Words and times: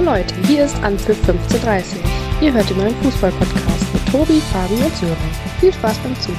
Hallo 0.00 0.12
Leute, 0.12 0.34
hier 0.46 0.64
ist 0.64 0.82
Anpfiff 0.82 1.18
1530. 1.28 2.00
Ihr 2.40 2.54
hört 2.54 2.70
den 2.70 2.78
neuen 2.78 2.94
Fußball-Podcast 3.02 3.92
mit 3.92 4.06
Tobi, 4.10 4.40
Fabi 4.40 4.82
und 4.82 4.96
Sören. 4.96 5.14
Viel 5.60 5.74
Spaß 5.74 5.98
beim 5.98 6.18
Zuhören. 6.18 6.38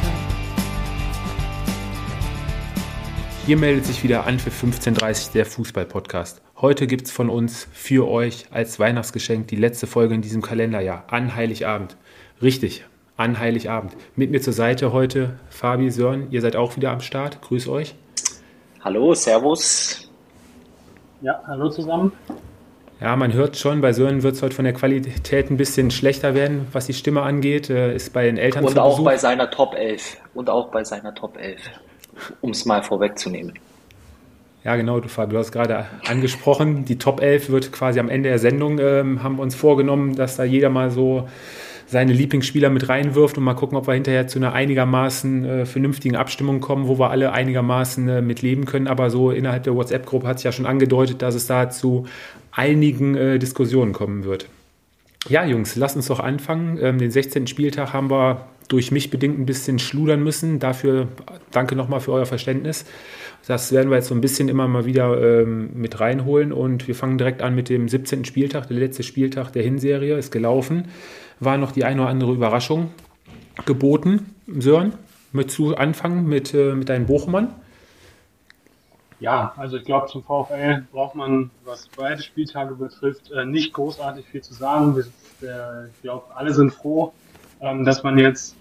Hier 3.45 3.57
meldet 3.57 3.85
sich 3.85 4.03
wieder 4.03 4.25
Anpfiff 4.25 4.55
1530, 4.63 5.33
der 5.33 5.45
Fußball-Podcast. 5.45 6.41
Heute 6.59 6.87
gibt 6.87 7.05
es 7.05 7.11
von 7.11 7.29
uns 7.29 7.67
für 7.71 8.09
euch 8.09 8.47
als 8.49 8.79
Weihnachtsgeschenk 8.79 9.47
die 9.49 9.57
letzte 9.57 9.85
Folge 9.85 10.15
in 10.15 10.23
diesem 10.23 10.41
Kalenderjahr, 10.41 11.03
an 11.09 11.35
Heiligabend. 11.35 11.97
Richtig, 12.41 12.83
an 13.15 13.37
Heiligabend. 13.37 13.95
Mit 14.15 14.31
mir 14.31 14.41
zur 14.41 14.53
Seite 14.53 14.91
heute 14.91 15.39
Fabi, 15.51 15.91
Sören, 15.91 16.31
ihr 16.31 16.41
seid 16.41 16.55
auch 16.55 16.77
wieder 16.77 16.89
am 16.89 17.01
Start. 17.01 17.43
Grüß 17.43 17.67
euch. 17.67 17.93
Hallo, 18.83 19.13
Servus. 19.13 20.09
Ja, 21.21 21.39
hallo 21.45 21.69
zusammen. 21.69 22.11
Ja, 23.01 23.15
man 23.15 23.33
hört 23.33 23.57
schon, 23.57 23.81
bei 23.81 23.93
Sören 23.93 24.21
wird 24.21 24.35
es 24.35 24.43
heute 24.43 24.55
von 24.55 24.63
der 24.63 24.75
Qualität 24.75 25.49
ein 25.49 25.57
bisschen 25.57 25.89
schlechter 25.89 26.35
werden, 26.35 26.67
was 26.71 26.85
die 26.85 26.93
Stimme 26.93 27.23
angeht. 27.23 27.71
Äh, 27.71 27.95
ist 27.95 28.13
bei 28.13 28.25
den 28.25 28.37
Eltern 28.37 28.63
Und 28.63 28.77
auch 28.77 28.91
Besuch. 28.91 29.05
bei 29.05 29.17
seiner 29.17 29.49
Top 29.49 29.73
11. 29.73 30.17
Und 30.35 30.51
auch 30.51 30.69
bei 30.69 30.83
seiner 30.83 31.15
Top 31.15 31.35
11. 31.35 31.59
Um 32.41 32.51
es 32.51 32.65
mal 32.65 32.83
vorwegzunehmen. 32.83 33.53
Ja, 34.63 34.75
genau, 34.75 34.99
du 34.99 35.09
Fabio, 35.09 35.33
du 35.33 35.39
hast 35.39 35.51
gerade 35.51 35.87
angesprochen, 36.07 36.85
die 36.85 36.99
Top 36.99 37.21
11 37.21 37.49
wird 37.49 37.71
quasi 37.71 37.99
am 37.99 38.09
Ende 38.09 38.29
der 38.29 38.37
Sendung, 38.37 38.77
ähm, 38.77 39.23
haben 39.23 39.37
wir 39.37 39.41
uns 39.41 39.55
vorgenommen, 39.55 40.15
dass 40.15 40.35
da 40.35 40.43
jeder 40.43 40.69
mal 40.69 40.91
so 40.91 41.27
seine 41.87 42.13
Lieblingsspieler 42.13 42.69
mit 42.69 42.87
reinwirft 42.87 43.37
und 43.37 43.43
mal 43.43 43.55
gucken, 43.55 43.77
ob 43.77 43.87
wir 43.87 43.95
hinterher 43.95 44.27
zu 44.27 44.37
einer 44.37 44.53
einigermaßen 44.53 45.45
äh, 45.45 45.65
vernünftigen 45.65 46.15
Abstimmung 46.15 46.61
kommen, 46.61 46.87
wo 46.87 46.99
wir 46.99 47.09
alle 47.09 47.31
einigermaßen 47.33 48.07
äh, 48.07 48.21
mit 48.21 48.43
leben 48.43 48.65
können. 48.65 48.87
Aber 48.87 49.09
so 49.09 49.31
innerhalb 49.31 49.63
der 49.63 49.75
WhatsApp-Gruppe 49.75 50.27
hat 50.27 50.37
es 50.37 50.43
ja 50.43 50.51
schon 50.51 50.67
angedeutet, 50.67 51.23
dass 51.23 51.33
es 51.33 51.47
da 51.47 51.69
zu 51.69 52.05
einigen 52.51 53.15
äh, 53.15 53.39
Diskussionen 53.39 53.93
kommen 53.93 54.23
wird. 54.23 54.47
Ja, 55.29 55.45
Jungs, 55.45 55.75
lasst 55.75 55.95
uns 55.95 56.07
doch 56.07 56.19
anfangen. 56.19 56.79
Ähm, 56.81 56.97
den 56.97 57.11
16. 57.11 57.47
Spieltag 57.47 57.93
haben 57.93 58.09
wir 58.09 58.47
durch 58.67 58.91
mich 58.91 59.09
bedingt 59.09 59.37
ein 59.37 59.45
bisschen 59.45 59.79
schludern 59.79 60.23
müssen. 60.23 60.59
Dafür 60.59 61.09
danke 61.51 61.75
nochmal 61.75 61.99
für 61.99 62.13
euer 62.13 62.25
Verständnis. 62.25 62.85
Das 63.47 63.71
werden 63.71 63.89
wir 63.89 63.97
jetzt 63.97 64.07
so 64.07 64.15
ein 64.15 64.21
bisschen 64.21 64.49
immer 64.49 64.67
mal 64.67 64.85
wieder 64.85 65.41
ähm, 65.41 65.71
mit 65.73 65.99
reinholen. 65.99 66.53
Und 66.53 66.87
wir 66.87 66.95
fangen 66.95 67.17
direkt 67.17 67.41
an 67.41 67.53
mit 67.53 67.69
dem 67.69 67.89
17. 67.89 68.25
Spieltag. 68.25 68.67
Der 68.67 68.77
letzte 68.77 69.03
Spieltag 69.03 69.51
der 69.51 69.63
Hinserie 69.63 70.17
ist 70.17 70.31
gelaufen. 70.31 70.85
War 71.39 71.57
noch 71.57 71.71
die 71.71 71.83
eine 71.83 72.01
oder 72.01 72.09
andere 72.09 72.33
Überraschung 72.33 72.91
geboten. 73.65 74.27
Sören, 74.47 74.93
möchtest 75.33 75.59
du 75.59 75.73
anfangen 75.73 76.27
mit, 76.27 76.53
äh, 76.53 76.73
mit 76.73 76.89
deinen 76.89 77.05
Bochumern? 77.05 77.49
Ja, 79.21 79.53
also 79.55 79.77
ich 79.77 79.83
glaube, 79.83 80.07
zum 80.07 80.23
VfL 80.23 80.83
braucht 80.91 81.13
man, 81.13 81.51
was 81.63 81.87
beide 81.95 82.23
Spieltage 82.23 82.73
betrifft, 82.73 83.29
äh, 83.29 83.45
nicht 83.45 83.71
großartig 83.71 84.25
viel 84.25 84.41
zu 84.41 84.55
sagen. 84.55 84.97
Ich 85.39 86.01
glaube, 86.01 86.35
alle 86.35 86.51
sind 86.51 86.73
froh, 86.73 87.13
ähm, 87.61 87.85
dass 87.85 88.01
man 88.01 88.17
jetzt 88.17 88.55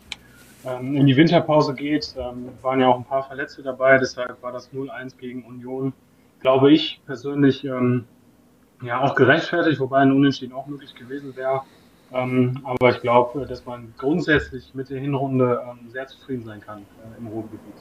ähm, 0.66 0.96
in 0.96 1.06
die 1.06 1.16
Winterpause 1.16 1.72
geht. 1.72 2.14
Ähm, 2.18 2.50
waren 2.60 2.78
ja 2.78 2.88
auch 2.88 2.98
ein 2.98 3.06
paar 3.06 3.24
Verletzte 3.24 3.62
dabei, 3.62 3.96
deshalb 3.96 4.42
war 4.42 4.52
das 4.52 4.70
0-1 4.70 5.16
gegen 5.16 5.44
Union, 5.44 5.94
glaube 6.40 6.70
ich 6.70 7.00
persönlich, 7.06 7.62
ja 7.62 9.00
auch 9.00 9.14
gerechtfertigt, 9.14 9.80
wobei 9.80 10.00
ein 10.00 10.12
Unentschieden 10.12 10.52
auch 10.52 10.66
möglich 10.66 10.94
gewesen 10.94 11.36
wäre. 11.36 11.62
aber 12.10 12.90
ich 12.90 13.00
glaube, 13.00 13.46
dass 13.46 13.64
man 13.64 13.94
grundsätzlich 13.96 14.74
mit 14.74 14.90
der 14.90 14.98
Hinrunde 15.00 15.62
sehr 15.88 16.06
zufrieden 16.06 16.44
sein 16.44 16.60
kann 16.60 16.80
äh, 16.80 17.18
im 17.18 17.28
Ruhrgebiet. 17.28 17.74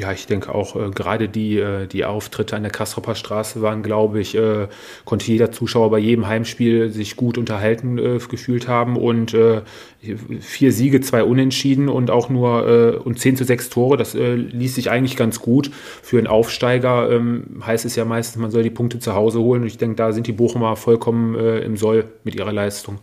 Ja, 0.00 0.12
ich 0.12 0.26
denke 0.26 0.54
auch, 0.54 0.76
äh, 0.76 0.88
gerade 0.94 1.28
die, 1.28 1.58
äh, 1.58 1.86
die 1.86 2.06
Auftritte 2.06 2.56
an 2.56 2.62
der 2.62 2.72
Kastropper 2.72 3.14
Straße 3.14 3.60
waren, 3.60 3.82
glaube 3.82 4.18
ich, 4.18 4.34
äh, 4.34 4.66
konnte 5.04 5.26
jeder 5.26 5.52
Zuschauer 5.52 5.90
bei 5.90 5.98
jedem 5.98 6.26
Heimspiel 6.26 6.88
sich 6.90 7.16
gut 7.16 7.36
unterhalten 7.36 7.98
äh, 7.98 8.18
gefühlt 8.26 8.66
haben 8.66 8.96
und 8.96 9.34
äh, 9.34 9.60
vier 10.40 10.72
Siege, 10.72 11.02
zwei 11.02 11.22
Unentschieden 11.22 11.90
und 11.90 12.10
auch 12.10 12.30
nur 12.30 12.66
äh, 12.66 12.96
und 12.96 13.18
10 13.18 13.36
zu 13.36 13.44
6 13.44 13.68
Tore, 13.68 13.98
das 13.98 14.14
ließ 14.14 14.74
sich 14.74 14.90
eigentlich 14.90 15.18
ganz 15.18 15.40
gut. 15.42 15.70
Für 16.02 16.16
einen 16.16 16.28
Aufsteiger 16.28 17.10
ähm, 17.10 17.62
heißt 17.66 17.84
es 17.84 17.94
ja 17.94 18.06
meistens, 18.06 18.40
man 18.40 18.50
soll 18.50 18.62
die 18.62 18.70
Punkte 18.70 19.00
zu 19.00 19.14
Hause 19.14 19.40
holen 19.40 19.60
und 19.60 19.66
ich 19.66 19.76
denke, 19.76 19.96
da 19.96 20.12
sind 20.12 20.26
die 20.26 20.32
Bochumer 20.32 20.76
vollkommen 20.76 21.34
im 21.34 21.76
Soll 21.76 22.06
mit 22.24 22.34
ihrer 22.34 22.52
Leistung. 22.52 22.98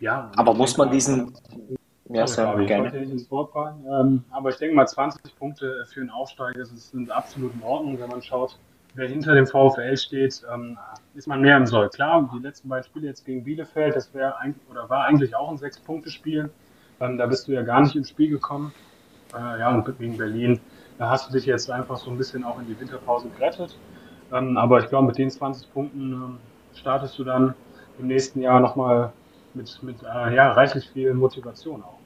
Ja, 0.00 0.30
aber 0.36 0.52
muss 0.52 0.76
man 0.76 0.90
diesen 0.90 1.32
ja, 2.14 2.26
sehr 2.26 2.58
ich 2.58 2.66
gerne. 2.66 2.88
Ich 2.88 2.94
nicht 2.94 3.12
ins 3.12 3.30
Wort 3.30 3.52
fallen, 3.52 3.84
ähm, 3.90 4.24
aber 4.30 4.50
ich 4.50 4.56
denke 4.56 4.74
mal 4.74 4.86
20 4.86 5.36
Punkte 5.36 5.84
für 5.92 6.00
einen 6.00 6.10
Aufsteiger 6.10 6.64
sind 6.64 7.10
absolut 7.10 7.54
in 7.54 7.62
Ordnung, 7.62 7.98
wenn 8.00 8.08
man 8.08 8.22
schaut, 8.22 8.58
wer 8.94 9.08
hinter 9.08 9.34
dem 9.34 9.46
VfL 9.46 9.96
steht, 9.96 10.42
ähm, 10.52 10.78
ist 11.14 11.26
man 11.26 11.40
mehr 11.40 11.56
im 11.56 11.66
Soll. 11.66 11.88
Klar, 11.88 12.28
die 12.34 12.42
letzten 12.42 12.68
beiden 12.68 12.84
Spiele 12.84 13.06
jetzt 13.06 13.24
gegen 13.24 13.44
Bielefeld, 13.44 13.96
das 13.96 14.12
wäre 14.14 14.34
oder 14.70 14.88
war 14.88 15.04
eigentlich 15.04 15.34
auch 15.34 15.50
ein 15.50 15.58
Sechs-Punkte-Spiel. 15.58 16.50
Ähm, 17.00 17.18
da 17.18 17.26
bist 17.26 17.48
du 17.48 17.52
ja 17.52 17.62
gar 17.62 17.80
nicht 17.80 17.96
ins 17.96 18.10
Spiel 18.10 18.30
gekommen. 18.30 18.72
Äh, 19.34 19.60
ja, 19.60 19.74
und 19.74 19.98
gegen 19.98 20.16
Berlin, 20.18 20.60
da 20.98 21.08
hast 21.08 21.28
du 21.28 21.32
dich 21.32 21.46
jetzt 21.46 21.70
einfach 21.70 21.96
so 21.96 22.10
ein 22.10 22.18
bisschen 22.18 22.44
auch 22.44 22.58
in 22.60 22.66
die 22.66 22.78
Winterpause 22.78 23.28
gerettet. 23.30 23.76
Ähm, 24.32 24.56
aber 24.56 24.80
ich 24.80 24.88
glaube, 24.88 25.06
mit 25.06 25.18
den 25.18 25.30
20 25.30 25.72
Punkten 25.72 26.12
ähm, 26.12 26.38
startest 26.74 27.18
du 27.18 27.24
dann 27.24 27.54
im 27.98 28.06
nächsten 28.06 28.40
Jahr 28.40 28.60
nochmal 28.60 29.12
mit, 29.54 29.82
mit 29.82 30.02
äh, 30.02 30.34
ja, 30.34 30.52
reichlich 30.52 30.88
viel 30.90 31.14
Motivation 31.14 31.82
auch. 31.82 32.01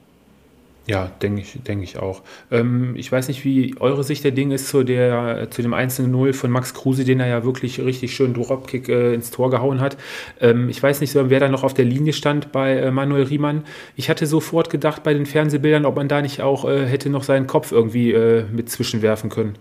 Ja, 0.87 1.11
denke 1.21 1.41
ich, 1.41 1.61
denke 1.63 1.83
ich 1.83 1.99
auch. 1.99 2.21
Ähm, 2.49 2.95
ich 2.95 3.11
weiß 3.11 3.27
nicht, 3.27 3.43
wie 3.43 3.75
eure 3.81 4.05
Sicht 4.05 4.23
der 4.23 4.31
Dinge 4.31 4.55
ist 4.55 4.69
zu, 4.69 4.83
der, 4.83 5.51
zu 5.51 5.61
dem 5.61 5.73
1-0 5.73 6.33
von 6.33 6.49
Max 6.49 6.73
Kruse, 6.73 7.03
den 7.03 7.19
er 7.19 7.27
ja 7.27 7.43
wirklich 7.43 7.81
richtig 7.81 8.15
schön 8.15 8.33
Dropkick 8.33 8.87
äh, 8.87 9.13
ins 9.13 9.29
Tor 9.29 9.49
gehauen 9.49 9.81
hat. 9.81 9.97
Ähm, 10.39 10.69
ich 10.69 10.81
weiß 10.81 11.01
nicht, 11.01 11.13
wer 11.13 11.39
da 11.41 11.49
noch 11.49 11.63
auf 11.63 11.73
der 11.73 11.83
Linie 11.83 12.13
stand 12.13 12.53
bei 12.53 12.77
äh, 12.77 12.91
Manuel 12.91 13.23
Riemann. 13.23 13.65
Ich 13.97 14.09
hatte 14.09 14.25
sofort 14.25 14.69
gedacht 14.69 15.03
bei 15.03 15.13
den 15.13 15.25
Fernsehbildern, 15.25 15.85
ob 15.85 15.97
man 15.97 16.07
da 16.07 16.21
nicht 16.21 16.41
auch 16.41 16.63
äh, 16.63 16.85
hätte 16.85 17.09
noch 17.09 17.23
seinen 17.23 17.47
Kopf 17.47 17.73
irgendwie 17.73 18.13
äh, 18.13 18.45
mit 18.49 18.69
zwischenwerfen 18.69 19.29
können 19.29 19.57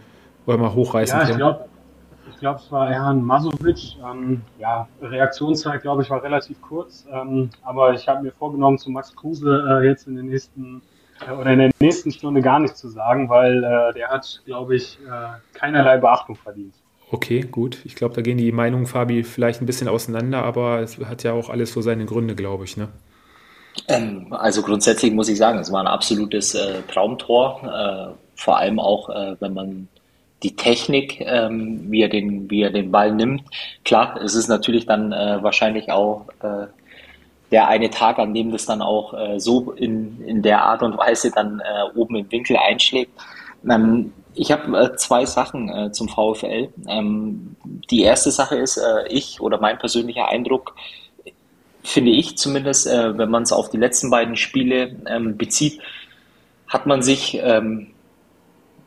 oder 0.46 0.58
mal 0.58 0.74
hochreißen 0.74 1.18
ja, 1.18 1.26
können. 1.26 1.56
Ich 2.30 2.38
glaube, 2.38 2.60
es 2.60 2.70
war 2.70 2.88
Herrn 2.88 3.24
Masovic. 3.24 3.96
Ähm, 4.08 4.42
ja, 4.60 4.86
Reaktionszeit, 5.02 5.82
glaube 5.82 6.02
ich, 6.02 6.10
war 6.10 6.22
relativ 6.22 6.60
kurz. 6.60 7.04
Ähm, 7.10 7.50
aber 7.64 7.94
ich 7.94 8.06
habe 8.06 8.22
mir 8.22 8.30
vorgenommen, 8.30 8.78
zu 8.78 8.90
Max 8.90 9.16
Kruse 9.16 9.80
äh, 9.82 9.88
jetzt 9.88 10.06
in 10.06 10.14
den 10.14 10.26
nächsten 10.26 10.82
oder 11.22 11.52
in 11.52 11.58
der 11.58 11.70
nächsten 11.80 12.12
Stunde 12.12 12.42
gar 12.42 12.58
nichts 12.58 12.80
zu 12.80 12.88
sagen, 12.88 13.28
weil 13.28 13.64
äh, 13.64 13.94
der 13.94 14.08
hat, 14.08 14.42
glaube 14.44 14.76
ich, 14.76 14.98
äh, 15.06 15.58
keinerlei 15.58 15.98
Beachtung 15.98 16.36
verdient. 16.36 16.74
Okay, 17.10 17.40
gut. 17.40 17.78
Ich 17.84 17.94
glaube, 17.94 18.14
da 18.14 18.20
gehen 18.20 18.36
die 18.36 18.50
Meinungen, 18.52 18.86
Fabi, 18.86 19.22
vielleicht 19.22 19.62
ein 19.62 19.66
bisschen 19.66 19.88
auseinander, 19.88 20.42
aber 20.42 20.80
es 20.80 20.98
hat 20.98 21.22
ja 21.22 21.32
auch 21.32 21.50
alles 21.50 21.72
so 21.72 21.80
seine 21.80 22.04
Gründe, 22.04 22.34
glaube 22.34 22.64
ich. 22.64 22.76
Ne? 22.76 22.88
Ähm, 23.88 24.32
also 24.32 24.62
grundsätzlich 24.62 25.12
muss 25.12 25.28
ich 25.28 25.38
sagen, 25.38 25.58
es 25.58 25.70
war 25.70 25.80
ein 25.80 25.86
absolutes 25.86 26.54
äh, 26.54 26.82
Traumtor. 26.88 27.62
Äh, 27.62 28.14
vor 28.34 28.58
allem 28.58 28.80
auch, 28.80 29.08
äh, 29.08 29.36
wenn 29.40 29.54
man 29.54 29.88
die 30.42 30.56
Technik, 30.56 31.20
ähm, 31.20 31.90
wie, 31.90 32.02
er 32.02 32.08
den, 32.08 32.50
wie 32.50 32.62
er 32.62 32.70
den 32.70 32.90
Ball 32.90 33.12
nimmt. 33.12 33.42
Klar, 33.84 34.20
es 34.22 34.34
ist 34.34 34.48
natürlich 34.48 34.86
dann 34.86 35.12
äh, 35.12 35.42
wahrscheinlich 35.42 35.90
auch 35.90 36.26
der 37.50 37.68
eine 37.68 37.90
Tag, 37.90 38.18
an 38.18 38.34
dem 38.34 38.50
das 38.50 38.66
dann 38.66 38.82
auch 38.82 39.14
äh, 39.14 39.38
so 39.38 39.72
in, 39.72 40.20
in 40.22 40.42
der 40.42 40.62
Art 40.62 40.82
und 40.82 40.98
Weise 40.98 41.30
dann 41.30 41.60
äh, 41.60 41.98
oben 41.98 42.16
im 42.16 42.30
Winkel 42.30 42.56
einschlägt. 42.56 43.12
Ähm, 43.68 44.12
ich 44.34 44.52
habe 44.52 44.78
äh, 44.78 44.96
zwei 44.96 45.24
Sachen 45.24 45.68
äh, 45.68 45.92
zum 45.92 46.08
VfL. 46.08 46.68
Ähm, 46.88 47.56
die 47.90 48.02
erste 48.02 48.30
Sache 48.30 48.56
ist, 48.56 48.76
äh, 48.76 49.08
ich 49.08 49.40
oder 49.40 49.58
mein 49.60 49.78
persönlicher 49.78 50.28
Eindruck, 50.28 50.74
finde 51.82 52.10
ich 52.10 52.36
zumindest, 52.36 52.86
äh, 52.86 53.16
wenn 53.16 53.30
man 53.30 53.44
es 53.44 53.52
auf 53.52 53.70
die 53.70 53.76
letzten 53.76 54.10
beiden 54.10 54.36
Spiele 54.36 54.96
ähm, 55.06 55.36
bezieht, 55.36 55.80
hat 56.66 56.86
man 56.86 57.00
sich 57.00 57.38
ähm, 57.40 57.92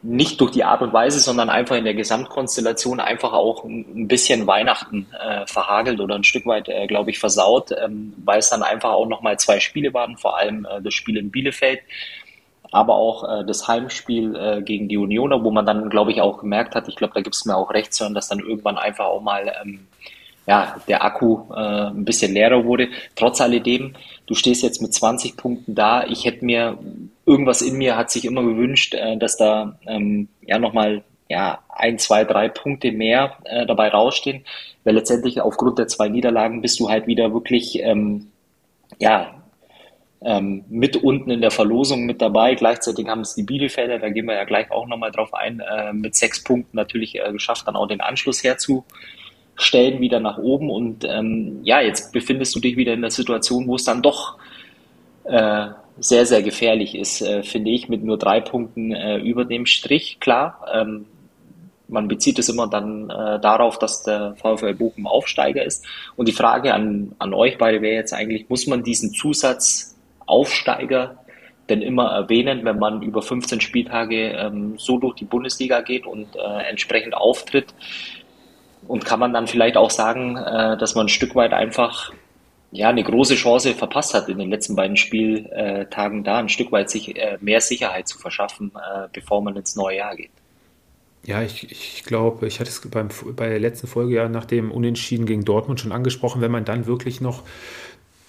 nicht 0.01 0.39
durch 0.39 0.51
die 0.51 0.63
Art 0.63 0.81
und 0.81 0.93
Weise, 0.93 1.19
sondern 1.19 1.49
einfach 1.49 1.75
in 1.75 1.83
der 1.83 1.93
Gesamtkonstellation 1.93 2.99
einfach 2.99 3.33
auch 3.33 3.65
ein 3.65 4.07
bisschen 4.07 4.47
Weihnachten 4.47 5.07
äh, 5.19 5.45
verhagelt 5.45 5.99
oder 5.99 6.15
ein 6.15 6.23
Stück 6.23 6.45
weit, 6.45 6.69
äh, 6.69 6.87
glaube 6.87 7.09
ich, 7.09 7.19
versaut, 7.19 7.71
ähm, 7.71 8.13
weil 8.23 8.39
es 8.39 8.49
dann 8.49 8.63
einfach 8.63 8.91
auch 8.91 9.07
nochmal 9.07 9.37
zwei 9.39 9.59
Spiele 9.59 9.93
waren, 9.93 10.17
vor 10.17 10.37
allem 10.37 10.65
äh, 10.65 10.81
das 10.81 10.93
Spiel 10.93 11.17
in 11.17 11.31
Bielefeld, 11.31 11.81
aber 12.71 12.95
auch 12.95 13.41
äh, 13.41 13.45
das 13.45 13.67
Heimspiel 13.67 14.35
äh, 14.35 14.61
gegen 14.61 14.87
die 14.87 14.97
Unioner, 14.97 15.43
wo 15.43 15.51
man 15.51 15.65
dann, 15.65 15.89
glaube 15.89 16.11
ich, 16.11 16.21
auch 16.21 16.37
gemerkt 16.37 16.75
hat, 16.75 16.87
ich 16.87 16.95
glaube, 16.95 17.13
da 17.15 17.21
gibt 17.21 17.35
es 17.35 17.45
mir 17.45 17.57
auch 17.57 17.71
recht 17.71 17.93
zu 17.93 18.05
hören, 18.05 18.13
dass 18.13 18.29
dann 18.29 18.39
irgendwann 18.39 18.77
einfach 18.77 19.05
auch 19.05 19.21
mal 19.21 19.53
ähm, 19.61 19.87
ja, 20.49 20.75
der 20.87 21.03
Akku 21.03 21.43
äh, 21.53 21.89
ein 21.89 22.05
bisschen 22.05 22.33
leerer 22.33 22.65
wurde. 22.65 22.87
Trotz 23.15 23.39
alledem, 23.39 23.93
du 24.25 24.33
stehst 24.33 24.63
jetzt 24.63 24.81
mit 24.81 24.93
20 24.93 25.37
Punkten 25.37 25.75
da. 25.75 26.05
Ich 26.05 26.25
hätte 26.25 26.43
mir, 26.43 26.75
irgendwas 27.29 27.61
in 27.61 27.77
mir 27.77 27.95
hat 27.95 28.09
sich 28.09 28.25
immer 28.25 28.43
gewünscht, 28.43 28.95
äh, 28.95 29.15
dass 29.17 29.37
da 29.37 29.79
ähm, 29.85 30.27
ja 30.41 30.57
nochmal 30.57 31.03
ja, 31.29 31.59
ein, 31.69 31.99
zwei, 31.99 32.23
drei 32.23 32.49
Punkte 32.49 32.91
mehr 32.91 33.37
äh, 33.43 33.67
dabei 33.67 33.89
rausstehen, 33.89 34.45
weil 34.83 34.95
letztendlich 34.95 35.39
aufgrund 35.39 35.77
der 35.77 35.87
zwei 35.87 36.09
Niederlagen 36.09 36.61
bist 36.61 36.79
du 36.79 36.89
halt 36.89 37.05
wieder 37.05 37.31
wirklich 37.31 37.79
ähm, 37.83 38.31
ja, 38.97 39.35
ähm, 40.21 40.65
mit 40.69 40.97
unten 40.97 41.29
in 41.29 41.41
der 41.41 41.51
Verlosung 41.51 42.05
mit 42.07 42.19
dabei. 42.19 42.55
Gleichzeitig 42.55 43.07
haben 43.07 43.21
es 43.21 43.35
die 43.35 43.43
Bielefelder, 43.43 43.99
da 43.99 44.09
gehen 44.09 44.25
wir 44.25 44.33
ja 44.33 44.43
gleich 44.43 44.71
auch 44.71 44.87
nochmal 44.87 45.11
drauf 45.11 45.33
ein, 45.35 45.59
äh, 45.59 45.93
mit 45.93 46.15
sechs 46.15 46.43
Punkten 46.43 46.75
natürlich 46.75 47.19
äh, 47.19 47.31
geschafft, 47.31 47.67
dann 47.67 47.75
auch 47.75 47.87
den 47.87 48.01
Anschluss 48.01 48.43
herzu 48.43 48.83
Stellen 49.55 49.99
wieder 49.99 50.21
nach 50.21 50.37
oben 50.37 50.69
und 50.69 51.03
ähm, 51.03 51.59
ja, 51.63 51.81
jetzt 51.81 52.13
befindest 52.13 52.55
du 52.55 52.61
dich 52.61 52.77
wieder 52.77 52.93
in 52.93 53.01
der 53.01 53.11
Situation, 53.11 53.67
wo 53.67 53.75
es 53.75 53.83
dann 53.83 54.01
doch 54.01 54.37
äh, 55.25 55.67
sehr, 55.99 56.25
sehr 56.25 56.41
gefährlich 56.41 56.95
ist, 56.95 57.21
äh, 57.21 57.43
finde 57.43 57.71
ich, 57.71 57.89
mit 57.89 58.03
nur 58.03 58.17
drei 58.17 58.41
Punkten 58.41 58.91
äh, 58.91 59.17
über 59.17 59.45
dem 59.45 59.65
Strich. 59.65 60.19
Klar, 60.19 60.65
ähm, 60.73 61.05
man 61.87 62.07
bezieht 62.07 62.39
es 62.39 62.49
immer 62.49 62.67
dann 62.67 63.09
äh, 63.09 63.39
darauf, 63.39 63.79
dass 63.79 64.03
der 64.03 64.35
VfL 64.35 64.75
Bochum 64.75 65.07
Aufsteiger 65.07 65.63
ist. 65.63 65.85
Und 66.15 66.27
die 66.27 66.33
Frage 66.33 66.73
an, 66.73 67.15
an 67.19 67.33
euch 67.33 67.57
beide 67.57 67.81
wäre 67.81 67.95
jetzt 67.95 68.13
eigentlich, 68.13 68.49
muss 68.49 68.67
man 68.67 68.83
diesen 68.83 69.11
Zusatz 69.13 69.95
Aufsteiger 70.25 71.17
denn 71.69 71.81
immer 71.81 72.11
erwähnen, 72.11 72.65
wenn 72.65 72.79
man 72.79 73.01
über 73.01 73.21
15 73.21 73.61
Spieltage 73.61 74.31
ähm, 74.31 74.75
so 74.77 74.97
durch 74.97 75.15
die 75.15 75.25
Bundesliga 75.25 75.81
geht 75.81 76.05
und 76.05 76.35
äh, 76.35 76.69
entsprechend 76.69 77.15
auftritt? 77.15 77.73
Und 78.87 79.05
kann 79.05 79.19
man 79.19 79.33
dann 79.33 79.47
vielleicht 79.47 79.77
auch 79.77 79.91
sagen, 79.91 80.37
äh, 80.37 80.77
dass 80.77 80.95
man 80.95 81.05
ein 81.05 81.09
Stück 81.09 81.35
weit 81.35 81.53
einfach 81.53 82.11
ja, 82.71 82.89
eine 82.89 83.03
große 83.03 83.35
Chance 83.35 83.73
verpasst 83.73 84.13
hat 84.13 84.29
in 84.29 84.37
den 84.37 84.49
letzten 84.49 84.75
beiden 84.75 84.95
Spieltagen 84.95 86.23
da, 86.23 86.37
ein 86.37 86.49
Stück 86.49 86.71
weit 86.71 86.89
sich 86.89 87.17
äh, 87.17 87.37
mehr 87.41 87.61
Sicherheit 87.61 88.07
zu 88.07 88.19
verschaffen, 88.19 88.71
äh, 88.75 89.07
bevor 89.11 89.41
man 89.41 89.55
ins 89.55 89.75
neue 89.75 89.97
Jahr 89.97 90.15
geht. 90.15 90.31
Ja, 91.23 91.41
ich, 91.41 91.69
ich 91.69 92.03
glaube, 92.05 92.47
ich 92.47 92.59
hatte 92.59 92.69
es 92.69 92.81
beim, 92.89 93.09
bei 93.35 93.49
der 93.49 93.59
letzten 93.59 93.87
Folge 93.87 94.15
ja 94.15 94.29
nach 94.29 94.45
dem 94.45 94.71
Unentschieden 94.71 95.25
gegen 95.25 95.43
Dortmund 95.43 95.79
schon 95.79 95.91
angesprochen, 95.91 96.41
wenn 96.41 96.51
man 96.51 96.63
dann 96.63 96.85
wirklich 96.85 97.19
noch 97.21 97.43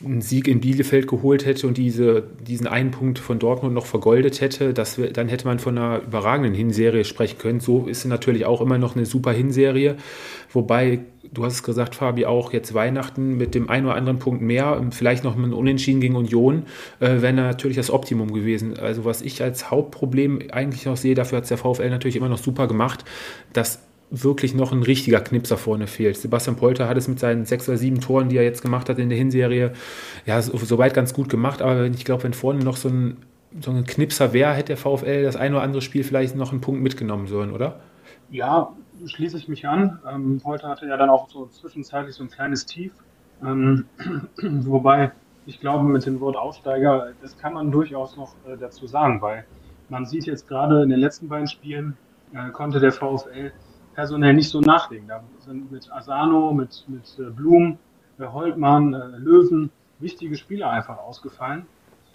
einen 0.04 0.22
Sieg 0.22 0.48
in 0.48 0.60
Bielefeld 0.60 1.06
geholt 1.06 1.44
hätte 1.44 1.66
und 1.66 1.76
diese, 1.76 2.24
diesen 2.46 2.66
einen 2.66 2.90
Punkt 2.90 3.18
von 3.18 3.38
Dortmund 3.38 3.74
noch 3.74 3.84
vergoldet 3.84 4.40
hätte, 4.40 4.72
das, 4.72 4.98
dann 5.12 5.28
hätte 5.28 5.46
man 5.46 5.58
von 5.58 5.76
einer 5.76 6.02
überragenden 6.02 6.54
Hinserie 6.54 7.04
sprechen 7.04 7.38
können. 7.38 7.60
So 7.60 7.86
ist 7.86 8.04
natürlich 8.06 8.46
auch 8.46 8.62
immer 8.62 8.78
noch 8.78 8.96
eine 8.96 9.04
super 9.04 9.32
Hinserie. 9.32 9.96
Wobei, 10.52 11.00
du 11.30 11.44
hast 11.44 11.54
es 11.54 11.62
gesagt, 11.62 11.94
Fabi, 11.94 12.24
auch 12.24 12.52
jetzt 12.52 12.72
Weihnachten 12.72 13.36
mit 13.36 13.54
dem 13.54 13.68
einen 13.68 13.86
oder 13.86 13.94
anderen 13.94 14.18
Punkt 14.18 14.40
mehr, 14.40 14.82
vielleicht 14.90 15.22
noch 15.22 15.36
ein 15.36 15.52
Unentschieden 15.52 16.00
gegen 16.00 16.16
Union, 16.16 16.64
äh, 17.00 17.20
wäre 17.20 17.34
natürlich 17.34 17.76
das 17.76 17.90
Optimum 17.90 18.32
gewesen. 18.32 18.78
Also 18.78 19.04
was 19.04 19.20
ich 19.20 19.42
als 19.42 19.70
Hauptproblem 19.70 20.40
eigentlich 20.50 20.86
noch 20.86 20.96
sehe, 20.96 21.14
dafür 21.14 21.36
hat 21.36 21.44
es 21.44 21.48
der 21.48 21.58
VfL 21.58 21.90
natürlich 21.90 22.16
immer 22.16 22.30
noch 22.30 22.38
super 22.38 22.68
gemacht, 22.68 23.04
dass 23.52 23.80
wirklich 24.10 24.54
noch 24.54 24.72
ein 24.72 24.82
richtiger 24.82 25.20
Knipser 25.20 25.56
vorne 25.56 25.86
fehlt. 25.86 26.16
Sebastian 26.16 26.56
Polter 26.56 26.88
hat 26.88 26.96
es 26.96 27.06
mit 27.06 27.20
seinen 27.20 27.44
sechs 27.44 27.68
oder 27.68 27.78
sieben 27.78 28.00
Toren, 28.00 28.28
die 28.28 28.36
er 28.36 28.42
jetzt 28.42 28.62
gemacht 28.62 28.88
hat 28.88 28.98
in 28.98 29.08
der 29.08 29.18
Hinserie, 29.18 29.72
ja, 30.26 30.42
soweit 30.42 30.94
ganz 30.94 31.14
gut 31.14 31.28
gemacht. 31.28 31.62
Aber 31.62 31.86
ich 31.86 32.04
glaube, 32.04 32.24
wenn 32.24 32.34
vorne 32.34 32.64
noch 32.64 32.76
so 32.76 32.88
ein, 32.88 33.18
so 33.60 33.70
ein 33.70 33.84
Knipser 33.84 34.32
wäre, 34.32 34.52
hätte 34.52 34.74
der 34.74 34.76
VfL 34.76 35.22
das 35.22 35.36
ein 35.36 35.54
oder 35.54 35.62
andere 35.62 35.82
Spiel 35.82 36.02
vielleicht 36.02 36.34
noch 36.34 36.50
einen 36.50 36.60
Punkt 36.60 36.82
mitgenommen 36.82 37.28
sollen, 37.28 37.52
oder? 37.52 37.80
Ja, 38.30 38.72
schließe 39.06 39.36
ich 39.36 39.48
mich 39.48 39.66
an. 39.66 40.00
Ähm, 40.08 40.40
Polter 40.42 40.68
hatte 40.68 40.86
ja 40.86 40.96
dann 40.96 41.10
auch 41.10 41.28
so 41.28 41.46
zwischenzeitlich 41.46 42.14
so 42.14 42.24
ein 42.24 42.30
kleines 42.30 42.66
Tief. 42.66 42.92
Ähm, 43.42 43.84
wobei 44.42 45.12
ich 45.46 45.60
glaube, 45.60 45.84
mit 45.84 46.04
dem 46.06 46.20
Wort 46.20 46.36
Aufsteiger, 46.36 47.12
das 47.22 47.38
kann 47.38 47.54
man 47.54 47.70
durchaus 47.70 48.16
noch 48.16 48.34
äh, 48.46 48.56
dazu 48.58 48.86
sagen, 48.86 49.22
weil 49.22 49.44
man 49.88 50.06
sieht 50.06 50.26
jetzt 50.26 50.46
gerade 50.46 50.82
in 50.82 50.90
den 50.90 51.00
letzten 51.00 51.28
beiden 51.28 51.48
Spielen, 51.48 51.96
äh, 52.32 52.50
konnte 52.50 52.78
der 52.78 52.92
VfL 52.92 53.52
personell 53.94 54.34
nicht 54.34 54.48
so 54.48 54.60
nachlegen. 54.60 55.08
Da 55.08 55.22
sind 55.40 55.70
mit 55.70 55.90
Asano, 55.92 56.52
mit, 56.52 56.84
mit 56.88 57.18
äh, 57.18 57.30
Blum, 57.30 57.78
äh, 58.18 58.26
Holtmann, 58.26 58.94
äh, 58.94 59.18
Löwen 59.18 59.70
wichtige 59.98 60.36
Spieler 60.36 60.70
einfach 60.70 60.98
ausgefallen. 60.98 61.66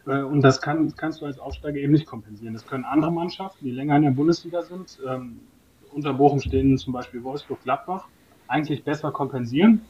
Und 0.06 0.42
das 0.42 0.62
kann, 0.62 0.96
kannst 0.96 1.22
du 1.22 1.26
als 1.26 1.40
Aufsteiger 1.40 1.78
eben 1.78 1.92
nicht 1.92 2.06
kompensieren. 2.06 2.54
Das 2.54 2.68
können 2.68 2.86
andere 2.86 3.12
Mannschaften, 3.12 3.66
die 3.66 3.72
länger 3.72 3.96
in 3.96 4.04
der 4.04 4.12
Bundesliga 4.12 4.62
sind, 4.62 5.00
ähm, 5.08 5.40
unter 5.92 6.14
Bochum 6.14 6.40
stehen 6.40 6.78
zum 6.78 6.94
Beispiel 6.94 7.24
Wolfsburg, 7.24 7.64
Gladbach, 7.64 8.08
eigentlich 8.48 8.84
besser 8.84 9.12
kompensieren. 9.12 9.82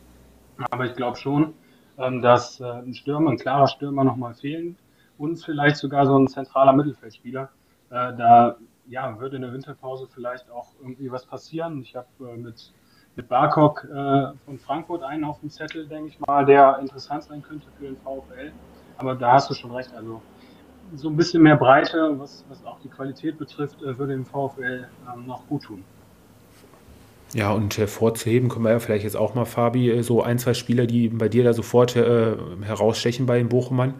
Aber 0.71 0.85
ich 0.85 0.93
glaube 0.95 1.17
schon, 1.17 1.53
ähm, 1.97 2.21
dass 2.21 2.59
äh, 2.59 2.63
ein 2.63 2.93
Stürmer, 2.93 3.31
ein 3.31 3.37
klarer 3.37 3.67
Stürmer 3.67 4.03
nochmal 4.03 4.35
fehlen 4.35 4.77
und 5.17 5.37
vielleicht 5.37 5.77
sogar 5.77 6.05
so 6.05 6.17
ein 6.17 6.27
zentraler 6.27 6.73
Mittelfeldspieler. 6.73 7.49
Äh, 7.89 8.15
da 8.15 8.55
ja, 8.87 9.19
würde 9.19 9.37
in 9.37 9.41
der 9.41 9.53
Winterpause 9.53 10.07
vielleicht 10.13 10.49
auch 10.49 10.69
irgendwie 10.79 11.11
was 11.11 11.25
passieren. 11.25 11.81
Ich 11.81 11.95
habe 11.95 12.07
äh, 12.21 12.37
mit, 12.37 12.73
mit 13.15 13.27
Barkok 13.27 13.85
äh, 13.85 14.31
von 14.45 14.59
Frankfurt 14.59 15.03
einen 15.03 15.23
auf 15.23 15.39
dem 15.39 15.49
Zettel, 15.49 15.87
denke 15.87 16.09
ich 16.09 16.19
mal, 16.19 16.45
der 16.45 16.79
interessant 16.79 17.23
sein 17.23 17.41
könnte 17.41 17.67
für 17.77 17.85
den 17.85 17.97
VfL. 17.97 18.51
Aber 18.97 19.15
da 19.15 19.33
hast 19.33 19.49
du 19.49 19.53
schon 19.53 19.71
recht. 19.71 19.93
Also 19.95 20.21
so 20.95 21.09
ein 21.09 21.15
bisschen 21.15 21.41
mehr 21.41 21.55
Breite, 21.55 22.15
was, 22.17 22.45
was 22.49 22.63
auch 22.65 22.79
die 22.79 22.89
Qualität 22.89 23.37
betrifft, 23.37 23.81
äh, 23.81 23.97
würde 23.97 24.13
dem 24.13 24.25
VfL 24.25 24.87
ähm, 25.13 25.25
noch 25.25 25.47
gut 25.47 25.63
tun. 25.63 25.83
Ja, 27.33 27.51
und 27.51 27.77
hervorzuheben 27.77 28.49
können 28.49 28.65
wir 28.65 28.71
ja 28.71 28.79
vielleicht 28.79 29.03
jetzt 29.03 29.17
auch 29.17 29.35
mal, 29.35 29.45
Fabi, 29.45 29.89
äh, 29.89 30.03
so 30.03 30.21
ein, 30.21 30.39
zwei 30.39 30.53
Spieler, 30.53 30.85
die 30.85 31.09
bei 31.09 31.27
dir 31.27 31.43
da 31.43 31.53
sofort 31.53 31.95
äh, 31.95 32.37
herausstechen 32.61 33.25
bei 33.25 33.37
den 33.37 33.49
Bochumern. 33.49 33.95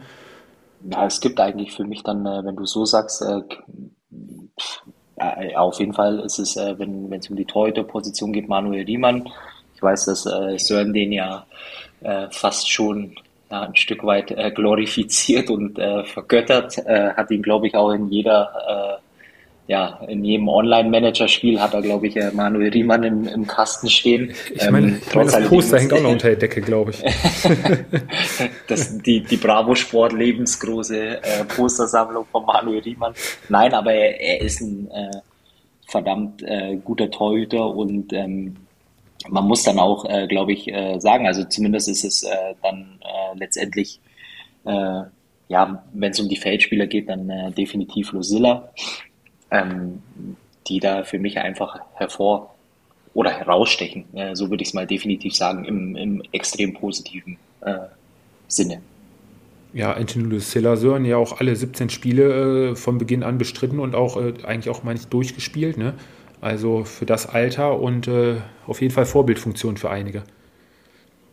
Ja, 0.88 1.06
es 1.06 1.20
gibt 1.20 1.40
eigentlich 1.40 1.74
für 1.74 1.84
mich 1.84 2.02
dann, 2.02 2.24
äh, 2.24 2.44
wenn 2.44 2.56
du 2.56 2.64
so 2.64 2.84
sagst, 2.84 3.22
äh, 5.16 5.54
auf 5.54 5.78
jeden 5.78 5.92
Fall 5.92 6.20
ist 6.20 6.38
es, 6.38 6.56
äh, 6.56 6.78
wenn 6.78 7.12
es 7.12 7.28
um 7.30 7.36
die 7.36 7.44
Torhüter-Position 7.44 8.32
geht, 8.32 8.48
Manuel 8.48 8.84
Riemann. 8.84 9.28
Ich 9.74 9.82
weiß, 9.82 10.06
dass 10.06 10.26
äh, 10.26 10.58
Sören 10.58 10.92
den 10.92 11.12
ja 11.12 11.46
äh, 12.00 12.28
fast 12.30 12.70
schon 12.70 13.16
ja, 13.50 13.62
ein 13.62 13.76
Stück 13.76 14.04
weit 14.04 14.30
äh, 14.30 14.50
glorifiziert 14.50 15.50
und 15.50 15.78
äh, 15.78 16.04
vergöttert. 16.04 16.78
Äh, 16.78 17.12
hat 17.14 17.30
ihn, 17.30 17.42
glaube 17.42 17.66
ich, 17.66 17.74
auch 17.74 17.92
in 17.92 18.08
jeder 18.08 19.00
ja, 19.68 20.00
in 20.06 20.24
jedem 20.24 20.48
Online-Manager-Spiel 20.48 21.60
hat 21.60 21.74
er, 21.74 21.82
glaube 21.82 22.06
ich, 22.06 22.16
Manuel 22.32 22.70
Riemann 22.70 23.02
im, 23.02 23.26
im 23.26 23.46
Kasten 23.48 23.88
stehen. 23.88 24.32
Ich 24.54 24.70
meine, 24.70 24.88
ähm, 24.88 25.02
trotz 25.10 25.32
das 25.32 25.48
Poster 25.48 25.80
hängt 25.80 25.92
auch 25.92 26.00
noch 26.00 26.12
unter 26.12 26.28
der 26.28 26.36
Decke, 26.36 26.60
glaube 26.60 26.92
ich. 26.92 27.02
das, 28.68 28.98
die, 28.98 29.22
die 29.22 29.36
Bravo 29.36 29.74
Sport 29.74 30.12
lebensgroße 30.12 31.22
äh, 31.22 31.44
Postersammlung 31.48 32.26
von 32.30 32.46
Manuel 32.46 32.80
Riemann. 32.80 33.14
Nein, 33.48 33.74
aber 33.74 33.92
er, 33.92 34.20
er 34.20 34.40
ist 34.40 34.60
ein 34.60 34.88
äh, 34.88 35.10
verdammt 35.88 36.42
äh, 36.42 36.76
guter 36.76 37.10
Torhüter 37.10 37.66
und 37.66 38.12
ähm, 38.12 38.56
man 39.28 39.48
muss 39.48 39.64
dann 39.64 39.80
auch, 39.80 40.04
äh, 40.04 40.28
glaube 40.28 40.52
ich, 40.52 40.68
äh, 40.68 41.00
sagen, 41.00 41.26
also 41.26 41.42
zumindest 41.42 41.88
ist 41.88 42.04
es 42.04 42.22
äh, 42.22 42.54
dann 42.62 43.00
äh, 43.02 43.36
letztendlich, 43.36 44.00
äh, 44.64 45.02
ja, 45.48 45.84
wenn 45.92 46.12
es 46.12 46.20
um 46.20 46.28
die 46.28 46.36
Feldspieler 46.36 46.86
geht, 46.86 47.08
dann 47.08 47.28
äh, 47.30 47.50
definitiv 47.50 48.12
Lucilla 48.12 48.70
ähm, 49.50 50.02
die 50.68 50.80
da 50.80 51.04
für 51.04 51.18
mich 51.18 51.38
einfach 51.38 51.78
hervor 51.94 52.54
oder 53.14 53.30
herausstechen. 53.30 54.04
Äh, 54.14 54.34
so 54.36 54.50
würde 54.50 54.62
ich 54.62 54.68
es 54.68 54.74
mal 54.74 54.86
definitiv 54.86 55.34
sagen, 55.34 55.64
im, 55.64 55.96
im 55.96 56.22
extrem 56.32 56.74
positiven 56.74 57.38
äh, 57.62 57.78
Sinne. 58.48 58.80
Ja, 59.72 59.92
Anthony 59.92 60.24
Lucilla 60.24 60.76
Sören 60.76 61.04
ja 61.04 61.16
auch 61.16 61.40
alle 61.40 61.54
17 61.54 61.90
Spiele 61.90 62.70
äh, 62.70 62.76
von 62.76 62.98
Beginn 62.98 63.22
an 63.22 63.38
bestritten 63.38 63.78
und 63.78 63.94
auch 63.94 64.16
äh, 64.16 64.34
eigentlich 64.44 64.70
auch 64.70 64.82
manchmal 64.82 65.10
durchgespielt. 65.10 65.76
Ne? 65.76 65.94
Also 66.40 66.84
für 66.84 67.06
das 67.06 67.26
Alter 67.26 67.78
und 67.80 68.08
äh, 68.08 68.36
auf 68.66 68.80
jeden 68.80 68.92
Fall 68.92 69.06
Vorbildfunktion 69.06 69.76
für 69.76 69.90
einige. 69.90 70.22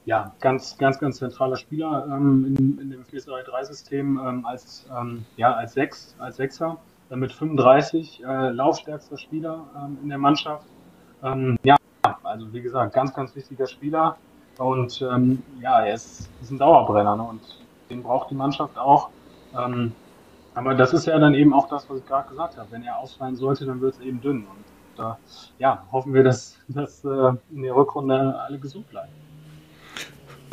Ja, 0.06 0.36
ganz, 0.42 0.78
ganz, 0.78 1.00
ganz 1.00 1.18
zentraler 1.18 1.56
Spieler 1.56 2.06
ähm, 2.10 2.56
in, 2.58 2.80
in, 2.80 2.90
dem 2.90 3.04
4-3-3-System 3.04 4.20
ähm, 4.26 4.46
als, 4.46 4.86
ähm, 4.94 5.26
ja, 5.38 5.54
als 5.54 5.74
Sechs, 5.74 6.16
als 6.20 6.38
Sechser 6.38 6.78
mit 7.16 7.32
35 7.32 8.24
äh, 8.24 8.50
laufstärkster 8.50 9.18
Spieler 9.18 9.66
ähm, 9.76 9.98
in 10.04 10.10
der 10.10 10.18
Mannschaft. 10.18 10.66
Ähm, 11.24 11.58
ja, 11.64 11.76
also 12.24 12.52
wie 12.54 12.62
gesagt, 12.62 12.94
ganz, 12.94 13.14
ganz 13.14 13.36
wichtiger 13.36 13.68
Spieler. 13.68 14.18
Und 14.58 15.02
ähm, 15.02 15.42
ja, 15.62 15.82
er 15.82 15.96
ist, 15.96 16.30
ist 16.42 16.52
ein 16.52 16.60
Dauerbrenner 16.60 17.16
ne? 17.16 17.24
und 17.24 17.42
den 17.90 18.04
braucht 18.04 18.30
die 18.30 18.36
Mannschaft 18.36 18.78
auch. 18.78 19.10
Ähm, 19.58 19.94
aber 20.56 20.76
das 20.76 20.94
ist 20.94 21.08
ja 21.08 21.18
dann 21.18 21.34
eben 21.34 21.54
auch 21.54 21.68
das, 21.68 21.90
was 21.90 22.00
ich 22.00 22.06
gerade 22.06 22.30
gesagt 22.30 22.58
habe. 22.58 22.68
Wenn 22.72 22.84
er 22.84 23.00
ausfallen 23.00 23.36
sollte, 23.36 23.66
dann 23.66 23.82
wird 23.82 23.96
es 23.96 24.02
eben 24.02 24.22
dünn. 24.22 24.46
Und 24.98 25.04
äh, 25.04 25.14
ja, 25.58 25.84
hoffen 25.92 26.14
wir, 26.14 26.24
dass, 26.24 26.60
dass 26.68 27.04
äh, 27.04 27.34
in 27.52 27.64
der 27.64 27.76
Rückrunde 27.76 28.40
alle 28.40 28.60
gesund 28.60 28.88
bleiben. 28.90 29.12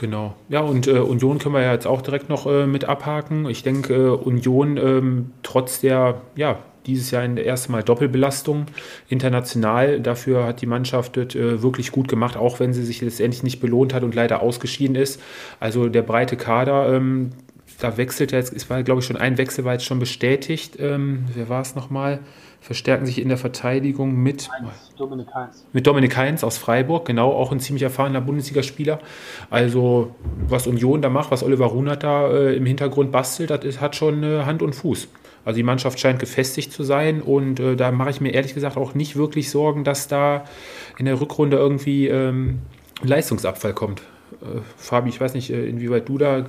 Genau. 0.01 0.35
Ja, 0.49 0.61
und 0.61 0.87
äh, 0.87 0.93
Union 0.93 1.39
können 1.39 1.55
wir 1.55 1.61
ja 1.61 1.75
jetzt 1.75 1.87
auch 1.87 2.01
direkt 2.01 2.31
noch 2.31 2.47
äh, 2.47 2.67
mit 2.67 2.87
abhaken. 2.87 3.47
Ich 3.51 3.63
denke, 3.63 3.95
äh, 3.95 4.09
Union 4.09 4.79
ähm, 4.79 5.33
trotz 5.43 5.83
der, 5.83 6.23
ja, 6.37 6.59
dieses 6.87 7.11
Jahr 7.11 7.23
in 7.23 7.37
der 7.37 7.45
ersten 7.45 7.71
Mal 7.73 7.83
Doppelbelastung 7.83 8.65
international. 9.11 10.01
Dafür 10.01 10.47
hat 10.47 10.63
die 10.63 10.67
Mannschaft 10.67 11.19
äh, 11.19 11.61
wirklich 11.61 11.93
gut 11.93 12.09
gemacht, 12.09 12.39
auch 12.39 12.61
wenn 12.61 12.73
sie 12.73 12.83
sich 12.83 13.03
letztendlich 13.03 13.43
nicht 13.43 13.61
belohnt 13.61 13.93
hat 13.93 14.03
und 14.03 14.15
leider 14.15 14.41
ausgeschieden 14.41 14.97
ist. 14.97 15.21
Also 15.61 15.91
der 15.91 16.01
breite 16.01 16.39
Kader, 16.39 16.95
ähm, 16.95 17.33
da 17.79 17.99
wechselt 17.99 18.33
jetzt, 18.33 18.55
es 18.55 18.71
war 18.71 18.83
glaube 18.83 19.01
ich 19.01 19.07
schon 19.07 19.19
ein 19.19 19.37
Wechsel, 19.37 19.67
war 19.67 19.75
jetzt 19.75 19.85
schon 19.85 19.99
bestätigt. 19.99 20.79
Ähm, 20.81 21.27
wer 21.35 21.51
war 21.51 21.61
es 21.61 21.75
nochmal? 21.75 22.21
Verstärken 22.61 23.07
sich 23.07 23.21
in 23.21 23.29
der 23.29 23.39
Verteidigung 23.39 24.15
mit 24.15 24.49
Heinz, 24.51 24.95
Dominik 24.97 25.29
Heinz. 25.35 25.65
Mit 25.73 25.87
Dominik 25.87 26.17
Heinz 26.17 26.45
aus 26.45 26.59
Freiburg, 26.59 27.07
genau, 27.07 27.33
auch 27.33 27.53
ein 27.53 27.61
ziemlich 27.61 27.83
erfahrener 27.83 28.21
Bundesligaspieler. 28.21 29.01
Also, 29.49 30.15
was 30.47 30.67
Union 30.67 31.01
da 31.01 31.09
macht, 31.09 31.31
was 31.31 31.43
Oliver 31.43 31.67
Runert 31.67 32.03
da 32.03 32.31
äh, 32.31 32.57
im 32.57 32.67
Hintergrund 32.67 33.13
bastelt, 33.13 33.51
das 33.51 33.65
ist, 33.65 33.81
hat 33.81 33.97
schon 33.97 34.23
äh, 34.23 34.43
Hand 34.45 34.63
und 34.63 34.75
Fuß. 34.75 35.09
Also 35.45 35.57
die 35.57 35.63
Mannschaft 35.63 35.99
scheint 35.99 36.19
gefestigt 36.19 36.71
zu 36.73 36.83
sein 36.83 37.23
und 37.23 37.61
äh, 37.61 37.75
da 37.75 37.91
mache 37.93 38.11
ich 38.11 38.21
mir 38.21 38.35
ehrlich 38.35 38.53
gesagt 38.53 38.77
auch 38.77 38.95
nicht 38.95 39.17
wirklich 39.17 39.51
Sorgen, 39.51 39.85
dass 39.85 40.07
da 40.07 40.45
in 40.99 41.07
der 41.07 41.19
Rückrunde 41.19 41.57
irgendwie 41.57 42.09
ähm, 42.09 42.59
Leistungsabfall 43.03 43.73
kommt. 43.73 44.03
Äh, 44.43 44.61
Fabi, 44.77 45.09
ich 45.09 45.21
weiß 45.21 45.33
nicht, 45.33 45.51
äh, 45.51 45.67
inwieweit 45.67 46.09
du 46.09 46.19
da 46.19 46.45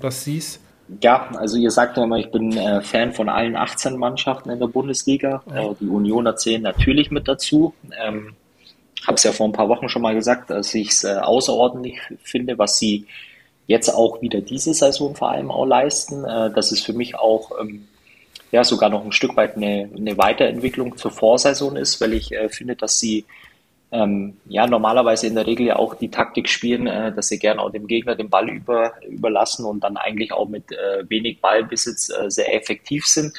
das 0.00 0.24
siehst. 0.24 0.60
Ja, 1.00 1.30
also 1.36 1.56
ihr 1.56 1.70
sagt 1.70 1.96
ja 1.96 2.04
immer, 2.04 2.18
ich 2.18 2.30
bin 2.30 2.56
äh, 2.56 2.82
Fan 2.82 3.12
von 3.12 3.28
allen 3.28 3.56
18 3.56 3.96
Mannschaften 3.96 4.50
in 4.50 4.58
der 4.58 4.66
Bundesliga. 4.66 5.42
Äh, 5.54 5.74
die 5.80 5.88
Unioner 5.88 6.36
zählen 6.36 6.62
natürlich 6.62 7.10
mit 7.10 7.28
dazu. 7.28 7.74
Ähm, 8.04 8.34
habe 9.06 9.14
es 9.14 9.22
ja 9.22 9.32
vor 9.32 9.48
ein 9.48 9.52
paar 9.52 9.68
Wochen 9.68 9.88
schon 9.88 10.02
mal 10.02 10.14
gesagt, 10.14 10.50
dass 10.50 10.74
ich 10.74 10.90
es 10.90 11.04
äh, 11.04 11.14
außerordentlich 11.14 11.98
finde, 12.22 12.58
was 12.58 12.78
sie 12.78 13.06
jetzt 13.66 13.88
auch 13.88 14.20
wieder 14.20 14.40
diese 14.40 14.74
Saison 14.74 15.14
vor 15.14 15.30
allem 15.30 15.50
auch 15.50 15.66
leisten. 15.66 16.24
Äh, 16.24 16.50
das 16.52 16.72
ist 16.72 16.84
für 16.84 16.92
mich 16.92 17.16
auch 17.16 17.52
ähm, 17.60 17.88
ja 18.50 18.64
sogar 18.64 18.90
noch 18.90 19.04
ein 19.04 19.12
Stück 19.12 19.36
weit 19.36 19.56
eine, 19.56 19.88
eine 19.96 20.18
Weiterentwicklung 20.18 20.96
zur 20.96 21.10
Vorsaison 21.10 21.76
ist, 21.76 22.00
weil 22.00 22.12
ich 22.12 22.32
äh, 22.32 22.48
finde, 22.48 22.76
dass 22.76 22.98
sie 22.98 23.24
ähm, 23.92 24.38
ja 24.46 24.66
normalerweise 24.66 25.26
in 25.26 25.34
der 25.34 25.46
Regel 25.46 25.66
ja 25.66 25.76
auch 25.76 25.94
die 25.94 26.10
Taktik 26.10 26.48
spielen, 26.48 26.86
äh, 26.86 27.12
dass 27.14 27.28
sie 27.28 27.38
gerne 27.38 27.60
auch 27.60 27.70
dem 27.70 27.86
Gegner 27.86 28.14
den 28.14 28.30
Ball 28.30 28.48
über, 28.48 28.94
überlassen 29.06 29.66
und 29.66 29.84
dann 29.84 29.98
eigentlich 29.98 30.32
auch 30.32 30.48
mit 30.48 30.72
äh, 30.72 31.08
wenig 31.08 31.40
Ballbesitz 31.42 32.10
äh, 32.10 32.30
sehr 32.30 32.54
effektiv 32.54 33.06
sind. 33.06 33.34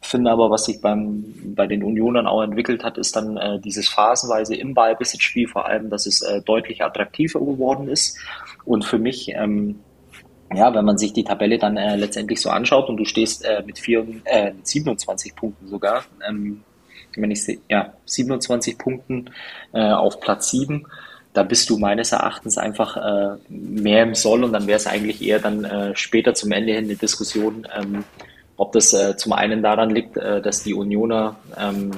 Finde 0.00 0.30
aber, 0.30 0.50
was 0.50 0.64
sich 0.64 0.80
beim, 0.80 1.24
bei 1.54 1.66
den 1.66 1.82
Unionern 1.82 2.26
auch 2.26 2.42
entwickelt 2.42 2.84
hat, 2.84 2.96
ist 2.96 3.16
dann 3.16 3.36
äh, 3.36 3.60
dieses 3.60 3.88
phasenweise 3.88 4.54
im 4.54 4.72
Ballbesitzspiel 4.72 5.46
vor 5.46 5.66
allem, 5.66 5.90
dass 5.90 6.06
es 6.06 6.22
äh, 6.22 6.40
deutlich 6.40 6.82
attraktiver 6.82 7.40
geworden 7.40 7.88
ist. 7.88 8.16
Und 8.64 8.86
für 8.86 8.98
mich, 8.98 9.28
ähm, 9.34 9.80
ja, 10.54 10.74
wenn 10.74 10.86
man 10.86 10.96
sich 10.96 11.12
die 11.12 11.24
Tabelle 11.24 11.58
dann 11.58 11.76
äh, 11.76 11.96
letztendlich 11.96 12.40
so 12.40 12.48
anschaut 12.48 12.88
und 12.88 12.96
du 12.96 13.04
stehst 13.04 13.46
mit, 13.66 13.78
vier, 13.78 14.06
äh, 14.24 14.52
27 14.62 15.36
Punkten 15.36 15.68
sogar, 15.68 16.04
ähm, 16.26 16.62
wenn 17.20 17.30
ich 17.30 17.58
ja, 17.68 17.92
27 18.06 18.78
Punkten 18.78 19.30
äh, 19.72 19.90
auf 19.90 20.20
Platz 20.20 20.50
7, 20.50 20.86
da 21.34 21.42
bist 21.42 21.70
du 21.70 21.78
meines 21.78 22.12
Erachtens 22.12 22.58
einfach 22.58 22.96
äh, 22.96 23.36
mehr 23.48 24.02
im 24.02 24.14
Soll 24.14 24.44
und 24.44 24.52
dann 24.52 24.66
wäre 24.66 24.78
es 24.78 24.86
eigentlich 24.86 25.22
eher 25.22 25.38
dann 25.38 25.64
äh, 25.64 25.94
später 25.94 26.34
zum 26.34 26.52
Ende 26.52 26.72
hin 26.72 26.84
eine 26.84 26.96
Diskussion, 26.96 27.66
ähm, 27.76 28.04
ob 28.56 28.72
das 28.72 28.92
äh, 28.92 29.16
zum 29.16 29.32
einen 29.32 29.62
daran 29.62 29.90
liegt, 29.90 30.16
äh, 30.16 30.42
dass 30.42 30.64
die 30.64 30.74
Unioner 30.74 31.36
ähm, 31.56 31.92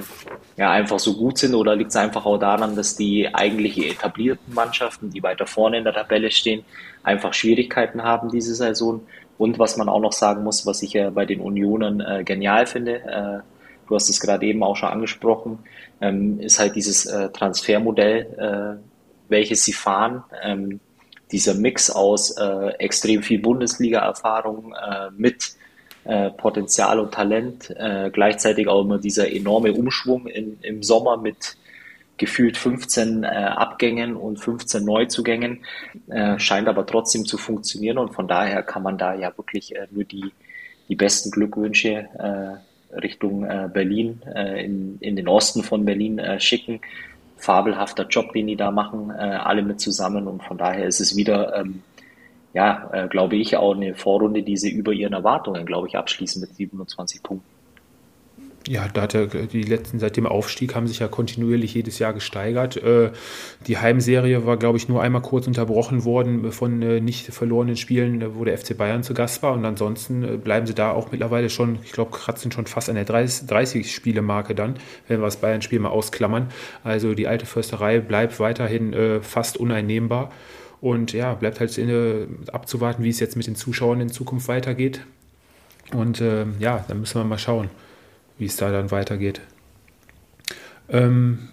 ja 0.57 0.69
einfach 0.69 0.99
so 0.99 1.15
gut 1.15 1.39
sind 1.39 1.55
oder 1.55 1.75
liegt 1.75 1.89
es 1.89 1.95
einfach 1.95 2.25
auch 2.25 2.37
daran, 2.37 2.75
dass 2.75 2.95
die 2.95 3.33
eigentlich 3.33 3.79
etablierten 3.79 4.53
Mannschaften, 4.53 5.09
die 5.09 5.23
weiter 5.23 5.47
vorne 5.47 5.79
in 5.79 5.85
der 5.85 5.93
Tabelle 5.93 6.29
stehen, 6.29 6.63
einfach 7.01 7.33
Schwierigkeiten 7.33 8.03
haben 8.03 8.29
diese 8.29 8.53
Saison. 8.53 9.01
Und 9.39 9.57
was 9.57 9.75
man 9.75 9.89
auch 9.89 9.99
noch 9.99 10.11
sagen 10.11 10.43
muss, 10.43 10.67
was 10.67 10.83
ich 10.83 10.93
ja 10.93 11.09
bei 11.09 11.25
den 11.25 11.41
Unionern 11.41 11.99
äh, 11.99 12.23
genial 12.23 12.67
finde, 12.67 13.01
äh, 13.01 13.39
du 13.91 13.95
hast 13.95 14.09
es 14.09 14.21
gerade 14.21 14.45
eben 14.45 14.63
auch 14.63 14.77
schon 14.77 14.89
angesprochen, 14.89 15.59
ähm, 15.99 16.39
ist 16.39 16.59
halt 16.59 16.75
dieses 16.77 17.05
äh, 17.05 17.29
Transfermodell, 17.29 18.79
äh, 18.79 18.81
welches 19.29 19.65
sie 19.65 19.73
fahren. 19.73 20.23
Ähm, 20.41 20.79
dieser 21.31 21.53
Mix 21.53 21.89
aus 21.89 22.31
äh, 22.31 22.69
extrem 22.79 23.21
viel 23.21 23.39
Bundesliga-Erfahrung 23.39 24.73
äh, 24.73 25.09
mit 25.15 25.55
äh, 26.05 26.29
Potenzial 26.31 26.99
und 26.99 27.13
Talent, 27.13 27.69
äh, 27.77 28.09
gleichzeitig 28.11 28.67
auch 28.67 28.81
immer 28.81 28.97
dieser 28.97 29.31
enorme 29.31 29.73
Umschwung 29.73 30.27
in, 30.27 30.57
im 30.61 30.83
Sommer 30.83 31.17
mit 31.17 31.57
gefühlt 32.17 32.57
15 32.57 33.23
äh, 33.23 33.27
Abgängen 33.27 34.15
und 34.15 34.39
15 34.39 34.85
Neuzugängen, 34.85 35.65
scheint 36.37 36.67
aber 36.67 36.85
trotzdem 36.85 37.25
zu 37.25 37.37
funktionieren 37.37 37.97
und 37.97 38.13
von 38.13 38.27
daher 38.27 38.63
kann 38.63 38.83
man 38.83 38.97
da 38.97 39.15
ja 39.15 39.35
wirklich 39.37 39.73
nur 39.89 40.03
die, 40.03 40.31
die 40.87 40.95
besten 40.95 41.31
Glückwünsche 41.31 42.09
Richtung 43.01 43.43
äh, 43.43 43.69
Berlin, 43.71 44.21
äh, 44.33 44.65
in, 44.65 44.97
in 44.99 45.15
den 45.15 45.27
Osten 45.27 45.63
von 45.63 45.85
Berlin 45.85 46.19
äh, 46.19 46.39
schicken. 46.39 46.81
Fabelhafter 47.37 48.05
Job, 48.07 48.33
den 48.33 48.47
die 48.47 48.55
da 48.55 48.69
machen, 48.69 49.09
äh, 49.09 49.13
alle 49.13 49.63
mit 49.63 49.79
zusammen 49.79 50.27
und 50.27 50.43
von 50.43 50.57
daher 50.57 50.85
ist 50.85 51.01
es 51.01 51.15
wieder 51.15 51.55
ähm, 51.55 51.81
ja, 52.53 52.89
äh, 52.91 53.07
glaube 53.07 53.37
ich, 53.37 53.55
auch 53.57 53.75
eine 53.75 53.95
Vorrunde, 53.95 54.43
die 54.43 54.57
sie 54.57 54.71
über 54.71 54.91
ihren 54.91 55.13
Erwartungen, 55.13 55.65
glaube 55.65 55.87
ich, 55.87 55.97
abschließen 55.97 56.41
mit 56.41 56.53
27 56.55 57.23
Punkten. 57.23 57.50
Ja, 58.67 58.87
da 58.93 59.01
hat 59.01 59.15
er, 59.15 59.25
die 59.25 59.63
letzten, 59.63 59.97
seit 59.97 60.17
dem 60.17 60.27
Aufstieg 60.27 60.75
haben 60.75 60.87
sich 60.87 60.99
ja 60.99 61.07
kontinuierlich 61.07 61.73
jedes 61.73 61.97
Jahr 61.97 62.13
gesteigert. 62.13 62.77
Äh, 62.77 63.09
die 63.65 63.79
Heimserie 63.79 64.45
war, 64.45 64.57
glaube 64.57 64.77
ich, 64.77 64.87
nur 64.87 65.01
einmal 65.01 65.23
kurz 65.23 65.47
unterbrochen 65.47 66.05
worden 66.05 66.51
von 66.51 66.79
äh, 66.83 67.01
nicht 67.01 67.33
verlorenen 67.33 67.75
Spielen, 67.75 68.35
wo 68.35 68.45
der 68.45 68.55
FC 68.55 68.77
Bayern 68.77 69.01
zu 69.01 69.15
Gast 69.15 69.41
war. 69.41 69.53
Und 69.53 69.65
ansonsten 69.65 70.23
äh, 70.23 70.37
bleiben 70.37 70.67
sie 70.67 70.75
da 70.75 70.91
auch 70.91 71.11
mittlerweile 71.11 71.49
schon, 71.49 71.79
ich 71.83 71.91
glaube, 71.91 72.11
kratzen 72.11 72.51
schon 72.51 72.67
fast 72.67 72.87
an 72.87 72.95
der 72.95 73.07
30-Spiele-Marke 73.07 74.53
dann, 74.53 74.75
wenn 75.07 75.19
wir 75.19 75.25
das 75.25 75.37
Bayern-Spiel 75.37 75.79
mal 75.79 75.89
ausklammern. 75.89 76.49
Also 76.83 77.15
die 77.15 77.27
alte 77.27 77.47
Försterei 77.47 77.99
bleibt 77.99 78.39
weiterhin 78.39 79.21
fast 79.21 79.57
uneinnehmbar. 79.57 80.31
Und 80.81 81.13
ja, 81.13 81.33
bleibt 81.33 81.59
halt 81.59 81.79
abzuwarten, 82.51 83.03
wie 83.03 83.09
es 83.09 83.19
jetzt 83.19 83.35
mit 83.35 83.47
den 83.47 83.55
Zuschauern 83.55 84.01
in 84.01 84.09
Zukunft 84.09 84.47
weitergeht. 84.47 85.01
Und 85.93 86.21
äh, 86.21 86.45
ja, 86.59 86.83
dann 86.87 86.99
müssen 86.99 87.19
wir 87.19 87.25
mal 87.25 87.37
schauen 87.37 87.69
wie 88.41 88.47
es 88.47 88.57
da 88.57 88.71
dann 88.71 88.89
weitergeht. 88.89 89.39
Ähm, 90.89 91.49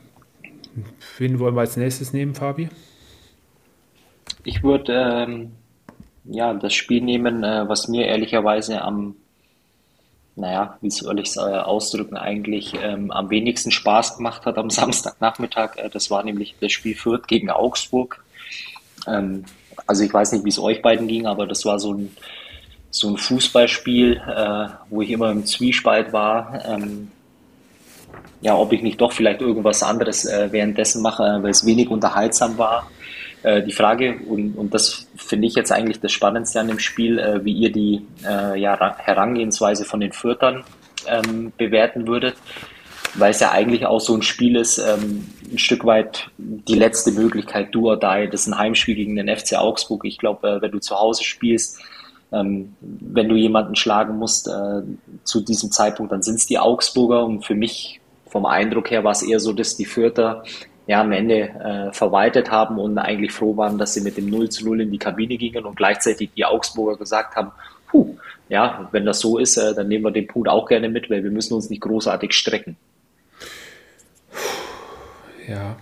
wen 1.18 1.38
wollen 1.38 1.54
wir 1.54 1.60
als 1.60 1.76
nächstes 1.76 2.14
nehmen, 2.14 2.34
Fabi? 2.34 2.70
Ich 4.42 4.62
würde 4.62 5.26
ähm, 5.28 5.52
ja, 6.24 6.54
das 6.54 6.72
Spiel 6.72 7.02
nehmen, 7.02 7.44
äh, 7.44 7.68
was 7.68 7.88
mir 7.88 8.06
ehrlicherweise 8.06 8.80
am, 8.80 9.16
naja, 10.34 10.78
wie 10.80 10.90
soll 10.90 11.20
ich 11.20 11.28
es 11.28 11.36
äh, 11.36 11.40
ausdrücken, 11.40 12.16
eigentlich 12.16 12.72
ähm, 12.82 13.10
am 13.10 13.28
wenigsten 13.28 13.70
Spaß 13.70 14.16
gemacht 14.16 14.46
hat 14.46 14.56
am 14.56 14.70
Samstagnachmittag. 14.70 15.76
Äh, 15.76 15.90
das 15.90 16.10
war 16.10 16.24
nämlich 16.24 16.54
das 16.58 16.72
Spiel 16.72 16.96
Fürth 16.96 17.28
gegen 17.28 17.50
Augsburg. 17.50 18.24
Ähm, 19.06 19.44
also 19.86 20.04
ich 20.04 20.12
weiß 20.14 20.32
nicht, 20.32 20.46
wie 20.46 20.48
es 20.48 20.58
euch 20.58 20.80
beiden 20.80 21.06
ging, 21.06 21.26
aber 21.26 21.46
das 21.46 21.66
war 21.66 21.78
so 21.78 21.92
ein 21.92 22.16
so 22.90 23.08
ein 23.08 23.16
Fußballspiel, 23.16 24.16
äh, 24.16 24.68
wo 24.90 25.02
ich 25.02 25.10
immer 25.10 25.30
im 25.30 25.44
Zwiespalt 25.44 26.12
war, 26.12 26.64
ähm, 26.66 27.10
ja, 28.40 28.56
ob 28.56 28.72
ich 28.72 28.82
nicht 28.82 29.00
doch 29.00 29.12
vielleicht 29.12 29.40
irgendwas 29.40 29.82
anderes 29.82 30.24
äh, 30.24 30.48
währenddessen 30.50 31.02
mache, 31.02 31.24
äh, 31.24 31.42
weil 31.42 31.50
es 31.50 31.66
wenig 31.66 31.88
unterhaltsam 31.90 32.56
war. 32.56 32.90
Äh, 33.42 33.62
die 33.62 33.72
Frage, 33.72 34.18
und, 34.28 34.54
und 34.54 34.74
das 34.74 35.08
finde 35.16 35.46
ich 35.46 35.54
jetzt 35.54 35.72
eigentlich 35.72 36.00
das 36.00 36.12
Spannendste 36.12 36.60
an 36.60 36.68
dem 36.68 36.78
Spiel, 36.78 37.18
äh, 37.18 37.44
wie 37.44 37.52
ihr 37.52 37.72
die 37.72 38.02
ja, 38.22 38.96
Herangehensweise 38.98 39.84
von 39.84 40.00
den 40.00 40.12
Fürtern 40.12 40.64
ähm, 41.06 41.52
bewerten 41.56 42.06
würdet, 42.06 42.34
weil 43.14 43.30
es 43.30 43.40
ja 43.40 43.52
eigentlich 43.52 43.86
auch 43.86 44.00
so 44.00 44.14
ein 44.14 44.22
Spiel 44.22 44.56
ist, 44.56 44.78
ähm, 44.78 45.26
ein 45.50 45.58
Stück 45.58 45.84
weit 45.84 46.30
die 46.36 46.74
letzte 46.74 47.12
Möglichkeit, 47.12 47.68
du 47.72 47.88
or 47.88 47.96
die. 47.96 48.28
Das 48.30 48.42
ist 48.42 48.48
ein 48.48 48.58
Heimspiel 48.58 48.94
gegen 48.94 49.16
den 49.16 49.34
FC 49.34 49.54
Augsburg. 49.56 50.04
Ich 50.04 50.18
glaube, 50.18 50.58
wenn 50.60 50.70
du 50.70 50.78
zu 50.78 50.98
Hause 50.98 51.24
spielst, 51.24 51.78
ähm, 52.32 52.74
wenn 52.80 53.28
du 53.28 53.34
jemanden 53.36 53.76
schlagen 53.76 54.18
musst 54.18 54.48
äh, 54.48 54.82
zu 55.24 55.40
diesem 55.40 55.70
Zeitpunkt, 55.70 56.12
dann 56.12 56.22
sind 56.22 56.36
es 56.36 56.46
die 56.46 56.58
Augsburger 56.58 57.24
und 57.24 57.44
für 57.44 57.54
mich 57.54 58.00
vom 58.26 58.46
Eindruck 58.46 58.90
her 58.90 59.04
war 59.04 59.12
es 59.12 59.22
eher 59.22 59.40
so, 59.40 59.52
dass 59.52 59.76
die 59.76 59.86
Fürther 59.86 60.42
ja 60.86 61.00
am 61.00 61.12
Ende 61.12 61.40
äh, 61.40 61.92
verwaltet 61.92 62.50
haben 62.50 62.78
und 62.78 62.98
eigentlich 62.98 63.32
froh 63.32 63.56
waren, 63.56 63.78
dass 63.78 63.94
sie 63.94 64.00
mit 64.00 64.16
dem 64.16 64.28
0 64.28 64.48
zu 64.48 64.64
0 64.64 64.82
in 64.82 64.90
die 64.90 64.98
Kabine 64.98 65.36
gingen 65.36 65.64
und 65.64 65.76
gleichzeitig 65.76 66.30
die 66.36 66.44
Augsburger 66.44 66.98
gesagt 66.98 67.36
haben, 67.36 67.52
puh, 67.88 68.16
ja, 68.48 68.88
wenn 68.92 69.04
das 69.04 69.20
so 69.20 69.38
ist, 69.38 69.56
äh, 69.56 69.74
dann 69.74 69.88
nehmen 69.88 70.04
wir 70.04 70.10
den 70.10 70.26
Punkt 70.26 70.48
auch 70.48 70.66
gerne 70.66 70.88
mit, 70.88 71.10
weil 71.10 71.24
wir 71.24 71.30
müssen 71.30 71.54
uns 71.54 71.70
nicht 71.70 71.82
großartig 71.82 72.32
strecken. 72.32 72.76
Ja, 75.46 75.76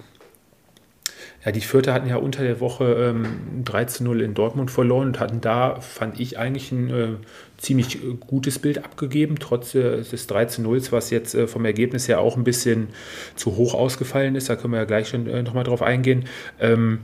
ja, 1.46 1.52
die 1.52 1.60
Vierter 1.60 1.94
hatten 1.94 2.08
ja 2.08 2.16
unter 2.16 2.42
der 2.42 2.58
Woche 2.58 3.14
ähm, 3.14 3.62
3 3.64 3.84
zu 3.84 4.02
0 4.02 4.20
in 4.20 4.34
Dortmund 4.34 4.68
verloren 4.68 5.06
und 5.06 5.20
hatten 5.20 5.40
da, 5.40 5.80
fand 5.80 6.18
ich, 6.18 6.40
eigentlich 6.40 6.72
ein 6.72 6.90
äh, 6.90 7.08
ziemlich 7.56 8.00
gutes 8.18 8.58
Bild 8.58 8.84
abgegeben, 8.84 9.36
trotz 9.38 9.72
äh, 9.76 10.02
des 10.02 10.26
3 10.26 10.46
zu 10.46 10.62
0, 10.62 10.82
was 10.90 11.10
jetzt 11.10 11.36
äh, 11.36 11.46
vom 11.46 11.64
Ergebnis 11.64 12.08
her 12.08 12.18
auch 12.18 12.36
ein 12.36 12.42
bisschen 12.42 12.88
zu 13.36 13.54
hoch 13.54 13.74
ausgefallen 13.74 14.34
ist. 14.34 14.50
Da 14.50 14.56
können 14.56 14.72
wir 14.72 14.80
ja 14.80 14.86
gleich 14.86 15.08
schon 15.08 15.28
äh, 15.28 15.44
nochmal 15.44 15.62
drauf 15.62 15.82
eingehen. 15.82 16.24
Ähm, 16.58 16.98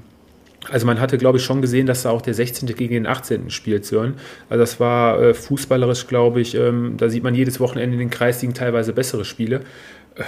also 0.71 0.87
man 0.87 0.99
hatte, 0.99 1.19
glaube 1.19 1.39
ich, 1.39 1.45
schon 1.45 1.63
gesehen, 1.63 1.87
dass 1.87 2.03
da 2.03 2.11
auch 2.11 2.23
der 2.23 2.35
16. 2.35 2.67
gegen 2.75 2.95
den 2.95 3.07
18. 3.07 3.49
spielt, 3.49 3.85
Sören. 3.85 4.15
Also 4.49 4.61
das 4.61 4.81
war 4.81 5.23
äh, 5.23 5.35
fußballerisch, 5.35 6.09
glaube 6.09 6.41
ich, 6.41 6.57
ähm, 6.57 6.97
da 6.97 7.09
sieht 7.09 7.23
man 7.23 7.37
jedes 7.37 7.61
Wochenende 7.61 7.95
in 7.95 8.01
den 8.01 8.11
Kreisligen 8.11 8.55
teilweise 8.55 8.93
bessere 8.93 9.25
Spiele. 9.25 9.61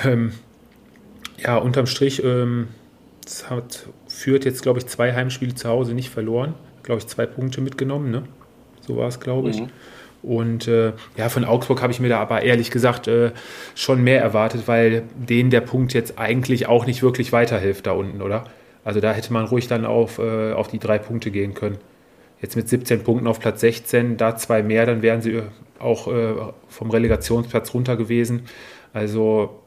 Ähm, 0.04 0.32
ja, 1.36 1.56
unterm 1.56 1.86
Strich 1.86 2.22
ähm, 2.24 2.68
hat 3.48 3.86
führt 4.14 4.44
jetzt, 4.44 4.62
glaube 4.62 4.78
ich, 4.78 4.86
zwei 4.86 5.12
Heimspiele 5.12 5.54
zu 5.54 5.68
Hause 5.68 5.92
nicht 5.94 6.10
verloren. 6.10 6.54
Glaube 6.82 7.00
ich, 7.00 7.06
zwei 7.06 7.26
Punkte 7.26 7.60
mitgenommen, 7.60 8.10
ne? 8.10 8.22
So 8.80 8.96
war 8.96 9.08
es, 9.08 9.18
glaube 9.18 9.50
ich. 9.50 9.60
Mhm. 9.60 9.68
Und 10.22 10.68
äh, 10.68 10.92
ja, 11.16 11.28
von 11.28 11.44
Augsburg 11.44 11.82
habe 11.82 11.92
ich 11.92 12.00
mir 12.00 12.08
da 12.08 12.20
aber 12.20 12.42
ehrlich 12.42 12.70
gesagt 12.70 13.08
äh, 13.08 13.32
schon 13.74 14.02
mehr 14.02 14.22
erwartet, 14.22 14.62
weil 14.66 15.02
denen 15.14 15.50
der 15.50 15.60
Punkt 15.60 15.92
jetzt 15.92 16.18
eigentlich 16.18 16.66
auch 16.66 16.86
nicht 16.86 17.02
wirklich 17.02 17.32
weiterhilft 17.32 17.86
da 17.86 17.92
unten, 17.92 18.22
oder? 18.22 18.44
Also 18.84 19.00
da 19.00 19.12
hätte 19.12 19.32
man 19.32 19.44
ruhig 19.46 19.66
dann 19.66 19.84
auf, 19.84 20.18
äh, 20.18 20.52
auf 20.52 20.68
die 20.68 20.78
drei 20.78 20.98
Punkte 20.98 21.30
gehen 21.30 21.54
können. 21.54 21.78
Jetzt 22.40 22.56
mit 22.56 22.68
17 22.68 23.02
Punkten 23.02 23.26
auf 23.26 23.40
Platz 23.40 23.60
16, 23.60 24.16
da 24.16 24.36
zwei 24.36 24.62
mehr, 24.62 24.86
dann 24.86 25.02
wären 25.02 25.20
sie 25.22 25.42
auch 25.78 26.08
äh, 26.08 26.34
vom 26.68 26.90
Relegationsplatz 26.90 27.74
runter 27.74 27.96
gewesen. 27.96 28.44
Also 28.92 29.63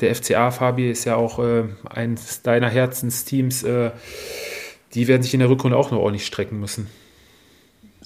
der 0.00 0.14
FCA, 0.14 0.50
Fabi, 0.50 0.90
ist 0.90 1.04
ja 1.04 1.16
auch 1.16 1.38
äh, 1.38 1.64
eines 1.88 2.42
deiner 2.42 2.68
Herzensteams. 2.68 3.62
Äh, 3.62 3.90
die 4.94 5.08
werden 5.08 5.22
sich 5.22 5.34
in 5.34 5.40
der 5.40 5.50
Rückrunde 5.50 5.76
auch 5.76 5.90
noch 5.90 5.98
ordentlich 5.98 6.26
strecken 6.26 6.58
müssen. 6.60 6.88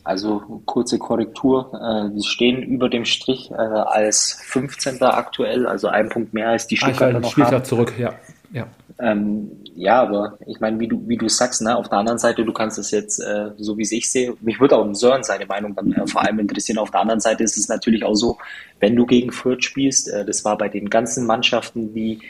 Also 0.05 0.63
kurze 0.67 0.99
Korrektur, 0.99 1.71
äh, 1.75 2.17
die 2.17 2.27
stehen 2.27 2.61
über 2.63 2.89
dem 2.89 3.05
Strich 3.05 3.53
äh, 3.53 3.55
als 3.55 4.37
15. 4.43 5.01
aktuell, 5.03 5.67
also 5.67 5.87
ein 5.87 6.09
Punkt 6.09 6.35
mehr 6.35 6.49
als 6.49 6.67
die 6.67 6.77
Stuttgarter 6.77 7.19
ah, 7.19 7.21
noch 7.21 7.31
Spieltag 7.31 7.53
haben. 7.53 7.65
zurück, 7.65 7.95
ja. 7.99 8.15
Ja, 8.53 8.69
ähm, 8.99 9.51
ja 9.75 10.03
aber 10.03 10.39
ich 10.47 10.61
meine, 10.61 10.79
wie 10.79 10.89
du, 10.89 11.03
wie 11.09 11.17
du 11.17 11.29
sagst, 11.29 11.63
ne, 11.63 11.77
auf 11.77 11.89
der 11.89 11.99
anderen 11.99 12.19
Seite, 12.19 12.45
du 12.45 12.53
kannst 12.53 12.79
es 12.79 12.91
jetzt, 12.91 13.19
äh, 13.19 13.51
so 13.57 13.79
wie 13.79 13.83
ich 13.83 14.11
sehe, 14.11 14.35
mich 14.41 14.61
würde 14.61 14.77
auch 14.77 14.93
Sören 14.95 15.25
seine 15.25 15.47
Meinung 15.47 15.75
dann 15.75 15.93
äh, 15.93 16.07
vor 16.07 16.23
allem 16.23 16.39
interessieren. 16.39 16.79
Auf 16.79 16.91
der 16.91 17.01
anderen 17.01 17.21
Seite 17.21 17.45
ist 17.45 17.57
es 17.57 17.69
natürlich 17.69 18.05
auch 18.05 18.15
so, 18.15 18.39
wenn 18.81 18.95
du 18.95 19.07
gegen 19.07 19.33
Fürth 19.33 19.65
spielst, 19.65 20.09
äh, 20.11 20.25
das 20.25 20.45
war 20.45 20.59
bei 20.59 20.69
den 20.69 20.91
ganzen 20.91 21.27
Mannschaften, 21.27 21.95
die, 21.95 22.21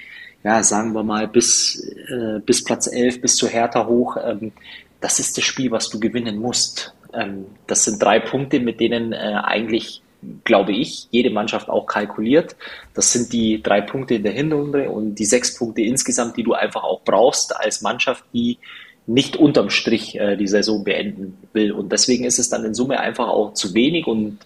ja, 0.45 0.63
sagen 0.63 0.93
wir 0.93 1.03
mal, 1.03 1.27
bis, 1.27 1.85
äh, 2.09 2.39
bis 2.39 2.63
Platz 2.63 2.87
11, 2.87 3.21
bis 3.21 3.35
zu 3.35 3.49
Hertha 3.49 3.87
hoch, 3.87 4.17
ähm, 4.25 4.53
das 5.01 5.19
ist 5.19 5.37
das 5.37 5.45
Spiel, 5.45 5.73
was 5.73 5.89
du 5.89 5.99
gewinnen 5.99 6.39
musst. 6.39 6.95
Ähm, 7.13 7.47
das 7.67 7.85
sind 7.85 8.01
drei 8.01 8.21
Punkte, 8.21 8.61
mit 8.61 8.79
denen 8.79 9.13
äh, 9.13 9.41
eigentlich 9.43 10.02
glaube 10.45 10.73
ich, 10.73 11.09
jede 11.11 11.31
Mannschaft 11.31 11.69
auch 11.69 11.87
kalkuliert. 11.87 12.57
Das 12.95 13.13
sind 13.13 13.33
die 13.33 13.63
drei 13.63 13.81
Punkte 13.81 14.15
in 14.15 14.23
der 14.23 14.33
Hinrunde 14.33 14.91
und 14.91 15.17
die 15.17 15.25
sechs 15.25 15.55
Punkte 15.55 15.83
insgesamt, 15.83 16.37
die 16.37 16.43
du 16.43 16.55
einfach 16.55 16.85
auch 16.85 17.03
brauchst 17.03 17.57
als 17.57 17.83
Mannschaft, 17.83 18.25
die 18.33 18.59
nicht 19.07 19.37
unterm 19.37 19.71
Strich 19.71 20.19
äh, 20.19 20.37
die 20.37 20.47
Saison 20.47 20.85
beenden 20.85 21.37
will. 21.53 21.73
Und 21.73 21.91
deswegen 21.91 22.25
ist 22.25 22.39
es 22.39 22.49
dann 22.49 22.65
in 22.65 22.75
Summe 22.75 23.01
einfach 23.01 23.29
auch 23.29 23.55
zu 23.55 23.75
wenig 23.75 24.07
und 24.07 24.39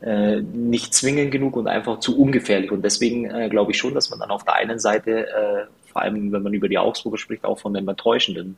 äh, 0.00 0.40
nicht 0.40 0.94
zwingend 0.94 1.30
genug 1.30 1.56
und 1.56 1.68
einfach 1.68 2.00
zu 2.00 2.18
ungefährlich. 2.18 2.72
Und 2.72 2.82
deswegen 2.82 3.30
äh, 3.30 3.48
glaube 3.50 3.72
ich 3.72 3.78
schon, 3.78 3.94
dass 3.94 4.08
man 4.08 4.18
dann 4.18 4.30
auf 4.30 4.44
der 4.44 4.54
einen 4.54 4.78
Seite, 4.78 5.28
äh, 5.28 5.66
vor 5.92 6.02
allem 6.02 6.32
wenn 6.32 6.42
man 6.42 6.54
über 6.54 6.68
die 6.68 6.78
Augsburger 6.78 7.18
spricht, 7.18 7.44
auch 7.44 7.58
von 7.58 7.76
einem 7.76 7.88
enttäuschenden 7.88 8.56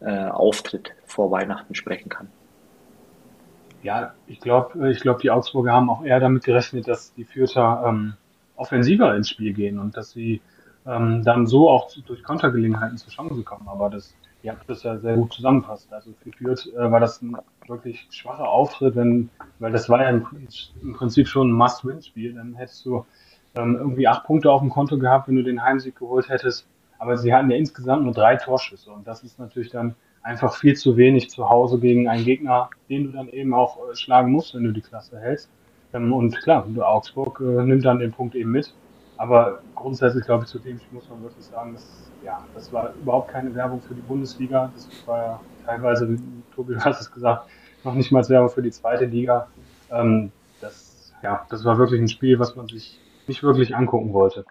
äh, 0.00 0.26
Auftritt 0.26 0.92
vor 1.06 1.30
Weihnachten 1.30 1.74
sprechen 1.74 2.10
kann. 2.10 2.28
Ja, 3.84 4.14
ich 4.26 4.40
glaube, 4.40 4.90
ich 4.90 5.00
glaube, 5.00 5.20
die 5.20 5.30
Augsburger 5.30 5.72
haben 5.72 5.90
auch 5.90 6.02
eher 6.02 6.18
damit 6.18 6.44
gerechnet, 6.44 6.88
dass 6.88 7.12
die 7.12 7.24
Fürther 7.24 7.84
ähm, 7.86 8.14
offensiver 8.56 9.14
ins 9.14 9.28
Spiel 9.28 9.52
gehen 9.52 9.78
und 9.78 9.94
dass 9.94 10.12
sie 10.12 10.40
ähm, 10.86 11.22
dann 11.22 11.46
so 11.46 11.68
auch 11.68 11.90
durch 12.06 12.22
Kontergelegenheiten 12.22 12.96
zur 12.96 13.12
Chance 13.12 13.42
kommen. 13.42 13.68
Aber 13.68 13.90
das, 13.90 14.16
ihr 14.42 14.52
habt 14.52 14.70
das 14.70 14.84
ja 14.84 14.96
sehr 14.96 15.16
gut 15.16 15.34
zusammenfasst. 15.34 15.92
Also 15.92 16.14
für 16.22 16.32
Fürth 16.32 16.66
äh, 16.74 16.90
war 16.90 16.98
das 16.98 17.20
ein 17.20 17.36
wirklich 17.66 18.06
schwacher 18.08 18.48
Auftritt, 18.48 18.96
wenn, 18.96 19.28
weil 19.58 19.72
das 19.72 19.90
war 19.90 20.00
ja 20.00 20.08
im, 20.08 20.26
im 20.82 20.94
Prinzip 20.94 21.28
schon 21.28 21.50
ein 21.50 21.52
Must-Win-Spiel. 21.52 22.32
Dann 22.32 22.54
hättest 22.54 22.86
du 22.86 23.04
ähm, 23.54 23.76
irgendwie 23.76 24.08
acht 24.08 24.24
Punkte 24.24 24.50
auf 24.50 24.62
dem 24.62 24.70
Konto 24.70 24.96
gehabt, 24.96 25.28
wenn 25.28 25.36
du 25.36 25.42
den 25.44 25.62
Heimsieg 25.62 25.98
geholt 25.98 26.30
hättest. 26.30 26.66
Aber 26.98 27.18
sie 27.18 27.34
hatten 27.34 27.50
ja 27.50 27.58
insgesamt 27.58 28.04
nur 28.04 28.14
drei 28.14 28.36
Torschüsse 28.36 28.90
und 28.90 29.06
das 29.06 29.22
ist 29.24 29.38
natürlich 29.38 29.70
dann 29.70 29.94
einfach 30.24 30.56
viel 30.56 30.74
zu 30.74 30.96
wenig 30.96 31.30
zu 31.30 31.48
Hause 31.48 31.78
gegen 31.78 32.08
einen 32.08 32.24
Gegner, 32.24 32.70
den 32.88 33.04
du 33.04 33.10
dann 33.12 33.28
eben 33.28 33.54
auch 33.54 33.78
äh, 33.78 33.94
schlagen 33.94 34.32
musst, 34.32 34.54
wenn 34.54 34.64
du 34.64 34.72
die 34.72 34.80
Klasse 34.80 35.20
hältst. 35.20 35.48
Ähm, 35.92 36.12
und 36.12 36.36
klar, 36.42 36.66
Augsburg 36.78 37.40
äh, 37.40 37.62
nimmt 37.62 37.84
dann 37.84 38.00
den 38.00 38.10
Punkt 38.10 38.34
eben 38.34 38.50
mit. 38.50 38.74
Aber 39.16 39.60
grundsätzlich 39.76 40.24
glaube 40.24 40.44
ich, 40.44 40.50
zu 40.50 40.58
dem 40.58 40.80
muss 40.90 41.08
man 41.08 41.22
wirklich 41.22 41.44
sagen, 41.44 41.74
dass, 41.74 42.10
ja, 42.24 42.42
das 42.54 42.72
war 42.72 42.94
überhaupt 42.94 43.30
keine 43.30 43.54
Werbung 43.54 43.80
für 43.80 43.94
die 43.94 44.00
Bundesliga. 44.00 44.72
Das 44.74 44.88
war 45.06 45.18
ja 45.18 45.40
teilweise, 45.66 46.10
wie 46.10 46.18
Tobi 46.54 46.76
hat 46.80 46.98
es 46.98 47.12
gesagt, 47.12 47.48
noch 47.84 47.94
nicht 47.94 48.10
mal 48.10 48.26
Werbung 48.28 48.48
für 48.48 48.62
die 48.62 48.72
zweite 48.72 49.04
Liga. 49.04 49.46
Ähm, 49.90 50.32
das, 50.60 51.12
ja, 51.22 51.46
das 51.50 51.64
war 51.64 51.78
wirklich 51.78 52.00
ein 52.00 52.08
Spiel, 52.08 52.38
was 52.38 52.56
man 52.56 52.66
sich 52.66 52.98
nicht 53.28 53.42
wirklich 53.42 53.76
angucken 53.76 54.12
wollte. 54.14 54.46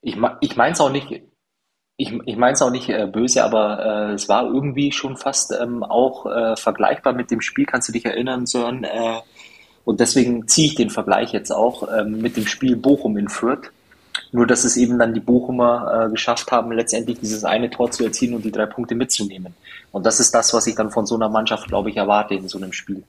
Ich, 0.00 0.16
ich 0.40 0.56
meine 0.56 0.72
es 0.72 0.80
auch 0.80 0.90
nicht 0.90 1.22
ich, 1.96 2.12
ich 2.26 2.36
meine 2.36 2.54
es 2.54 2.62
auch 2.62 2.70
nicht 2.70 2.88
äh, 2.88 3.06
böse, 3.06 3.44
aber 3.44 4.10
äh, 4.10 4.12
es 4.12 4.28
war 4.28 4.44
irgendwie 4.44 4.92
schon 4.92 5.16
fast 5.16 5.52
ähm, 5.52 5.82
auch 5.82 6.26
äh, 6.26 6.56
vergleichbar 6.56 7.12
mit 7.12 7.30
dem 7.30 7.40
Spiel, 7.40 7.66
kannst 7.66 7.88
du 7.88 7.92
dich 7.92 8.04
erinnern, 8.04 8.46
Sören? 8.46 8.84
Äh, 8.84 9.20
und 9.84 10.00
deswegen 10.00 10.48
ziehe 10.48 10.68
ich 10.68 10.74
den 10.74 10.90
Vergleich 10.90 11.32
jetzt 11.32 11.50
auch 11.50 11.88
ähm, 11.92 12.20
mit 12.20 12.36
dem 12.36 12.46
Spiel 12.46 12.76
Bochum 12.76 13.16
in 13.16 13.28
Fürth. 13.28 13.70
Nur, 14.30 14.46
dass 14.46 14.64
es 14.64 14.76
eben 14.76 14.98
dann 14.98 15.14
die 15.14 15.20
Bochumer 15.20 16.06
äh, 16.06 16.10
geschafft 16.10 16.52
haben, 16.52 16.72
letztendlich 16.72 17.20
dieses 17.20 17.44
eine 17.44 17.70
Tor 17.70 17.90
zu 17.90 18.04
erzielen 18.04 18.34
und 18.34 18.44
die 18.44 18.52
drei 18.52 18.66
Punkte 18.66 18.94
mitzunehmen. 18.94 19.54
Und 19.90 20.06
das 20.06 20.20
ist 20.20 20.34
das, 20.34 20.54
was 20.54 20.66
ich 20.66 20.74
dann 20.74 20.90
von 20.90 21.06
so 21.06 21.14
einer 21.14 21.28
Mannschaft, 21.28 21.68
glaube 21.68 21.90
ich, 21.90 21.96
erwarte 21.96 22.34
in 22.34 22.48
so 22.48 22.58
einem 22.58 22.72
Spiel. 22.72 23.02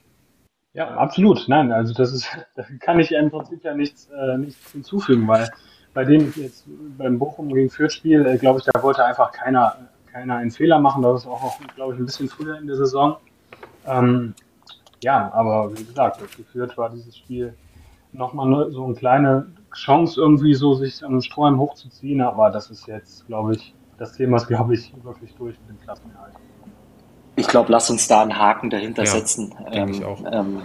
Ja, 0.74 0.90
absolut. 0.96 1.48
Nein, 1.48 1.72
also 1.72 1.94
das 1.94 2.12
ist, 2.12 2.28
da 2.56 2.64
kann 2.80 3.00
ich 3.00 3.12
im 3.12 3.32
Prinzip 3.32 3.64
ja 3.64 3.74
nichts, 3.74 4.10
äh, 4.10 4.38
nichts 4.38 4.72
hinzufügen, 4.72 5.28
weil 5.28 5.50
bei 5.94 6.04
dem 6.04 6.34
jetzt 6.36 6.66
beim 6.98 7.20
Bochum 7.20 7.54
gegen 7.54 7.70
Fürth-Spiel, 7.70 8.26
äh, 8.26 8.38
glaube 8.38 8.60
ich, 8.60 8.66
da 8.66 8.82
wollte 8.82 9.06
einfach 9.06 9.32
keiner, 9.32 9.76
keiner 10.12 10.38
einen 10.38 10.52
Fehler 10.52 10.80
machen. 10.80 11.04
Das 11.04 11.22
ist 11.22 11.28
auch, 11.28 11.44
auch 11.44 11.60
glaube 11.76 11.94
ich, 11.94 12.00
ein 12.00 12.06
bisschen 12.06 12.30
früher 12.30 12.58
in 12.58 12.68
der 12.68 12.76
Saison. 12.76 13.18
Ähm, 13.86 14.34
ja, 15.04 15.32
aber 15.34 15.78
wie 15.78 15.84
gesagt, 15.84 16.22
Fürth 16.52 16.78
war 16.78 16.90
dieses 16.90 17.18
Spiel 17.18 17.54
nochmal 18.12 18.72
so 18.72 18.86
eine 18.86 18.96
kleine 18.96 19.48
Chance, 19.74 20.20
irgendwie 20.20 20.54
so 20.54 20.76
sich 20.76 21.04
am 21.04 21.20
Sträumen 21.22 21.60
hochzuziehen. 21.60 22.22
Aber 22.22 22.50
das 22.50 22.70
ist 22.70 22.88
jetzt, 22.88 23.28
glaube 23.28 23.56
ich, 23.56 23.74
das 23.98 24.14
Thema 24.14 24.38
ist, 24.38 24.48
glaube 24.48 24.74
ich, 24.74 24.94
wirklich 25.04 25.34
durch 25.36 25.56
mit 25.62 25.70
dem 25.70 25.82
Klassenerhalt. 25.82 26.34
Ich 27.36 27.48
glaube, 27.48 27.72
lass 27.72 27.90
uns 27.90 28.08
da 28.08 28.22
einen 28.22 28.38
Haken 28.38 28.70
dahinter 28.70 29.04
ja, 29.04 29.12
setzen. 29.12 29.54
Ähm, 29.72 29.90
ich 29.90 30.06
auch. 30.06 30.20
Ähm, 30.32 30.62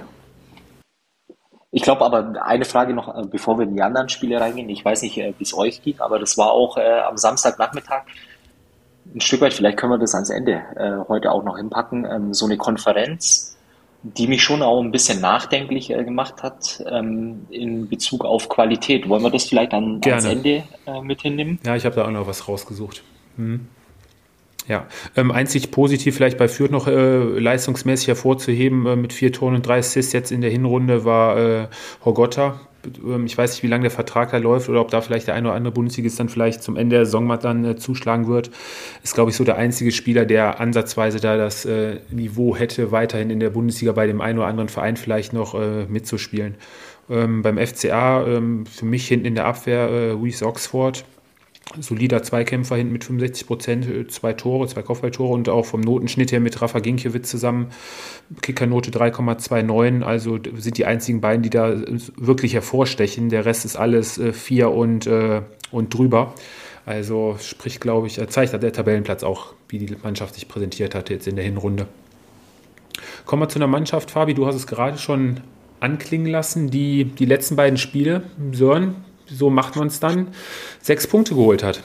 ich 1.70 1.82
glaube 1.82 2.04
aber 2.04 2.42
eine 2.44 2.64
Frage 2.64 2.94
noch, 2.94 3.14
äh, 3.14 3.26
bevor 3.26 3.58
wir 3.58 3.64
in 3.64 3.74
die 3.74 3.82
anderen 3.82 4.08
Spiele 4.08 4.40
reingehen. 4.40 4.68
Ich 4.68 4.84
weiß 4.84 5.02
nicht, 5.02 5.18
äh, 5.18 5.34
wie 5.38 5.44
es 5.44 5.54
euch 5.54 5.82
ging, 5.82 6.00
aber 6.00 6.18
das 6.18 6.38
war 6.38 6.52
auch 6.52 6.76
äh, 6.76 7.00
am 7.00 7.16
Samstagnachmittag 7.16 8.04
ein 9.14 9.20
Stück 9.20 9.40
weit, 9.40 9.54
vielleicht 9.54 9.78
können 9.78 9.92
wir 9.92 9.98
das 9.98 10.14
ans 10.14 10.30
Ende 10.30 10.62
äh, 10.76 11.08
heute 11.08 11.32
auch 11.32 11.42
noch 11.42 11.56
hinpacken, 11.56 12.04
ähm, 12.04 12.34
so 12.34 12.46
eine 12.46 12.56
Konferenz, 12.56 13.56
die 14.02 14.26
mich 14.26 14.42
schon 14.42 14.62
auch 14.62 14.80
ein 14.80 14.90
bisschen 14.90 15.20
nachdenklich 15.20 15.90
äh, 15.90 16.04
gemacht 16.04 16.42
hat 16.42 16.82
ähm, 16.86 17.46
in 17.50 17.88
Bezug 17.88 18.24
auf 18.24 18.48
Qualität. 18.48 19.08
Wollen 19.08 19.22
wir 19.22 19.30
das 19.30 19.44
vielleicht 19.44 19.72
an, 19.72 20.00
ans 20.04 20.24
Ende 20.24 20.64
äh, 20.86 21.00
mit 21.02 21.22
hinnehmen? 21.22 21.58
Ja, 21.64 21.76
ich 21.76 21.84
habe 21.84 21.96
da 21.96 22.04
auch 22.04 22.10
noch 22.10 22.26
was 22.26 22.48
rausgesucht. 22.48 23.02
Hm. 23.36 23.66
Ja, 24.68 24.86
ähm, 25.16 25.30
einzig 25.30 25.70
positiv 25.70 26.14
vielleicht 26.14 26.36
bei 26.36 26.46
Fürth 26.46 26.70
noch 26.70 26.86
äh, 26.86 27.38
leistungsmäßig 27.38 28.08
hervorzuheben 28.08 28.84
äh, 28.86 28.96
mit 28.96 29.14
vier 29.14 29.32
Toren 29.32 29.54
und 29.54 29.66
drei 29.66 29.78
Assists 29.78 30.12
jetzt 30.12 30.30
in 30.30 30.42
der 30.42 30.50
Hinrunde 30.50 31.06
war 31.06 31.38
äh, 31.38 31.68
Horgotta. 32.04 32.60
Ähm, 33.02 33.24
ich 33.24 33.36
weiß 33.36 33.52
nicht, 33.52 33.62
wie 33.62 33.68
lange 33.68 33.82
der 33.82 33.90
Vertrag 33.90 34.30
da 34.30 34.36
läuft 34.36 34.68
oder 34.68 34.82
ob 34.82 34.90
da 34.90 35.00
vielleicht 35.00 35.26
der 35.26 35.34
eine 35.34 35.48
oder 35.48 35.56
andere 35.56 35.72
Bundesligist 35.72 36.20
dann 36.20 36.28
vielleicht 36.28 36.62
zum 36.62 36.76
Ende 36.76 36.96
der 36.96 37.06
Saison 37.06 37.24
mal 37.24 37.38
dann 37.38 37.64
äh, 37.64 37.76
zuschlagen 37.76 38.28
wird. 38.28 38.50
Ist, 39.02 39.14
glaube 39.14 39.30
ich, 39.30 39.36
so 39.36 39.44
der 39.44 39.56
einzige 39.56 39.90
Spieler, 39.90 40.26
der 40.26 40.60
ansatzweise 40.60 41.18
da 41.18 41.38
das 41.38 41.64
äh, 41.64 42.00
Niveau 42.10 42.54
hätte, 42.54 42.92
weiterhin 42.92 43.30
in 43.30 43.40
der 43.40 43.50
Bundesliga 43.50 43.92
bei 43.92 44.06
dem 44.06 44.20
einen 44.20 44.38
oder 44.38 44.48
anderen 44.48 44.68
Verein 44.68 44.98
vielleicht 44.98 45.32
noch 45.32 45.54
äh, 45.54 45.86
mitzuspielen. 45.86 46.56
Ähm, 47.08 47.40
beim 47.40 47.56
FCA 47.56 48.26
ähm, 48.26 48.66
für 48.66 48.84
mich 48.84 49.08
hinten 49.08 49.24
in 49.24 49.34
der 49.34 49.46
Abwehr 49.46 49.88
äh, 49.88 50.12
Reese 50.12 50.44
Oxford 50.44 51.06
solider 51.80 52.22
Zweikämpfer 52.22 52.76
hinten 52.76 52.92
mit 52.92 53.04
65 53.04 53.46
Prozent, 53.46 53.88
äh, 53.88 54.06
zwei 54.06 54.32
Tore, 54.32 54.66
zwei 54.68 54.82
Kopfballtore 54.82 55.32
und 55.32 55.48
auch 55.48 55.66
vom 55.66 55.80
Notenschnitt 55.80 56.32
her 56.32 56.40
mit 56.40 56.60
Rafa 56.60 56.80
Ginkiewicz 56.80 57.28
zusammen 57.28 57.68
Kickernote 58.42 58.90
3,29. 58.90 60.02
Also 60.02 60.38
sind 60.56 60.78
die 60.78 60.86
einzigen 60.86 61.20
beiden, 61.20 61.42
die 61.42 61.50
da 61.50 61.76
wirklich 62.16 62.54
hervorstechen. 62.54 63.28
Der 63.28 63.44
Rest 63.44 63.64
ist 63.64 63.76
alles 63.76 64.18
äh, 64.18 64.32
vier 64.32 64.70
und, 64.70 65.06
äh, 65.06 65.42
und 65.70 65.94
drüber. 65.94 66.34
Also 66.86 67.36
sprich, 67.40 67.80
glaube 67.80 68.06
ich, 68.06 68.18
zeigt 68.28 68.54
der 68.62 68.72
Tabellenplatz 68.72 69.22
auch, 69.22 69.52
wie 69.68 69.78
die 69.78 69.94
Mannschaft 70.02 70.34
sich 70.34 70.48
präsentiert 70.48 70.94
hat 70.94 71.10
jetzt 71.10 71.28
in 71.28 71.36
der 71.36 71.44
Hinrunde. 71.44 71.86
Kommen 73.26 73.42
wir 73.42 73.48
zu 73.50 73.58
einer 73.58 73.66
Mannschaft, 73.66 74.10
Fabi, 74.10 74.32
du 74.32 74.46
hast 74.46 74.54
es 74.54 74.66
gerade 74.66 74.96
schon 74.96 75.40
anklingen 75.80 76.28
lassen, 76.28 76.70
die 76.70 77.04
die 77.04 77.26
letzten 77.26 77.56
beiden 77.56 77.76
Spiele, 77.76 78.22
Sören, 78.52 78.96
so 79.30 79.50
macht 79.50 79.76
man 79.76 79.88
es 79.88 80.00
dann, 80.00 80.28
sechs 80.80 81.06
Punkte 81.06 81.34
geholt 81.34 81.62
hat. 81.62 81.82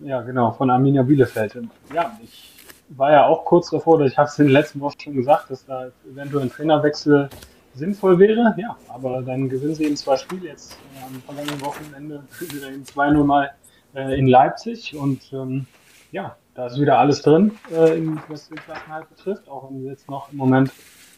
Ja, 0.00 0.22
genau, 0.22 0.52
von 0.52 0.70
Arminia 0.70 1.02
Bielefeld. 1.02 1.56
Ja, 1.94 2.18
ich 2.22 2.52
war 2.90 3.12
ja 3.12 3.26
auch 3.26 3.44
kurz 3.44 3.70
davor, 3.70 4.00
ich 4.00 4.16
habe 4.18 4.28
es 4.28 4.38
in 4.38 4.46
den 4.46 4.52
letzten 4.52 4.80
Wochen 4.80 4.98
schon 5.00 5.14
gesagt, 5.14 5.50
dass 5.50 5.64
da 5.64 5.88
eventuell 6.10 6.44
ein 6.44 6.50
Trainerwechsel 6.50 7.28
sinnvoll 7.74 8.18
wäre. 8.18 8.54
Ja, 8.56 8.76
aber 8.88 9.22
dann 9.22 9.48
gewinnen 9.48 9.74
sie 9.74 9.84
eben 9.84 9.96
zwei 9.96 10.16
Spiele 10.16 10.48
jetzt 10.48 10.76
äh, 10.94 11.04
am 11.06 11.20
vergangenen 11.22 11.60
Wochenende 11.64 12.22
wieder 12.40 12.68
in 12.68 12.84
2-0 12.84 13.24
mal 13.24 13.50
äh, 13.94 14.18
in 14.18 14.26
Leipzig 14.26 14.94
und 14.96 15.32
ähm, 15.32 15.66
ja, 16.12 16.36
da 16.54 16.66
ist 16.66 16.80
wieder 16.80 16.98
alles 16.98 17.22
drin, 17.22 17.52
äh, 17.70 18.00
was 18.28 18.48
den 18.48 18.56
Klassenhalt 18.58 19.08
betrifft, 19.08 19.48
auch 19.48 19.68
wenn 19.68 19.80
sie 19.80 19.88
jetzt 19.88 20.08
noch 20.08 20.30
im 20.30 20.38
Moment 20.38 20.70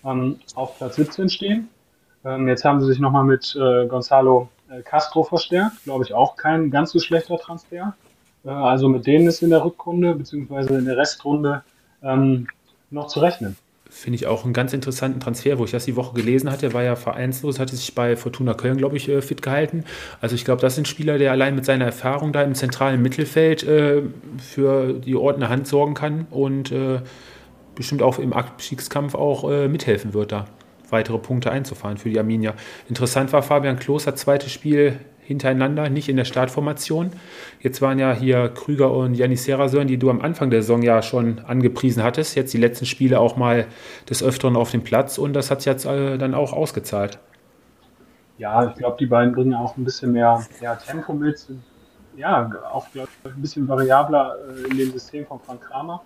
ähm, 0.04 0.38
auf 0.54 0.78
Platz 0.78 0.96
17 0.96 1.28
stehen. 1.28 1.68
Ähm, 2.24 2.48
jetzt 2.48 2.64
haben 2.64 2.80
sie 2.80 2.86
sich 2.86 2.98
nochmal 2.98 3.24
mit 3.24 3.54
äh, 3.54 3.86
Gonzalo 3.86 4.48
äh, 4.70 4.82
Castro 4.82 5.24
verstärkt, 5.24 5.84
glaube 5.84 6.04
ich 6.04 6.14
auch 6.14 6.36
kein 6.36 6.70
ganz 6.70 6.92
so 6.92 6.98
schlechter 6.98 7.38
Transfer. 7.38 7.94
Äh, 8.44 8.50
also 8.50 8.88
mit 8.88 9.06
denen 9.06 9.26
ist 9.26 9.42
in 9.42 9.50
der 9.50 9.64
Rückrunde 9.64 10.14
bzw. 10.14 10.74
in 10.74 10.84
der 10.86 10.96
Restrunde 10.96 11.62
ähm, 12.02 12.48
noch 12.90 13.08
zu 13.08 13.20
rechnen. 13.20 13.56
finde 13.90 14.16
ich 14.16 14.26
auch 14.26 14.44
einen 14.44 14.52
ganz 14.52 14.72
interessanten 14.72 15.20
Transfer, 15.20 15.58
wo 15.58 15.64
ich 15.64 15.70
das 15.70 15.84
die 15.84 15.96
Woche 15.96 16.14
gelesen 16.14 16.50
hatte, 16.50 16.74
war 16.74 16.82
ja 16.82 16.96
vereinslos, 16.96 17.58
hatte 17.58 17.76
sich 17.76 17.94
bei 17.94 18.16
Fortuna 18.16 18.54
Köln, 18.54 18.76
glaube 18.76 18.96
ich, 18.96 19.08
äh, 19.08 19.22
fit 19.22 19.42
gehalten. 19.42 19.84
Also 20.20 20.34
ich 20.34 20.44
glaube, 20.44 20.60
das 20.60 20.74
sind 20.74 20.88
Spieler, 20.88 21.18
der 21.18 21.32
allein 21.32 21.54
mit 21.54 21.64
seiner 21.64 21.86
Erfahrung 21.86 22.32
da 22.32 22.42
im 22.42 22.54
zentralen 22.54 23.00
Mittelfeld 23.02 23.62
äh, 23.62 24.02
für 24.38 24.94
die 24.94 25.14
ordene 25.14 25.48
Hand 25.48 25.66
sorgen 25.66 25.94
kann 25.94 26.26
und 26.30 26.72
äh, 26.72 27.00
bestimmt 27.74 28.02
auch 28.02 28.18
im 28.18 28.32
Abstiegskampf 28.32 29.14
auch 29.14 29.46
mithelfen 29.68 30.14
wird, 30.14 30.32
da 30.32 30.46
weitere 30.90 31.18
Punkte 31.18 31.50
einzufahren 31.50 31.96
für 31.96 32.10
die 32.10 32.18
Arminia. 32.18 32.54
Interessant 32.88 33.32
war 33.32 33.42
Fabian 33.42 33.78
Klos, 33.78 34.06
hat 34.06 34.18
zweites 34.18 34.52
Spiel 34.52 34.98
hintereinander, 35.26 35.88
nicht 35.90 36.08
in 36.08 36.16
der 36.16 36.24
Startformation. 36.24 37.10
Jetzt 37.60 37.82
waren 37.82 37.98
ja 37.98 38.12
hier 38.12 38.48
Krüger 38.48 38.92
und 38.92 39.14
Janis 39.14 39.44
Serasön, 39.44 39.88
die 39.88 39.98
du 39.98 40.08
am 40.08 40.20
Anfang 40.20 40.50
der 40.50 40.62
Saison 40.62 40.82
ja 40.82 41.02
schon 41.02 41.40
angepriesen 41.40 42.02
hattest, 42.02 42.36
jetzt 42.36 42.54
die 42.54 42.58
letzten 42.58 42.86
Spiele 42.86 43.18
auch 43.18 43.36
mal 43.36 43.66
des 44.08 44.22
Öfteren 44.22 44.56
auf 44.56 44.70
dem 44.70 44.82
Platz 44.82 45.18
und 45.18 45.32
das 45.32 45.50
hat 45.50 45.62
sich 45.62 45.66
jetzt 45.66 45.84
äh, 45.84 46.16
dann 46.16 46.34
auch 46.34 46.52
ausgezahlt. 46.52 47.18
Ja, 48.38 48.68
ich 48.68 48.74
glaube, 48.76 48.96
die 49.00 49.06
beiden 49.06 49.34
bringen 49.34 49.54
auch 49.54 49.76
ein 49.76 49.84
bisschen 49.84 50.12
mehr 50.12 50.44
ja, 50.60 50.76
Tempo 50.76 51.12
mit. 51.14 51.46
Ja, 52.16 52.50
auch 52.72 52.86
ich, 52.94 53.02
ein 53.24 53.42
bisschen 53.42 53.66
variabler 53.66 54.36
äh, 54.48 54.70
in 54.70 54.76
dem 54.76 54.92
System 54.92 55.26
von 55.26 55.40
Frank 55.40 55.62
Kramer. 55.62 56.02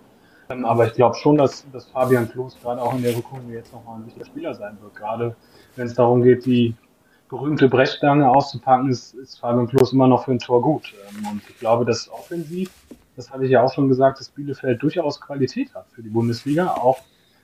Aber 0.65 0.87
ich 0.87 0.93
glaube 0.93 1.15
schon, 1.15 1.37
dass, 1.37 1.65
dass 1.71 1.85
Fabian 1.85 2.29
Klos 2.29 2.57
gerade 2.61 2.81
auch 2.81 2.93
in 2.93 3.03
der 3.03 3.15
Rückrunde 3.15 3.53
jetzt 3.53 3.73
nochmal 3.73 3.99
ein 3.99 4.05
wichtiger 4.05 4.25
Spieler 4.25 4.53
sein 4.53 4.77
wird. 4.81 4.95
Gerade 4.95 5.35
wenn 5.75 5.87
es 5.87 5.93
darum 5.93 6.21
geht, 6.21 6.45
die 6.45 6.75
berühmte 7.29 7.69
Brechstange 7.69 8.29
auszupacken, 8.29 8.89
ist, 8.89 9.13
ist 9.15 9.39
Fabian 9.39 9.67
Klos 9.67 9.93
immer 9.93 10.07
noch 10.07 10.25
für 10.25 10.31
ein 10.31 10.39
Tor 10.39 10.61
gut. 10.61 10.93
Ähm, 11.09 11.27
und 11.27 11.41
ich 11.49 11.57
glaube, 11.59 11.85
dass 11.85 12.11
offensiv, 12.11 12.69
das 13.15 13.31
hatte 13.31 13.45
ich 13.45 13.51
ja 13.51 13.63
auch 13.63 13.73
schon 13.73 13.87
gesagt, 13.87 14.19
dass 14.19 14.29
Bielefeld 14.29 14.81
durchaus 14.83 15.19
Qualität 15.19 15.73
hat 15.73 15.87
für 15.95 16.03
die 16.03 16.09
Bundesliga, 16.09 16.67
auch 16.67 16.99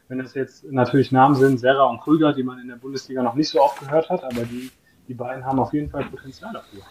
wenn 0.09 0.19
das 0.19 0.33
jetzt 0.33 0.63
natürlich 0.71 1.11
Namen 1.11 1.35
sind, 1.35 1.59
Serra 1.59 1.85
und 1.85 2.01
Krüger, 2.01 2.33
die 2.33 2.43
man 2.43 2.59
in 2.59 2.67
der 2.67 2.75
Bundesliga 2.75 3.23
noch 3.23 3.35
nicht 3.35 3.49
so 3.49 3.61
oft 3.61 3.79
gehört 3.79 4.09
hat, 4.09 4.23
aber 4.23 4.43
die, 4.43 4.71
die 5.07 5.13
beiden 5.13 5.45
haben 5.45 5.59
auf 5.59 5.73
jeden 5.73 5.89
Fall 5.89 6.03
Potenzial 6.05 6.53
dafür. 6.53 6.81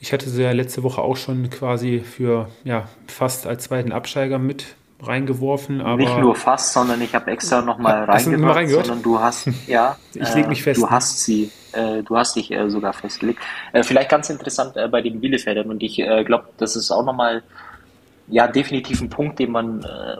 Ich 0.00 0.12
hatte 0.12 0.28
sie 0.28 0.42
ja 0.42 0.52
letzte 0.52 0.82
Woche 0.82 1.02
auch 1.02 1.16
schon 1.16 1.50
quasi 1.50 2.00
für 2.00 2.48
ja, 2.64 2.88
fast 3.06 3.46
als 3.46 3.64
zweiten 3.64 3.92
Absteiger 3.92 4.38
mit 4.38 4.76
reingeworfen. 5.00 5.80
Aber 5.80 5.96
Nicht 5.96 6.18
nur 6.18 6.34
fast, 6.34 6.72
sondern 6.72 7.00
ich 7.00 7.14
habe 7.14 7.30
extra 7.30 7.62
nochmal 7.62 8.04
reingehört, 8.04 8.56
reingehört, 8.56 8.86
sondern 8.86 9.02
du 9.02 9.18
hast, 9.20 9.48
ja, 9.66 9.96
ich 10.14 10.34
leg 10.34 10.48
mich 10.48 10.62
fest. 10.62 10.80
Du 10.80 10.90
hast 10.90 11.24
sie, 11.24 11.50
äh, 11.72 12.02
du 12.02 12.16
hast 12.16 12.36
dich 12.36 12.50
äh, 12.50 12.68
sogar 12.68 12.92
festgelegt. 12.92 13.40
Äh, 13.72 13.82
vielleicht 13.82 14.08
ganz 14.08 14.30
interessant 14.30 14.76
äh, 14.76 14.88
bei 14.88 15.00
den 15.00 15.20
Bielefeldern 15.20 15.70
und 15.70 15.82
ich 15.82 15.98
äh, 15.98 16.24
glaube, 16.24 16.48
das 16.56 16.76
ist 16.76 16.90
auch 16.90 17.04
nochmal, 17.04 17.42
ja, 18.26 18.48
definitiv 18.48 19.00
ein 19.00 19.08
Punkt, 19.08 19.38
den 19.38 19.52
man, 19.52 19.82
äh, 19.82 20.16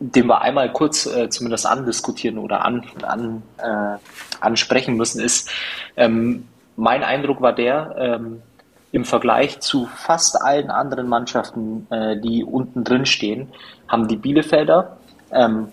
den 0.00 0.26
wir 0.26 0.42
einmal 0.42 0.72
kurz 0.72 1.06
äh, 1.06 1.28
zumindest 1.28 1.66
andiskutieren 1.66 2.38
oder 2.38 2.64
an, 2.64 2.84
an, 3.02 3.42
äh, 3.58 3.98
ansprechen 4.40 4.96
müssen, 4.96 5.20
ist, 5.20 5.50
ähm, 5.96 6.46
mein 6.76 7.02
Eindruck 7.02 7.40
war 7.40 7.52
der, 7.52 7.96
ähm, 7.98 8.42
im 8.92 9.04
Vergleich 9.04 9.60
zu 9.60 9.86
fast 9.86 10.40
allen 10.40 10.70
anderen 10.70 11.08
Mannschaften, 11.08 11.86
äh, 11.90 12.18
die 12.20 12.44
unten 12.44 12.84
drin 12.84 13.06
stehen, 13.06 13.48
haben 13.86 14.08
die 14.08 14.16
Bielefelder 14.16 14.96
ähm, 15.30 15.68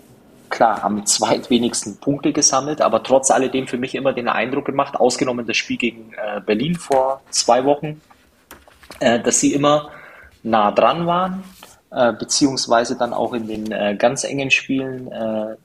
klar 0.50 0.84
am 0.84 1.04
zweitwenigsten 1.06 1.98
Punkte 1.98 2.32
gesammelt, 2.32 2.80
aber 2.80 3.02
trotz 3.02 3.30
alledem 3.30 3.66
für 3.66 3.78
mich 3.78 3.94
immer 3.94 4.12
den 4.12 4.28
Eindruck 4.28 4.66
gemacht, 4.66 4.96
ausgenommen 4.96 5.46
das 5.46 5.56
Spiel 5.56 5.76
gegen 5.76 6.12
äh, 6.12 6.40
Berlin 6.40 6.76
vor 6.76 7.22
zwei 7.30 7.64
Wochen, 7.64 8.00
äh, 9.00 9.20
dass 9.20 9.40
sie 9.40 9.52
immer 9.54 9.90
nah 10.42 10.70
dran 10.70 11.06
waren, 11.06 11.44
äh, 11.90 12.12
beziehungsweise 12.12 12.96
dann 12.96 13.12
auch 13.12 13.32
in 13.32 13.48
den 13.48 13.72
äh, 13.72 13.96
ganz 13.98 14.24
engen 14.24 14.50
Spielen, 14.50 15.10
äh, 15.10 15.56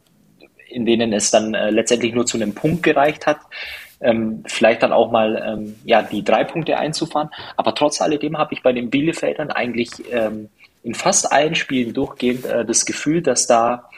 in 0.69 0.85
denen 0.85 1.13
es 1.13 1.31
dann 1.31 1.53
äh, 1.53 1.69
letztendlich 1.69 2.13
nur 2.13 2.25
zu 2.25 2.37
einem 2.37 2.55
Punkt 2.55 2.83
gereicht 2.83 3.27
hat, 3.27 3.39
ähm, 4.01 4.43
vielleicht 4.47 4.83
dann 4.83 4.91
auch 4.91 5.11
mal 5.11 5.41
ähm, 5.45 5.75
ja, 5.85 6.01
die 6.01 6.23
drei 6.23 6.43
Punkte 6.43 6.77
einzufahren. 6.77 7.29
Aber 7.57 7.75
trotz 7.75 8.01
alledem 8.01 8.37
habe 8.37 8.53
ich 8.53 8.63
bei 8.63 8.73
den 8.73 8.89
Bielefeldern 8.89 9.51
eigentlich 9.51 9.89
ähm, 10.11 10.49
in 10.83 10.95
fast 10.95 11.31
allen 11.31 11.55
Spielen 11.55 11.93
durchgehend 11.93 12.45
äh, 12.45 12.65
das 12.65 12.85
Gefühl, 12.85 13.21
dass 13.21 13.47
da 13.47 13.89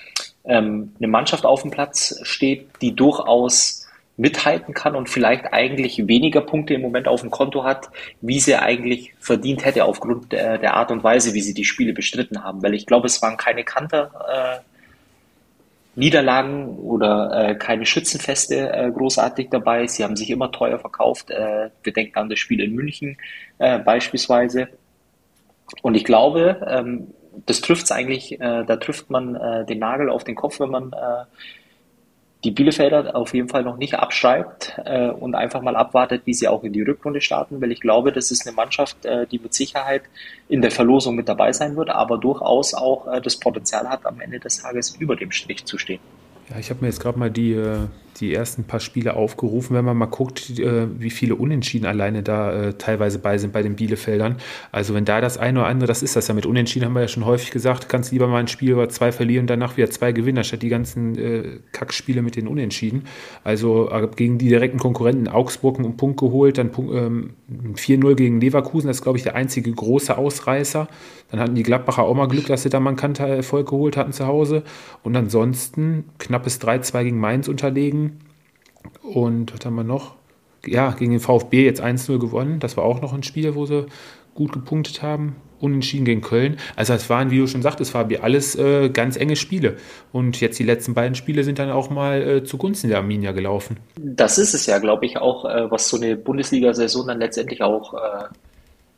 ähm, 0.44 0.94
eine 1.00 1.08
Mannschaft 1.08 1.46
auf 1.46 1.62
dem 1.62 1.72
Platz 1.72 2.20
steht, 2.24 2.68
die 2.82 2.96
durchaus 2.96 3.88
mithalten 4.16 4.74
kann 4.76 4.96
und 4.96 5.10
vielleicht 5.10 5.54
eigentlich 5.54 6.08
weniger 6.08 6.42
Punkte 6.42 6.76
im 6.76 6.82
Moment 6.82 7.08
auf 7.08 7.22
dem 7.22 7.32
Konto 7.32 7.64
hat, 7.64 7.90
wie 8.22 8.40
sie 8.40 8.56
eigentlich 8.56 9.14
verdient 9.20 9.66
hätte 9.66 9.86
aufgrund 9.86 10.32
der, 10.32 10.60
der 10.60 10.76
Art 10.76 10.92
und 10.92 11.04
Weise, 11.04 11.34
wie 11.34 11.42
sie 11.42 11.56
die 11.56 11.66
Spiele 11.66 11.94
bestritten 11.94 12.44
haben. 12.44 12.62
Weil 12.62 12.76
ich 12.76 12.86
glaube, 12.86 13.08
es 13.08 13.22
waren 13.24 13.38
keine 13.38 13.64
Kanter 13.64 14.12
äh, 14.32 14.73
Niederlagen 15.96 16.78
oder 16.80 17.50
äh, 17.50 17.56
keine 17.56 17.86
Schützenfeste 17.86 18.74
äh, 18.74 18.92
großartig 18.92 19.50
dabei. 19.50 19.86
Sie 19.88 20.04
haben 20.04 20.16
sich 20.16 20.30
immer 20.30 20.52
teuer 20.52 20.80
verkauft. 20.80 21.30
Äh, 21.30 21.70
wir 21.84 21.94
denken 21.94 22.18
an 22.18 22.30
das 22.30 22.40
Spiel 22.40 22.62
in 22.62 22.74
München 22.74 23.18
äh, 23.60 23.80
beispielsweise. 23.80 24.70
Und 25.82 25.96
ich 25.96 26.04
glaube, 26.04 26.66
ähm, 26.68 27.14
das 27.46 27.62
trifft 27.62 27.86
es 27.86 27.92
eigentlich, 27.92 28.40
äh, 28.40 28.64
da 28.66 28.76
trifft 28.78 29.10
man 29.10 29.36
äh, 29.36 29.66
den 29.66 29.80
Nagel 29.80 30.10
auf 30.10 30.24
den 30.24 30.36
Kopf, 30.36 30.60
wenn 30.60 30.70
man 30.70 30.94
die 32.44 32.52
Bielefelder 32.52 33.16
auf 33.16 33.34
jeden 33.34 33.48
Fall 33.48 33.64
noch 33.64 33.78
nicht 33.78 33.96
abschreibt 33.96 34.78
äh, 34.86 35.10
und 35.10 35.34
einfach 35.34 35.62
mal 35.62 35.76
abwartet, 35.76 36.24
wie 36.26 36.34
sie 36.34 36.48
auch 36.48 36.64
in 36.64 36.74
die 36.74 36.82
Rückrunde 36.82 37.22
starten, 37.22 37.62
weil 37.62 37.72
ich 37.72 37.80
glaube, 37.80 38.12
das 38.12 38.32
ist 38.32 38.46
eine 38.46 38.56
Mannschaft, 38.56 39.06
äh, 39.06 39.26
die 39.28 39.40
mit 39.40 39.54
Sicherheit 39.54 40.04
in 40.50 40.62
der 40.62 40.72
Verlosung 40.72 41.16
mit 41.16 41.30
dabei 41.30 41.54
sein 41.54 41.76
wird, 41.76 41.90
aber 41.90 42.18
durchaus 42.18 42.74
auch 42.74 43.08
äh, 43.08 43.22
das 43.22 43.38
Potenzial 43.38 43.88
hat, 43.90 44.06
am 44.06 44.20
Ende 44.20 44.40
des 44.40 44.62
Tages 44.62 44.96
über 44.98 45.16
dem 45.16 45.32
Strich 45.32 45.66
zu 45.66 45.78
stehen. 45.78 46.02
Ja, 46.50 46.60
ich 46.60 46.70
habe 46.70 46.82
mir 46.82 46.88
jetzt 46.88 47.00
gerade 47.00 47.18
mal 47.18 47.32
die, 47.32 47.54
äh, 47.54 47.88
die 48.24 48.34
ersten 48.34 48.64
paar 48.64 48.80
Spiele 48.80 49.16
aufgerufen, 49.16 49.76
wenn 49.76 49.86
man 49.86 49.98
mal 49.98 50.06
guckt, 50.06 50.60
äh, 50.60 50.88
wie 51.00 51.10
viele 51.10 51.36
Unentschieden 51.36 51.86
alleine 51.86 52.24
da 52.24 52.54
äh, 52.54 52.74
teilweise 52.74 53.20
bei 53.20 53.38
sind 53.38 53.54
bei 53.54 53.62
den 53.62 53.76
Bielefeldern. 53.76 54.38
Also 54.72 54.94
wenn 54.94 55.06
da 55.06 55.22
das 55.22 55.38
eine 55.38 55.60
oder 55.60 55.68
andere, 55.68 55.88
das 55.88 56.04
ist 56.04 56.16
das 56.16 56.28
ja 56.28 56.34
mit 56.34 56.46
Unentschieden, 56.46 56.86
haben 56.86 56.94
wir 56.94 57.02
ja 57.02 57.08
schon 57.08 57.26
häufig 57.26 57.52
gesagt, 57.52 57.90
kannst 57.90 58.12
lieber 58.12 58.28
mal 58.28 58.40
ein 58.40 58.48
Spiel 58.48 58.72
über 58.72 58.90
zwei 58.90 59.12
verlieren, 59.12 59.48
danach 59.48 59.78
wieder 59.78 59.90
zwei 59.90 60.12
gewinnen, 60.12 60.40
anstatt 60.40 60.62
die 60.62 60.70
ganzen 60.70 61.18
äh, 61.18 61.60
Kackspiele 61.72 62.22
mit 62.22 62.36
den 62.36 62.48
Unentschieden. 62.48 63.06
Also 63.44 63.90
gegen 64.16 64.38
die 64.38 64.50
direkten 64.50 64.80
Konkurrenten 64.80 65.28
Augsburg 65.28 65.80
einen 65.80 65.98
Punkt 65.98 66.20
geholt, 66.20 66.58
dann 66.58 66.72
ähm, 66.78 67.32
4-0 67.76 68.16
gegen 68.16 68.42
Leverkusen, 68.42 68.88
das 68.88 68.98
ist 68.98 69.04
glaube 69.04 69.18
ich 69.18 69.24
der 69.24 69.36
einzige 69.36 69.72
große 69.72 70.18
Ausreißer. 70.18 70.88
Dann 71.34 71.40
hatten 71.40 71.56
die 71.56 71.64
Gladbacher 71.64 72.04
auch 72.04 72.14
mal 72.14 72.28
Glück, 72.28 72.46
dass 72.46 72.62
sie 72.62 72.70
da 72.70 72.80
mal 72.80 72.92
einen 72.92 72.98
Kantererfolg 72.98 73.68
geholt 73.68 73.98
hatten 73.98 74.14
zu 74.14 74.28
Hause. 74.28 74.62
Und 75.02 75.16
ansonsten 75.16 76.06
knappes 76.20 76.62
3-2 76.62 77.06
gegen 77.06 77.20
Mainz 77.20 77.48
unterlegen. 77.48 78.13
Und 79.02 79.54
was 79.54 79.66
haben 79.66 79.76
wir 79.76 79.84
noch? 79.84 80.16
Ja, 80.66 80.92
gegen 80.92 81.12
den 81.12 81.20
VfB 81.20 81.66
jetzt 81.66 81.82
1-0 81.82 82.20
gewonnen. 82.20 82.60
Das 82.60 82.78
war 82.78 82.86
auch 82.86 83.02
noch 83.02 83.14
ein 83.14 83.24
Spiel, 83.24 83.56
wo 83.56 83.66
sie 83.66 83.86
gut 84.34 84.52
gepunktet 84.52 85.02
haben. 85.02 85.36
Unentschieden 85.60 86.04
gegen 86.04 86.22
Köln. 86.22 86.58
Also 86.76 86.94
es 86.94 87.10
waren, 87.10 87.32
wie 87.32 87.38
du 87.38 87.48
schon 87.48 87.62
sagtest, 87.62 87.92
Fabi, 87.92 88.18
alles 88.18 88.56
äh, 88.56 88.90
ganz 88.90 89.16
enge 89.16 89.38
Spiele. 89.38 89.78
Und 90.12 90.42
jetzt 90.42 90.60
die 90.60 90.64
letzten 90.64 90.94
beiden 90.94 91.16
Spiele 91.16 91.46
sind 91.46 91.58
dann 91.58 91.72
auch 91.72 91.90
mal 91.90 92.22
äh, 92.22 92.44
zugunsten 92.44 92.90
der 92.90 92.98
Arminia 92.98 93.32
gelaufen. 93.32 93.78
Das 93.96 94.38
ist 94.38 94.54
es 94.54 94.66
ja, 94.66 94.80
glaube 94.80 95.06
ich, 95.06 95.18
auch, 95.18 95.46
äh, 95.46 95.72
was 95.72 95.88
so 95.88 95.96
eine 95.96 96.18
Bundesliga-Saison 96.18 97.08
dann 97.08 97.20
letztendlich 97.20 97.62
auch 97.62 97.94
äh, 97.94 98.26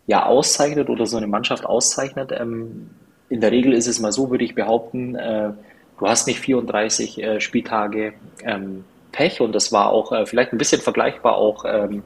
ja 0.07 0.25
auszeichnet 0.25 0.89
oder 0.89 1.05
so 1.05 1.17
eine 1.17 1.27
Mannschaft 1.27 1.65
auszeichnet. 1.65 2.31
Ähm, 2.31 2.89
in 3.29 3.41
der 3.41 3.51
Regel 3.51 3.73
ist 3.73 3.87
es 3.87 3.99
mal 3.99 4.11
so, 4.11 4.31
würde 4.31 4.43
ich 4.43 4.55
behaupten, 4.55 5.15
äh, 5.15 5.51
du 5.99 6.07
hast 6.07 6.27
nicht 6.27 6.39
34 6.39 7.21
äh, 7.21 7.41
Spieltage 7.41 8.13
ähm, 8.43 8.85
Pech 9.15 9.39
und 9.39 9.53
das 9.53 9.71
war 9.71 9.91
auch 9.91 10.11
äh, 10.11 10.25
vielleicht 10.25 10.51
ein 10.51 10.57
bisschen 10.57 10.81
vergleichbar 10.81 11.37
auch 11.37 11.63
ähm, 11.65 12.03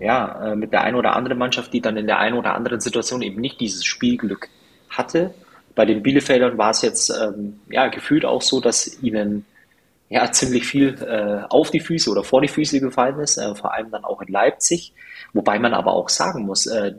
ja, 0.00 0.52
äh, 0.52 0.56
mit 0.56 0.72
der 0.72 0.82
einen 0.82 0.96
oder 0.96 1.14
anderen 1.14 1.38
Mannschaft, 1.38 1.72
die 1.72 1.80
dann 1.80 1.96
in 1.96 2.06
der 2.06 2.18
einen 2.18 2.36
oder 2.36 2.54
anderen 2.54 2.80
Situation 2.80 3.22
eben 3.22 3.40
nicht 3.40 3.60
dieses 3.60 3.84
Spielglück 3.84 4.48
hatte. 4.90 5.32
Bei 5.74 5.84
den 5.84 6.02
Bielefeldern 6.02 6.58
war 6.58 6.70
es 6.70 6.82
jetzt 6.82 7.10
ähm, 7.10 7.60
ja 7.70 7.86
gefühlt 7.86 8.24
auch 8.24 8.42
so, 8.42 8.60
dass 8.60 9.02
ihnen 9.02 9.46
ja 10.08 10.30
ziemlich 10.32 10.66
viel 10.66 10.94
äh, 11.02 11.46
auf 11.48 11.70
die 11.70 11.80
Füße 11.80 12.10
oder 12.10 12.24
vor 12.24 12.40
die 12.40 12.48
Füße 12.48 12.80
gefallen 12.80 13.20
ist, 13.20 13.38
äh, 13.38 13.54
vor 13.54 13.72
allem 13.72 13.90
dann 13.90 14.04
auch 14.04 14.20
in 14.20 14.28
Leipzig. 14.28 14.92
Wobei 15.32 15.58
man 15.58 15.74
aber 15.74 15.92
auch 15.92 16.08
sagen 16.08 16.44
muss, 16.44 16.66
äh, 16.66 16.94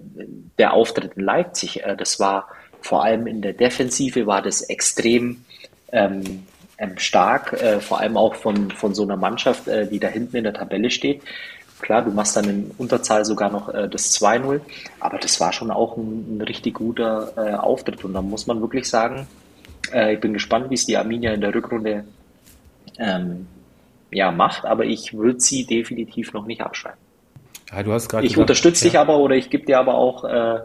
der 0.58 0.74
Auftritt 0.74 1.16
in 1.16 1.24
Leipzig, 1.24 1.84
äh, 1.84 1.98
das 1.98 2.20
war 2.20 2.48
vor 2.82 3.04
allem 3.04 3.28
in 3.28 3.42
der 3.42 3.54
Defensive 3.54 4.26
war 4.26 4.42
das 4.42 4.62
extrem 4.62 5.44
ähm, 5.92 6.46
ähm, 6.78 6.98
stark, 6.98 7.54
äh, 7.54 7.80
vor 7.80 8.00
allem 8.00 8.18
auch 8.18 8.36
von, 8.36 8.72
von 8.72 8.94
so 8.94 9.04
einer 9.04 9.18
Mannschaft, 9.18 9.68
äh, 9.68 9.88
die 9.88 10.00
da 10.00 10.08
hinten 10.08 10.38
in 10.38 10.44
der 10.44 10.54
Tabelle 10.54 10.90
steht. 10.90 11.22
Klar, 11.82 12.04
du 12.04 12.12
machst 12.12 12.36
dann 12.36 12.46
in 12.46 12.72
Unterzahl 12.78 13.24
sogar 13.24 13.52
noch 13.52 13.70
äh, 13.70 13.88
das 13.88 14.20
2-0, 14.20 14.62
aber 15.00 15.18
das 15.20 15.40
war 15.40 15.54
schon 15.54 15.70
auch 15.70 15.96
ein, 15.98 16.38
ein 16.38 16.42
richtig 16.42 16.76
guter 16.76 17.34
äh, 17.36 17.54
Auftritt 17.56 18.04
und 18.04 18.13
da 18.13 18.22
muss 18.22 18.48
man 18.48 18.62
wirklich 18.62 18.90
sagen, 18.90 19.28
äh, 19.92 20.16
ich 20.16 20.20
bin 20.20 20.34
gespannt, 20.34 20.70
wie 20.70 20.76
es 20.76 20.86
die 20.86 20.98
Arminia 20.98 21.34
in 21.34 21.42
der 21.42 21.54
Rückrunde 21.54 22.04
ähm, 22.98 23.48
ja, 24.12 24.32
macht, 24.32 24.66
aber 24.66 24.86
ich 24.86 25.13
würde 25.13 25.40
sie 25.40 25.66
definitiv 25.66 26.34
noch 26.34 26.46
nicht 26.46 26.62
abschreiben. 26.62 27.00
Ja, 27.72 27.84
du 27.84 27.92
hast 27.92 28.10
gerade. 28.10 28.26
Ich 28.26 28.38
unterstütze 28.38 28.86
dich 28.86 28.98
aber 28.98 29.18
oder 29.18 29.36
ich 29.36 29.50
gebe 29.50 29.66
dir 29.66 29.78
aber 29.78 29.96
auch, 29.96 30.24
äh, 30.24 30.60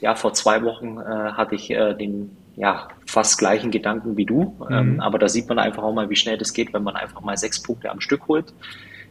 ja, 0.00 0.14
vor 0.14 0.32
zwei 0.34 0.62
Wochen 0.62 0.98
hatte 0.98 1.54
ich 1.54 1.68
den 1.68 2.36
ja, 2.56 2.88
fast 3.06 3.38
gleichen 3.38 3.70
Gedanken 3.70 4.16
wie 4.16 4.26
du. 4.26 4.56
Mhm. 4.68 4.74
Ähm, 4.74 5.00
aber 5.00 5.18
da 5.18 5.28
sieht 5.28 5.48
man 5.48 5.58
einfach 5.58 5.82
auch 5.82 5.92
mal, 5.92 6.10
wie 6.10 6.16
schnell 6.16 6.38
das 6.38 6.52
geht, 6.52 6.72
wenn 6.72 6.82
man 6.82 6.96
einfach 6.96 7.20
mal 7.20 7.36
sechs 7.36 7.62
Punkte 7.62 7.90
am 7.90 8.00
Stück 8.00 8.28
holt. 8.28 8.52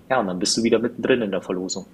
Ja, 0.09 0.19
und 0.19 0.27
dann 0.27 0.39
bist 0.39 0.57
du 0.57 0.63
wieder 0.63 0.79
mittendrin 0.79 1.21
in 1.21 1.31
der 1.31 1.41
Verlosung. 1.41 1.85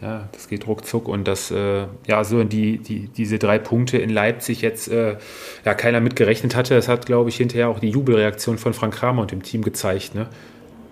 Ja, 0.00 0.28
das 0.32 0.48
geht 0.48 0.66
ruckzuck 0.66 1.08
und 1.08 1.28
das, 1.28 1.50
äh, 1.50 1.86
ja, 2.06 2.24
so 2.24 2.42
die, 2.44 2.78
die, 2.78 3.08
diese 3.08 3.38
drei 3.38 3.58
Punkte 3.58 3.98
in 3.98 4.08
Leipzig 4.08 4.62
jetzt, 4.62 4.88
äh, 4.88 5.18
ja, 5.64 5.74
keiner 5.74 6.00
mitgerechnet 6.00 6.56
hatte, 6.56 6.74
das 6.74 6.88
hat, 6.88 7.04
glaube 7.04 7.28
ich, 7.28 7.36
hinterher 7.36 7.68
auch 7.68 7.80
die 7.80 7.90
Jubelreaktion 7.90 8.56
von 8.56 8.72
Frank 8.72 8.94
Kramer 8.94 9.22
und 9.22 9.30
dem 9.30 9.42
Team 9.42 9.62
gezeigt, 9.62 10.14
ne? 10.14 10.26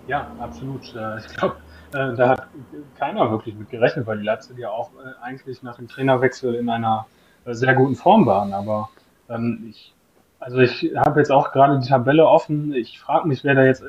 Ja, 0.07 0.31
absolut. 0.39 0.93
Äh, 0.95 1.19
ich 1.19 1.35
glaube, 1.35 1.55
äh, 1.93 2.15
da 2.15 2.29
hat 2.29 2.47
keiner 2.99 3.31
wirklich 3.31 3.55
mit 3.55 3.71
gerechnet, 3.71 4.05
weil 4.05 4.19
die 4.19 4.25
Leipzig 4.25 4.59
ja 4.59 4.69
auch 4.69 4.91
äh, 4.91 5.23
eigentlich 5.23 5.63
nach 5.63 5.77
dem 5.77 5.87
Trainerwechsel 5.87 6.53
in 6.53 6.69
einer 6.69 7.07
sehr 7.45 7.73
guten 7.73 7.95
Form 7.95 8.27
waren. 8.27 8.53
Aber 8.53 8.89
ähm, 9.29 9.67
ich, 9.69 9.93
also 10.39 10.59
ich 10.59 10.91
habe 10.95 11.19
jetzt 11.19 11.31
auch 11.31 11.51
gerade 11.51 11.79
die 11.79 11.87
Tabelle 11.87 12.27
offen. 12.27 12.73
Ich 12.73 12.99
frage 12.99 13.27
mich, 13.27 13.43
wer 13.43 13.55
da 13.55 13.63
jetzt 13.63 13.83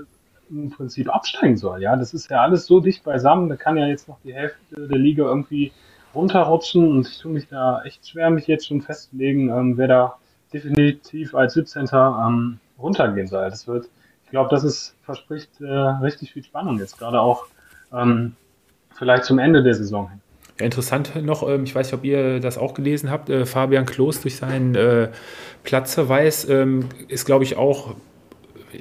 im 0.51 0.71
Prinzip 0.71 1.15
absteigen 1.15 1.57
soll. 1.57 1.83
Ja, 1.83 1.97
das 1.97 2.13
ist 2.13 2.31
ja 2.31 2.43
alles 2.43 2.67
so 2.67 2.81
dicht 2.81 3.05
beisammen. 3.05 3.49
Da 3.49 3.57
kann 3.57 3.77
ja 3.77 3.87
jetzt 3.87 4.09
noch 4.09 4.19
die 4.25 4.35
Hälfte 4.35 4.89
der 4.89 4.99
Liga 4.99 5.25
irgendwie 5.25 5.73
runterrutschen 6.15 6.91
und 6.91 7.07
ich 7.07 7.19
tue 7.19 7.33
mich 7.33 7.49
da 7.49 7.83
echt 7.83 8.09
schwer, 8.09 8.31
mich 8.31 8.47
jetzt 8.47 8.67
schon 8.67 8.83
festzulegen, 8.83 9.49
ähm, 9.49 9.77
wer 9.77 9.89
da 9.89 10.19
definitiv 10.53 11.35
als 11.35 11.55
17. 11.55 11.87
Ähm, 11.93 12.59
runtergehen 12.79 13.29
soll. 13.29 13.49
Das 13.49 13.69
wird, 13.69 13.89
ich 14.25 14.31
glaube, 14.31 14.51
das 14.51 14.65
ist 14.65 14.97
verspricht 15.03 15.61
äh, 15.61 15.67
richtig 15.67 16.33
viel 16.33 16.43
Spannung 16.43 16.79
jetzt 16.79 16.99
gerade 16.99 17.21
auch 17.21 17.47
ähm, 17.93 18.35
vielleicht 18.95 19.25
zum 19.25 19.39
Ende 19.39 19.63
der 19.63 19.75
Saison 19.75 20.11
hin. 20.11 20.21
Ja, 20.61 20.65
interessant 20.67 21.25
noch, 21.25 21.49
ähm, 21.49 21.65
ich 21.65 21.75
weiß 21.75 21.87
nicht, 21.87 21.95
ob 21.95 22.05
ihr 22.05 22.39
das 22.41 22.59
auch 22.59 22.75
gelesen 22.75 23.11
habt, 23.11 23.31
äh, 23.31 23.47
Fabian 23.47 23.87
Klos 23.87 24.21
durch 24.21 24.37
seinen 24.37 24.75
äh, 24.75 25.09
Platzverweis 25.65 26.49
ähm, 26.49 26.89
ist, 27.09 27.25
glaube 27.25 27.45
ich, 27.45 27.57
auch 27.57 27.95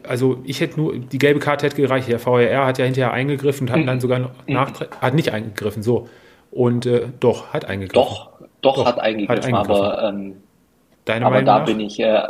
also 0.07 0.37
ich 0.43 0.61
hätte 0.61 0.79
nur, 0.79 0.97
die 0.97 1.17
gelbe 1.17 1.39
Karte 1.39 1.65
hätte 1.65 1.75
gereicht. 1.75 2.07
Der 2.07 2.19
VRR 2.19 2.67
hat 2.67 2.77
ja 2.77 2.85
hinterher 2.85 3.11
eingegriffen 3.11 3.67
und 3.67 3.73
hat 3.73 3.81
mhm. 3.81 3.87
dann 3.87 3.99
sogar 3.99 4.19
noch 4.19 4.31
mhm. 4.45 4.53
nach, 4.53 4.71
hat 5.01 5.13
nicht 5.15 5.33
eingegriffen, 5.33 5.81
so. 5.81 6.07
Und 6.51 6.85
äh, 6.85 7.07
doch, 7.19 7.53
hat 7.53 7.65
eingegriffen. 7.65 8.07
Doch, 8.07 8.29
doch, 8.61 8.75
doch 8.75 8.85
hat, 8.85 8.99
eingegriffen, 8.99 9.35
hat 9.35 9.45
eingegriffen, 9.45 9.85
aber, 9.85 10.09
ähm, 10.09 10.35
Deine 11.05 11.25
aber 11.25 11.41
da 11.41 11.59
nach? 11.59 11.65
bin 11.65 11.79
ich 11.79 11.99
äh, 11.99 12.21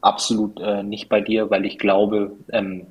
absolut 0.00 0.60
äh, 0.60 0.84
nicht 0.84 1.08
bei 1.08 1.20
dir, 1.20 1.50
weil 1.50 1.64
ich 1.64 1.78
glaube, 1.78 2.32
ähm, 2.52 2.86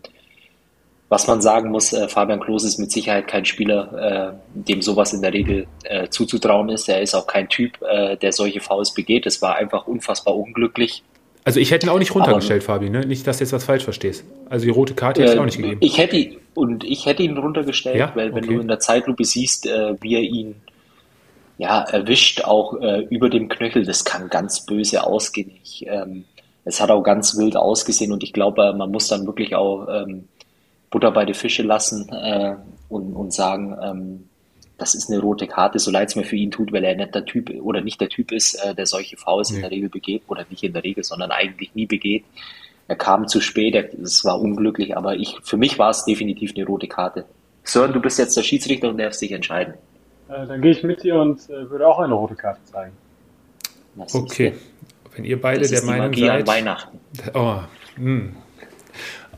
was 1.09 1.27
man 1.27 1.41
sagen 1.41 1.71
muss, 1.71 1.91
äh, 1.91 2.07
Fabian 2.07 2.39
Klos 2.39 2.63
ist 2.63 2.77
mit 2.77 2.91
Sicherheit 2.91 3.27
kein 3.27 3.43
Spieler, 3.43 4.33
äh, 4.35 4.59
dem 4.67 4.81
sowas 4.81 5.11
in 5.11 5.21
der 5.21 5.33
Regel 5.33 5.67
äh, 5.83 6.07
zuzutrauen 6.09 6.69
ist. 6.69 6.87
Er 6.87 7.01
ist 7.01 7.15
auch 7.15 7.25
kein 7.25 7.49
Typ, 7.49 7.81
äh, 7.81 8.15
der 8.15 8.31
solche 8.31 8.61
Fouls 8.61 8.93
begeht. 8.93 9.25
Es 9.25 9.41
war 9.41 9.55
einfach 9.55 9.87
unfassbar 9.87 10.35
unglücklich. 10.35 11.03
Also 11.43 11.59
ich 11.59 11.71
hätte 11.71 11.87
ihn 11.87 11.89
auch 11.89 11.97
nicht 11.99 12.13
runtergestellt, 12.13 12.63
Aber, 12.63 12.75
Fabi, 12.75 12.91
ne? 12.91 13.05
Nicht, 13.07 13.25
dass 13.25 13.37
du 13.37 13.43
jetzt 13.43 13.53
was 13.53 13.63
falsch 13.63 13.83
verstehst. 13.83 14.23
Also 14.49 14.65
die 14.65 14.71
rote 14.71 14.93
Karte 14.93 15.21
hätte 15.21 15.33
ich 15.33 15.39
auch 15.39 15.45
nicht 15.45 15.57
gegeben. 15.57 15.77
Ich 15.81 15.97
hätte 15.97 16.37
und 16.53 16.83
ich 16.83 17.05
hätte 17.05 17.23
ihn 17.23 17.37
runtergestellt, 17.37 17.97
ja? 17.97 18.11
weil 18.13 18.35
wenn 18.35 18.43
okay. 18.43 18.55
du 18.55 18.61
in 18.61 18.67
der 18.67 18.79
Zeitlupe 18.79 19.25
siehst, 19.25 19.65
äh, 19.65 19.95
wie 20.01 20.15
er 20.15 20.21
ihn 20.21 20.55
ja, 21.57 21.81
erwischt, 21.81 22.43
auch 22.43 22.79
äh, 22.79 23.01
über 23.09 23.29
dem 23.29 23.49
Knöchel, 23.49 23.83
das 23.85 24.05
kann 24.05 24.29
ganz 24.29 24.65
böse 24.65 25.03
ausgehen. 25.03 25.51
Ich, 25.63 25.85
ähm, 25.87 26.25
es 26.65 26.79
hat 26.79 26.91
auch 26.91 27.01
ganz 27.01 27.35
wild 27.37 27.55
ausgesehen 27.55 28.11
und 28.11 28.23
ich 28.23 28.31
glaube, 28.31 28.73
man 28.73 28.91
muss 28.91 29.07
dann 29.07 29.25
wirklich 29.25 29.55
auch 29.55 29.87
ähm, 29.89 30.25
Butter 30.89 31.11
bei 31.11 31.25
die 31.25 31.33
Fische 31.33 31.63
lassen 31.63 32.09
äh, 32.09 32.55
und, 32.89 33.13
und 33.13 33.33
sagen, 33.33 33.77
ähm, 33.81 34.29
das 34.77 34.95
ist 34.95 35.11
eine 35.11 35.19
rote 35.19 35.45
Karte, 35.45 35.77
so 35.77 35.91
leid 35.91 36.09
es 36.09 36.15
mir 36.15 36.23
für 36.23 36.37
ihn 36.37 36.51
tut, 36.51 36.71
weil 36.71 36.83
er 36.83 36.95
nicht 36.95 37.13
der 37.13 37.25
Typ 37.25 37.49
oder 37.61 37.81
nicht 37.81 37.99
der 37.99 38.09
Typ 38.09 38.31
ist, 38.31 38.55
äh, 38.55 38.73
der 38.73 38.85
solche 38.85 39.17
Fouls 39.17 39.51
nee. 39.51 39.57
in 39.57 39.61
der 39.61 39.71
Regel 39.71 39.89
begeht 39.89 40.23
oder 40.27 40.45
nicht 40.49 40.63
in 40.63 40.73
der 40.73 40.83
Regel, 40.83 41.03
sondern 41.03 41.31
eigentlich 41.31 41.75
nie 41.75 41.85
begeht. 41.85 42.23
Er 42.87 42.95
kam 42.95 43.27
zu 43.27 43.39
spät, 43.39 43.75
es 43.93 44.25
war 44.25 44.41
unglücklich, 44.41 44.97
aber 44.97 45.15
ich, 45.15 45.37
für 45.43 45.57
mich 45.57 45.77
war 45.77 45.91
es 45.91 46.05
definitiv 46.05 46.53
eine 46.55 46.65
rote 46.65 46.87
Karte. 46.87 47.25
Sören, 47.63 47.93
du 47.93 47.99
bist 47.99 48.17
jetzt 48.17 48.35
der 48.35 48.41
Schiedsrichter 48.41 48.89
und 48.89 48.97
darfst 48.97 49.21
dich 49.21 49.31
entscheiden. 49.31 49.75
Äh, 50.27 50.47
dann 50.47 50.61
gehe 50.61 50.71
ich 50.71 50.83
mit 50.83 51.03
dir 51.03 51.15
und 51.15 51.49
äh, 51.49 51.69
würde 51.69 51.87
auch 51.87 51.99
eine 51.99 52.13
rote 52.13 52.35
Karte 52.35 52.63
zeigen. 52.65 52.93
Okay. 54.11 54.53
Wenn 55.15 55.25
ihr 55.25 55.39
beide 55.39 55.61
das 55.61 55.71
der 55.71 55.83
Meinung 55.83 56.13
seid. 56.13 56.47
Weihnachten. 56.47 56.99
Oh, 57.33 57.59
mh. 57.97 58.29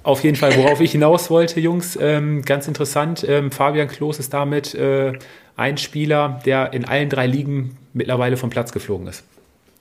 Auf 0.03 0.23
jeden 0.23 0.35
Fall, 0.35 0.55
worauf 0.57 0.81
ich 0.81 0.93
hinaus 0.93 1.29
wollte, 1.29 1.59
Jungs, 1.59 1.97
ähm, 2.01 2.41
ganz 2.41 2.67
interessant. 2.67 3.23
Ähm, 3.27 3.51
Fabian 3.51 3.87
Klos 3.87 4.17
ist 4.17 4.33
damit 4.33 4.73
äh, 4.73 5.13
ein 5.55 5.77
Spieler, 5.77 6.39
der 6.43 6.73
in 6.73 6.85
allen 6.85 7.09
drei 7.09 7.27
Ligen 7.27 7.77
mittlerweile 7.93 8.35
vom 8.35 8.49
Platz 8.49 8.71
geflogen 8.71 9.07
ist. 9.07 9.23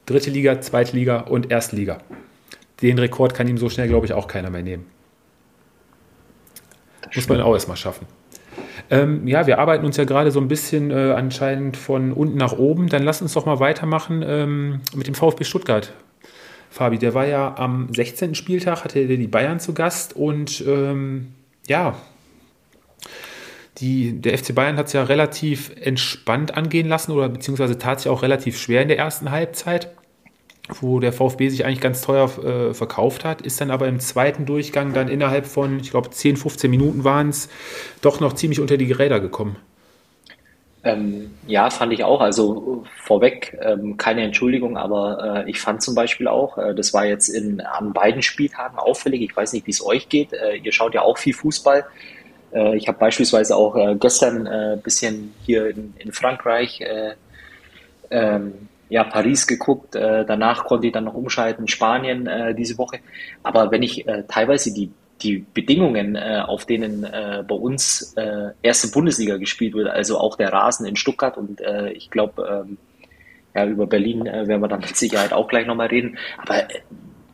Dritte 0.05 0.31
Liga, 0.31 0.61
zweite 0.61 0.95
Liga 0.95 1.21
und 1.21 1.51
erste 1.51 1.77
Liga. 1.77 1.99
Den 2.83 2.99
Rekord 2.99 3.35
kann 3.35 3.49
ihm 3.49 3.57
so 3.57 3.71
schnell, 3.71 3.89
glaube 3.89 4.05
ich, 4.07 4.13
auch 4.13 4.27
keiner 4.27 4.51
mehr 4.51 4.63
nehmen. 4.63 4.87
Muss 7.15 7.29
man 7.29 7.41
auch 7.41 7.55
erstmal 7.55 7.77
schaffen. 7.77 8.07
Ähm, 8.91 9.27
ja, 9.27 9.47
wir 9.47 9.59
arbeiten 9.59 9.87
uns 9.87 9.97
ja 9.97 10.05
gerade 10.05 10.31
so 10.31 10.41
ein 10.41 10.49
bisschen 10.49 10.91
äh, 10.91 11.13
anscheinend 11.13 11.77
von 11.77 12.13
unten 12.13 12.37
nach 12.37 12.53
oben. 12.53 12.89
Dann 12.89 13.05
lass 13.05 13.23
uns 13.23 13.33
doch 13.33 13.47
mal 13.47 13.61
weitermachen 13.61 14.23
ähm, 14.27 14.81
mit 14.95 15.07
dem 15.07 15.15
VfB 15.15 15.45
Stuttgart. 15.45 15.93
Fabi, 16.71 16.99
der 16.99 17.15
war 17.15 17.27
ja 17.27 17.57
am 17.59 17.93
16. 17.93 18.37
Spieltag, 18.37 18.85
hatte 18.85 19.07
der 19.07 19.17
die 19.17 19.27
Bayern 19.27 19.59
zu 19.59 19.75
Gast 19.75 20.15
und 20.15 20.65
ähm, 20.67 21.35
ja, 21.67 21.97
die, 23.79 24.21
der 24.21 24.39
FC 24.39 24.55
Bayern 24.55 24.77
hat 24.77 24.87
es 24.87 24.93
ja 24.93 25.03
relativ 25.03 25.73
entspannt 25.81 26.57
angehen 26.57 26.89
lassen 26.89 27.13
oder 27.13 27.29
beziehungsweise 27.29 27.77
tat 27.77 28.01
sich 28.01 28.11
auch 28.11 28.23
relativ 28.23 28.59
schwer 28.59 28.83
in 28.83 28.89
der 28.89 28.99
ersten 28.99 29.31
Halbzeit, 29.31 29.91
wo 30.81 31.01
der 31.01 31.13
VfB 31.13 31.49
sich 31.49 31.65
eigentlich 31.65 31.81
ganz 31.81 32.03
teuer 32.03 32.31
äh, 32.45 32.75
verkauft 32.75 33.25
hat, 33.25 33.43
ist 33.43 33.61
dann 33.61 33.73
aber 33.73 33.89
im 33.89 33.99
zweiten 33.99 34.47
Durchgang 34.47 34.93
dann 34.93 35.09
innerhalb 35.09 35.47
von, 35.47 35.81
ich 35.81 35.91
glaube, 35.91 36.11
10, 36.11 36.37
15 36.37 36.71
Minuten 36.71 37.03
waren 37.03 37.31
es, 37.31 37.49
doch 38.01 38.21
noch 38.21 38.35
ziemlich 38.35 38.61
unter 38.61 38.77
die 38.77 38.87
Geräder 38.87 39.19
gekommen. 39.19 39.57
Ähm, 40.83 41.35
ja, 41.47 41.69
fand 41.69 41.93
ich 41.93 42.05
auch. 42.05 42.21
Also 42.21 42.85
vorweg 42.97 43.59
ähm, 43.61 43.97
keine 43.97 44.23
Entschuldigung, 44.23 44.79
aber 44.79 45.45
äh, 45.45 45.51
ich 45.51 45.61
fand 45.61 45.83
zum 45.83 45.95
Beispiel 45.95 46.27
auch, 46.27 46.57
äh, 46.57 46.75
das 46.75 46.95
war 46.95 47.05
jetzt 47.05 47.29
in, 47.29 47.61
an 47.61 47.93
beiden 47.93 48.23
Spieltagen 48.23 48.79
auffällig. 48.79 49.21
Ich 49.21 49.37
weiß 49.37 49.53
nicht, 49.53 49.67
wie 49.67 49.73
es 49.73 49.85
euch 49.85 50.09
geht. 50.09 50.33
Äh, 50.33 50.57
ihr 50.57 50.73
schaut 50.73 50.95
ja 50.95 51.03
auch 51.03 51.19
viel 51.19 51.35
Fußball. 51.35 51.85
Äh, 52.53 52.77
ich 52.77 52.89
habe 52.89 52.99
beispielsweise 52.99 53.57
auch 53.57 53.77
äh, 53.77 53.97
gestern 53.97 54.47
ein 54.47 54.79
äh, 54.79 54.81
bisschen 54.83 55.35
hier 55.45 55.69
in, 55.69 55.95
in 55.99 56.13
Frankreich 56.13 56.83
ähm, 58.11 58.69
ja, 58.89 59.05
Paris 59.05 59.47
geguckt. 59.47 59.95
danach 59.95 60.65
konnte 60.65 60.89
ich 60.89 60.93
dann 60.93 61.05
noch 61.05 61.15
umschalten, 61.15 61.69
Spanien 61.69 62.29
diese 62.57 62.77
Woche. 62.77 62.99
Aber 63.45 63.71
wenn 63.71 63.85
ich 63.85 64.05
teilweise 64.27 64.75
die 64.75 64.91
die 65.23 65.45
Bedingungen, 65.55 66.17
äh, 66.17 66.43
auf 66.47 66.65
denen 66.65 67.05
äh, 67.05 67.45
bei 67.47 67.55
uns 67.55 68.15
äh, 68.17 68.51
erste 68.63 68.89
Bundesliga 68.89 69.37
gespielt 69.37 69.75
wird, 69.75 69.89
also 69.89 70.19
auch 70.19 70.37
der 70.37 70.53
Rasen 70.53 70.87
in 70.87 70.97
Stuttgart 70.97 71.37
und 71.37 71.61
äh, 71.61 71.91
ich 71.93 72.11
glaube, 72.11 72.67
ähm, 72.67 72.79
ja, 73.55 73.67
über 73.67 73.87
Berlin 73.87 74.27
äh, 74.27 74.47
werden 74.47 74.61
wir 74.61 74.69
dann 74.69 74.81
mit 74.81 74.97
Sicherheit 74.97 75.33
auch 75.33 75.49
gleich 75.49 75.67
nochmal 75.67 75.89
reden, 75.89 76.19
aber 76.39 76.71
äh, 76.71 76.81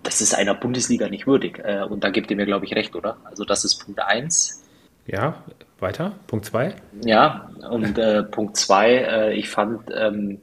das 0.02 0.20
ist 0.20 0.34
einer 0.34 0.54
Bundesliga 0.54 1.08
nicht 1.08 1.26
würdig 1.26 1.60
äh, 1.64 1.82
und 1.82 2.04
da 2.04 2.10
gebt 2.10 2.30
ihr 2.30 2.36
mir, 2.36 2.46
glaube 2.46 2.64
ich, 2.64 2.74
recht, 2.74 2.94
oder? 2.94 3.16
Also 3.24 3.44
das 3.44 3.64
ist 3.64 3.84
Punkt 3.84 4.00
1. 4.00 4.62
Ja, 5.06 5.42
weiter, 5.78 6.12
Punkt 6.26 6.46
2. 6.46 6.74
Ja, 7.04 7.50
und 7.70 7.98
äh, 7.98 8.22
Punkt 8.22 8.56
2, 8.56 8.90
äh, 8.90 9.34
ich 9.34 9.48
fand, 9.48 9.90
ähm, 9.94 10.40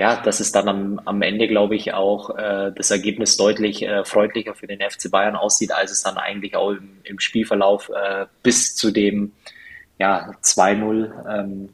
ja, 0.00 0.16
dass 0.16 0.40
es 0.40 0.50
dann 0.50 0.66
am, 0.66 1.00
am 1.04 1.20
Ende, 1.20 1.46
glaube 1.46 1.76
ich, 1.76 1.92
auch 1.92 2.30
äh, 2.30 2.72
das 2.74 2.90
Ergebnis 2.90 3.36
deutlich 3.36 3.82
äh, 3.82 4.02
freundlicher 4.02 4.54
für 4.54 4.66
den 4.66 4.80
FC 4.80 5.10
Bayern 5.10 5.36
aussieht, 5.36 5.72
als 5.72 5.90
es 5.92 6.02
dann 6.02 6.16
eigentlich 6.16 6.56
auch 6.56 6.70
im, 6.70 7.00
im 7.04 7.20
Spielverlauf 7.20 7.90
äh, 7.90 8.24
bis 8.42 8.74
zu 8.74 8.92
dem 8.92 9.32
ja, 9.98 10.30
2-0 10.42 11.10
ähm, 11.28 11.68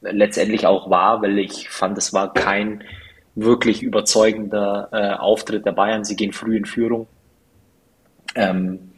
letztendlich 0.00 0.64
auch 0.64 0.90
war, 0.90 1.22
weil 1.22 1.40
ich 1.40 1.68
fand, 1.68 1.98
es 1.98 2.12
war 2.12 2.32
kein 2.32 2.84
wirklich 3.34 3.82
überzeugender 3.82 4.88
äh, 4.92 5.14
Auftritt 5.14 5.66
der 5.66 5.72
Bayern. 5.72 6.04
Sie 6.04 6.14
gehen 6.14 6.32
früh 6.32 6.56
in 6.56 6.66
Führung. 6.66 7.08
Ähm, 8.36 8.92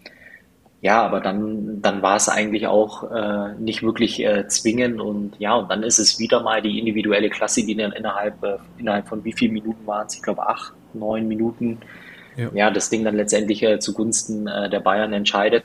ja, 0.80 1.02
aber 1.02 1.20
dann, 1.20 1.82
dann 1.82 2.02
war 2.02 2.16
es 2.16 2.28
eigentlich 2.28 2.68
auch 2.68 3.10
äh, 3.10 3.54
nicht 3.58 3.82
wirklich 3.82 4.24
äh, 4.24 4.46
zwingend 4.46 5.00
und 5.00 5.32
ja, 5.38 5.56
und 5.56 5.70
dann 5.70 5.82
ist 5.82 5.98
es 5.98 6.20
wieder 6.20 6.40
mal 6.40 6.62
die 6.62 6.78
individuelle 6.78 7.30
Klasse, 7.30 7.66
die 7.66 7.74
dann 7.74 7.92
innerhalb, 7.92 8.42
äh, 8.44 8.58
innerhalb 8.78 9.08
von 9.08 9.24
wie 9.24 9.32
vielen 9.32 9.54
Minuten 9.54 9.86
waren 9.86 10.06
es? 10.06 10.14
Ich 10.14 10.22
glaube 10.22 10.46
acht, 10.46 10.72
neun 10.94 11.26
Minuten. 11.26 11.78
Ja. 12.36 12.50
ja, 12.54 12.70
das 12.70 12.88
Ding 12.88 13.02
dann 13.02 13.16
letztendlich 13.16 13.64
äh, 13.64 13.80
zugunsten 13.80 14.46
äh, 14.46 14.70
der 14.70 14.78
Bayern 14.78 15.12
entscheidet. 15.12 15.64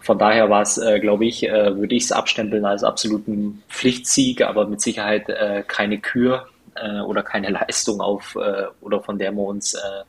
Von 0.00 0.18
daher 0.18 0.48
war 0.48 0.62
es, 0.62 0.78
äh, 0.78 1.00
glaube 1.00 1.26
ich, 1.26 1.46
äh, 1.46 1.76
würde 1.76 1.94
ich 1.94 2.04
es 2.04 2.12
abstempeln 2.12 2.64
als 2.64 2.82
absoluten 2.82 3.62
Pflichtsieg, 3.68 4.40
aber 4.40 4.66
mit 4.66 4.80
Sicherheit 4.80 5.28
äh, 5.28 5.62
keine 5.66 5.98
Kür 5.98 6.46
äh, 6.76 7.00
oder 7.00 7.22
keine 7.22 7.50
Leistung 7.50 8.00
auf 8.00 8.36
äh, 8.36 8.66
oder 8.80 9.00
von 9.02 9.18
der 9.18 9.32
wir 9.32 9.42
uns 9.42 9.74
äh, 9.74 10.04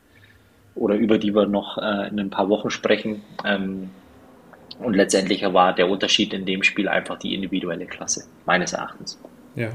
oder 0.74 0.94
über 0.94 1.18
die 1.18 1.34
wir 1.34 1.46
noch 1.46 1.76
äh, 1.76 2.08
in 2.08 2.18
ein 2.18 2.30
paar 2.30 2.48
Wochen 2.48 2.70
sprechen. 2.70 3.22
Ähm, 3.44 3.90
und 4.78 4.94
letztendlich 4.94 5.42
war 5.42 5.74
der 5.74 5.88
Unterschied 5.88 6.32
in 6.34 6.46
dem 6.46 6.62
Spiel 6.62 6.88
einfach 6.88 7.18
die 7.18 7.34
individuelle 7.34 7.86
Klasse, 7.86 8.24
meines 8.46 8.72
Erachtens. 8.72 9.18
Ja. 9.54 9.70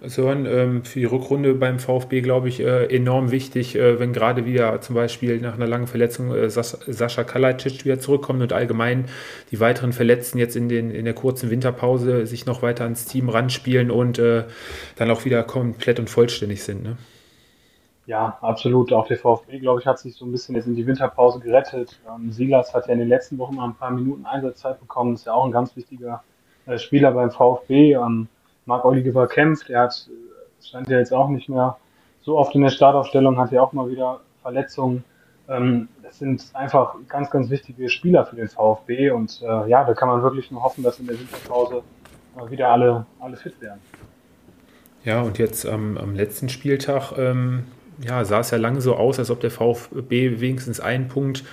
Sören, 0.00 0.46
ähm, 0.46 0.84
für 0.84 1.00
die 1.00 1.06
Rückrunde 1.06 1.54
beim 1.54 1.80
VfB, 1.80 2.20
glaube 2.20 2.48
ich, 2.48 2.60
äh, 2.60 2.84
enorm 2.84 3.32
wichtig, 3.32 3.74
äh, 3.74 3.98
wenn 3.98 4.12
gerade 4.12 4.46
wieder 4.46 4.80
zum 4.80 4.94
Beispiel 4.94 5.40
nach 5.40 5.54
einer 5.54 5.66
langen 5.66 5.88
Verletzung 5.88 6.32
äh, 6.32 6.48
Sascha 6.48 7.24
Kalajdzic 7.24 7.84
wieder 7.84 7.98
zurückkommt 7.98 8.40
und 8.40 8.52
allgemein 8.52 9.06
die 9.50 9.58
weiteren 9.58 9.92
Verletzten 9.92 10.38
jetzt 10.38 10.54
in, 10.54 10.68
den, 10.68 10.92
in 10.92 11.04
der 11.04 11.14
kurzen 11.14 11.50
Winterpause 11.50 12.26
sich 12.26 12.46
noch 12.46 12.62
weiter 12.62 12.84
ans 12.84 13.06
Team 13.06 13.28
ranspielen 13.28 13.90
und 13.90 14.18
dann 14.18 15.10
auch 15.10 15.24
wieder 15.24 15.42
komplett 15.42 15.98
und 15.98 16.08
vollständig 16.08 16.62
sind. 16.62 16.82
Ne? 16.82 16.96
Ja, 18.08 18.38
absolut. 18.40 18.90
Auch 18.90 19.06
der 19.06 19.18
VfB, 19.18 19.58
glaube 19.58 19.80
ich, 19.80 19.86
hat 19.86 19.98
sich 19.98 20.14
so 20.14 20.24
ein 20.24 20.32
bisschen 20.32 20.54
jetzt 20.54 20.66
in 20.66 20.74
die 20.74 20.86
Winterpause 20.86 21.40
gerettet. 21.40 22.00
Ähm, 22.08 22.32
Silas 22.32 22.72
hat 22.72 22.86
ja 22.86 22.94
in 22.94 23.00
den 23.00 23.08
letzten 23.08 23.36
Wochen 23.36 23.56
mal 23.56 23.66
ein 23.66 23.74
paar 23.74 23.90
Minuten 23.90 24.24
Einsatzzeit 24.24 24.80
bekommen. 24.80 25.12
Ist 25.12 25.26
ja 25.26 25.34
auch 25.34 25.44
ein 25.44 25.52
ganz 25.52 25.76
wichtiger 25.76 26.22
Spieler 26.76 27.12
beim 27.12 27.30
VfB. 27.30 27.92
Ähm, 27.92 28.28
Marc 28.64 28.86
Oliver 28.86 29.26
kämpft. 29.26 29.68
Er 29.68 29.82
hat, 29.82 30.08
stand 30.62 30.88
ja 30.88 30.96
jetzt 30.96 31.12
auch 31.12 31.28
nicht 31.28 31.50
mehr 31.50 31.76
so 32.22 32.38
oft 32.38 32.54
in 32.54 32.62
der 32.62 32.70
Startaufstellung, 32.70 33.36
hat 33.36 33.52
ja 33.52 33.60
auch 33.60 33.74
mal 33.74 33.90
wieder 33.90 34.20
Verletzungen. 34.40 35.04
Ähm, 35.46 35.88
das 36.02 36.18
sind 36.18 36.48
einfach 36.54 36.94
ganz, 37.08 37.30
ganz 37.30 37.50
wichtige 37.50 37.90
Spieler 37.90 38.24
für 38.24 38.36
den 38.36 38.48
VfB 38.48 39.10
und 39.10 39.42
äh, 39.42 39.68
ja, 39.68 39.84
da 39.84 39.92
kann 39.92 40.08
man 40.08 40.22
wirklich 40.22 40.50
nur 40.50 40.62
hoffen, 40.62 40.82
dass 40.82 40.98
in 40.98 41.08
der 41.08 41.20
Winterpause 41.20 41.82
wieder 42.48 42.70
alle, 42.70 43.04
alle 43.20 43.36
fit 43.36 43.60
werden. 43.60 43.80
Ja, 45.04 45.20
und 45.20 45.36
jetzt 45.38 45.66
ähm, 45.66 45.98
am 45.98 46.14
letzten 46.14 46.48
Spieltag 46.48 47.12
ähm, 47.18 47.64
ja, 48.00 48.24
sah 48.24 48.40
es 48.40 48.50
ja 48.50 48.58
lange 48.58 48.80
so 48.80 48.96
aus, 48.96 49.18
als 49.18 49.30
ob 49.30 49.40
der 49.40 49.50
VfB 49.50 50.40
wenigstens 50.40 50.80
einen 50.80 51.08
Punkt 51.08 51.44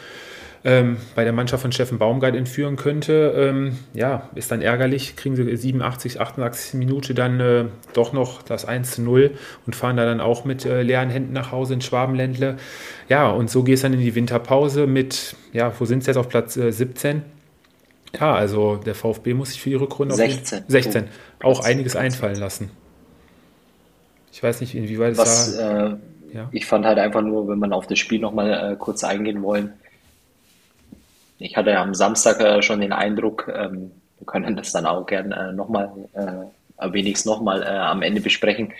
ähm, 0.65 0.97
bei 1.13 1.23
der 1.23 1.31
Mannschaft 1.31 1.61
von 1.61 1.71
Steffen 1.71 1.99
Baumgart 1.99 2.35
entführen 2.35 2.75
könnte. 2.75 3.33
Ähm, 3.37 3.77
ja, 3.93 4.29
ist 4.33 4.51
dann 4.51 4.63
ärgerlich, 4.63 5.15
kriegen 5.15 5.35
sie 5.35 5.55
87, 5.55 6.19
88 6.19 6.73
Minute 6.73 7.13
dann 7.13 7.39
äh, 7.39 7.65
doch 7.93 8.13
noch 8.13 8.41
das 8.41 8.65
1 8.65 8.91
zu 8.91 9.03
0 9.03 9.31
und 9.67 9.75
fahren 9.75 9.95
da 9.95 10.05
dann 10.05 10.19
auch 10.19 10.43
mit 10.43 10.65
äh, 10.65 10.81
leeren 10.81 11.11
Händen 11.11 11.33
nach 11.33 11.51
Hause 11.51 11.75
in 11.75 11.81
Schwabenländle. 11.81 12.57
Ja, 13.09 13.29
und 13.29 13.51
so 13.51 13.63
geht 13.63 13.75
es 13.75 13.81
dann 13.81 13.93
in 13.93 14.01
die 14.01 14.15
Winterpause 14.15 14.87
mit, 14.87 15.35
ja, 15.53 15.71
wo 15.79 15.85
sind 15.85 16.03
sie 16.03 16.09
jetzt 16.09 16.17
auf 16.17 16.29
Platz 16.29 16.57
äh, 16.57 16.71
17? 16.71 17.21
Ja, 18.19 18.33
also 18.33 18.77
der 18.77 18.95
VfB 18.95 19.35
muss 19.35 19.51
sich 19.51 19.61
für 19.61 19.69
die 19.69 19.75
Rückrunde 19.75 20.15
16, 20.15 20.59
auf 20.59 20.65
16 20.67 21.03
oh, 21.43 21.47
auch 21.47 21.63
einiges 21.63 21.95
einfallen 21.95 22.39
lassen. 22.39 22.71
Ich 24.31 24.41
weiß 24.41 24.61
nicht, 24.61 24.73
inwieweit 24.73 25.17
es 25.17 25.57
da. 25.57 25.97
Ja. 26.35 26.49
Ich 26.51 26.65
fand 26.65 26.85
halt 26.85 26.99
einfach 26.99 27.21
nur, 27.21 27.47
wenn 27.47 27.59
man 27.59 27.71
auf 27.71 27.87
das 27.87 27.97
Spiel 27.97 28.19
nochmal 28.19 28.73
äh, 28.73 28.75
kurz 28.75 29.05
eingehen 29.05 29.41
wollen, 29.41 29.71
ich 31.39 31.55
hatte 31.55 31.77
am 31.77 31.95
Samstag 31.95 32.41
äh, 32.41 32.61
schon 32.61 32.81
den 32.81 32.91
Eindruck, 32.91 33.49
ähm, 33.53 33.91
wir 34.19 34.25
können 34.25 34.57
das 34.57 34.73
dann 34.73 34.85
auch 34.85 35.05
gern 35.05 35.31
äh, 35.31 35.53
nochmal, 35.53 35.91
äh, 36.13 36.91
wenigstens 36.91 37.25
nochmal 37.25 37.63
äh, 37.63 37.67
am 37.67 38.01
Ende 38.01 38.19
besprechen. 38.19 38.73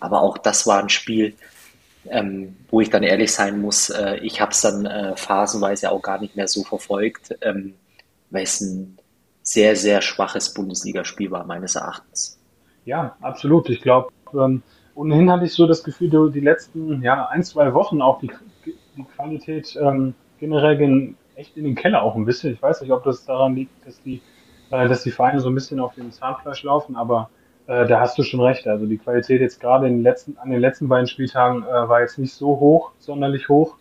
Aber 0.00 0.22
auch 0.22 0.38
das 0.38 0.66
war 0.66 0.82
ein 0.82 0.88
Spiel, 0.88 1.34
ähm, 2.08 2.56
wo 2.70 2.80
ich 2.80 2.88
dann 2.88 3.02
ehrlich 3.02 3.30
sein 3.32 3.60
muss, 3.60 3.90
äh, 3.90 4.16
ich 4.22 4.40
habe 4.40 4.52
es 4.52 4.62
dann 4.62 4.86
äh, 4.86 5.14
phasenweise 5.14 5.92
auch 5.92 6.00
gar 6.00 6.18
nicht 6.18 6.34
mehr 6.34 6.48
so 6.48 6.64
verfolgt, 6.64 7.36
ähm, 7.42 7.74
weil 8.30 8.44
es 8.44 8.60
ein 8.62 8.96
sehr, 9.42 9.76
sehr 9.76 10.00
schwaches 10.00 10.54
Bundesligaspiel 10.54 11.30
war, 11.30 11.44
meines 11.44 11.74
Erachtens. 11.74 12.38
Ja, 12.86 13.16
absolut. 13.20 13.68
Ich 13.68 13.82
glaube, 13.82 14.10
ähm, 14.32 14.62
ohnehin 14.94 15.30
hatte 15.30 15.44
ich 15.44 15.52
so 15.52 15.66
das 15.66 15.84
Gefühl, 15.84 16.30
die 16.30 16.40
letzten 16.40 17.02
ja, 17.02 17.26
ein, 17.26 17.42
zwei 17.42 17.72
Wochen 17.74 18.02
auch 18.02 18.20
die, 18.20 18.30
die 18.96 19.04
Qualität 19.04 19.76
ähm, 19.80 20.14
generell 20.38 21.14
echt 21.36 21.56
in 21.56 21.64
den 21.64 21.74
Keller 21.74 22.02
auch 22.02 22.14
ein 22.14 22.24
bisschen. 22.24 22.52
Ich 22.52 22.62
weiß 22.62 22.82
nicht, 22.82 22.90
ob 22.90 23.04
das 23.04 23.24
daran 23.24 23.54
liegt, 23.54 23.86
dass 23.86 24.02
die, 24.02 24.20
äh, 24.70 24.88
dass 24.88 25.02
die 25.02 25.10
Vereine 25.10 25.40
so 25.40 25.48
ein 25.48 25.54
bisschen 25.54 25.80
auf 25.80 25.94
dem 25.94 26.10
Zahnfleisch 26.12 26.62
laufen, 26.62 26.96
aber 26.96 27.30
äh, 27.66 27.86
da 27.86 28.00
hast 28.00 28.18
du 28.18 28.22
schon 28.22 28.40
recht. 28.40 28.66
Also 28.66 28.86
die 28.86 28.98
Qualität 28.98 29.40
jetzt 29.40 29.60
gerade 29.60 29.86
in 29.86 29.94
den 29.94 30.02
letzten, 30.02 30.36
an 30.38 30.50
den 30.50 30.60
letzten 30.60 30.88
beiden 30.88 31.06
Spieltagen 31.06 31.62
äh, 31.62 31.88
war 31.88 32.00
jetzt 32.00 32.18
nicht 32.18 32.34
so 32.34 32.58
hoch, 32.60 32.92
sonderlich 32.98 33.48
hoch. 33.48 33.76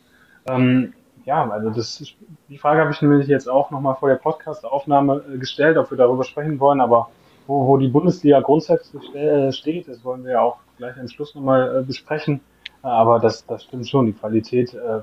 Ähm, 0.50 0.94
ja, 1.26 1.50
also 1.50 1.70
das, 1.70 2.04
die 2.50 2.58
Frage 2.58 2.82
habe 2.82 2.92
ich 2.92 3.02
nämlich 3.02 3.28
jetzt 3.28 3.48
auch 3.48 3.70
nochmal 3.72 3.96
vor 3.96 4.10
der 4.10 4.16
Podcast-Aufnahme 4.16 5.24
äh, 5.34 5.38
gestellt, 5.38 5.78
ob 5.78 5.92
wir 5.92 5.98
darüber 5.98 6.24
sprechen 6.24 6.60
wollen, 6.60 6.82
aber 6.82 7.10
wo, 7.48 7.68
wo 7.68 7.78
die 7.78 7.90
Bundesliga 7.90 8.40
grundsätzlich 8.40 9.14
äh, 9.14 9.52
steht, 9.52 9.88
das 9.88 10.04
wollen 10.04 10.24
wir 10.24 10.32
ja 10.34 10.42
auch 10.42 10.58
gleich 10.82 10.98
am 10.98 11.08
Schluss 11.08 11.36
nochmal 11.36 11.80
äh, 11.80 11.84
besprechen. 11.84 12.42
Aber 12.82 13.20
das, 13.20 13.46
das 13.46 13.64
stimmt 13.64 13.88
schon, 13.88 14.08
die 14.08 14.14
Qualität, 14.14 14.74
äh, 14.74 15.02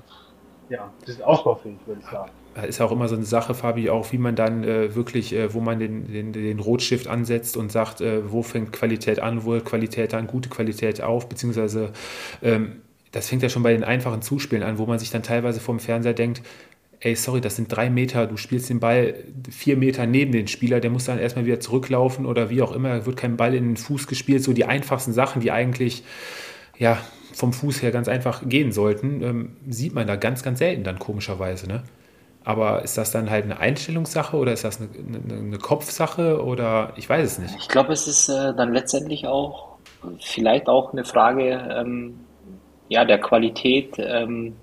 ja, 0.68 0.90
ist 1.06 1.22
ausbaufähig, 1.22 1.78
würde 1.86 2.00
ich 2.04 2.10
sagen 2.10 2.30
ist 2.66 2.80
auch 2.80 2.90
immer 2.90 3.06
so 3.06 3.14
eine 3.14 3.24
Sache, 3.24 3.54
Fabi, 3.54 3.88
auch 3.88 4.10
wie 4.10 4.18
man 4.18 4.34
dann 4.34 4.64
äh, 4.64 4.94
wirklich, 4.94 5.32
äh, 5.32 5.54
wo 5.54 5.60
man 5.60 5.78
den, 5.78 6.12
den, 6.12 6.32
den 6.32 6.58
Rotstift 6.58 7.06
ansetzt 7.06 7.56
und 7.56 7.70
sagt, 7.70 8.00
äh, 8.00 8.32
wo 8.32 8.42
fängt 8.42 8.72
Qualität 8.72 9.20
an, 9.20 9.44
wo 9.44 9.58
Qualität 9.60 10.12
an, 10.12 10.26
gute 10.26 10.48
Qualität 10.48 11.00
auf, 11.00 11.28
beziehungsweise 11.28 11.92
ähm, 12.42 12.82
das 13.12 13.28
fängt 13.28 13.42
ja 13.42 13.48
schon 13.48 13.62
bei 13.62 13.72
den 13.72 13.84
einfachen 13.84 14.22
Zuspielen 14.22 14.64
an, 14.64 14.78
wo 14.78 14.86
man 14.86 14.98
sich 14.98 15.10
dann 15.10 15.22
teilweise 15.22 15.60
vom 15.60 15.78
Fernseher 15.78 16.14
denkt, 16.14 16.42
ey, 17.00 17.14
sorry, 17.14 17.40
das 17.40 17.56
sind 17.56 17.68
drei 17.68 17.90
Meter, 17.90 18.26
du 18.26 18.36
spielst 18.36 18.70
den 18.70 18.80
Ball 18.80 19.14
vier 19.50 19.76
Meter 19.76 20.06
neben 20.06 20.32
den 20.32 20.48
Spieler, 20.48 20.80
der 20.80 20.90
muss 20.90 21.04
dann 21.04 21.18
erstmal 21.18 21.46
wieder 21.46 21.60
zurücklaufen 21.60 22.26
oder 22.26 22.50
wie 22.50 22.62
auch 22.62 22.72
immer, 22.72 23.06
wird 23.06 23.16
kein 23.16 23.36
Ball 23.36 23.54
in 23.54 23.64
den 23.64 23.76
Fuß 23.76 24.06
gespielt, 24.06 24.42
so 24.42 24.52
die 24.52 24.64
einfachsten 24.64 25.12
Sachen, 25.12 25.40
die 25.40 25.52
eigentlich, 25.52 26.02
ja, 26.78 26.98
vom 27.32 27.52
Fuß 27.52 27.82
her 27.82 27.92
ganz 27.92 28.08
einfach 28.08 28.42
gehen 28.48 28.72
sollten, 28.72 29.22
ähm, 29.22 29.56
sieht 29.68 29.94
man 29.94 30.06
da 30.06 30.16
ganz, 30.16 30.42
ganz 30.42 30.58
selten 30.58 30.82
dann 30.82 30.98
komischerweise, 30.98 31.68
ne? 31.68 31.84
Aber 32.44 32.82
ist 32.82 32.96
das 32.96 33.10
dann 33.10 33.30
halt 33.30 33.44
eine 33.44 33.60
Einstellungssache 33.60 34.36
oder 34.36 34.52
ist 34.52 34.64
das 34.64 34.80
eine, 34.80 34.88
eine, 34.90 35.38
eine 35.38 35.58
Kopfsache 35.58 36.42
oder 36.42 36.94
ich 36.96 37.08
weiß 37.08 37.32
es 37.32 37.38
nicht? 37.38 37.54
Ich 37.58 37.68
glaube, 37.68 37.92
es 37.92 38.08
ist 38.08 38.28
äh, 38.28 38.54
dann 38.56 38.72
letztendlich 38.72 39.26
auch 39.26 39.76
vielleicht 40.20 40.66
auch 40.66 40.92
eine 40.92 41.04
Frage 41.04 41.76
ähm, 41.78 42.20
ja, 42.88 43.04
der 43.04 43.18
Qualität 43.18 43.96
ähm, 43.98 44.56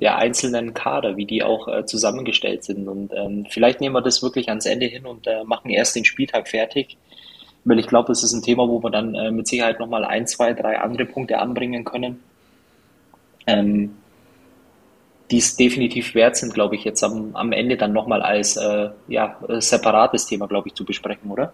der 0.00 0.16
einzelnen 0.16 0.74
Kader, 0.74 1.16
wie 1.16 1.26
die 1.26 1.42
auch 1.42 1.68
äh, 1.68 1.84
zusammengestellt 1.86 2.64
sind. 2.64 2.88
Und 2.88 3.12
ähm, 3.14 3.46
vielleicht 3.48 3.80
nehmen 3.80 3.94
wir 3.94 4.02
das 4.02 4.22
wirklich 4.22 4.48
ans 4.48 4.66
Ende 4.66 4.86
hin 4.86 5.06
und 5.06 5.26
äh, 5.26 5.44
machen 5.44 5.70
erst 5.70 5.96
den 5.96 6.04
Spieltag 6.04 6.48
fertig. 6.48 6.96
Weil 7.64 7.78
ich 7.78 7.86
glaube, 7.86 8.08
das 8.08 8.22
ist 8.22 8.32
ein 8.32 8.42
Thema, 8.42 8.68
wo 8.68 8.82
wir 8.82 8.90
dann 8.90 9.14
äh, 9.14 9.30
mit 9.30 9.46
Sicherheit 9.46 9.78
nochmal 9.78 10.04
ein, 10.04 10.26
zwei, 10.26 10.52
drei 10.52 10.78
andere 10.78 11.04
Punkte 11.04 11.38
anbringen 11.38 11.84
können. 11.84 12.22
Ähm, 13.46 13.96
die 15.30 15.38
es 15.38 15.56
definitiv 15.56 16.14
wert 16.14 16.36
sind, 16.36 16.52
glaube 16.52 16.76
ich, 16.76 16.84
jetzt 16.84 17.02
am, 17.02 17.34
am 17.34 17.52
Ende 17.52 17.76
dann 17.76 17.92
nochmal 17.92 18.22
als 18.22 18.56
äh, 18.56 18.90
ja, 19.08 19.38
separates 19.48 20.26
Thema, 20.26 20.46
glaube 20.46 20.68
ich, 20.68 20.74
zu 20.74 20.84
besprechen, 20.84 21.30
oder? 21.30 21.52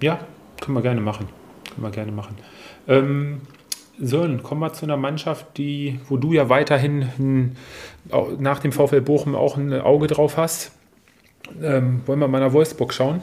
Ja, 0.00 0.18
können 0.60 0.76
wir 0.76 0.82
gerne 0.82 1.00
machen. 1.00 1.28
Können 1.68 1.82
wir 1.82 1.90
gerne 1.90 2.12
machen. 2.12 2.36
Ähm, 2.88 3.42
Sören, 4.00 4.42
kommen 4.42 4.60
wir 4.60 4.72
zu 4.72 4.86
einer 4.86 4.96
Mannschaft, 4.96 5.58
die, 5.58 6.00
wo 6.08 6.16
du 6.16 6.32
ja 6.32 6.48
weiterhin 6.48 7.56
nach 8.38 8.58
dem 8.60 8.72
VfL 8.72 9.00
Bochum 9.00 9.34
auch 9.34 9.56
ein 9.56 9.72
Auge 9.72 10.06
drauf 10.06 10.36
hast. 10.36 10.72
Ähm, 11.62 12.02
wollen 12.06 12.18
wir 12.18 12.28
mal 12.28 12.40
nach 12.40 12.52
Wolfsburg 12.52 12.92
schauen? 12.92 13.20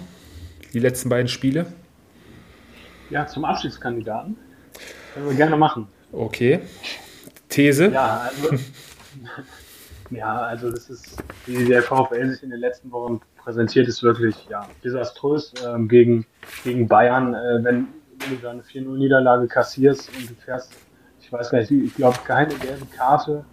Die 0.74 0.80
letzten 0.80 1.10
beiden 1.10 1.28
Spiele. 1.28 1.68
Ja, 3.10 3.28
zum 3.28 3.46
Abschiedskandidaten. 3.46 4.36
Können 5.14 5.30
wir 5.30 5.36
gerne 5.36 5.58
machen. 5.58 5.88
Okay. 6.12 6.60
These? 7.50 7.92
Ja, 7.92 8.30
also 8.30 8.58
Ja, 10.12 10.38
also 10.38 10.72
das 10.72 10.90
ist, 10.90 11.18
wie 11.46 11.66
der 11.66 11.82
VfL 11.82 12.30
sich 12.30 12.44
in 12.44 12.52
den 12.52 12.60
letzten 12.60 12.92
Wochen 12.92 13.22
präsentiert, 13.38 13.88
ist 13.88 14.04
wirklich 14.04 14.36
ja, 14.50 14.68
desaströs 14.84 15.54
ähm, 15.66 15.88
gegen, 15.88 16.26
gegen 16.64 16.88
Bayern. 16.88 17.34
Äh, 17.34 17.64
wenn, 17.64 17.88
wenn, 18.19 18.36
du 18.36 18.41
da 18.41 18.51
eine 18.51 18.62
4-0-Niederlage 18.62 19.47
kassierst 19.47 20.10
und 20.15 20.30
du 20.30 20.34
fährst, 20.36 20.73
ich 21.19 21.32
weiß 21.32 21.49
gar 21.49 21.60
nicht, 21.60 21.71
ich 21.71 21.95
glaube, 21.95 22.17
keine 22.25 22.54
gelbe 22.56 22.86
Karte, 22.86 23.45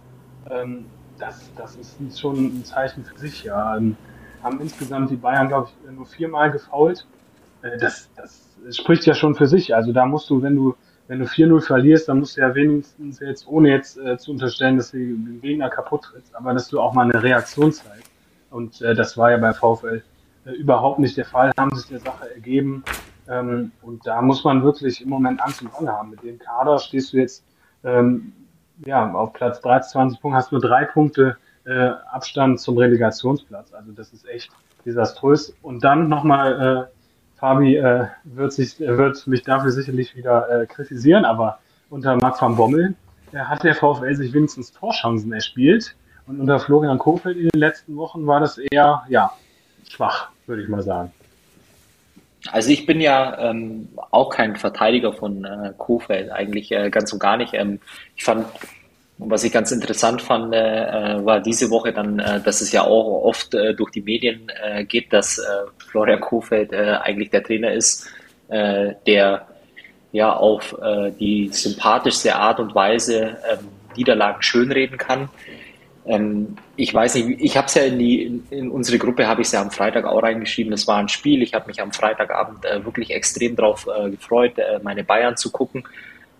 ähm, 0.49 0.85
das, 1.19 1.49
das 1.55 1.75
ist 1.75 2.19
schon 2.19 2.59
ein 2.59 2.65
Zeichen 2.65 3.03
für 3.03 3.17
sich. 3.17 3.43
Ja. 3.43 3.77
Ähm, 3.77 3.95
haben 4.41 4.59
insgesamt 4.59 5.09
die 5.09 5.15
Bayern, 5.15 5.47
glaube 5.47 5.69
ich, 5.69 5.91
nur 5.91 6.05
viermal 6.05 6.51
gefault. 6.51 7.07
Äh, 7.61 7.77
das, 7.77 8.09
das 8.15 8.77
spricht 8.77 9.05
ja 9.05 9.13
schon 9.13 9.35
für 9.35 9.47
sich. 9.47 9.73
Also 9.73 9.93
da 9.93 10.05
musst 10.05 10.29
du, 10.29 10.41
wenn 10.41 10.55
du 10.55 10.75
wenn 11.07 11.19
du 11.19 11.25
4-0 11.25 11.61
verlierst, 11.61 12.07
dann 12.07 12.19
musst 12.19 12.37
du 12.37 12.41
ja 12.41 12.55
wenigstens 12.55 13.19
jetzt, 13.19 13.47
ohne 13.47 13.69
jetzt 13.69 13.97
äh, 13.97 14.17
zu 14.17 14.31
unterstellen, 14.31 14.77
dass 14.77 14.91
du 14.91 14.97
den 14.97 15.41
Gegner 15.41 15.69
kaputt 15.69 16.03
trittst, 16.03 16.33
aber 16.35 16.53
dass 16.53 16.69
du 16.69 16.79
auch 16.79 16.93
mal 16.93 17.03
eine 17.03 17.21
Reaktion 17.21 17.71
zeigst. 17.71 18.09
Und 18.49 18.81
äh, 18.81 18.95
das 18.95 19.17
war 19.17 19.31
ja 19.31 19.37
bei 19.37 19.53
VfL 19.53 20.01
äh, 20.45 20.51
überhaupt 20.51 20.99
nicht 20.99 21.17
der 21.17 21.25
Fall, 21.25 21.51
haben 21.57 21.75
sich 21.75 21.89
der 21.89 21.99
Sache 21.99 22.33
ergeben. 22.33 22.83
Ähm, 23.29 23.71
und 23.81 24.05
da 24.05 24.21
muss 24.21 24.43
man 24.43 24.63
wirklich 24.63 25.01
im 25.01 25.09
Moment 25.09 25.41
Angst 25.41 25.61
und 25.61 25.71
Bange 25.71 25.91
haben. 25.91 26.09
Mit 26.09 26.23
dem 26.23 26.39
Kader 26.39 26.79
stehst 26.79 27.13
du 27.13 27.17
jetzt 27.17 27.43
ähm, 27.83 28.33
ja, 28.85 29.11
auf 29.13 29.33
Platz 29.33 29.61
23 29.61 30.21
Punkte, 30.21 30.37
hast 30.37 30.51
nur 30.51 30.61
drei 30.61 30.85
Punkte 30.85 31.37
äh, 31.65 31.91
Abstand 32.11 32.59
zum 32.59 32.77
Relegationsplatz. 32.77 33.73
Also 33.73 33.91
das 33.91 34.13
ist 34.13 34.27
echt 34.27 34.51
desaströs. 34.85 35.55
Und 35.61 35.83
dann 35.83 36.09
nochmal 36.09 36.89
äh, 36.89 37.39
Fabi 37.39 37.77
äh, 37.77 38.07
wird, 38.23 38.53
sich, 38.53 38.79
wird 38.79 39.25
mich 39.27 39.43
dafür 39.43 39.71
sicherlich 39.71 40.15
wieder 40.15 40.49
äh, 40.49 40.65
kritisieren, 40.65 41.25
aber 41.25 41.59
unter 41.89 42.15
Marc 42.15 42.41
van 42.41 42.55
Bommel 42.55 42.95
hat 43.33 43.63
der 43.63 43.75
VfL 43.75 44.13
sich 44.15 44.33
wenigstens 44.33 44.71
Torchancen 44.71 45.33
erspielt. 45.33 45.95
Und 46.25 46.39
unter 46.39 46.59
Florian 46.59 46.99
Kofeld 46.99 47.37
in 47.37 47.49
den 47.49 47.59
letzten 47.59 47.95
Wochen 47.97 48.25
war 48.25 48.39
das 48.39 48.57
eher, 48.57 49.03
ja, 49.09 49.31
schwach, 49.89 50.29
würde 50.45 50.61
ich 50.61 50.69
mal 50.69 50.81
sagen. 50.81 51.11
Also 52.51 52.71
ich 52.71 52.85
bin 52.85 52.99
ja 52.99 53.37
ähm, 53.39 53.89
auch 54.11 54.29
kein 54.29 54.55
Verteidiger 54.55 55.13
von 55.13 55.45
äh, 55.45 55.73
Kofeld, 55.77 56.31
eigentlich 56.31 56.71
äh, 56.71 56.89
ganz 56.89 57.13
und 57.13 57.19
gar 57.19 57.37
nicht. 57.37 57.53
Ähm, 57.53 57.79
ich 58.15 58.23
fand, 58.23 58.45
was 59.17 59.43
ich 59.43 59.53
ganz 59.53 59.71
interessant 59.71 60.21
fand, 60.21 60.53
äh, 60.53 61.25
war 61.25 61.39
diese 61.39 61.69
Woche 61.69 61.93
dann, 61.93 62.19
äh, 62.19 62.41
dass 62.41 62.61
es 62.61 62.71
ja 62.71 62.83
auch 62.83 63.23
oft 63.23 63.53
äh, 63.53 63.73
durch 63.73 63.91
die 63.91 64.01
Medien 64.01 64.51
äh, 64.61 64.83
geht, 64.83 65.13
dass 65.13 65.37
äh, 65.37 65.43
Florian 65.87 66.19
Kofeld 66.19 66.73
äh, 66.73 66.97
eigentlich 67.01 67.29
der 67.29 67.43
Trainer 67.43 67.71
ist, 67.71 68.09
äh, 68.49 68.93
der 69.07 69.47
ja 70.11 70.35
auf 70.35 70.75
äh, 70.81 71.11
die 71.11 71.49
sympathischste 71.49 72.35
Art 72.35 72.59
und 72.59 72.75
Weise 72.75 73.37
ähm, 73.49 73.69
Niederlagen 73.95 74.41
schönreden 74.41 74.97
kann. 74.97 75.29
Ähm, 76.05 76.57
ich 76.75 76.93
weiß 76.93 77.15
nicht, 77.15 77.41
ich 77.41 77.55
habe 77.55 77.67
es 77.67 77.75
ja 77.75 77.83
in, 77.83 77.97
die, 77.97 78.41
in, 78.49 78.69
unsere 78.69 78.97
Gruppe, 78.97 79.27
habe 79.27 79.41
ich 79.41 79.51
ja 79.51 79.61
am 79.61 79.71
Freitag 79.71 80.05
auch 80.05 80.21
reingeschrieben, 80.21 80.71
das 80.71 80.85
war 80.87 80.97
ein 80.97 81.07
Spiel, 81.07 81.41
ich 81.41 81.53
habe 81.53 81.67
mich 81.67 81.81
am 81.81 81.93
Freitagabend 81.93 82.65
äh, 82.65 82.83
wirklich 82.83 83.11
extrem 83.11 83.55
darauf 83.55 83.87
äh, 83.87 84.09
gefreut, 84.09 84.57
äh, 84.57 84.79
meine 84.83 85.03
Bayern 85.03 85.37
zu 85.37 85.51
gucken. 85.51 85.83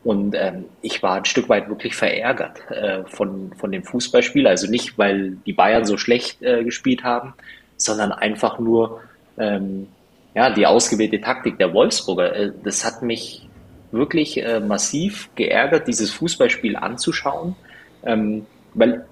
Und 0.04 0.36
ähm, 0.36 0.66
ich 0.82 1.02
war 1.02 1.16
ein 1.16 1.24
Stück 1.24 1.48
weit 1.48 1.70
wirklich 1.70 1.96
verärgert 1.96 2.60
äh, 2.70 3.06
von, 3.06 3.54
von 3.54 3.72
dem 3.72 3.86
Fußballspiel, 3.86 4.48
also 4.48 4.70
nicht, 4.70 4.98
weil 4.98 5.38
die 5.46 5.54
Bayern 5.54 5.86
so 5.86 5.98
schlecht 5.98 6.42
äh, 6.42 6.66
gespielt 6.66 7.06
haben, 7.06 7.34
sondern 7.78 8.12
einfach 8.12 8.60
nur 8.60 9.00
ähm, 9.38 9.88
ja, 10.36 10.50
die 10.50 10.66
ausgewählte 10.66 11.22
Taktik 11.22 11.58
der 11.58 11.74
Wolfsburger. 11.74 12.36
Äh, 12.36 12.52
das 12.66 12.84
hat 12.84 13.02
mich 13.02 13.48
wirklich 13.94 14.44
massiv 14.66 15.30
geärgert, 15.36 15.88
dieses 15.88 16.10
Fußballspiel 16.10 16.76
anzuschauen, 16.76 17.56
ähm, 18.04 18.48
weil 18.74 19.06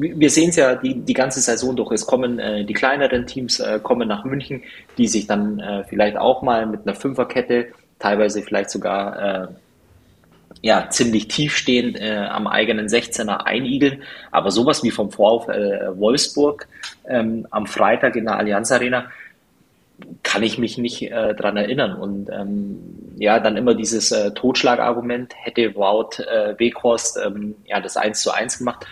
wir 0.00 0.30
sehen 0.30 0.50
es 0.50 0.56
ja 0.56 0.74
die, 0.74 0.94
die 0.94 1.14
ganze 1.14 1.40
Saison 1.40 1.76
durch. 1.76 1.92
Es 1.92 2.06
kommen 2.06 2.38
äh, 2.38 2.64
die 2.64 2.72
kleineren 2.72 3.26
Teams 3.26 3.60
äh, 3.60 3.80
kommen 3.82 4.08
nach 4.08 4.24
München, 4.24 4.62
die 4.98 5.08
sich 5.08 5.26
dann 5.26 5.58
äh, 5.60 5.84
vielleicht 5.84 6.16
auch 6.16 6.42
mal 6.42 6.66
mit 6.66 6.86
einer 6.86 6.94
Fünferkette, 6.94 7.68
teilweise 7.98 8.42
vielleicht 8.42 8.70
sogar 8.70 9.44
äh, 9.44 9.48
ja, 10.60 10.88
ziemlich 10.90 11.28
tief 11.28 11.56
stehend 11.56 11.98
äh, 12.00 12.16
am 12.16 12.46
eigenen 12.46 12.88
16er 12.88 13.44
einigeln. 13.44 14.02
Aber 14.30 14.50
sowas 14.50 14.82
wie 14.82 14.90
vom 14.90 15.10
VfL 15.10 15.50
äh, 15.50 15.98
Wolfsburg 15.98 16.68
ähm, 17.08 17.46
am 17.50 17.66
Freitag 17.66 18.16
in 18.16 18.24
der 18.24 18.36
Allianz 18.36 18.70
Arena, 18.72 19.10
kann 20.24 20.42
ich 20.42 20.58
mich 20.58 20.78
nicht 20.78 21.12
dran 21.12 21.56
erinnern. 21.56 21.94
Und 21.94 22.28
ähm, 22.28 22.78
ja, 23.18 23.38
dann 23.38 23.56
immer 23.56 23.74
dieses 23.74 24.08
Totschlagargument, 24.34 25.32
hätte 25.36 25.76
Wout 25.76 26.18
Weghorst 26.58 27.20
ähm, 27.24 27.54
ja, 27.66 27.80
das 27.80 27.96
1 27.96 28.20
zu 28.20 28.32
1 28.32 28.58
gemacht, 28.58 28.84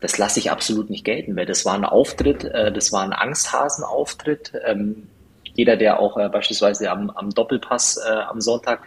das 0.00 0.18
lasse 0.18 0.38
ich 0.38 0.50
absolut 0.50 0.90
nicht 0.90 1.04
gelten, 1.04 1.36
weil 1.36 1.46
das 1.46 1.64
war 1.64 1.74
ein 1.74 1.84
Auftritt, 1.84 2.44
äh, 2.44 2.72
das 2.72 2.92
war 2.92 3.02
ein 3.02 3.12
Angsthasen-Auftritt. 3.12 4.52
Ähm, 4.64 5.08
jeder, 5.54 5.76
der 5.76 5.98
auch 5.98 6.16
äh, 6.16 6.28
beispielsweise 6.28 6.90
am, 6.90 7.10
am 7.10 7.30
Doppelpass 7.30 7.98
äh, 7.98 8.12
am 8.12 8.40
Sonntag, 8.40 8.80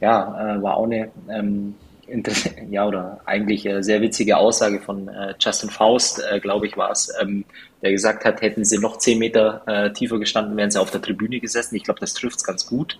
ja, 0.00 0.58
war 0.62 0.78
auch 0.78 0.84
eine 0.84 1.10
ähm, 1.28 1.74
ja, 2.70 2.88
oder 2.88 3.20
eigentlich 3.26 3.66
äh, 3.66 3.82
sehr 3.82 4.00
witzige 4.00 4.38
Aussage 4.38 4.80
von 4.80 5.10
Justin 5.38 5.68
Faust, 5.68 6.22
glaube 6.40 6.66
ich, 6.66 6.76
war 6.78 6.90
es, 6.90 7.12
ähm, 7.20 7.44
der 7.82 7.92
gesagt 7.92 8.24
hat, 8.24 8.40
hätten 8.40 8.64
sie 8.64 8.78
noch 8.78 8.96
zehn 8.96 9.18
Meter 9.18 9.92
tiefer 9.94 10.18
gestanden, 10.18 10.56
wären 10.56 10.70
sie 10.70 10.80
auf 10.80 10.90
der 10.90 11.02
Tribüne 11.02 11.38
gesessen. 11.38 11.76
Ich 11.76 11.84
glaube, 11.84 12.00
das 12.00 12.14
trifft 12.14 12.38
es 12.38 12.44
ganz 12.44 12.66
gut. 12.66 12.98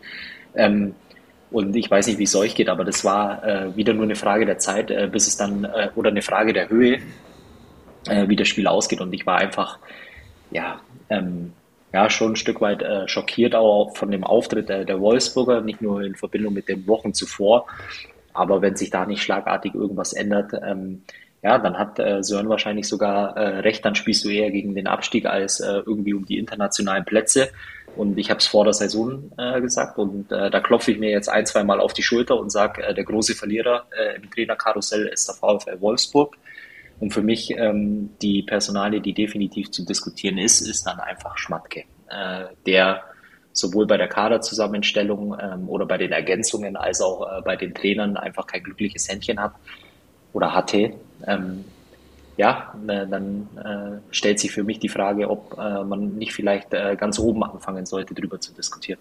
Und 1.50 1.74
ich 1.74 1.90
weiß 1.90 2.06
nicht, 2.06 2.18
wie 2.18 2.24
es 2.24 2.36
euch 2.36 2.54
geht, 2.54 2.68
aber 2.68 2.84
das 2.84 3.04
war 3.04 3.74
wieder 3.76 3.94
nur 3.94 4.04
eine 4.04 4.14
Frage 4.14 4.46
der 4.46 4.58
Zeit, 4.58 4.92
bis 5.10 5.26
es 5.26 5.36
dann, 5.36 5.66
oder 5.96 6.10
eine 6.10 6.22
Frage 6.22 6.52
der 6.52 6.68
Höhe, 6.70 7.00
äh, 8.08 8.28
wie 8.28 8.36
das 8.36 8.48
Spiel 8.48 8.66
ausgeht. 8.66 9.00
Und 9.00 9.12
ich 9.12 9.26
war 9.26 9.38
einfach, 9.38 9.78
ja, 10.50 10.80
ähm, 11.08 11.52
ja, 11.92 12.08
schon 12.08 12.32
ein 12.32 12.36
Stück 12.36 12.60
weit 12.60 12.82
äh, 12.82 13.08
schockiert 13.08 13.54
auch 13.54 13.96
von 13.96 14.10
dem 14.10 14.24
Auftritt 14.24 14.68
der, 14.68 14.84
der 14.84 15.00
Wolfsburger, 15.00 15.60
nicht 15.60 15.82
nur 15.82 16.02
in 16.02 16.14
Verbindung 16.14 16.54
mit 16.54 16.68
den 16.68 16.86
Wochen 16.86 17.14
zuvor, 17.14 17.66
aber 18.32 18.62
wenn 18.62 18.76
sich 18.76 18.90
da 18.90 19.06
nicht 19.06 19.22
schlagartig 19.22 19.74
irgendwas 19.74 20.12
ändert, 20.12 20.52
ähm, 20.64 21.02
ja, 21.42 21.58
dann 21.58 21.78
hat 21.78 21.98
äh, 21.98 22.22
Sören 22.22 22.48
wahrscheinlich 22.48 22.86
sogar 22.86 23.36
äh, 23.36 23.60
recht, 23.60 23.84
dann 23.84 23.94
spielst 23.94 24.24
du 24.24 24.28
eher 24.28 24.50
gegen 24.50 24.74
den 24.74 24.86
Abstieg 24.86 25.26
als 25.26 25.60
äh, 25.60 25.82
irgendwie 25.86 26.12
um 26.14 26.26
die 26.26 26.38
internationalen 26.38 27.04
Plätze. 27.04 27.48
Und 27.96 28.18
ich 28.18 28.30
habe 28.30 28.38
es 28.38 28.46
vor 28.46 28.64
der 28.64 28.74
Saison 28.74 29.32
äh, 29.36 29.60
gesagt 29.60 29.98
und 29.98 30.30
äh, 30.30 30.50
da 30.50 30.60
klopfe 30.60 30.92
ich 30.92 30.98
mir 30.98 31.10
jetzt 31.10 31.28
ein, 31.28 31.46
zwei 31.46 31.64
Mal 31.64 31.80
auf 31.80 31.92
die 31.92 32.02
Schulter 32.02 32.38
und 32.38 32.50
sage, 32.50 32.84
äh, 32.84 32.94
der 32.94 33.04
große 33.04 33.34
Verlierer 33.34 33.86
äh, 33.98 34.16
im 34.16 34.30
Trainerkarussell 34.30 35.06
ist 35.06 35.26
der 35.28 35.34
VfL 35.34 35.80
Wolfsburg. 35.80 36.36
Und 37.00 37.12
für 37.12 37.22
mich 37.22 37.50
ähm, 37.56 38.10
die 38.20 38.42
Personalie, 38.42 39.00
die 39.00 39.14
definitiv 39.14 39.70
zu 39.70 39.84
diskutieren 39.84 40.38
ist, 40.38 40.60
ist 40.60 40.86
dann 40.86 41.00
einfach 41.00 41.36
Schmatke, 41.38 41.84
äh, 42.08 42.44
der 42.66 43.02
sowohl 43.52 43.86
bei 43.86 43.96
der 43.96 44.08
Kaderzusammenstellung 44.08 45.36
ähm, 45.40 45.68
oder 45.68 45.86
bei 45.86 45.98
den 45.98 46.12
Ergänzungen 46.12 46.76
als 46.76 47.00
auch 47.00 47.22
äh, 47.22 47.42
bei 47.42 47.56
den 47.56 47.74
Trainern 47.74 48.16
einfach 48.16 48.46
kein 48.46 48.62
glückliches 48.62 49.08
Händchen 49.08 49.40
hat 49.40 49.54
oder 50.32 50.54
hatte. 50.54 50.92
Ähm, 51.26 51.64
ja, 52.36 52.74
äh, 52.86 53.06
dann 53.06 53.48
äh, 53.56 54.14
stellt 54.14 54.38
sich 54.38 54.50
für 54.50 54.62
mich 54.62 54.78
die 54.78 54.88
Frage, 54.88 55.28
ob 55.28 55.58
äh, 55.58 55.84
man 55.84 56.16
nicht 56.16 56.32
vielleicht 56.32 56.72
äh, 56.72 56.96
ganz 56.96 57.18
oben 57.18 57.42
anfangen 57.42 57.86
sollte, 57.86 58.14
darüber 58.14 58.40
zu 58.40 58.52
diskutieren. 58.52 59.00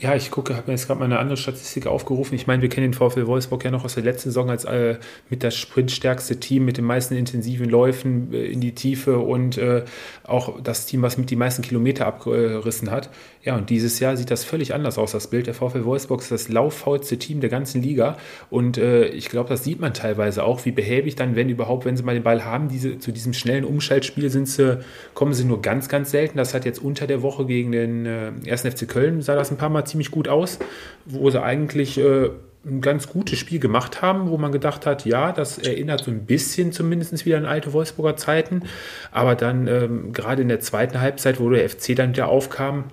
Ja, 0.00 0.14
ich 0.14 0.30
gucke, 0.30 0.54
habe 0.54 0.68
mir 0.68 0.74
jetzt 0.74 0.86
gerade 0.86 1.00
mal 1.00 1.06
eine 1.06 1.18
andere 1.18 1.36
Statistik 1.36 1.88
aufgerufen. 1.88 2.36
Ich 2.36 2.46
meine, 2.46 2.62
wir 2.62 2.68
kennen 2.68 2.92
den 2.92 2.94
VfL 2.94 3.26
Wolfsburg 3.26 3.64
ja 3.64 3.72
noch 3.72 3.84
aus 3.84 3.94
der 3.94 4.04
letzten 4.04 4.28
Saison 4.28 4.48
als 4.48 4.64
äh, 4.64 4.96
mit 5.28 5.42
das 5.42 5.56
sprintstärkste 5.56 6.38
Team, 6.38 6.64
mit 6.64 6.76
den 6.76 6.84
meisten 6.84 7.16
intensiven 7.16 7.68
Läufen 7.68 8.32
äh, 8.32 8.46
in 8.46 8.60
die 8.60 8.76
Tiefe 8.76 9.18
und 9.18 9.58
äh, 9.58 9.84
auch 10.22 10.60
das 10.62 10.86
Team, 10.86 11.02
was 11.02 11.18
mit 11.18 11.30
die 11.30 11.36
meisten 11.36 11.62
Kilometer 11.62 12.06
abgerissen 12.06 12.92
hat. 12.92 13.10
Ja, 13.42 13.56
und 13.56 13.70
dieses 13.70 13.98
Jahr 13.98 14.16
sieht 14.16 14.30
das 14.30 14.44
völlig 14.44 14.72
anders 14.72 14.98
aus, 14.98 15.10
das 15.10 15.26
Bild. 15.26 15.48
Der 15.48 15.54
VfL 15.54 15.84
Wolfsburg 15.84 16.20
ist 16.20 16.30
das 16.30 16.48
lauffaulste 16.48 17.18
Team 17.18 17.40
der 17.40 17.50
ganzen 17.50 17.82
Liga 17.82 18.18
und 18.50 18.78
äh, 18.78 19.06
ich 19.06 19.28
glaube, 19.28 19.48
das 19.48 19.64
sieht 19.64 19.80
man 19.80 19.94
teilweise 19.94 20.44
auch, 20.44 20.64
wie 20.64 20.70
behäbig 20.70 21.16
dann, 21.16 21.34
wenn 21.34 21.48
überhaupt, 21.48 21.86
wenn 21.86 21.96
sie 21.96 22.04
mal 22.04 22.14
den 22.14 22.22
Ball 22.22 22.44
haben, 22.44 22.68
diese, 22.68 23.00
zu 23.00 23.10
diesem 23.10 23.32
schnellen 23.32 23.64
Umschaltspiel 23.64 24.30
sind 24.30 24.48
sie, 24.48 24.78
kommen 25.14 25.32
sie 25.34 25.44
nur 25.44 25.60
ganz, 25.60 25.88
ganz 25.88 26.12
selten. 26.12 26.38
Das 26.38 26.54
hat 26.54 26.64
jetzt 26.64 26.80
unter 26.80 27.08
der 27.08 27.22
Woche 27.22 27.46
gegen 27.46 27.72
den 27.72 28.06
äh, 28.06 28.30
1. 28.48 28.62
FC 28.62 28.86
Köln, 28.86 29.22
sah 29.22 29.34
das 29.34 29.50
ein 29.50 29.56
paar 29.56 29.70
Mal 29.70 29.87
ziemlich 29.88 30.10
gut 30.10 30.28
aus, 30.28 30.58
wo 31.04 31.30
sie 31.30 31.42
eigentlich 31.42 31.98
äh, 31.98 32.30
ein 32.66 32.80
ganz 32.80 33.08
gutes 33.08 33.38
Spiel 33.38 33.60
gemacht 33.60 34.02
haben, 34.02 34.30
wo 34.30 34.36
man 34.36 34.52
gedacht 34.52 34.86
hat, 34.86 35.04
ja, 35.04 35.32
das 35.32 35.58
erinnert 35.58 36.04
so 36.04 36.10
ein 36.10 36.26
bisschen 36.26 36.72
zumindest 36.72 37.24
wieder 37.24 37.38
an 37.38 37.46
alte 37.46 37.72
Wolfsburger 37.72 38.16
Zeiten. 38.16 38.62
Aber 39.10 39.34
dann 39.34 39.66
ähm, 39.66 40.12
gerade 40.12 40.42
in 40.42 40.48
der 40.48 40.60
zweiten 40.60 41.00
Halbzeit, 41.00 41.40
wo 41.40 41.50
der 41.50 41.68
FC 41.68 41.96
dann 41.96 42.10
wieder 42.10 42.28
aufkam 42.28 42.84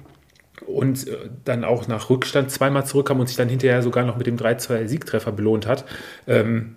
und 0.65 1.07
äh, 1.07 1.29
dann 1.43 1.63
auch 1.63 1.87
nach 1.87 2.09
Rückstand 2.09 2.51
zweimal 2.51 2.85
zurückkam 2.85 3.19
und 3.19 3.27
sich 3.27 3.37
dann 3.37 3.49
hinterher 3.49 3.81
sogar 3.81 4.05
noch 4.05 4.17
mit 4.17 4.27
dem 4.27 4.37
3-2-Siegtreffer 4.37 5.31
belohnt 5.31 5.67
hat. 5.67 5.85
Ähm, 6.27 6.75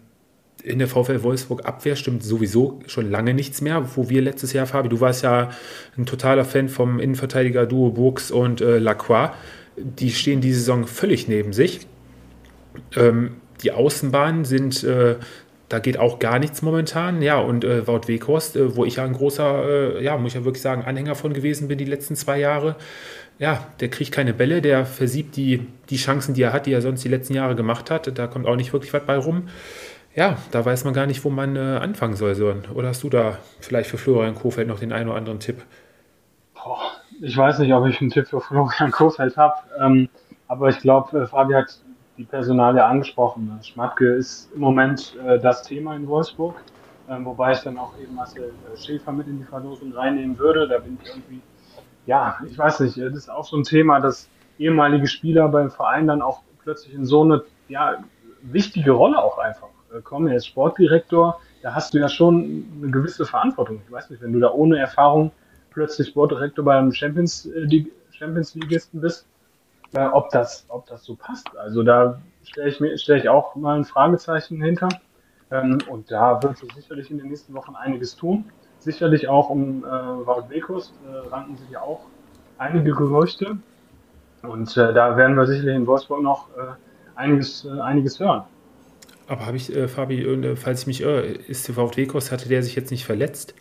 in 0.63 0.81
der 0.81 0.89
VfL 0.89 1.23
Wolfsburg 1.23 1.65
Abwehr 1.65 1.95
stimmt 1.95 2.25
sowieso 2.25 2.81
schon 2.87 3.11
lange 3.11 3.33
nichts 3.33 3.61
mehr, 3.61 3.97
wo 3.97 4.09
wir 4.09 4.23
letztes 4.23 4.53
Jahr, 4.53 4.67
Fabi, 4.67 4.89
du 4.89 5.01
warst 5.01 5.23
ja 5.23 5.51
ein 5.97 6.05
totaler 6.05 6.45
Fan 6.45 6.69
vom 6.69 6.99
Innenverteidiger 6.99 7.65
Duo 7.67 7.91
Burgs 7.91 8.31
und 8.31 8.61
äh, 8.61 8.79
Lacroix 8.79 9.31
die 9.81 10.11
stehen 10.11 10.41
diese 10.41 10.61
Saison 10.61 10.87
völlig 10.87 11.29
neben 11.29 11.53
sich. 11.53 11.87
Ähm, 12.97 13.37
die 13.63 13.73
Außenbahnen 13.73 14.45
sind, 14.45 14.85
äh, 14.85 15.17
da 15.69 15.79
geht 15.79 15.99
auch 15.99 16.19
gar 16.19 16.39
nichts 16.39 16.63
momentan. 16.63 17.23
Ja, 17.23 17.39
und 17.39 17.65
äh, 17.65 17.87
Wout 17.87 18.03
Weghorst, 18.07 18.57
äh, 18.57 18.77
wo 18.77 18.85
ich 18.85 18.97
ja 18.97 19.05
ein 19.05 19.13
großer, 19.13 19.97
äh, 19.99 20.05
ja, 20.05 20.17
muss 20.17 20.33
ich 20.33 20.35
ja 20.35 20.45
wirklich 20.45 20.63
sagen, 20.63 20.83
Anhänger 20.83 21.15
von 21.15 21.33
gewesen 21.33 21.69
bin 21.69 21.79
die 21.79 21.85
letzten 21.85 22.17
zwei 22.17 22.39
Jahre. 22.39 22.77
Ja, 23.39 23.67
der 23.81 23.89
kriegt 23.89 24.13
keine 24.13 24.35
Bälle, 24.35 24.61
der 24.61 24.85
versiebt 24.85 25.37
die, 25.37 25.67
die 25.91 25.97
Chancen, 25.97 26.35
die 26.35 26.43
er 26.43 26.53
hat, 26.53 26.67
die 26.67 26.73
er 26.73 26.83
sonst 26.83 27.05
die 27.05 27.09
letzten 27.09 27.35
Jahre 27.35 27.55
gemacht 27.55 27.91
hat. 27.91 28.19
Da 28.19 28.27
kommt 28.27 28.47
auch 28.47 28.57
nicht 28.57 28.73
wirklich 28.73 28.93
was 28.93 29.05
bei 29.05 29.17
rum. 29.17 29.49
Ja, 30.15 30.39
da 30.51 30.65
weiß 30.65 30.85
man 30.85 30.95
gar 30.95 31.07
nicht, 31.07 31.25
wo 31.25 31.31
man 31.31 31.55
äh, 31.55 31.61
anfangen 31.61 32.17
soll, 32.17 32.35
Sören. 32.35 32.65
Oder 32.75 32.89
hast 32.89 33.05
du 33.05 33.09
da 33.09 33.39
vielleicht 33.61 33.91
für 33.91 33.99
Florian 33.99 34.35
Kofeld 34.35 34.67
noch 34.67 34.81
den 34.81 34.91
einen 34.91 35.09
oder 35.09 35.19
anderen 35.19 35.39
Tipp? 35.39 35.63
Boah, 36.55 36.91
ich 37.21 37.37
weiß 37.37 37.59
nicht, 37.59 37.73
ob 37.73 37.87
ich 37.87 38.01
einen 38.01 38.11
Tipp 38.11 38.29
für 38.29 38.41
Florian 38.41 38.91
Kofeld 38.93 39.37
habe, 39.37 39.57
ähm, 39.81 40.09
aber 40.47 40.69
ich 40.69 40.79
glaube, 40.79 41.21
äh, 41.21 41.27
Fabi 41.27 41.55
hat 41.55 41.79
die 42.17 42.25
Personalie 42.25 42.85
angesprochen. 42.85 43.59
Schmatke 43.63 44.07
ist 44.07 44.51
im 44.55 44.61
Moment 44.61 45.17
äh, 45.25 45.39
das 45.39 45.63
Thema 45.63 45.95
in 45.95 46.07
Wolfsburg, 46.09 46.57
ähm, 47.09 47.25
wobei 47.25 47.53
ich 47.53 47.61
dann 47.61 47.79
auch 47.79 47.93
eben 48.01 48.15
Marcel 48.15 48.53
äh, 48.73 48.77
Schäfer 48.77 49.13
mit 49.13 49.27
in 49.27 49.39
die 49.39 49.45
Verlosung 49.45 49.93
reinnehmen 49.93 50.39
würde. 50.39 50.69
Da 50.69 50.79
bin 50.79 50.99
ich 51.03 51.09
irgendwie, 51.09 51.41
ja, 52.07 52.39
ich 52.49 52.59
weiß 52.59 52.81
nicht, 52.81 52.99
das 52.99 53.15
ist 53.15 53.31
auch 53.31 53.45
so 53.45 53.57
ein 53.57 53.65
Thema, 53.65 54.01
dass 54.01 54.29
ehemalige 54.59 55.07
Spieler 55.07 55.49
beim 55.49 55.71
Verein 55.71 56.07
dann 56.07 56.23
auch 56.23 56.43
plötzlich 56.63 56.95
in 56.95 57.05
so 57.05 57.23
eine 57.23 57.43
ja, 57.69 57.99
wichtige 58.43 58.93
Rolle 58.93 59.19
auch 59.23 59.39
einfach 59.39 59.69
äh, 59.95 60.01
kommen. 60.01 60.29
Er 60.29 60.37
ist 60.37 60.47
Sportdirektor, 60.47 61.41
da 61.63 61.75
hast 61.75 61.95
du 61.95 61.99
ja 61.99 62.09
schon 62.09 62.67
eine 62.83 62.91
gewisse 62.91 63.27
Verantwortung. 63.27 63.81
Ich 63.85 63.93
weiß 63.93 64.11
nicht, 64.11 64.23
wenn 64.23 64.33
du 64.33 64.41
da 64.41 64.51
ohne 64.51 64.79
Erfahrung 64.79 65.31
plötzlich 65.79 66.09
Sportdirektor 66.09 66.65
beim 66.65 66.93
Champions, 66.93 67.47
äh, 67.47 67.85
Champions 68.11 68.53
Ligisten 68.57 69.01
bist, 69.01 69.29
äh, 69.95 70.07
ob, 70.07 70.29
das, 70.31 70.65
ob 70.67 70.87
das 70.87 71.05
so 71.05 71.15
passt. 71.15 71.57
Also 71.57 71.85
da 71.85 72.21
stelle 72.43 72.69
ich, 72.69 72.81
mir 72.81 72.99
stelle 72.99 73.21
ich 73.21 73.29
auch 73.29 73.55
mal 73.55 73.79
ein 73.79 73.85
Fragezeichen 73.85 74.61
hinter. 74.61 74.89
Ähm, 75.53 75.79
und 75.89 76.11
da 76.11 76.43
wird 76.43 76.59
sich 76.59 76.73
sicherlich 76.75 77.13
in 77.13 77.19
den 77.19 77.29
nächsten 77.29 77.55
Wochen 77.55 77.77
einiges 77.77 78.17
tun. 78.17 78.47
Sicherlich 78.81 79.29
auch 79.29 79.51
um 79.51 79.85
äh, 79.85 79.89
Wout 79.89 80.51
Wekus 80.51 80.93
äh, 81.07 81.29
ranken 81.29 81.57
sich 81.57 81.71
ja 81.71 81.81
auch 81.81 82.01
einige 82.59 82.93
Gerüchte. 82.93 83.57
Und 84.43 84.77
äh, 84.77 84.93
da 84.93 85.17
werden 85.17 85.37
wir 85.37 85.47
sicherlich 85.47 85.77
in 85.77 85.87
Wolfsburg 85.87 86.23
noch 86.23 86.49
äh, 86.57 86.73
einiges, 87.15 87.65
äh, 87.65 87.81
einiges 87.81 88.19
hören. 88.19 88.43
Aber 89.29 89.47
habe 89.47 89.57
ich, 89.57 89.73
äh, 89.73 89.87
Fabi, 89.87 90.57
falls 90.57 90.81
ich 90.81 90.87
mich 90.89 91.03
irre, 91.03 91.21
ist 91.21 91.69
der 91.69 91.77
VfW-Kurs, 91.77 92.33
hatte 92.33 92.49
der 92.49 92.65
sich 92.65 92.75
jetzt 92.75 92.91
nicht 92.91 93.05
verletzt 93.05 93.55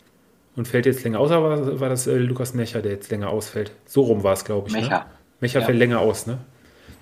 und 0.58 0.66
fällt 0.66 0.86
jetzt 0.86 1.04
länger 1.04 1.20
aus, 1.20 1.30
oder 1.30 1.80
war 1.80 1.88
das 1.88 2.06
äh, 2.08 2.16
Lukas 2.16 2.52
Mecher, 2.52 2.82
der 2.82 2.92
jetzt 2.92 3.10
länger 3.10 3.30
ausfällt? 3.30 3.70
So 3.86 4.02
rum 4.02 4.24
war 4.24 4.32
es, 4.32 4.44
glaube 4.44 4.68
ich. 4.68 4.74
Ne? 4.74 4.80
Mecher. 4.80 4.98
Ne? 4.98 5.04
Mecher 5.40 5.60
ja. 5.60 5.66
fällt 5.66 5.78
länger 5.78 6.00
aus, 6.00 6.26
ne? 6.26 6.38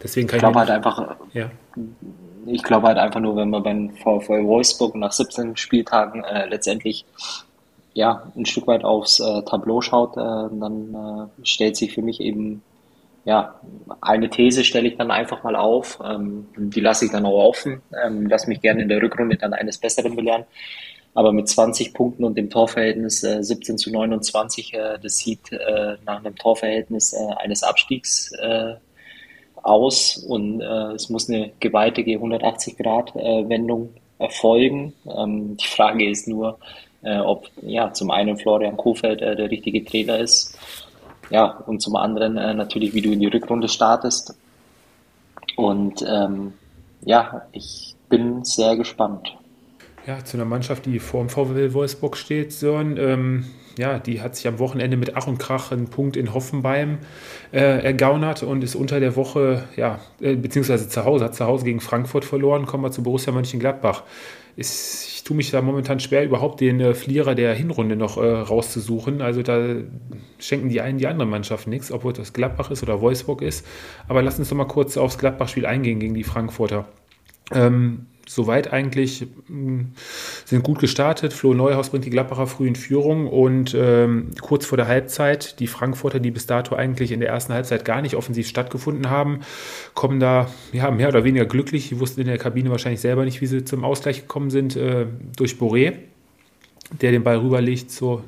Deswegen 0.03 0.29
kann 0.29 0.37
ich 0.37 0.43
glaube 0.43 0.59
halt 0.59 0.71
einfach, 0.71 1.17
ja. 1.33 1.51
ich 2.45 2.63
glaube 2.63 2.87
halt 2.87 2.99
einfach 2.99 3.21
nur, 3.21 3.35
wenn 3.37 3.49
man 3.49 3.63
beim 3.63 3.91
VfL 3.97 4.45
Wolfsburg 4.45 4.95
nach 4.95 5.11
17 5.11 5.57
Spieltagen 5.57 6.23
äh, 6.23 6.47
letztendlich 6.47 7.07
ja, 7.95 8.31
ein 8.37 8.45
Stück 8.45 8.67
weit 8.67 8.85
aufs 8.85 9.21
äh, 9.21 9.43
Tableau 9.43 9.81
schaut, 9.81 10.19
äh, 10.19 10.21
dann 10.21 11.31
äh, 11.41 11.47
stellt 11.47 11.79
sich 11.79 11.95
für 11.95 12.03
mich 12.03 12.21
eben 12.21 12.63
ja, 13.25 13.59
eine 14.03 14.29
These 14.29 14.65
stelle 14.65 14.87
ich 14.87 14.99
dann 14.99 15.11
einfach 15.11 15.43
mal 15.43 15.57
auf. 15.57 15.99
Ähm, 16.05 16.47
die 16.57 16.81
lasse 16.81 17.07
ich 17.07 17.11
dann 17.11 17.27
auch 17.27 17.49
offen. 17.49 17.83
Ähm, 18.05 18.27
lass 18.29 18.47
mich 18.47 18.61
gerne 18.61 18.83
in 18.83 18.89
der 18.89 19.03
Rückrunde 19.03 19.37
dann 19.37 19.53
eines 19.53 19.79
Besseren 19.79 20.15
belehren. 20.15 20.45
Aber 21.17 21.33
mit 21.33 21.49
20 21.49 21.95
Punkten 21.95 22.25
und 22.25 22.37
dem 22.37 22.51
Torverhältnis 22.51 23.25
äh, 23.25 23.43
17 23.43 23.79
zu 23.79 23.91
29, 23.91 24.75
äh, 24.75 24.99
das 25.03 25.17
sieht 25.17 25.51
äh, 25.51 25.97
nach 26.05 26.19
einem 26.19 26.37
Torverhältnis 26.37 27.15
äh, 27.15 27.33
eines 27.39 27.63
Abstiegs 27.63 28.33
äh, 28.33 28.75
aus. 29.63 30.19
Und 30.19 30.61
äh, 30.61 30.93
es 30.93 31.09
muss 31.09 31.31
eine 31.31 31.53
gewaltige 31.59 32.19
180-Grad-Wendung 32.19 33.95
erfolgen. 34.19 34.93
Ähm, 35.07 35.57
die 35.57 35.67
Frage 35.67 36.09
ist 36.09 36.29
nur, 36.29 36.59
ob 37.03 37.49
ja 37.63 37.93
zum 37.93 38.11
einen 38.11 38.37
Florian 38.37 38.77
Kofeld 38.77 39.21
der 39.21 39.51
richtige 39.51 39.85
Trainer 39.85 40.19
ist 40.19 40.59
ja, 41.31 41.45
und 41.67 41.81
zum 41.81 41.95
anderen 41.95 42.35
natürlich, 42.35 42.95
wie 42.95 43.03
du 43.03 43.13
in 43.13 43.21
die 43.21 43.27
Rückrunde 43.27 43.69
startest. 43.69 44.35
Und 45.55 46.05
ähm, 46.09 46.55
ja, 47.03 47.43
ich 47.53 47.95
bin 48.09 48.43
sehr 48.43 48.77
gespannt. 48.77 49.37
Ja, 50.07 50.25
zu 50.25 50.37
einer 50.37 50.45
Mannschaft, 50.45 50.87
die 50.87 51.01
vor 51.01 51.21
dem 51.21 51.29
VW 51.29 51.73
Wolfsburg 51.73 52.17
steht, 52.17 52.53
Sören. 52.53 52.97
Ähm, 52.97 53.45
ja, 53.77 53.99
die 53.99 54.21
hat 54.21 54.37
sich 54.37 54.47
am 54.47 54.61
Wochenende 54.61 54.97
mit 54.97 55.17
Ach 55.17 55.27
und 55.27 55.39
Krach 55.39 55.73
einen 55.73 55.89
Punkt 55.89 56.17
in 56.17 56.33
Hoffenheim 56.33 56.99
äh, 57.53 57.83
ergaunert 57.83 58.45
und 58.45 58.63
ist 58.63 58.77
unter 58.77 59.01
der 59.01 59.17
Woche, 59.17 59.65
ja, 59.75 59.99
äh, 60.21 60.37
beziehungsweise 60.37 60.89
zu 60.89 61.05
Hause, 61.05 61.25
hat 61.25 61.35
zu 61.35 61.45
Hause 61.45 61.65
gegen 61.65 61.81
Frankfurt 61.81 62.25
verloren, 62.25 62.67
kommen 62.67 62.85
wir 62.85 62.93
zu 62.93 63.03
Borussia 63.03 63.33
Mönchengladbach. 63.33 64.05
Ist, 64.55 65.09
ich 65.09 65.25
tue 65.25 65.37
mich 65.37 65.51
da 65.51 65.61
momentan 65.61 65.99
schwer, 65.99 66.25
überhaupt 66.25 66.61
den 66.61 66.81
äh, 66.81 66.95
Flieger 66.95 67.35
der 67.35 67.53
Hinrunde 67.55 67.97
noch 67.97 68.17
äh, 68.17 68.27
rauszusuchen. 68.27 69.21
Also 69.21 69.43
da 69.43 69.75
schenken 70.39 70.69
die 70.69 70.81
einen 70.81 70.99
die 70.99 71.09
andere 71.09 71.27
Mannschaft 71.27 71.67
nichts, 71.67 71.91
obwohl 71.91 72.13
das 72.13 72.33
Gladbach 72.33 72.71
ist 72.71 72.85
oder 72.85 73.01
Wolfsburg 73.01 73.43
ist. 73.43 73.67
Aber 74.07 74.23
lass 74.23 74.39
uns 74.39 74.51
doch 74.51 74.57
mal 74.57 74.67
kurz 74.67 74.97
aufs 74.97 75.19
Gladbach-Spiel 75.19 75.67
eingehen 75.67 75.99
gegen 75.99 76.15
die 76.15 76.25
Frankfurter. 76.25 76.87
Ähm, 77.53 78.07
soweit 78.29 78.73
eigentlich 78.73 79.27
mh, 79.49 79.87
sind 80.45 80.63
gut 80.65 80.79
gestartet. 80.79 81.33
Flo 81.33 81.55
Neuhaus 81.55 81.91
bringt 81.91 82.05
die 82.05 82.11
Gladbacher 82.11 82.47
früh 82.47 82.67
in 82.67 82.75
Führung 82.75 83.29
und 83.29 83.75
ähm, 83.79 84.31
kurz 84.41 84.67
vor 84.67 84.77
der 84.77 84.89
Halbzeit, 84.89 85.61
die 85.61 85.67
Frankfurter, 85.67 86.21
die 86.21 86.33
bis 86.33 86.47
dato 86.47 86.75
eigentlich 86.75 87.13
in 87.13 87.21
der 87.21 87.29
ersten 87.29 87.53
Halbzeit 87.53 87.85
gar 87.85 88.03
nicht 88.03 88.17
offensiv 88.17 88.49
stattgefunden 88.49 89.09
haben, 89.09 89.41
kommen 89.95 90.21
da 90.21 90.49
ja, 90.73 90.91
mehr 90.91 91.09
oder 91.09 91.25
weniger 91.25 91.47
glücklich. 91.47 91.89
Die 91.89 92.01
wussten 92.01 92.21
in 92.21 92.27
der 92.27 92.39
Kabine 92.39 92.71
wahrscheinlich 92.71 93.01
selber 93.01 93.25
nicht, 93.25 93.41
wie 93.41 93.47
sie 93.47 93.65
zum 93.65 93.85
Ausgleich 93.85 94.23
gekommen 94.23 94.51
sind, 94.51 94.77
äh, 94.77 95.07
durch 95.37 95.55
Boré, 95.55 95.95
der 97.01 97.13
den 97.13 97.23
Ball 97.23 97.39
rüberlegt 97.39 97.91
zu 97.91 98.23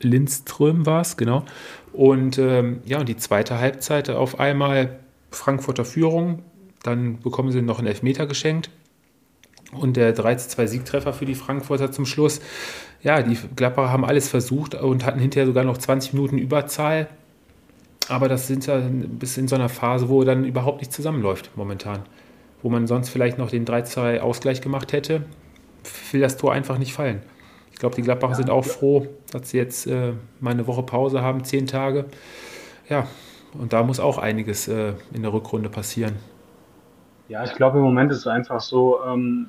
Lindström 0.00 0.86
war 0.86 1.02
es, 1.02 1.16
genau. 1.16 1.44
Und 1.92 2.38
ähm, 2.38 2.80
ja, 2.84 2.98
und 2.98 3.08
die 3.08 3.16
zweite 3.16 3.58
Halbzeit 3.58 4.10
auf 4.10 4.40
einmal 4.40 5.00
Frankfurter 5.30 5.84
Führung, 5.84 6.42
dann 6.82 7.20
bekommen 7.20 7.52
sie 7.52 7.62
noch 7.62 7.78
einen 7.78 7.88
Elfmeter 7.88 8.26
geschenkt 8.26 8.70
und 9.72 9.96
der 9.96 10.16
3-2 10.16 10.66
Siegtreffer 10.66 11.12
für 11.12 11.26
die 11.26 11.34
Frankfurter 11.34 11.92
zum 11.92 12.06
Schluss. 12.06 12.40
Ja, 13.02 13.22
die 13.22 13.38
Gladbacher 13.56 13.90
haben 13.90 14.04
alles 14.04 14.28
versucht 14.28 14.74
und 14.74 15.04
hatten 15.04 15.20
hinterher 15.20 15.46
sogar 15.46 15.64
noch 15.64 15.78
20 15.78 16.12
Minuten 16.12 16.38
Überzahl. 16.38 17.08
Aber 18.08 18.28
das 18.28 18.46
sind 18.46 18.66
ja 18.66 18.80
bis 18.90 19.36
in 19.36 19.46
so 19.46 19.54
einer 19.54 19.68
Phase, 19.68 20.08
wo 20.08 20.24
dann 20.24 20.44
überhaupt 20.44 20.80
nicht 20.80 20.92
zusammenläuft 20.92 21.50
momentan. 21.56 22.00
Wo 22.62 22.68
man 22.68 22.86
sonst 22.86 23.08
vielleicht 23.08 23.38
noch 23.38 23.50
den 23.50 23.64
3-2 23.64 24.20
Ausgleich 24.20 24.60
gemacht 24.60 24.92
hätte, 24.92 25.22
will 26.10 26.20
das 26.20 26.36
Tor 26.36 26.52
einfach 26.52 26.78
nicht 26.78 26.92
fallen. 26.92 27.22
Ich 27.72 27.78
glaube, 27.78 27.94
die 27.94 28.02
Gladbacher 28.02 28.34
sind 28.34 28.50
auch 28.50 28.64
froh, 28.64 29.06
dass 29.30 29.50
sie 29.50 29.56
jetzt 29.56 29.86
äh, 29.86 30.12
mal 30.40 30.50
eine 30.50 30.66
Woche 30.66 30.82
Pause 30.82 31.22
haben, 31.22 31.44
zehn 31.44 31.66
Tage. 31.66 32.06
Ja, 32.88 33.06
und 33.58 33.72
da 33.72 33.82
muss 33.82 34.00
auch 34.00 34.18
einiges 34.18 34.68
äh, 34.68 34.92
in 35.14 35.22
der 35.22 35.32
Rückrunde 35.32 35.70
passieren. 35.70 36.16
Ja, 37.28 37.44
ich 37.44 37.54
glaube, 37.54 37.78
im 37.78 37.84
Moment 37.84 38.10
ist 38.10 38.18
es 38.18 38.26
einfach 38.26 38.60
so, 38.60 38.98
ähm, 39.06 39.48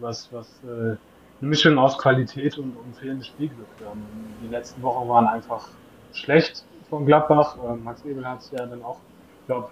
was, 0.00 0.32
was 0.32 0.48
äh, 0.64 0.66
eine 0.66 0.98
Mischung 1.40 1.78
aus 1.78 1.98
Qualität 1.98 2.58
und, 2.58 2.76
und 2.76 2.96
fehlendes 2.96 3.28
Spielglück. 3.28 3.66
Ähm, 3.80 4.02
die 4.42 4.48
letzten 4.48 4.82
Wochen 4.82 5.08
waren 5.08 5.26
einfach 5.26 5.68
schlecht 6.12 6.64
von 6.88 7.06
Gladbach. 7.06 7.56
Äh, 7.56 7.76
Max 7.76 8.04
Ebel 8.04 8.26
hat 8.26 8.40
es 8.40 8.50
ja 8.50 8.66
dann 8.66 8.82
auch, 8.82 8.98
ich 9.40 9.46
glaube, 9.46 9.70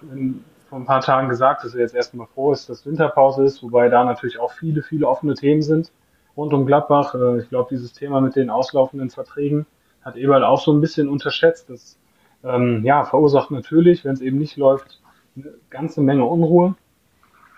vor 0.69 0.79
ein 0.79 0.85
paar 0.85 1.01
Tagen 1.01 1.29
gesagt, 1.29 1.63
dass 1.63 1.73
er 1.73 1.81
jetzt 1.81 1.95
erstmal 1.95 2.27
froh 2.27 2.51
ist, 2.51 2.69
dass 2.69 2.85
Winterpause 2.85 3.43
ist, 3.43 3.63
wobei 3.63 3.89
da 3.89 4.03
natürlich 4.03 4.39
auch 4.39 4.51
viele, 4.51 4.83
viele 4.83 5.07
offene 5.07 5.33
Themen 5.33 5.61
sind 5.61 5.91
rund 6.37 6.53
um 6.53 6.65
Gladbach. 6.65 7.15
Äh, 7.15 7.39
ich 7.39 7.49
glaube, 7.49 7.69
dieses 7.71 7.91
Thema 7.93 8.21
mit 8.21 8.35
den 8.35 8.49
auslaufenden 8.49 9.09
Verträgen 9.09 9.65
hat 10.03 10.15
Eberl 10.15 10.45
auch 10.45 10.61
so 10.61 10.71
ein 10.71 10.79
bisschen 10.79 11.09
unterschätzt. 11.09 11.69
Das 11.69 11.97
ähm, 12.43 12.85
ja, 12.85 13.03
verursacht 13.03 13.51
natürlich, 13.51 14.05
wenn 14.05 14.13
es 14.13 14.21
eben 14.21 14.37
nicht 14.37 14.55
läuft, 14.55 15.01
eine 15.35 15.53
ganze 15.69 16.01
Menge 16.01 16.23
Unruhe. 16.23 16.75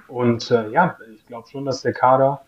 Und 0.08 0.50
äh, 0.50 0.70
ja, 0.70 0.98
glaube 1.30 1.48
schon, 1.48 1.66
dass 1.66 1.82
der 1.82 1.94
Kader 1.94 2.42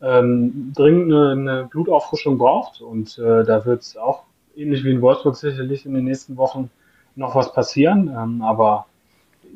ähm, 0.00 0.72
dringend 0.74 1.12
eine, 1.12 1.30
eine 1.32 1.64
Blutauffrischung 1.64 2.38
braucht. 2.38 2.80
Und 2.80 3.18
äh, 3.18 3.44
da 3.44 3.64
wird 3.64 3.82
es 3.82 3.96
auch 3.96 4.22
ähnlich 4.54 4.84
wie 4.84 4.92
in 4.92 5.02
Wolfsburg 5.02 5.36
sicherlich 5.36 5.84
in 5.84 5.94
den 5.94 6.04
nächsten 6.04 6.36
Wochen 6.36 6.70
noch 7.16 7.34
was 7.34 7.52
passieren. 7.52 8.08
Ähm, 8.08 8.42
aber 8.42 8.86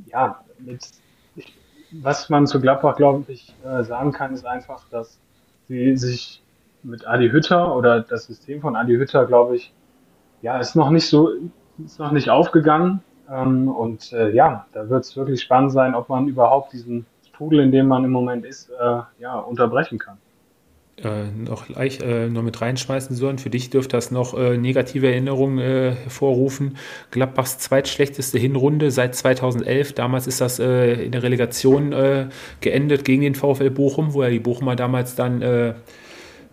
ja, 0.07 0.41
mit, 0.59 0.81
ich, 1.37 1.55
was 1.93 2.29
man 2.29 2.47
zu 2.47 2.61
Gladbach, 2.61 2.97
glaube 2.97 3.31
ich, 3.31 3.55
äh, 3.65 3.85
sagen 3.85 4.13
kann, 4.13 4.35
ist 4.35 4.47
einfach, 4.47 4.83
dass 4.91 5.19
sie 5.69 5.97
sich 5.97 6.43
mit 6.83 7.07
Adi 7.07 7.31
Hütter 7.31 7.77
oder 7.77 8.01
das 8.01 8.25
System 8.25 8.63
von 8.63 8.75
Adi 8.75 8.97
Hütter, 8.97 9.27
glaube 9.27 9.57
ich, 9.57 9.73
ja, 10.43 10.59
ist 10.59 10.75
noch 10.75 10.91
nicht 10.91 11.07
so, 11.07 11.31
ist 11.85 11.99
noch 11.99 12.13
nicht 12.13 12.31
aufgegangen. 12.31 13.03
Ähm, 13.31 13.69
und 13.69 14.13
äh, 14.13 14.31
ja, 14.31 14.67
da 14.73 14.89
wird 14.89 15.05
es 15.05 15.17
wirklich 15.17 15.43
spannend 15.43 15.73
sein, 15.73 15.95
ob 15.95 16.09
man 16.09 16.27
überhaupt 16.27 16.73
diesen 16.73 17.05
Strudel, 17.41 17.61
in 17.61 17.73
dem 17.73 17.89
man 17.89 18.05
im 18.05 18.11
Moment 18.11 18.45
ist, 18.45 18.69
äh, 18.69 19.01
ja, 19.19 19.39
unterbrechen 19.39 19.99
kann. 19.99 20.19
Äh, 21.03 21.31
noch 21.31 21.67
gleich 21.67 21.99
äh, 22.01 22.29
noch 22.29 22.43
mit 22.43 22.61
reinschmeißen 22.61 23.17
sollen. 23.17 23.39
Für 23.39 23.49
dich 23.49 23.71
dürfte 23.71 23.97
das 23.97 24.11
noch 24.11 24.37
äh, 24.37 24.59
negative 24.59 25.07
Erinnerungen 25.07 25.59
äh, 25.59 25.95
hervorrufen. 26.03 26.77
Gladbachs 27.11 27.57
zweitschlechteste 27.57 28.39
Hinrunde 28.39 28.91
seit 28.91 29.15
2011. 29.15 29.95
Damals 29.95 30.27
ist 30.27 30.43
das 30.43 30.59
äh, 30.59 31.03
in 31.03 31.13
der 31.13 31.23
Relegation 31.23 31.95
äh, 31.95 32.27
geendet 32.61 33.07
gegen 33.07 33.23
den 33.23 33.35
VfL 33.35 33.71
Bochum, 33.71 34.13
wo 34.13 34.23
ja 34.23 34.29
die 34.29 34.41
Bochumer 34.41 34.77
damals 34.77 35.15
dann 35.15 35.41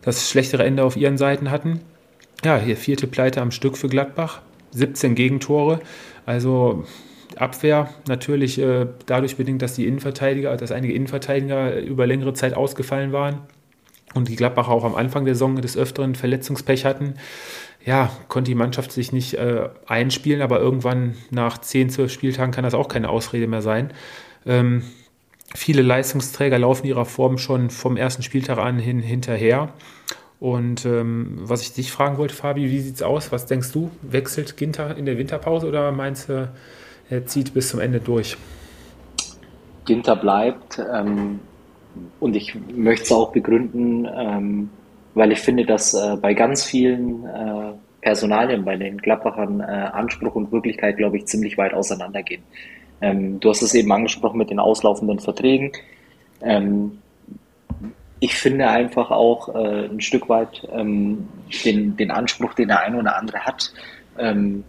das 0.01 0.29
schlechtere 0.29 0.63
Ende 0.63 0.85
auf 0.85 0.95
ihren 0.95 1.17
Seiten 1.17 1.51
hatten. 1.51 1.81
Ja, 2.45 2.57
hier 2.57 2.77
vierte 2.77 3.07
Pleite 3.07 3.41
am 3.41 3.51
Stück 3.51 3.75
für 3.75 3.89
Gladbach. 3.89 4.41
17 4.71 5.15
Gegentore. 5.15 5.81
Also 6.25 6.85
Abwehr 7.37 7.89
natürlich 8.07 8.59
äh, 8.59 8.87
dadurch 9.05 9.37
bedingt, 9.37 9.61
dass 9.61 9.73
die 9.73 9.87
Innenverteidiger, 9.87 10.55
dass 10.57 10.71
einige 10.71 10.93
Innenverteidiger 10.93 11.79
über 11.79 12.07
längere 12.07 12.33
Zeit 12.33 12.55
ausgefallen 12.55 13.11
waren 13.11 13.39
und 14.13 14.27
die 14.27 14.35
Gladbacher 14.35 14.71
auch 14.71 14.83
am 14.83 14.95
Anfang 14.95 15.25
der 15.25 15.35
Saison 15.35 15.55
des 15.57 15.77
Öfteren 15.77 16.15
Verletzungspech 16.15 16.85
hatten. 16.85 17.15
Ja, 17.85 18.11
konnte 18.27 18.51
die 18.51 18.55
Mannschaft 18.55 18.91
sich 18.91 19.11
nicht 19.11 19.35
äh, 19.35 19.69
einspielen, 19.85 20.41
aber 20.41 20.59
irgendwann 20.59 21.15
nach 21.29 21.57
10, 21.57 21.89
12 21.89 22.11
Spieltagen 22.11 22.51
kann 22.51 22.63
das 22.63 22.73
auch 22.73 22.89
keine 22.89 23.09
Ausrede 23.09 23.47
mehr 23.47 23.61
sein. 23.61 23.93
Ähm, 24.45 24.83
viele 25.55 25.81
Leistungsträger 25.81 26.59
laufen 26.59 26.85
ihrer 26.85 27.05
Form 27.05 27.37
schon 27.37 27.69
vom 27.69 27.95
ersten 27.95 28.23
Spieltag 28.23 28.57
an 28.57 28.79
hin 28.79 28.99
hinterher. 28.99 29.73
Und 30.39 30.85
ähm, 30.85 31.39
was 31.41 31.61
ich 31.61 31.73
dich 31.73 31.91
fragen 31.91 32.17
wollte, 32.17 32.35
Fabi, 32.35 32.69
wie 32.69 32.79
sieht 32.79 32.95
es 32.95 33.01
aus? 33.01 33.31
Was 33.31 33.45
denkst 33.45 33.71
du? 33.71 33.89
Wechselt 34.01 34.57
Ginter 34.57 34.95
in 34.95 35.05
der 35.05 35.17
Winterpause 35.17 35.67
oder 35.67 35.91
meinst 35.91 36.29
du, 36.29 36.51
er 37.09 37.25
zieht 37.25 37.53
bis 37.53 37.69
zum 37.69 37.79
Ende 37.79 37.99
durch. 37.99 38.37
Ginter 39.85 40.15
bleibt 40.15 40.79
ähm, 40.93 41.39
und 42.19 42.35
ich 42.35 42.53
möchte 42.75 43.05
es 43.05 43.11
auch 43.11 43.31
begründen, 43.31 44.07
ähm, 44.13 44.69
weil 45.13 45.31
ich 45.31 45.39
finde, 45.39 45.65
dass 45.65 45.93
äh, 45.93 46.17
bei 46.21 46.33
ganz 46.33 46.63
vielen 46.63 47.25
äh, 47.25 47.73
Personalien, 48.01 48.63
bei 48.63 48.75
den 48.75 48.97
Gladbachern 48.97 49.61
äh, 49.61 49.63
Anspruch 49.63 50.35
und 50.35 50.51
Wirklichkeit, 50.51 50.97
glaube 50.97 51.17
ich, 51.17 51.25
ziemlich 51.25 51.57
weit 51.57 51.73
auseinandergehen. 51.73 52.43
Ähm, 53.01 53.39
du 53.39 53.49
hast 53.49 53.61
es 53.61 53.73
eben 53.73 53.91
angesprochen 53.91 54.37
mit 54.37 54.49
den 54.49 54.59
auslaufenden 54.59 55.19
Verträgen. 55.19 55.71
Ähm, 56.41 56.99
ich 58.19 58.35
finde 58.35 58.67
einfach 58.67 59.11
auch 59.11 59.53
äh, 59.53 59.85
ein 59.85 60.01
Stück 60.01 60.29
weit 60.29 60.67
ähm, 60.71 61.27
den, 61.63 61.95
den 61.97 62.11
Anspruch, 62.11 62.53
den 62.53 62.67
der 62.67 62.81
eine 62.81 62.99
oder 62.99 63.17
andere 63.17 63.39
hat, 63.39 63.71
ähm, 64.17 64.63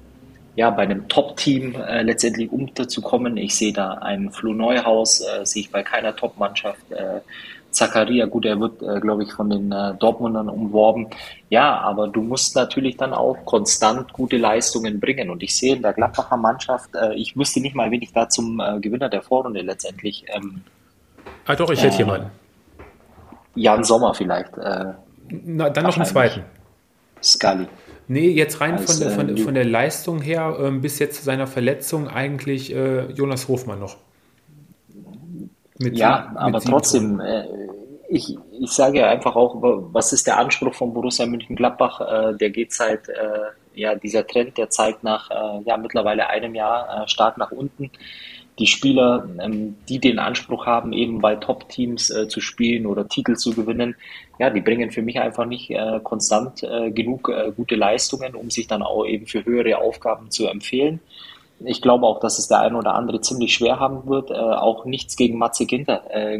ja, 0.59 0.71
bei 0.71 0.83
einem 0.83 1.07
Top-Team 1.07 1.77
äh, 1.77 2.03
letztendlich 2.03 2.51
unterzukommen. 2.51 3.37
Ich 3.37 3.55
sehe 3.55 3.73
da 3.73 3.93
einen 3.93 4.33
Flo 4.33 4.53
Neuhaus, 4.53 5.21
äh, 5.21 5.47
sehe 5.47 5.63
ich 5.63 5.71
bei 5.71 5.85
keiner 5.85 6.17
Top-Mannschaft. 6.17 6.91
Äh, 6.91 7.21
Zakaria, 7.71 8.27
gut, 8.27 8.45
er 8.45 8.59
wird, 8.59 8.83
äh, 8.83 8.99
glaube 8.99 9.23
ich, 9.23 9.33
von 9.33 9.51
den 9.51 9.71
äh, 9.71 9.95
Dortmundern 10.01 10.49
umworben. 10.49 11.07
Ja, 11.49 11.79
aber 11.79 12.09
du 12.09 12.23
musst 12.23 12.57
natürlich 12.57 12.97
dann 12.97 13.15
auch 13.15 13.37
konstant 13.45 14.13
gute 14.13 14.37
Leistungen 14.37 14.99
bringen. 14.99 15.31
Und 15.31 15.45
ich 15.45 15.57
sehe 15.57 15.77
in 15.77 15.83
der 15.83 15.93
Gladbacher 15.93 16.37
Mannschaft, 16.37 16.91
äh, 16.97 17.15
ich 17.15 17.37
wüsste 17.37 17.61
nicht 17.61 17.77
mal, 17.77 17.93
wen 17.93 18.03
ich 18.03 18.13
da 18.13 18.29
zum 18.29 18.59
äh, 18.59 18.81
Gewinner 18.81 19.09
der 19.09 19.23
Vorrunde 19.23 19.61
letztendlich. 19.61 20.25
Ähm, 20.27 20.63
ah, 21.47 21.55
doch, 21.55 21.71
ich 21.71 21.81
hätte 21.81 21.95
äh, 21.95 21.99
jemanden. 21.99 22.31
Jan 23.55 23.85
Sommer 23.85 24.13
vielleicht. 24.13 24.59
Äh, 24.59 24.87
Na, 25.29 25.71
dann 25.71 25.85
noch 25.85 25.95
einen 25.95 26.05
zweiten. 26.05 26.43
Scully. 27.23 27.69
Nee, 28.09 28.31
jetzt 28.31 28.61
rein 28.61 28.75
Als, 28.75 28.91
von, 28.91 29.01
der, 29.01 29.11
von, 29.11 29.37
von, 29.37 29.55
der 29.55 29.65
Leistung 29.65 30.21
her, 30.21 30.57
ähm, 30.61 30.81
bis 30.81 30.99
jetzt 30.99 31.19
zu 31.19 31.25
seiner 31.25 31.47
Verletzung 31.47 32.09
eigentlich 32.09 32.71
Jonas 32.71 33.49
Hofmann 33.49 33.81
noch. 33.81 33.97
Mit 35.79 35.97
ja, 35.97 36.33
aber 36.35 36.61
trotzdem, 36.61 37.21
äh, 37.21 37.45
ich, 38.09 38.37
ich 38.59 38.71
sage 38.71 39.01
ja 39.01 39.09
einfach 39.09 39.37
auch, 39.37 39.57
was 39.61 40.13
ist 40.13 40.27
der 40.27 40.39
Anspruch 40.39 40.75
von 40.75 40.93
Borussia 40.93 41.25
Mönchengladbach? 41.27 42.01
Äh, 42.01 42.37
der 42.37 42.51
geht 42.51 42.73
seit, 42.73 43.09
äh, 43.09 43.15
ja, 43.75 43.95
dieser 43.95 44.27
Trend, 44.27 44.59
der 44.59 44.71
zeigt 44.71 45.05
nach 45.05 45.31
äh, 45.31 45.63
ja, 45.65 45.77
mittlerweile 45.77 46.29
einem 46.29 46.55
Jahr 46.55 47.05
äh, 47.05 47.09
stark 47.09 47.39
nach 47.39 47.53
unten. 47.53 47.91
Die 48.59 48.67
Spieler, 48.67 49.29
ähm, 49.41 49.77
die 49.89 50.01
den 50.01 50.19
Anspruch 50.19 50.67
haben, 50.67 50.93
eben 50.93 51.21
bei 51.21 51.37
Top-Teams 51.37 52.11
äh, 52.11 52.29
zu 52.29 52.41
spielen 52.41 52.87
oder 52.87 53.09
Titel 53.09 53.37
zu 53.37 53.53
gewinnen, 53.55 53.95
ja, 54.39 54.51
die 54.51 54.61
bringen 54.61 54.91
für 54.91 55.03
mich 55.03 55.21
einfach 55.21 55.47
nicht 55.47 55.71
äh, 55.71 56.01
konstant 56.03 56.63
äh, 56.63 56.91
genug 56.91 57.29
äh, 57.29 57.53
gute 57.57 57.77
Leistungen, 57.77 58.35
um 58.35 58.51
sich 58.51 58.67
dann 58.67 58.83
auch 58.83 59.05
eben 59.05 59.27
für 59.27 59.45
höhere 59.45 59.79
Aufgaben 59.79 60.31
zu 60.31 60.47
empfehlen. 60.47 61.01
Ich 61.65 61.83
glaube 61.83 62.07
auch, 62.07 62.21
dass 62.21 62.39
es 62.39 62.49
der 62.49 62.61
eine 62.61 62.79
oder 62.79 62.95
andere 62.95 63.21
ziemlich 63.21 63.55
schwer 63.55 63.81
haben 63.81 64.07
wird. 64.07 64.31
Äh, 64.31 64.35
auch 64.35 64.85
nichts 64.85 65.17
gegen 65.17 65.39
Matze 65.39 65.67
Ginter. 65.67 66.03
Äh, 66.11 66.37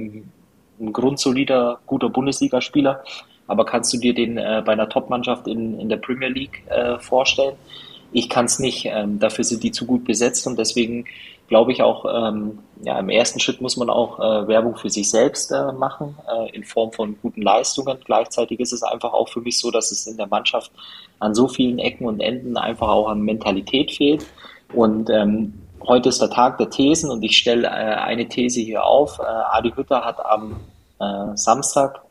ein 0.81 0.93
grundsolider, 0.93 1.81
guter 1.87 2.09
Bundesligaspieler. 2.09 3.03
Aber 3.49 3.64
kannst 3.64 3.93
du 3.93 3.99
dir 3.99 4.14
den 4.14 4.39
äh, 4.39 4.62
bei 4.64 4.73
einer 4.73 4.89
Top-Mannschaft 4.89 5.49
in, 5.49 5.79
in 5.81 5.89
der 5.89 5.97
Premier 5.97 6.29
League 6.29 6.62
vorstellen? 7.01 7.57
Ich 8.12 8.29
kann 8.29 8.47
es 8.47 8.59
nicht. 8.59 8.87
Ähm, 8.87 9.19
dafür 9.19 9.45
sind 9.45 9.62
die 9.62 9.73
zu 9.73 9.87
gut 9.87 10.05
besetzt 10.05 10.47
und 10.47 10.59
deswegen 10.59 11.05
glaube 11.49 11.72
ich 11.72 11.82
auch, 11.82 12.05
ähm, 12.05 12.61
ja, 12.82 12.99
im 12.99 13.09
ersten 13.09 13.40
Schritt 13.40 13.61
muss 13.61 13.76
man 13.76 13.90
auch 13.90 14.18
äh, 14.18 14.46
Werbung 14.46 14.76
für 14.76 14.90
sich 14.90 15.11
selbst 15.11 15.51
äh, 15.51 15.72
machen, 15.72 16.16
äh, 16.30 16.55
in 16.55 16.62
Form 16.62 16.92
von 16.92 17.16
guten 17.20 17.42
Leistungen. 17.42 17.99
Gleichzeitig 18.05 18.61
ist 18.61 18.72
es 18.72 18.82
einfach 18.82 19.12
auch 19.12 19.28
für 19.28 19.40
mich 19.40 19.59
so, 19.59 19.70
dass 19.70 19.90
es 19.90 20.07
in 20.07 20.16
der 20.16 20.26
Mannschaft 20.26 20.70
an 21.18 21.34
so 21.34 21.49
vielen 21.49 21.78
Ecken 21.78 22.07
und 22.07 22.20
Enden 22.20 22.57
einfach 22.57 22.88
auch 22.88 23.09
an 23.09 23.22
Mentalität 23.22 23.92
fehlt. 23.92 24.26
Und 24.72 25.11
ähm, 25.11 25.55
heute 25.86 26.11
ist 26.11 26.20
der 26.20 26.30
Tag 26.30 26.59
der 26.59 26.70
Thesen 26.70 27.11
und 27.11 27.22
ich 27.22 27.36
stelle 27.36 27.66
äh, 27.66 27.70
eine 27.70 28.28
These 28.28 28.61
hier 28.61 28.84
auf. 28.84 29.18
Äh, 29.18 29.22
Adi 29.22 29.72
Hütter 29.72 30.05
hat 30.05 30.24
am 30.24 30.57
äh, 31.01 31.36
Samstag 31.36 32.03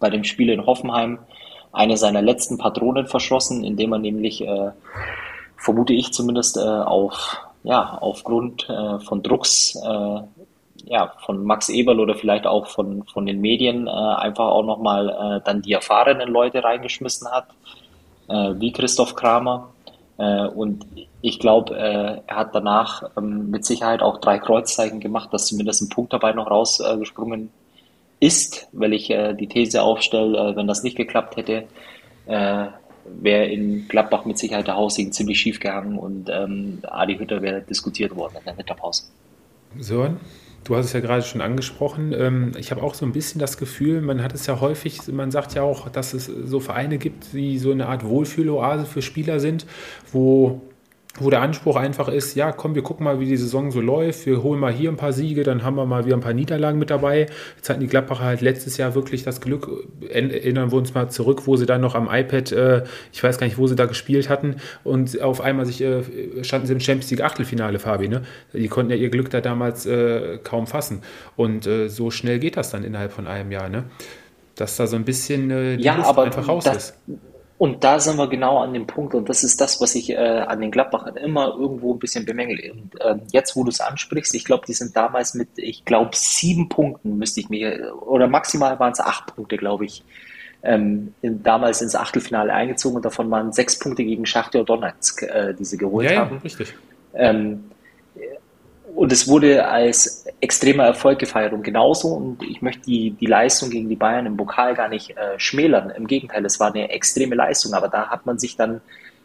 bei 0.00 0.10
dem 0.10 0.24
Spiel 0.24 0.50
in 0.50 0.66
Hoffenheim 0.66 1.18
eine 1.72 1.96
seiner 1.96 2.22
letzten 2.22 2.58
Patronen 2.58 3.06
verschossen, 3.06 3.64
indem 3.64 3.92
er 3.92 3.98
nämlich, 3.98 4.42
äh, 4.42 4.70
vermute 5.56 5.92
ich 5.92 6.12
zumindest, 6.12 6.56
äh, 6.56 6.60
auf, 6.60 7.38
ja, 7.64 7.98
aufgrund 8.00 8.68
äh, 8.68 8.98
von 9.00 9.22
Drucks 9.22 9.76
äh, 9.76 10.20
ja, 10.84 11.12
von 11.24 11.44
Max 11.44 11.68
Eberl 11.68 12.00
oder 12.00 12.14
vielleicht 12.14 12.46
auch 12.46 12.66
von, 12.66 13.04
von 13.04 13.26
den 13.26 13.40
Medien 13.40 13.86
äh, 13.86 13.90
einfach 13.90 14.46
auch 14.46 14.64
nochmal 14.64 15.08
äh, 15.08 15.44
dann 15.44 15.62
die 15.62 15.72
erfahrenen 15.72 16.28
Leute 16.28 16.64
reingeschmissen 16.64 17.28
hat, 17.28 17.48
äh, 18.28 18.54
wie 18.58 18.72
Christoph 18.72 19.14
Kramer. 19.14 19.70
Äh, 20.18 20.46
und 20.48 20.84
ich 21.20 21.38
glaube, 21.38 21.76
äh, 21.76 22.20
er 22.26 22.36
hat 22.36 22.54
danach 22.54 23.04
ähm, 23.16 23.50
mit 23.50 23.64
Sicherheit 23.64 24.02
auch 24.02 24.18
drei 24.18 24.38
Kreuzzeichen 24.38 25.00
gemacht, 25.00 25.32
dass 25.32 25.46
zumindest 25.46 25.82
ein 25.82 25.88
Punkt 25.88 26.12
dabei 26.12 26.32
noch 26.32 26.50
rausgesprungen 26.50 27.50
ist, 28.18 28.68
weil 28.72 28.92
ich 28.92 29.10
äh, 29.10 29.34
die 29.34 29.46
These 29.46 29.82
aufstelle, 29.82 30.56
wenn 30.56 30.66
das 30.66 30.82
nicht 30.82 30.96
geklappt 30.96 31.36
hätte, 31.36 31.64
wäre 33.04 33.46
in 33.46 33.88
Gladbach 33.88 34.24
mit 34.24 34.38
Sicherheit 34.38 34.66
der 34.66 34.76
Haussegen 34.76 35.12
ziemlich 35.12 35.40
schief 35.40 35.60
gegangen 35.60 35.98
und 35.98 36.28
ähm, 36.30 36.78
Adi 36.82 37.16
Hütter 37.16 37.42
wäre 37.42 37.62
diskutiert 37.62 38.14
worden 38.16 38.36
in 38.38 38.44
der 38.44 38.56
Winterpause. 38.56 39.04
Sören? 39.78 40.18
Du 40.64 40.76
hast 40.76 40.86
es 40.86 40.92
ja 40.92 41.00
gerade 41.00 41.22
schon 41.22 41.40
angesprochen. 41.40 42.14
Ähm, 42.16 42.52
ich 42.56 42.70
habe 42.70 42.82
auch 42.82 42.94
so 42.94 43.04
ein 43.04 43.12
bisschen 43.12 43.40
das 43.40 43.58
Gefühl, 43.58 44.00
man 44.00 44.22
hat 44.22 44.32
es 44.32 44.46
ja 44.46 44.60
häufig, 44.60 45.08
man 45.08 45.32
sagt 45.32 45.54
ja 45.54 45.62
auch, 45.62 45.88
dass 45.88 46.14
es 46.14 46.26
so 46.26 46.60
Vereine 46.60 46.98
gibt, 46.98 47.32
die 47.32 47.58
so 47.58 47.72
eine 47.72 47.88
Art 47.88 48.04
Wohlfühloase 48.04 48.86
für 48.86 49.02
Spieler 49.02 49.40
sind, 49.40 49.66
wo 50.12 50.60
wo 51.18 51.28
der 51.28 51.42
Anspruch 51.42 51.76
einfach 51.76 52.08
ist, 52.08 52.34
ja, 52.36 52.52
komm, 52.52 52.74
wir 52.74 52.82
gucken 52.82 53.04
mal, 53.04 53.20
wie 53.20 53.26
die 53.26 53.36
Saison 53.36 53.70
so 53.70 53.80
läuft, 53.80 54.24
wir 54.24 54.42
holen 54.42 54.58
mal 54.58 54.72
hier 54.72 54.90
ein 54.90 54.96
paar 54.96 55.12
Siege, 55.12 55.42
dann 55.42 55.62
haben 55.62 55.76
wir 55.76 55.84
mal 55.84 56.06
wieder 56.06 56.16
ein 56.16 56.22
paar 56.22 56.32
Niederlagen 56.32 56.78
mit 56.78 56.88
dabei. 56.88 57.26
Jetzt 57.56 57.68
hatten 57.68 57.80
die 57.80 57.86
Gladbacher 57.86 58.24
halt 58.24 58.40
letztes 58.40 58.78
Jahr 58.78 58.94
wirklich 58.94 59.22
das 59.22 59.42
Glück, 59.42 59.68
erinnern 60.08 60.72
wir 60.72 60.78
uns 60.78 60.94
mal 60.94 61.10
zurück, 61.10 61.46
wo 61.46 61.56
sie 61.56 61.66
dann 61.66 61.82
noch 61.82 61.94
am 61.94 62.08
iPad, 62.10 62.52
äh, 62.52 62.84
ich 63.12 63.22
weiß 63.22 63.38
gar 63.38 63.46
nicht, 63.46 63.58
wo 63.58 63.66
sie 63.66 63.76
da 63.76 63.84
gespielt 63.84 64.30
hatten 64.30 64.56
und 64.84 65.20
auf 65.20 65.42
einmal 65.42 65.66
sich, 65.66 65.82
äh, 65.82 66.02
standen 66.42 66.66
sie 66.66 66.72
im 66.72 66.80
Champions 66.80 67.10
League 67.10 67.22
Achtelfinale, 67.22 67.78
Fabi, 67.78 68.08
ne? 68.08 68.22
Die 68.54 68.68
konnten 68.68 68.90
ja 68.90 68.96
ihr 68.96 69.10
Glück 69.10 69.28
da 69.28 69.42
damals 69.42 69.84
äh, 69.84 70.38
kaum 70.42 70.66
fassen 70.66 71.02
und 71.36 71.66
äh, 71.66 71.88
so 71.88 72.10
schnell 72.10 72.38
geht 72.38 72.56
das 72.56 72.70
dann 72.70 72.84
innerhalb 72.84 73.12
von 73.12 73.26
einem 73.26 73.52
Jahr, 73.52 73.68
ne? 73.68 73.84
Dass 74.54 74.76
da 74.76 74.86
so 74.86 74.96
ein 74.96 75.04
bisschen 75.04 75.50
äh, 75.50 75.76
die 75.76 75.84
ja, 75.84 75.96
Luft 75.96 76.18
einfach 76.18 76.48
raus 76.48 76.64
das, 76.64 76.76
ist 76.76 76.94
und 77.62 77.84
da 77.84 78.00
sind 78.00 78.18
wir 78.18 78.26
genau 78.26 78.58
an 78.58 78.72
dem 78.72 78.88
Punkt 78.88 79.14
und 79.14 79.28
das 79.28 79.44
ist 79.44 79.60
das, 79.60 79.80
was 79.80 79.94
ich 79.94 80.10
äh, 80.10 80.16
an 80.16 80.60
den 80.60 80.72
Gladbachern 80.72 81.16
immer 81.16 81.54
irgendwo 81.56 81.94
ein 81.94 82.00
bisschen 82.00 82.26
bemängel. 82.26 82.72
Und 82.72 83.00
äh, 83.00 83.14
jetzt, 83.30 83.54
wo 83.54 83.62
du 83.62 83.68
es 83.70 83.80
ansprichst, 83.80 84.34
ich 84.34 84.44
glaube, 84.44 84.64
die 84.66 84.72
sind 84.72 84.96
damals 84.96 85.34
mit, 85.34 85.50
ich 85.54 85.84
glaube, 85.84 86.10
sieben 86.14 86.68
Punkten 86.68 87.18
müsste 87.18 87.38
ich 87.38 87.50
mir, 87.50 87.94
oder 88.04 88.26
maximal 88.26 88.80
waren 88.80 88.90
es 88.90 88.98
acht 88.98 89.36
Punkte, 89.36 89.58
glaube 89.58 89.84
ich, 89.84 90.02
ähm, 90.64 91.14
in, 91.22 91.44
damals 91.44 91.80
ins 91.82 91.94
Achtelfinale 91.94 92.52
eingezogen 92.52 92.96
und 92.96 93.04
davon 93.04 93.30
waren 93.30 93.52
sechs 93.52 93.78
Punkte 93.78 94.02
gegen 94.02 94.26
Schachtja 94.26 94.64
Donetsk, 94.64 95.22
äh, 95.22 95.54
die 95.54 95.64
sie 95.64 95.78
geholt 95.78 96.10
ja, 96.10 96.16
haben. 96.16 96.38
Ja, 96.38 96.42
richtig. 96.42 96.74
Ähm, 97.14 97.62
und 98.94 99.10
es 99.12 99.26
wurde 99.26 99.66
als 99.66 100.26
extremer 100.40 100.84
Erfolg 100.84 101.18
gefeiert 101.18 101.52
und 101.52 101.62
genauso. 101.62 102.08
Und 102.08 102.42
ich 102.42 102.62
möchte 102.62 102.82
die, 102.82 103.12
die 103.12 103.26
Leistung 103.26 103.70
gegen 103.70 103.88
die 103.88 103.96
Bayern 103.96 104.26
im 104.26 104.36
Pokal 104.36 104.74
gar 104.74 104.88
nicht 104.88 105.16
äh, 105.16 105.38
schmälern. 105.38 105.90
Im 105.90 106.06
Gegenteil, 106.06 106.44
es 106.44 106.60
war 106.60 106.68
eine 106.68 106.90
extreme 106.90 107.34
Leistung, 107.34 107.74
aber 107.74 107.88
da 107.88 108.08
hat 108.08 108.26
man 108.26 108.38
sich 108.38 108.56
dann 108.56 108.80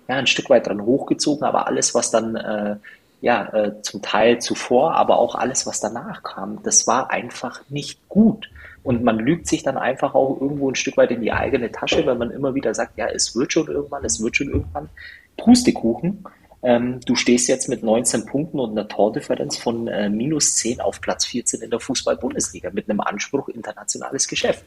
ja, 0.07 0.15
ein 0.15 0.27
Stück 0.27 0.49
weit 0.49 0.67
dran 0.67 0.85
hochgezogen. 0.85 1.43
Aber 1.43 1.67
alles, 1.67 1.93
was 1.93 2.11
dann 2.11 2.35
äh, 2.35 2.75
ja 3.21 3.53
äh, 3.53 3.81
zum 3.81 4.01
Teil 4.01 4.39
zuvor, 4.39 4.95
aber 4.95 5.19
auch 5.19 5.35
alles, 5.35 5.65
was 5.67 5.79
danach 5.79 6.23
kam, 6.23 6.63
das 6.63 6.87
war 6.87 7.11
einfach 7.11 7.61
nicht 7.69 8.07
gut. 8.07 8.49
Und 8.83 9.03
man 9.03 9.19
lügt 9.19 9.47
sich 9.47 9.63
dann 9.63 9.77
einfach 9.77 10.15
auch 10.15 10.39
irgendwo 10.39 10.71
ein 10.71 10.75
Stück 10.75 10.95
weit 10.95 11.11
in 11.11 11.21
die 11.21 11.33
eigene 11.33 11.71
Tasche, 11.71 12.05
weil 12.05 12.15
man 12.15 12.31
immer 12.31 12.55
wieder 12.55 12.73
sagt, 12.73 12.97
ja, 12.97 13.07
es 13.07 13.35
wird 13.35 13.51
schon 13.51 13.67
irgendwann, 13.67 14.05
es 14.05 14.23
wird 14.23 14.37
schon 14.37 14.49
irgendwann. 14.49 14.89
Pustekuchen. 15.35 16.23
Ähm, 16.67 16.99
du 17.05 17.15
stehst 17.15 17.47
jetzt 17.47 17.69
mit 17.69 17.81
19 17.81 18.25
Punkten 18.25 18.59
und 18.59 18.71
einer 18.71 18.89
Tordifferenz 18.89 19.55
von 19.55 19.87
äh, 19.87 20.09
minus 20.09 20.55
10 20.55 20.81
auf 20.81 20.99
Platz 20.99 21.25
14 21.25 21.61
in 21.61 21.69
der 21.69 21.79
Fußball-Bundesliga 21.79 22.71
mit 22.73 22.89
einem 22.89 22.99
Anspruch 22.99 23.47
internationales 23.47 24.27
Geschäft. 24.27 24.65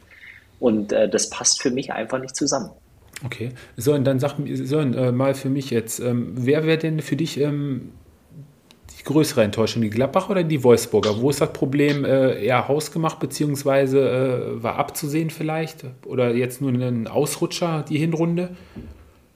Und 0.59 0.91
äh, 0.91 1.07
das 1.07 1.29
passt 1.29 1.61
für 1.61 1.69
mich 1.69 1.93
einfach 1.93 2.19
nicht 2.19 2.35
zusammen. 2.35 2.71
Okay. 3.23 3.51
So, 3.77 3.93
und 3.93 4.03
dann 4.05 4.19
sag 4.19 4.33
so, 4.51 4.79
äh, 4.79 5.11
mal 5.11 5.35
für 5.35 5.49
mich 5.49 5.69
jetzt, 5.69 5.99
ähm, 5.99 6.31
wer 6.33 6.65
wäre 6.65 6.79
denn 6.79 7.01
für 7.01 7.15
dich 7.15 7.39
ähm, 7.39 7.91
die 8.97 9.03
größere 9.03 9.43
Enttäuschung, 9.43 9.83
die 9.83 9.91
Gladbach 9.91 10.27
oder 10.27 10.43
die 10.43 10.63
Wolfsburger? 10.63 11.21
Wo 11.21 11.29
ist 11.29 11.39
das 11.39 11.53
Problem 11.53 12.03
äh, 12.03 12.43
eher 12.43 12.67
hausgemacht, 12.67 13.19
beziehungsweise 13.19 14.09
äh, 14.09 14.63
war 14.63 14.77
abzusehen 14.77 15.29
vielleicht? 15.29 15.85
Oder 16.07 16.33
jetzt 16.33 16.61
nur 16.61 16.71
ein 16.71 17.07
Ausrutscher, 17.07 17.85
die 17.87 17.99
Hinrunde? 17.99 18.55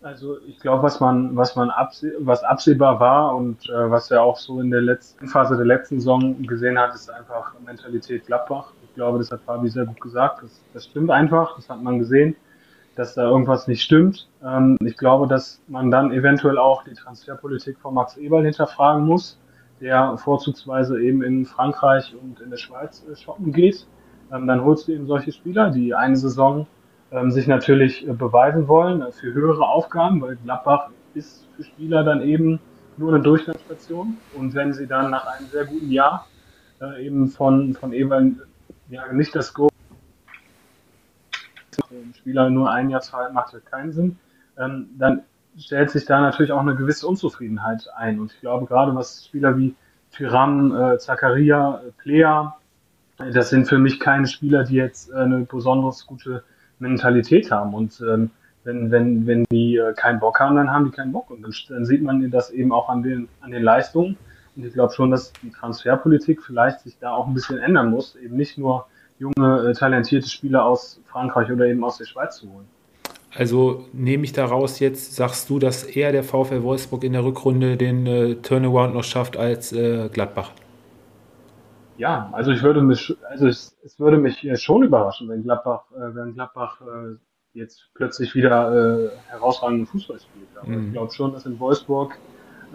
Also 0.06 0.38
ich 0.45 0.60
glaube, 0.60 0.84
was 0.84 0.99
man, 0.99 1.36
was 1.36 1.56
man 1.56 1.72
abseh 1.72 2.12
was 2.20 2.43
absehbar 2.43 2.99
war 2.99 3.36
und 3.36 3.68
äh, 3.72 3.89
was 3.89 4.12
er 4.12 4.22
auch 4.22 4.38
so 4.38 4.62
in 4.62 4.70
der 4.70 4.84
letzten 4.84 5.28
Phase 5.28 5.58
der 5.58 5.66
letzten 5.66 5.99
Saison 5.99 6.43
gesehen 6.43 6.78
hat, 6.78 6.93
ist 6.93 7.10
einfach 7.10 7.56
Mentalität 7.66 8.28
Gladbach. 8.28 8.72
Ich 8.84 8.93
glaube, 8.93 9.18
das 9.18 9.32
hat 9.32 9.41
Fabi 9.41 9.68
sehr 9.68 9.88
gut 9.88 9.99
gesagt. 9.99 10.43
Das, 10.43 10.62
das 10.76 10.86
stimmt 10.86 11.10
einfach, 11.10 11.56
das 11.56 11.68
hat 11.72 11.82
man 11.82 11.97
gesehen, 11.97 12.36
dass 12.95 13.16
da 13.16 13.24
irgendwas 13.24 13.68
nicht 13.68 13.82
stimmt. 13.82 14.30
Ähm, 14.45 14.78
ich 14.86 14.95
glaube, 14.95 15.26
dass 15.26 15.60
man 15.68 15.89
dann 15.89 16.12
eventuell 16.12 16.60
auch 16.60 16.84
die 16.84 16.93
Transferpolitik 16.93 17.80
von 17.80 17.95
Max 17.95 18.16
Eberl 18.16 18.45
hinterfragen 18.45 19.08
muss, 19.08 19.39
der 19.82 20.20
vorzugsweise 20.20 21.01
eben 21.01 21.24
in 21.24 21.47
Frankreich 21.47 22.14
und 22.22 22.41
in 22.41 22.51
der 22.51 22.58
Schweiz 22.58 23.03
äh, 23.12 23.16
shoppen 23.16 23.51
geht. 23.51 23.88
Ähm, 24.32 24.45
dann 24.45 24.64
holst 24.64 24.88
du 24.88 24.91
eben 24.91 25.08
solche 25.08 25.32
Spieler, 25.32 25.72
die 25.72 25.95
eine 25.95 26.16
Saison 26.16 26.68
ähm, 27.12 27.32
sich 27.32 27.47
natürlich 27.47 28.08
äh, 28.08 28.14
beweisen 28.14 28.68
wollen 28.68 29.01
äh, 29.01 29.12
für 29.12 29.34
höhere 29.34 29.68
Aufgaben, 29.68 30.22
weil 30.22 30.36
Gladbach 30.38 30.89
ist 31.14 31.47
für 31.56 31.64
Spieler 31.64 32.03
dann 32.03 32.22
eben 32.22 32.60
nur 32.97 33.14
eine 33.14 33.24
Durchgangsstation. 33.24 34.18
Und 34.36 34.53
wenn 34.53 34.74
sie 34.74 34.88
dann 34.88 35.12
nach 35.12 35.26
einem 35.28 35.47
sehr 35.47 35.66
guten 35.66 35.91
Jahr 35.91 36.28
äh, 36.82 37.06
eben 37.06 37.30
von, 37.30 37.74
von 37.76 37.93
Eberl 37.93 38.36
ja, 38.89 39.12
nicht 39.12 39.36
das 39.36 39.53
Go 39.53 39.70
Spieler 42.14 42.49
nur 42.49 42.72
ein 42.72 42.89
Jahr 42.89 43.01
zahlt, 43.01 43.34
macht 43.34 43.53
ja 43.53 43.60
keinen 43.60 43.91
Sinn. 43.91 44.18
Ähm, 44.58 44.89
dann 44.97 45.24
stellt 45.58 45.91
sich 45.91 46.06
da 46.06 46.20
natürlich 46.20 46.51
auch 46.51 46.60
eine 46.60 46.76
gewisse 46.76 47.08
Unzufriedenheit 47.08 47.88
ein. 47.95 48.20
Und 48.20 48.34
ich 48.34 48.41
glaube, 48.41 48.66
gerade 48.66 48.95
was 48.95 49.26
Spieler 49.26 49.58
wie 49.58 49.76
Tyram, 50.12 50.76
äh, 50.76 50.97
Zakaria, 50.97 51.82
äh, 51.86 51.91
Plea, 51.91 52.56
das 53.18 53.49
sind 53.49 53.68
für 53.68 53.78
mich 53.78 53.99
keine 53.99 54.28
Spieler, 54.28 54.64
die 54.64 54.76
jetzt 54.76 55.10
äh, 55.12 55.16
eine 55.16 55.41
besonders 55.41 56.06
gute 56.06 56.43
Mentalität 56.80 57.52
haben. 57.52 57.74
Und 57.74 58.02
ähm, 58.02 58.32
wenn, 58.64 58.92
wenn, 58.92 59.28
wenn 59.28 59.46
die 59.52 59.78
äh, 59.78 59.94
keinen 59.94 60.20
Bock 60.20 60.40
haben, 60.40 60.56
dann 60.56 60.72
haben 60.72 60.86
die 60.86 60.92
keinen 60.92 61.12
Bock. 61.12 61.30
Und 61.30 61.44
dann, 61.44 61.54
dann 61.70 61.86
sieht 61.86 62.02
man 62.02 62.30
das 62.32 62.50
eben 62.52 62.72
auch 62.72 62.90
an 62.90 63.04
den, 63.04 63.28
an 63.42 63.52
den 63.52 63.64
Leistungen. 63.64 64.18
Und 64.56 64.66
ich 64.66 64.74
glaube 64.74 64.94
schon, 64.94 65.12
dass 65.12 65.34
die 65.44 65.52
Transferpolitik 65.52 66.42
vielleicht 66.42 66.82
sich 66.82 66.98
da 67.00 67.12
auch 67.12 67.28
ein 67.28 67.34
bisschen 67.34 67.58
ändern 67.58 67.92
muss, 67.92 68.16
eben 68.16 68.36
nicht 68.36 68.58
nur 68.58 68.88
junge, 69.20 69.70
äh, 69.70 69.74
talentierte 69.74 70.30
Spieler 70.30 70.66
aus 70.66 71.02
Frankreich 71.08 71.52
oder 71.52 71.66
eben 71.66 71.84
aus 71.84 71.98
der 71.98 72.06
Schweiz 72.06 72.38
zu 72.38 72.52
holen. 72.52 72.66
Also 73.38 73.86
nehme 73.92 74.24
ich 74.24 74.32
daraus 74.32 74.80
jetzt, 74.80 75.16
sagst 75.16 75.50
du, 75.50 75.60
dass 75.60 75.84
eher 75.84 76.14
der 76.14 76.24
VfL 76.24 76.64
Wolfsburg 76.64 77.04
in 77.04 77.14
der 77.14 77.24
Rückrunde 77.24 77.76
den 77.76 78.08
äh, 78.08 78.36
Turnaround 78.36 78.94
noch 78.94 79.04
schafft 79.04 79.36
als 79.36 79.74
äh, 79.74 80.08
Gladbach? 80.10 80.52
Ja, 81.98 82.30
also 82.34 82.52
ich 82.52 82.62
würde 82.62 82.82
mich, 82.82 83.16
also 83.30 83.48
es, 83.48 83.78
es 83.84 84.00
würde 84.00 84.18
mich 84.18 84.46
schon 84.62 84.84
überraschen, 84.84 85.30
wenn 85.30 85.43
Gladbach, 85.43 85.84
äh, 85.91 86.16
wenn 86.16 86.34
Gladbach 86.34 86.82
äh, 86.82 87.16
jetzt 87.54 87.89
plötzlich 87.93 88.36
wieder 88.36 89.06
äh, 89.06 89.10
herausragenden 89.30 89.88
Fußball 89.88 90.20
spielt. 90.20 90.58
Aber 90.58 90.68
mhm. 90.68 90.88
ich 90.88 90.93
glaube 90.93 91.14
schon, 91.14 91.32
dass 91.32 91.46
in 91.46 91.60
Wolfsburg 91.60 92.18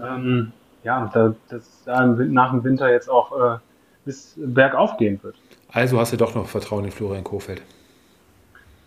ähm, 0.03 0.53
ja, 0.83 1.11
da, 1.13 1.35
dass 1.49 1.85
da 1.85 2.07
nach 2.07 2.51
dem 2.53 2.65
Winter 2.65 2.91
jetzt 2.91 3.09
auch 3.09 3.33
äh, 3.39 3.59
bis 4.05 4.35
bergauf 4.37 4.97
gehen 4.97 5.23
wird. 5.23 5.37
Also 5.69 5.99
hast 6.01 6.13
du 6.13 6.17
doch 6.17 6.35
noch 6.35 6.47
Vertrauen 6.47 6.85
in 6.85 6.91
Florian 6.91 7.25
Kofeld. 7.25 7.63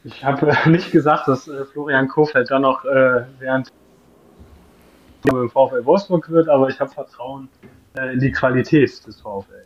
Ich 0.03 0.23
habe 0.23 0.49
äh, 0.49 0.55
nicht 0.69 0.91
gesagt, 0.91 1.27
dass 1.27 1.47
äh, 1.47 1.65
Florian 1.65 2.07
Kofeld 2.07 2.49
dann 2.49 2.63
noch 2.63 2.83
äh, 2.85 3.25
während 3.39 3.71
im 5.25 5.49
VfL 5.49 5.85
Wolfsburg 5.85 6.29
wird, 6.29 6.49
aber 6.49 6.67
ich 6.67 6.79
habe 6.79 6.91
Vertrauen 6.91 7.47
äh, 7.97 8.13
in 8.13 8.19
die 8.19 8.31
Qualität 8.31 9.05
des 9.07 9.21
VfL. 9.21 9.65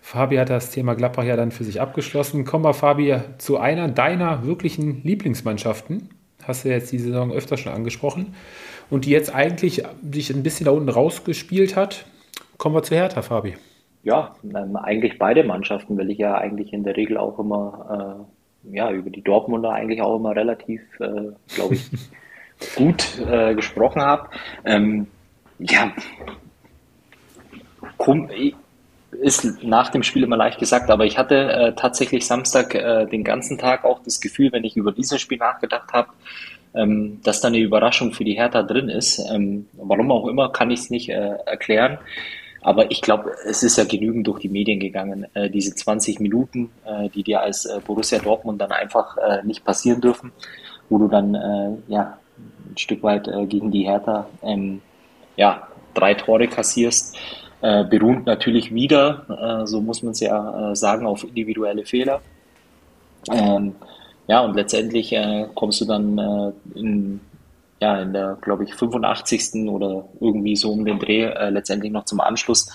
Fabi 0.00 0.36
hat 0.36 0.50
das 0.50 0.70
Thema 0.70 0.94
Gladbach 0.94 1.24
ja 1.24 1.36
dann 1.36 1.50
für 1.50 1.64
sich 1.64 1.80
abgeschlossen. 1.80 2.44
Kommen 2.44 2.64
wir, 2.64 2.74
Fabi, 2.74 3.16
zu 3.38 3.58
einer 3.58 3.88
deiner 3.88 4.44
wirklichen 4.44 5.02
Lieblingsmannschaften. 5.02 6.10
Hast 6.44 6.64
du 6.64 6.68
jetzt 6.68 6.92
die 6.92 6.98
Saison 6.98 7.32
öfter 7.32 7.56
schon 7.56 7.72
angesprochen. 7.72 8.34
Und 8.88 9.04
die 9.04 9.10
jetzt 9.10 9.34
eigentlich 9.34 9.82
sich 10.10 10.30
ein 10.34 10.42
bisschen 10.42 10.66
da 10.66 10.72
unten 10.72 10.88
rausgespielt 10.88 11.76
hat. 11.76 12.06
Kommen 12.56 12.74
wir 12.74 12.82
zu 12.82 12.94
Hertha, 12.94 13.22
Fabi. 13.22 13.56
Ja, 14.04 14.36
ähm, 14.44 14.76
eigentlich 14.76 15.18
beide 15.18 15.42
Mannschaften, 15.42 15.98
weil 15.98 16.10
ich 16.10 16.18
ja 16.18 16.38
eigentlich 16.38 16.72
in 16.72 16.84
der 16.84 16.96
Regel 16.96 17.18
auch 17.18 17.40
immer 17.40 18.26
äh, 18.64 18.76
ja, 18.76 18.90
über 18.90 19.10
die 19.10 19.22
Dortmunder 19.22 19.72
eigentlich 19.72 20.00
auch 20.02 20.16
immer 20.16 20.34
relativ, 20.34 20.80
äh, 21.00 21.32
glaube 21.54 21.74
ich, 21.74 21.90
gut 22.76 23.20
äh, 23.28 23.54
gesprochen 23.54 24.02
habe. 24.02 24.28
Ähm, 24.64 25.08
ja, 25.58 25.92
komm, 27.98 28.30
ist 29.12 29.62
nach 29.62 29.90
dem 29.90 30.02
Spiel 30.02 30.24
immer 30.24 30.36
leicht 30.36 30.58
gesagt, 30.58 30.90
aber 30.90 31.04
ich 31.04 31.18
hatte 31.18 31.52
äh, 31.52 31.72
tatsächlich 31.74 32.26
Samstag 32.26 32.74
äh, 32.74 33.06
den 33.06 33.24
ganzen 33.24 33.58
Tag 33.58 33.84
auch 33.84 34.00
das 34.02 34.20
Gefühl, 34.20 34.52
wenn 34.52 34.64
ich 34.64 34.76
über 34.76 34.92
dieses 34.92 35.20
Spiel 35.20 35.38
nachgedacht 35.38 35.92
habe, 35.92 36.08
ähm, 36.74 37.20
dass 37.22 37.40
da 37.40 37.48
eine 37.48 37.58
Überraschung 37.58 38.12
für 38.12 38.24
die 38.24 38.34
Hertha 38.34 38.62
drin 38.62 38.88
ist. 38.88 39.18
Ähm, 39.30 39.66
warum 39.72 40.10
auch 40.10 40.26
immer, 40.26 40.52
kann 40.52 40.70
ich 40.70 40.80
es 40.80 40.90
nicht 40.90 41.08
äh, 41.08 41.36
erklären. 41.46 41.98
Aber 42.66 42.90
ich 42.90 43.00
glaube, 43.00 43.32
es 43.46 43.62
ist 43.62 43.78
ja 43.78 43.84
genügend 43.84 44.26
durch 44.26 44.40
die 44.40 44.48
Medien 44.48 44.80
gegangen. 44.80 45.26
Äh, 45.34 45.50
diese 45.50 45.72
20 45.72 46.18
Minuten, 46.18 46.70
äh, 46.84 47.08
die 47.10 47.22
dir 47.22 47.40
als 47.40 47.64
äh, 47.64 47.80
Borussia 47.86 48.18
Dortmund 48.18 48.60
dann 48.60 48.72
einfach 48.72 49.16
nicht 49.44 49.64
passieren 49.64 50.00
dürfen, 50.00 50.32
wo 50.88 50.98
du 50.98 51.06
dann 51.06 51.34
ja, 51.88 52.18
ein 52.68 52.76
Stück 52.76 53.02
weit 53.02 53.28
gegen 53.48 53.70
die 53.70 53.84
Hertha 53.84 54.28
ähm, 54.42 54.82
ja, 55.36 55.68
drei 55.94 56.14
Tore 56.14 56.48
kassierst, 56.48 57.16
äh, 57.62 57.84
beruht 57.84 58.26
natürlich 58.26 58.72
wieder, 58.74 59.62
äh, 59.62 59.66
so 59.66 59.80
muss 59.80 60.02
man 60.02 60.12
es 60.12 60.20
ja 60.20 60.72
äh, 60.72 60.76
sagen, 60.76 61.06
auf 61.06 61.24
individuelle 61.24 61.84
Fehler. 61.84 62.20
Ähm, 63.30 63.74
ja, 64.28 64.40
und 64.40 64.54
letztendlich 64.54 65.12
äh, 65.12 65.46
kommst 65.54 65.80
du 65.80 65.84
dann 65.84 66.18
äh, 66.18 66.78
in 66.78 67.20
ja, 67.80 68.00
in 68.00 68.12
der, 68.12 68.38
glaube 68.40 68.64
ich, 68.64 68.74
85. 68.74 69.68
oder 69.68 70.08
irgendwie 70.20 70.56
so 70.56 70.72
um 70.72 70.84
den 70.84 70.98
Dreh 70.98 71.24
äh, 71.24 71.50
letztendlich 71.50 71.92
noch 71.92 72.04
zum 72.04 72.20
Anschluss. 72.20 72.70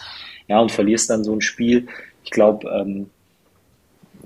Ja, 0.48 0.60
und 0.60 0.72
verlierst 0.72 1.10
dann 1.10 1.24
so 1.24 1.34
ein 1.34 1.42
Spiel. 1.42 1.88
Ich 2.24 2.32
glaube, 2.32 2.70
ähm, 2.70 3.10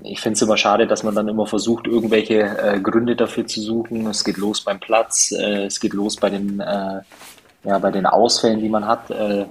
ich 0.02 0.20
finde 0.20 0.34
es 0.34 0.42
immer 0.42 0.56
schade, 0.56 0.86
dass 0.86 1.02
man 1.02 1.14
dann 1.14 1.28
immer 1.28 1.46
versucht, 1.46 1.86
irgendwelche 1.86 2.40
äh, 2.40 2.80
Gründe 2.80 3.16
dafür 3.16 3.46
zu 3.46 3.60
suchen. 3.60 4.06
Es 4.06 4.24
geht 4.24 4.36
los 4.36 4.60
beim 4.60 4.78
Platz, 4.78 5.32
äh, 5.32 5.64
es 5.64 5.80
geht 5.80 5.94
los 5.94 6.16
bei 6.16 6.28
den, 6.28 6.60
äh, 6.60 7.00
ja, 7.66 7.78
bei 7.78 7.90
den 7.90 8.06
Ausfällen, 8.06 8.60
die 8.60 8.68
man 8.68 8.86
hat. 8.86 9.10
Äh, 9.10 9.44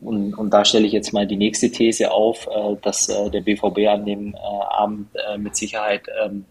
und, 0.00 0.34
und 0.34 0.50
da 0.50 0.64
stelle 0.64 0.86
ich 0.86 0.92
jetzt 0.92 1.12
mal 1.12 1.26
die 1.26 1.36
nächste 1.36 1.70
These 1.70 2.12
auf, 2.12 2.46
äh, 2.46 2.76
dass 2.82 3.08
äh, 3.08 3.30
der 3.30 3.40
BVB 3.40 3.88
an 3.88 4.04
dem 4.04 4.34
Abend 4.36 5.08
mit 5.38 5.56
Sicherheit 5.56 6.02
ähm, 6.24 6.44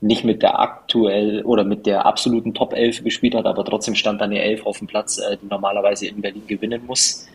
nicht 0.00 0.24
mit 0.24 0.42
der 0.42 0.60
aktuell 0.60 1.42
oder 1.42 1.64
mit 1.64 1.86
der 1.86 2.06
absoluten 2.06 2.54
Top 2.54 2.72
11 2.72 3.02
gespielt 3.02 3.34
hat, 3.34 3.46
aber 3.46 3.64
trotzdem 3.64 3.94
stand 3.94 4.20
da 4.20 4.26
eine 4.26 4.40
11 4.40 4.64
auf 4.64 4.78
dem 4.78 4.86
Platz, 4.86 5.18
äh, 5.18 5.36
die 5.36 5.46
normalerweise 5.46 6.06
in 6.06 6.20
Berlin 6.20 6.46
gewinnen 6.46 6.86
muss. 6.86 7.26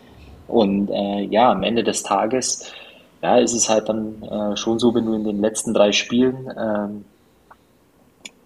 Und 0.47 0.89
äh, 0.89 1.22
ja, 1.24 1.51
am 1.51 1.64
Ende 1.64 1.84
des 1.84 2.03
Tages 2.03 2.72
ja, 3.22 3.38
ist 3.38 3.53
es 3.53 3.70
halt 3.70 3.89
dann 3.89 4.22
äh, 4.24 4.55
schon 4.55 4.80
so, 4.80 4.93
wenn 4.95 5.05
du 5.05 5.14
in 5.14 5.24
den 5.24 5.41
letzten 5.41 5.74
drei 5.74 5.91
Spielen, 5.91 6.49
ähm, 6.57 7.05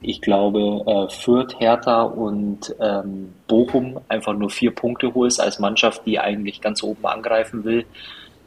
ich 0.02 0.22
glaube, 0.22 0.84
äh, 0.86 1.10
Fürth, 1.10 1.60
Hertha 1.60 2.04
und 2.04 2.76
ähm, 2.80 3.34
Bochum 3.48 4.00
einfach 4.10 4.34
nur 4.34 4.50
vier 4.50 4.74
Punkte 4.74 5.14
holst 5.14 5.42
als 5.42 5.60
Mannschaft, 5.60 6.06
die 6.06 6.20
eigentlich 6.20 6.62
ganz 6.62 6.84
oben 6.84 7.06
angreifen 7.06 7.64
will, 7.64 7.86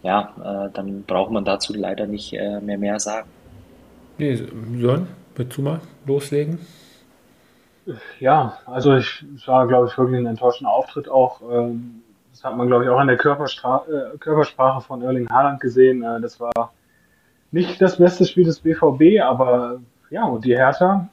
ja, 0.03 0.33
äh, 0.39 0.71
dann 0.73 1.03
braucht 1.03 1.31
man 1.31 1.45
dazu 1.45 1.75
leider 1.75 2.07
nicht 2.07 2.33
äh, 2.33 2.61
mehr 2.61 2.79
mehr 2.79 2.99
sagen. 2.99 3.29
Nee, 4.19 4.37
Sören? 4.77 5.09
Willst 5.35 5.57
du 5.57 5.63
mal 5.63 5.81
loslegen? 6.07 6.59
Ja, 8.19 8.59
also 8.67 8.97
ich, 8.97 9.25
es 9.37 9.49
war, 9.49 9.67
glaube 9.67 9.89
ich, 9.89 9.97
wirklich 9.97 10.19
ein 10.19 10.27
enttäuschender 10.27 10.71
Auftritt 10.71 11.09
auch. 11.09 11.41
Ähm, 11.51 12.03
das 12.31 12.45
hat 12.45 12.57
man, 12.57 12.69
glaube 12.69 12.85
ich, 12.85 12.91
auch 12.91 12.99
an 12.99 13.09
der 13.09 13.17
Körperstra 13.17 13.85
äh, 13.89 14.19
Körpersprache 14.19 14.81
von 14.83 15.03
Erling 15.03 15.29
Haaland 15.29 15.61
gesehen. 15.61 16.03
Äh, 16.03 16.21
das 16.21 16.39
war 16.41 16.73
nicht 17.51 17.81
das 17.81 17.99
beste 17.99 18.25
Spiel 18.25 18.45
des 18.45 18.61
BVB, 18.61 19.21
aber 19.23 19.81
ja, 20.11 20.25
und 20.25 20.45
die 20.45 20.57
Hertha, 20.57 21.09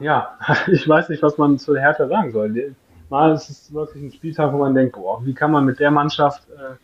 ja, 0.00 0.38
ich 0.68 0.88
weiß 0.88 1.08
nicht, 1.08 1.22
was 1.22 1.38
man 1.38 1.58
zu 1.58 1.76
Hertha 1.76 2.08
sagen 2.08 2.32
soll. 2.32 2.74
Mal 3.10 3.32
ist 3.32 3.48
es 3.48 3.72
wirklich 3.72 4.02
ein 4.02 4.12
Spieltag, 4.12 4.52
wo 4.52 4.58
man 4.58 4.74
denkt, 4.74 4.94
boah, 4.94 5.24
wie 5.24 5.34
kann 5.34 5.50
man 5.50 5.64
mit 5.64 5.80
der 5.80 5.90
Mannschaft 5.90 6.48
äh, 6.50 6.74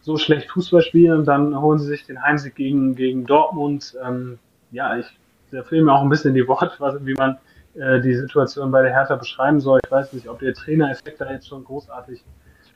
so 0.00 0.16
schlecht 0.16 0.50
Fußball 0.50 0.82
spielen 0.82 1.20
und 1.20 1.24
dann 1.26 1.60
holen 1.60 1.78
sie 1.78 1.86
sich 1.86 2.06
den 2.06 2.22
Heimsieg 2.22 2.56
gegen, 2.56 2.94
gegen 2.94 3.26
Dortmund. 3.26 3.96
Ähm, 4.04 4.38
ja, 4.70 4.96
ich 4.96 5.06
der 5.52 5.64
Film 5.64 5.88
auch 5.88 6.02
ein 6.02 6.08
bisschen 6.08 6.34
die 6.34 6.46
Worte, 6.46 7.00
wie 7.02 7.14
man 7.14 7.38
äh, 7.74 8.00
die 8.00 8.14
Situation 8.14 8.70
bei 8.70 8.82
der 8.82 8.92
Hertha 8.92 9.16
beschreiben 9.16 9.60
soll. 9.60 9.80
Ich 9.84 9.90
weiß 9.90 10.12
nicht, 10.12 10.28
ob 10.28 10.38
der 10.40 10.54
Trainereffekt 10.54 11.20
da 11.20 11.30
jetzt 11.30 11.48
schon 11.48 11.64
großartig 11.64 12.22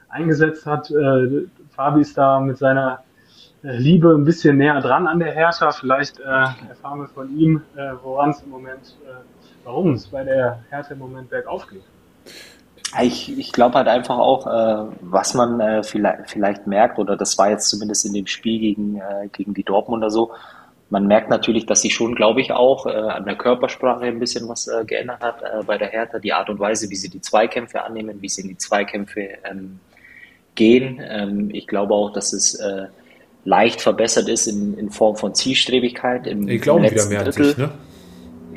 eingesetzt 0.09 0.67
hat. 0.67 0.91
Äh, 0.91 1.47
Fabi 1.71 2.01
ist 2.01 2.17
da 2.17 2.41
mit 2.41 2.59
seiner 2.59 3.03
äh, 3.63 3.77
Liebe 3.77 4.15
ein 4.15 4.25
bisschen 4.25 4.57
näher 4.57 4.81
dran 4.81 5.07
an 5.07 5.19
der 5.19 5.33
Hertha. 5.33 5.71
Vielleicht 5.73 6.21
äh, 6.21 6.25
erfahren 6.69 7.01
wir 7.01 7.09
von 7.09 7.37
ihm, 7.37 7.63
äh, 7.77 7.93
woran 8.03 8.31
es 8.31 8.43
im 8.43 8.51
Moment, 8.51 8.97
äh, 9.07 9.42
warum 9.65 9.93
es 9.93 10.07
bei 10.07 10.25
der 10.25 10.61
Hertha 10.71 10.93
im 10.93 10.99
Moment 10.99 11.31
bergauf 11.31 11.67
geht. 11.69 11.83
Ich, 13.01 13.39
ich 13.39 13.53
glaube 13.53 13.77
halt 13.77 13.89
einfach 13.89 14.19
auch, 14.19 14.47
äh, 14.47 14.95
was 15.01 15.33
man 15.33 15.61
äh, 15.61 15.83
vielleicht, 15.83 16.31
vielleicht 16.31 16.67
merkt, 16.67 16.99
oder 16.99 17.17
das 17.17 17.39
war 17.39 17.51
jetzt 17.51 17.69
zumindest 17.69 18.05
in 18.05 18.13
dem 18.13 18.27
Spiel 18.27 18.61
gegen, 18.61 18.97
äh, 18.97 19.29
gegen 19.33 19.55
die 19.55 19.65
Dortmunder 19.65 20.11
so, 20.11 20.33
man 20.93 21.07
merkt 21.07 21.31
natürlich, 21.31 21.65
dass 21.65 21.81
sich 21.81 21.95
schon, 21.95 22.15
glaube 22.15 22.43
ich, 22.43 22.53
auch 22.53 22.85
äh, 22.85 22.91
an 22.91 23.25
der 23.25 23.35
Körpersprache 23.35 24.05
ein 24.05 24.19
bisschen 24.19 24.47
was 24.47 24.69
äh, 24.69 24.85
geändert 24.85 25.23
hat 25.23 25.43
äh, 25.43 25.65
bei 25.65 25.79
der 25.79 25.89
Hertha. 25.89 26.19
Die 26.19 26.35
Art 26.35 26.51
und 26.51 26.59
Weise, 26.61 26.91
wie 26.91 26.97
sie 26.97 27.09
die 27.09 27.23
Zweikämpfe 27.23 27.83
annehmen, 27.83 28.21
wie 28.21 28.29
sie 28.29 28.43
in 28.43 28.49
die 28.49 28.59
Zweikämpfe 28.59 29.39
ähm, 29.51 29.81
gehen. 30.55 31.03
Ähm, 31.03 31.49
ich 31.51 31.67
glaube 31.67 31.95
auch, 31.95 32.13
dass 32.13 32.35
es 32.35 32.57
äh, 32.57 32.89
leicht 33.47 33.81
verbessert 33.81 34.29
ist 34.29 34.47
in, 34.47 34.77
in 34.77 34.91
Form 34.91 35.17
von 35.17 35.35
Zielstrebigkeit. 35.35 36.27
Im, 36.27 36.47
ich 36.47 36.61
glaube 36.61 36.83
wieder 36.83 37.07
mehr 37.07 37.25
Drittel. 37.25 37.47
Sich, 37.47 37.57
ne? 37.57 37.71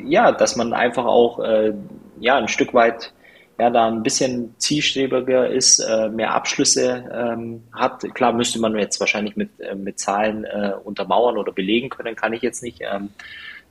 Ja, 0.06 0.32
dass 0.32 0.56
man 0.56 0.72
einfach 0.72 1.04
auch 1.04 1.40
äh, 1.40 1.74
ja, 2.20 2.36
ein 2.36 2.48
Stück 2.48 2.74
weit 2.74 3.12
ja, 3.58 3.70
da 3.70 3.86
ein 3.86 4.02
bisschen 4.02 4.54
zielstrebiger 4.58 5.48
ist, 5.48 5.80
äh, 5.80 6.08
mehr 6.10 6.34
Abschlüsse 6.34 7.04
ähm, 7.12 7.62
hat. 7.72 8.02
Klar 8.14 8.32
müsste 8.32 8.60
man 8.60 8.76
jetzt 8.76 9.00
wahrscheinlich 9.00 9.36
mit, 9.36 9.48
äh, 9.60 9.74
mit 9.74 9.98
Zahlen 9.98 10.44
äh, 10.44 10.72
untermauern 10.84 11.38
oder 11.38 11.52
belegen 11.52 11.88
können, 11.88 12.14
kann 12.16 12.34
ich 12.34 12.42
jetzt 12.42 12.62
nicht. 12.62 12.80
Ähm, 12.82 13.10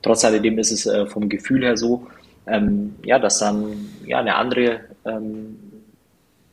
trotz 0.02 0.24
alledem 0.24 0.58
ist 0.58 0.72
es 0.72 0.86
äh, 0.86 1.06
vom 1.06 1.28
Gefühl 1.28 1.62
her 1.62 1.76
so, 1.76 2.06
ähm, 2.48 2.96
ja, 3.04 3.18
dass 3.18 3.38
dann 3.38 3.88
ja 4.04 4.18
eine 4.18 4.34
andere 4.34 4.80
ähm, 5.04 5.58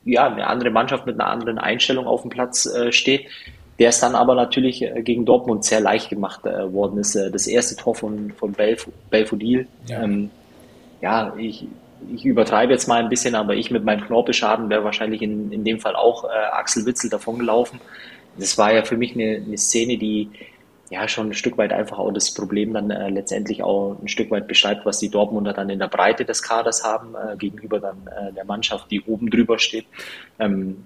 ja, 0.05 0.27
eine 0.27 0.47
andere 0.47 0.69
Mannschaft 0.69 1.05
mit 1.05 1.19
einer 1.19 1.29
anderen 1.29 1.57
Einstellung 1.57 2.07
auf 2.07 2.21
dem 2.21 2.29
Platz 2.29 2.65
äh, 2.65 2.91
steht, 2.91 3.27
der 3.83 3.89
es 3.89 3.99
dann 3.99 4.15
aber 4.15 4.33
natürlich 4.33 4.81
äh, 4.81 5.01
gegen 5.01 5.25
Dortmund 5.25 5.65
sehr 5.65 5.81
leicht 5.81 6.09
gemacht 6.09 6.45
äh, 6.45 6.71
worden 6.71 6.99
ist. 6.99 7.15
Äh, 7.15 7.29
das 7.29 7.47
erste 7.47 7.75
Tor 7.75 7.95
von, 7.95 8.31
von 8.31 8.53
Belf 8.53 8.87
Belfodil, 9.09 9.67
ja. 9.87 10.03
Ähm, 10.03 10.31
ja, 11.01 11.35
ich, 11.37 11.67
ich 12.15 12.23
übertreibe 12.23 12.71
jetzt 12.71 12.87
mal 12.87 13.03
ein 13.03 13.09
bisschen, 13.09 13.35
aber 13.35 13.55
ich 13.55 13.71
mit 13.71 13.83
meinem 13.83 14.05
Knorpelschaden 14.05 14.69
wäre 14.69 14.85
wahrscheinlich 14.85 15.21
in, 15.21 15.51
in 15.51 15.65
dem 15.65 15.81
Fall 15.81 15.97
auch 15.97 16.23
äh, 16.23 16.27
Axel 16.53 16.85
Witzel 16.85 17.09
davongelaufen. 17.09 17.81
Das 18.37 18.57
war 18.57 18.73
ja 18.73 18.83
für 18.83 18.95
mich 18.95 19.15
eine, 19.15 19.43
eine 19.45 19.57
Szene, 19.57 19.97
die 19.97 20.29
ja 20.89 21.05
schon 21.09 21.31
ein 21.31 21.33
Stück 21.33 21.57
weit 21.57 21.73
einfach 21.73 21.99
auch 21.99 22.13
das 22.13 22.33
Problem 22.33 22.73
dann 22.73 22.89
äh, 22.89 23.09
letztendlich 23.09 23.63
auch 23.63 23.97
ein 24.01 24.07
Stück 24.07 24.31
weit 24.31 24.47
beschreibt, 24.47 24.85
was 24.85 24.99
die 24.99 25.09
Dortmunder 25.09 25.51
dann 25.51 25.69
in 25.69 25.79
der 25.79 25.89
Breite 25.89 26.23
des 26.23 26.41
Kaders 26.41 26.85
haben, 26.85 27.15
äh, 27.15 27.35
gegenüber 27.35 27.81
dann 27.81 28.09
der 28.33 28.45
Mannschaft, 28.45 28.89
die 28.91 29.01
oben 29.01 29.29
drüber 29.29 29.59
steht. 29.59 29.87
Ähm, 30.39 30.85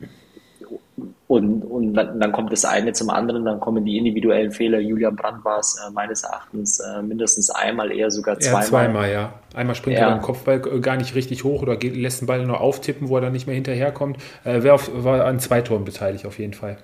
und, 1.27 1.61
und 1.63 1.93
dann, 1.93 2.31
kommt 2.31 2.53
das 2.53 2.63
eine 2.63 2.93
zum 2.93 3.09
anderen, 3.09 3.43
dann 3.43 3.59
kommen 3.59 3.83
die 3.83 3.97
individuellen 3.97 4.51
Fehler. 4.51 4.79
Julian 4.79 5.15
Brandt 5.15 5.43
war 5.43 5.59
es 5.59 5.75
äh, 5.75 5.91
meines 5.91 6.23
Erachtens 6.23 6.79
äh, 6.79 7.01
mindestens 7.01 7.49
einmal, 7.49 7.91
eher 7.91 8.09
sogar 8.11 8.39
zweimal. 8.39 8.61
Ja, 8.61 8.67
zweimal, 8.67 9.11
ja. 9.11 9.33
Einmal 9.53 9.75
springt 9.75 9.99
ja. 9.99 10.07
er 10.07 10.11
beim 10.11 10.21
Kopfball 10.21 10.61
äh, 10.65 10.79
gar 10.79 10.95
nicht 10.95 11.15
richtig 11.15 11.43
hoch 11.43 11.61
oder 11.61 11.75
geht, 11.75 11.95
lässt 11.95 12.21
den 12.21 12.27
Ball 12.27 12.45
nur 12.45 12.61
auftippen, 12.61 13.09
wo 13.09 13.17
er 13.17 13.21
dann 13.21 13.33
nicht 13.33 13.45
mehr 13.45 13.55
hinterherkommt. 13.55 14.17
Äh, 14.45 14.59
wer 14.61 14.75
auf, 14.75 14.89
war 14.93 15.25
an 15.25 15.39
zwei 15.39 15.61
Toren 15.61 15.83
beteiligt, 15.83 16.25
auf 16.25 16.39
jeden 16.39 16.53
Fall. 16.53 16.77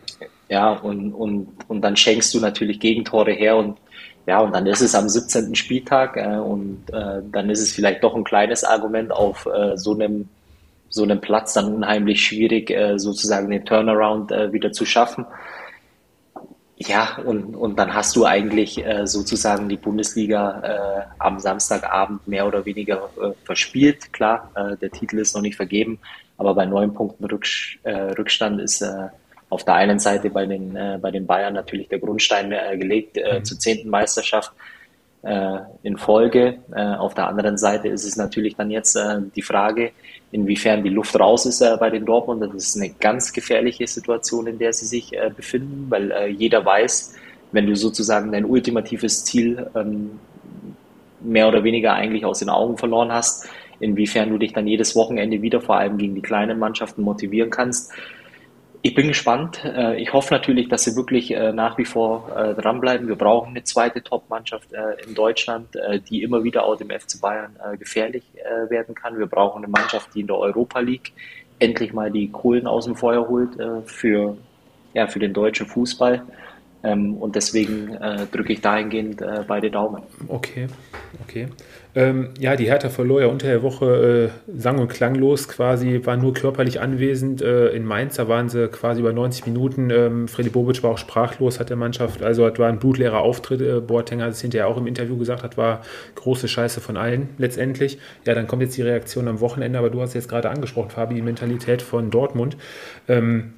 Ja, 0.50 0.74
und, 0.74 1.14
und, 1.14 1.48
und 1.70 1.82
dann 1.82 1.96
schenkst 1.96 2.34
du 2.34 2.42
natürlich 2.42 2.80
Gegentore 2.80 3.32
her 3.32 3.56
und 3.56 3.78
ja, 4.26 4.40
und 4.40 4.54
dann 4.54 4.66
ist 4.68 4.82
es 4.82 4.96
am 4.96 5.10
17. 5.10 5.56
Spieltag 5.56 6.16
äh, 6.18 6.38
und 6.38 6.84
äh, 6.92 7.22
dann 7.32 7.50
ist 7.50 7.62
es 7.62 7.72
vielleicht 7.72 8.04
doch 8.04 8.16
ein 8.16 8.24
kleines 8.24 8.64
Argument 8.64 9.12
auf 9.12 9.48
so 9.76 9.94
einem 9.94 10.30
so 10.94 11.02
einem 11.02 11.20
Platz 11.20 11.54
dann 11.54 11.74
unheimlich 11.74 12.22
schwierig, 12.24 12.70
äh, 12.70 13.00
sozusagen 13.00 13.50
den 13.50 13.66
Turnaround 13.66 14.32
äh, 14.32 14.54
wieder 14.54 14.72
zu 14.72 14.86
schaffen. 14.86 15.26
Ja, 16.78 17.18
und, 17.26 17.56
und 17.56 17.80
dann 17.80 17.96
hast 17.96 18.16
du 18.16 18.26
eigentlich 18.26 18.86
äh, 18.86 19.08
sozusagen 19.08 19.70
die 19.70 19.78
Bundesliga 19.78 21.08
am 21.18 21.39
Samstagabend 21.39 22.28
mehr 22.28 22.46
oder 22.46 22.66
weniger 22.66 23.10
verspielt. 23.44 24.12
Klar, 24.12 24.52
der 24.82 24.91
Titel 24.91 25.18
ist 25.18 25.34
noch 25.34 25.41
nicht 25.41 25.56
vergeben, 25.56 26.00
aber 26.38 26.54
bei 26.54 26.66
neun 26.66 26.94
Punkten 26.94 27.26
Rücks 27.26 27.78
Rückstand 27.86 28.60
ist 28.60 28.84
auf 29.50 29.64
der 29.64 29.76
einen 29.76 30.00
Seite 30.00 30.30
bei 30.30 30.46
den, 30.46 30.74
bei 31.02 31.12
den 31.12 31.26
Bayern 31.26 31.54
natürlich 31.54 31.88
der 31.88 32.00
Grundstein 32.00 32.50
gelegt 32.78 33.16
mhm. 33.18 33.46
zur 33.46 33.60
zehnten 33.60 33.89
Meisterschaft 33.89 34.52
in 35.84 35.98
Folge. 35.98 36.58
Auf 36.76 37.14
der 37.14 37.28
anderen 37.28 37.58
Seite 37.58 37.88
ist 37.88 38.04
es 38.04 38.18
natürlich 38.18 38.56
dann 38.56 38.72
jetzt 38.72 38.98
die 39.36 39.41
Frage, 39.41 39.94
inwiefern 40.34 40.84
die 40.84 40.90
Luft 40.90 41.18
raus 41.18 41.46
ist 41.46 41.62
äh, 41.62 41.78
bei 41.80 41.90
den 41.90 42.06
Dortmund. 42.06 42.42
Das 42.42 42.54
ist 42.56 42.76
eine 42.76 42.90
ganz 42.90 43.32
gefährliche 43.32 43.88
Situation, 43.88 44.48
in 44.48 44.58
der 44.58 44.74
sie 44.74 44.86
sich 44.86 45.14
äh, 45.14 45.32
befinden, 45.34 45.86
weil 45.90 46.12
äh, 46.12 46.28
jeder 46.28 46.66
weiß, 46.66 47.16
wenn 47.52 47.68
du 47.68 47.76
sozusagen 47.76 48.32
dein 48.32 48.46
ultimatives 48.46 49.24
Ziel 49.24 49.68
ähm, 49.76 50.20
mehr 51.22 51.48
oder 51.48 51.64
weniger 51.64 51.94
eigentlich 51.94 52.26
aus 52.26 52.40
den 52.40 52.50
Augen 52.50 52.78
verloren 52.78 53.12
hast, 53.14 53.48
inwiefern 53.80 54.30
du 54.30 54.40
dich 54.40 54.54
dann 54.54 54.68
jedes 54.68 54.96
Wochenende 54.96 55.42
wieder 55.42 55.62
vor 55.62 55.78
allem 55.78 55.98
gegen 55.98 56.16
die 56.16 56.22
kleinen 56.22 56.58
Mannschaften 56.58 57.04
motivieren 57.04 57.52
kannst. 57.52 57.92
Ich 58.86 58.96
bin 58.96 59.08
gespannt. 59.08 59.64
Äh, 59.64 60.02
ich 60.02 60.12
hoffe 60.12 60.34
natürlich, 60.34 60.68
dass 60.68 60.84
sie 60.84 60.98
wirklich 60.98 61.32
äh, 61.32 61.54
nach 61.54 61.78
wie 61.78 61.86
vor 61.86 62.30
äh, 62.36 62.54
dranbleiben. 62.54 63.08
Wir 63.08 63.16
brauchen 63.16 63.52
eine 63.52 63.64
zweite 63.64 64.04
Top-Mannschaft 64.04 64.68
in 65.08 65.16
Deutschland, 65.16 65.70
die 66.10 66.22
immer 66.22 66.44
wieder 66.44 66.66
auch 66.66 66.76
dem 66.76 66.90
FC 66.90 67.22
Bayern 67.22 67.56
gefährlich 67.80 68.24
werden 68.70 68.94
kann. 68.94 69.18
Wir 69.18 69.28
brauchen 69.28 69.64
eine 69.64 69.72
Mannschaft, 69.72 70.14
die 70.14 70.22
in 70.22 70.28
der 70.28 70.38
Europa 70.38 70.80
League 70.80 71.14
endlich 71.60 71.94
mal 71.94 72.12
die 72.12 72.30
Kohlen 72.30 72.68
aus 72.68 72.86
dem 72.86 72.96
Feuer 72.96 73.28
holt 73.28 73.52
für, 73.86 74.38
ja, 74.94 75.08
für 75.08 75.20
den 75.20 75.34
deutschen 75.34 75.66
Fußball. 75.68 76.22
Ähm, 76.84 77.16
und 77.16 77.36
deswegen 77.36 77.98
drücke 78.32 78.54
ich 78.54 78.62
dahingehend 78.62 79.24
beide 79.48 79.72
Daumen. 79.72 80.04
Okay, 80.28 80.68
okay. 81.24 81.48
Ähm, 81.96 82.30
ja, 82.39 82.56
die 82.56 82.66
Hertha 82.66 82.89
verlor 82.89 83.22
ja 83.22 83.28
unter 83.28 83.48
der 83.48 83.62
Woche 83.62 84.32
äh, 84.32 84.58
sang- 84.60 84.80
und 84.80 84.88
klanglos 84.88 85.48
quasi, 85.48 86.02
war 86.04 86.18
nur 86.18 86.34
körperlich 86.34 86.82
anwesend. 86.82 87.41
Äh, 87.41 87.70
in 87.70 87.86
Mainz, 87.86 88.16
da 88.16 88.28
waren 88.28 88.50
sie 88.50 88.68
quasi 88.68 89.02
über 89.02 89.14
90 89.14 89.46
Minuten. 89.46 89.91
Ähm, 89.91 90.28
Freddy 90.28 90.50
Bobic 90.50 90.82
war 90.82 90.91
auch 90.91 90.98
sprachlos, 90.98 91.60
hat 91.60 91.70
der 91.70 91.78
Mannschaft, 91.78 92.24
also 92.24 92.50
das 92.50 92.58
war 92.58 92.68
ein 92.68 92.80
blutleerer 92.80 93.20
Auftritt. 93.20 93.62
Äh, 93.62 93.80
Boateng 93.80 94.24
hat 94.24 94.32
es 94.32 94.41
hinterher 94.41 94.68
auch 94.68 94.78
im 94.78 94.88
Interview 94.88 95.18
gesagt, 95.18 95.44
hat 95.44 95.56
war 95.56 95.82
große 96.16 96.48
Scheiße 96.48 96.82
von 96.82 96.98
allen 96.98 97.30
letztendlich. 97.38 98.00
Ja, 98.26 98.34
dann 98.34 98.48
kommt 98.48 98.64
jetzt 98.64 98.76
die 98.76 98.82
Reaktion 98.82 99.28
am 99.28 99.39
Wochenende, 99.39 99.78
aber 99.78 99.91
du 99.91 100.02
hast 100.02 100.16
jetzt 100.16 100.30
gerade 100.30 100.50
angesprochen, 100.50 100.89
Fabi, 100.89 101.14
die 101.14 101.22
Mentalität 101.22 101.84
von 101.84 102.10
Dortmund. 102.10 102.58
Ähm, 103.08 103.54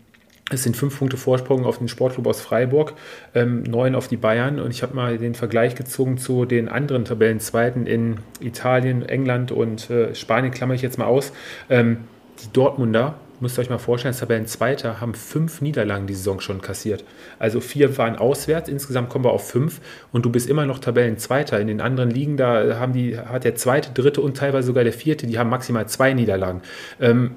es 0.51 0.61
sind 0.61 0.77
fünf 0.77 0.99
Punkte 0.99 1.17
Vorsprung 1.17 1.65
auf 1.65 1.79
den 1.79 1.87
Sportclub 1.87 2.27
aus 2.27 2.39
Freiburg, 2.39 2.93
ähm, 3.33 3.63
neun 3.63 3.95
auf 3.95 4.07
die 4.07 4.17
Bayern. 4.17 4.59
Und 4.59 4.69
ich 4.69 4.83
habe 4.83 4.95
mal 4.95 5.17
den 5.17 5.33
Vergleich 5.33 5.73
gezogen 5.73 6.19
zu 6.19 6.45
den 6.45 6.69
anderen 6.69 7.03
Tabellenzweiten 7.03 7.87
in 7.87 8.17
Italien, 8.39 9.01
England 9.01 9.51
und 9.51 9.89
äh, 9.89 10.13
Spanien, 10.13 10.51
klammer 10.51 10.75
ich 10.75 10.83
jetzt 10.83 10.99
mal 10.99 11.05
aus. 11.05 11.33
Ähm, 11.67 11.97
die 12.43 12.53
Dortmunder, 12.53 13.15
müsst 13.39 13.57
ihr 13.57 13.61
euch 13.61 13.71
mal 13.71 13.79
vorstellen, 13.79 14.11
als 14.11 14.19
Tabellenzweiter, 14.19 15.01
haben 15.01 15.15
fünf 15.15 15.61
Niederlagen 15.61 16.05
die 16.05 16.13
Saison 16.13 16.39
schon 16.39 16.61
kassiert. 16.61 17.03
Also 17.39 17.59
vier 17.59 17.97
waren 17.97 18.15
auswärts, 18.15 18.69
insgesamt 18.69 19.09
kommen 19.09 19.25
wir 19.25 19.31
auf 19.31 19.49
fünf 19.49 19.81
und 20.11 20.25
du 20.25 20.29
bist 20.29 20.47
immer 20.47 20.67
noch 20.67 20.77
Tabellenzweiter. 20.77 21.59
In 21.59 21.67
den 21.67 21.81
anderen 21.81 22.11
Ligen, 22.11 22.37
da 22.37 22.79
haben 22.79 22.93
die, 22.93 23.17
hat 23.17 23.45
der 23.45 23.55
zweite, 23.55 23.93
dritte 23.99 24.21
und 24.21 24.37
teilweise 24.37 24.67
sogar 24.67 24.83
der 24.83 24.93
vierte, 24.93 25.25
die 25.25 25.39
haben 25.39 25.49
maximal 25.49 25.87
zwei 25.87 26.13
Niederlagen. 26.13 26.61
Ähm, 27.01 27.31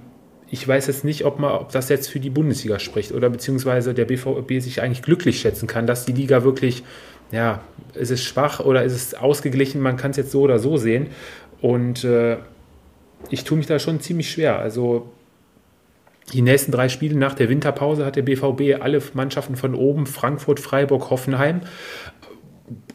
ich 0.51 0.67
weiß 0.67 0.87
jetzt 0.87 1.05
nicht, 1.05 1.25
ob, 1.25 1.39
man, 1.39 1.53
ob 1.53 1.73
das 1.73 1.89
jetzt 1.89 2.09
für 2.09 2.21
die 2.21 2.31
Bundesliga 2.31 2.79
spricht 2.79 3.13
oder 3.13 3.29
beziehungsweise 3.29 3.93
der 3.93 4.07
BVB 4.07 4.61
sich 4.61 4.81
eigentlich 4.81 5.03
glücklich 5.03 5.41
schätzen 5.41 5.67
kann, 5.67 5.87
dass 5.87 6.07
die 6.07 6.13
Liga 6.13 6.43
wirklich, 6.43 6.85
ja, 7.31 7.61
ist 7.95 8.11
es 8.11 8.23
schwach 8.23 8.61
oder 8.61 8.83
ist 8.85 8.95
es 8.95 9.15
ausgeglichen, 9.15 9.81
man 9.81 9.97
kann 9.97 10.13
es 10.13 10.17
jetzt 10.17 10.31
so 10.31 10.41
oder 10.41 10.59
so 10.59 10.79
sehen. 10.79 11.09
Und 11.61 12.05
äh, 12.05 12.39
ich 13.31 13.45
tue 13.45 13.59
mich 13.59 13.67
da 13.67 13.79
schon 13.79 14.01
ziemlich 14.01 14.31
schwer. 14.31 14.59
Also 14.59 15.11
die 16.33 16.43
nächsten 16.43 16.73
drei 16.73 16.89
Spiele 16.89 17.19
nach 17.19 17.35
der 17.35 17.49
Winterpause 17.49 18.07
hat 18.07 18.17
der 18.17 18.23
BVB 18.23 18.81
alle 18.81 19.03
Mannschaften 19.15 19.57
von 19.57 19.75
oben, 19.75 20.07
Frankfurt, 20.07 20.61
Freiburg, 20.61 21.11
Hoffenheim. 21.11 21.63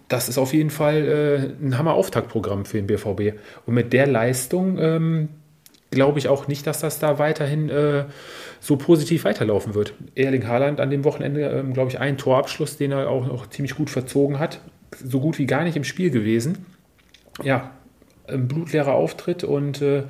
Das 0.08 0.30
ist 0.30 0.38
auf 0.38 0.54
jeden 0.54 0.70
Fall 0.70 1.56
äh, 1.62 1.66
ein 1.66 1.78
Hammer-Auftaktprogramm 1.78 2.66
für 2.66 2.78
den 2.78 2.88
BVB. 2.88 3.38
Und 3.66 3.74
mit 3.74 3.94
der 3.94 4.08
Leistung 4.08 4.78
ähm, 4.80 5.30
glaube 5.94 6.20
ich 6.20 6.28
auch 6.28 6.48
nicht, 6.48 6.66
dass 6.68 6.80
das 6.80 7.00
da 7.00 7.20
weiterhin 7.20 7.70
äh, 7.70 8.06
so 8.60 8.78
positiv 8.78 9.26
weiterlaufen 9.26 9.76
wird. 9.76 9.94
Erling 10.16 10.48
Haaland 10.48 10.80
an 10.80 10.90
dem 10.90 11.04
Wochenende, 11.04 11.42
ähm, 11.42 11.74
glaube 11.74 11.90
ich, 11.90 12.00
ein 12.00 12.18
Torabschluss, 12.18 12.78
den 12.78 12.92
er 12.92 13.10
auch 13.10 13.28
noch 13.28 13.48
ziemlich 13.48 13.76
gut 13.76 13.90
verzogen 13.90 14.40
hat. 14.40 14.60
So 15.04 15.20
gut 15.20 15.40
wie 15.40 15.46
gar 15.46 15.64
nicht 15.64 15.76
im 15.76 15.84
Spiel 15.84 16.12
gewesen. 16.12 16.66
Ja, 17.44 17.72
ein 18.28 18.48
blutleerer 18.48 18.94
Auftritt 18.94 19.44
und 19.44 19.82
äh, 19.82 20.04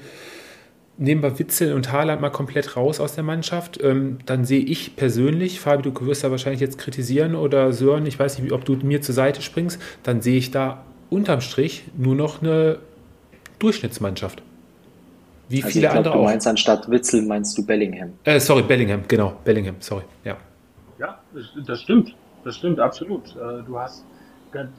nehmen 0.97 1.23
wir 1.23 1.39
Witzel 1.39 1.73
und 1.73 1.91
Haaland 1.91 2.21
mal 2.21 2.29
komplett 2.29 2.75
raus 2.75 2.99
aus 2.99 3.15
der 3.15 3.23
Mannschaft, 3.23 3.79
ähm, 3.81 4.19
dann 4.25 4.45
sehe 4.45 4.61
ich 4.61 4.95
persönlich, 4.95 5.59
Fabi, 5.59 5.83
du 5.89 6.05
wirst 6.05 6.23
ja 6.23 6.31
wahrscheinlich 6.31 6.61
jetzt 6.61 6.77
kritisieren 6.77 7.35
oder 7.35 7.73
Sören, 7.73 8.05
ich 8.05 8.19
weiß 8.19 8.39
nicht, 8.39 8.51
ob 8.51 8.65
du 8.65 8.75
mir 8.75 9.01
zur 9.01 9.15
Seite 9.15 9.41
springst, 9.41 9.81
dann 10.03 10.21
sehe 10.21 10.37
ich 10.37 10.51
da 10.51 10.85
unterm 11.09 11.41
Strich 11.41 11.85
nur 11.97 12.15
noch 12.15 12.41
eine 12.41 12.79
Durchschnittsmannschaft. 13.59 14.43
Wie 15.53 15.63
also 15.63 15.71
viele 15.71 15.85
ich 15.85 15.91
glaub, 15.91 15.97
andere 15.97 16.13
du 16.15 16.19
auch. 16.19 16.25
meinst 16.25 16.47
anstatt 16.47 16.89
Witzel 16.89 17.21
meinst 17.21 17.55
du 17.55 17.63
Bellingham. 17.63 18.13
Äh, 18.23 18.39
sorry, 18.39 18.63
Bellingham, 18.63 19.03
genau, 19.07 19.33
Bellingham, 19.43 19.75
sorry, 19.79 20.01
ja. 20.23 20.35
Ja, 20.97 21.19
das 21.67 21.79
stimmt, 21.79 22.15
das 22.43 22.55
stimmt 22.55 22.79
absolut. 22.79 23.35
Äh, 23.35 23.61
du 23.63 23.77
hast, 23.77 24.03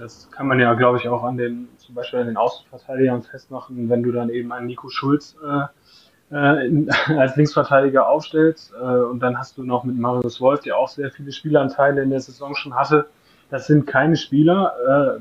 das 0.01 0.29
kann 0.33 0.49
man 0.49 0.59
ja, 0.59 0.75
glaube 0.75 0.99
ich, 0.99 1.09
auch 1.09 1.23
an 1.23 1.37
den, 1.37 1.69
zum 1.77 1.95
Beispiel 1.95 2.19
an 2.19 2.27
den 2.27 2.37
Außenverteidigern 2.37 3.23
festmachen, 3.23 3.89
wenn 3.89 4.03
du 4.03 4.11
dann 4.11 4.31
eben 4.31 4.51
einen 4.51 4.67
Nico 4.67 4.89
Schulz 4.89 5.37
äh, 5.47 6.35
äh, 6.35 6.87
als 7.19 7.37
Linksverteidiger 7.37 8.09
aufstellst 8.09 8.73
äh, 8.73 8.85
und 8.85 9.21
dann 9.21 9.39
hast 9.39 9.57
du 9.57 9.63
noch 9.63 9.85
mit 9.85 9.97
Marius 9.97 10.41
Wolf, 10.41 10.63
der 10.63 10.77
auch 10.77 10.89
sehr 10.89 11.13
viele 11.13 11.31
Spielanteile 11.31 12.03
in 12.03 12.11
der 12.11 12.21
Saison 12.21 12.57
schon 12.57 12.75
hatte. 12.75 13.07
Das 13.49 13.69
sind 13.69 13.87
keine 13.87 14.17
Spieler, 14.17 15.21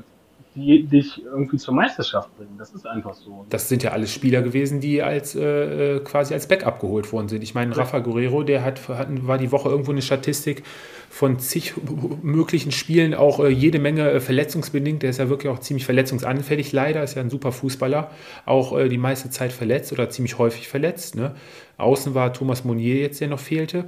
die 0.54 0.84
dich 0.84 1.24
irgendwie 1.24 1.56
zur 1.56 1.74
Meisterschaft 1.74 2.36
bringen. 2.36 2.54
Das 2.58 2.70
ist 2.70 2.86
einfach 2.86 3.14
so. 3.14 3.44
Das 3.48 3.68
sind 3.68 3.82
ja 3.82 3.90
alles 3.90 4.12
Spieler 4.12 4.40
gewesen, 4.40 4.80
die 4.80 5.02
als 5.02 5.34
äh, 5.34 5.98
quasi 6.00 6.32
als 6.32 6.46
Backup 6.46 6.80
geholt 6.80 7.12
worden 7.12 7.28
sind. 7.28 7.42
Ich 7.42 7.54
meine, 7.54 7.76
Rafa 7.76 7.98
Guerrero, 7.98 8.44
der 8.44 8.64
hat, 8.64 8.88
hat, 8.88 9.08
war 9.26 9.38
die 9.38 9.50
Woche 9.50 9.68
irgendwo 9.68 9.90
eine 9.90 10.02
Statistik 10.02 10.62
von 11.10 11.38
zig 11.40 11.74
möglichen 12.22 12.70
Spielen, 12.70 13.14
auch 13.14 13.40
äh, 13.40 13.48
jede 13.48 13.80
Menge 13.80 14.10
äh, 14.10 14.20
verletzungsbedingt. 14.20 15.02
Der 15.02 15.10
ist 15.10 15.18
ja 15.18 15.28
wirklich 15.28 15.52
auch 15.52 15.58
ziemlich 15.58 15.86
verletzungsanfällig. 15.86 16.72
Leider 16.72 17.02
ist 17.02 17.16
ja 17.16 17.22
ein 17.22 17.30
super 17.30 17.50
Fußballer, 17.50 18.10
auch 18.46 18.78
äh, 18.78 18.88
die 18.88 18.98
meiste 18.98 19.30
Zeit 19.30 19.52
verletzt 19.52 19.92
oder 19.92 20.08
ziemlich 20.10 20.38
häufig 20.38 20.68
verletzt. 20.68 21.16
Ne? 21.16 21.34
Außen 21.78 22.14
war 22.14 22.32
Thomas 22.32 22.64
Monier 22.64 22.96
jetzt, 22.96 23.20
der 23.20 23.28
noch 23.28 23.40
fehlte. 23.40 23.86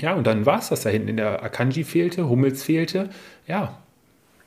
Ja, 0.00 0.14
und 0.14 0.26
dann 0.26 0.46
war 0.46 0.60
es 0.60 0.68
das 0.68 0.82
da 0.82 0.90
hinten. 0.90 1.08
In 1.08 1.16
der 1.16 1.42
Akanji 1.42 1.84
fehlte, 1.84 2.28
Hummels 2.28 2.62
fehlte. 2.62 3.10
Ja, 3.46 3.78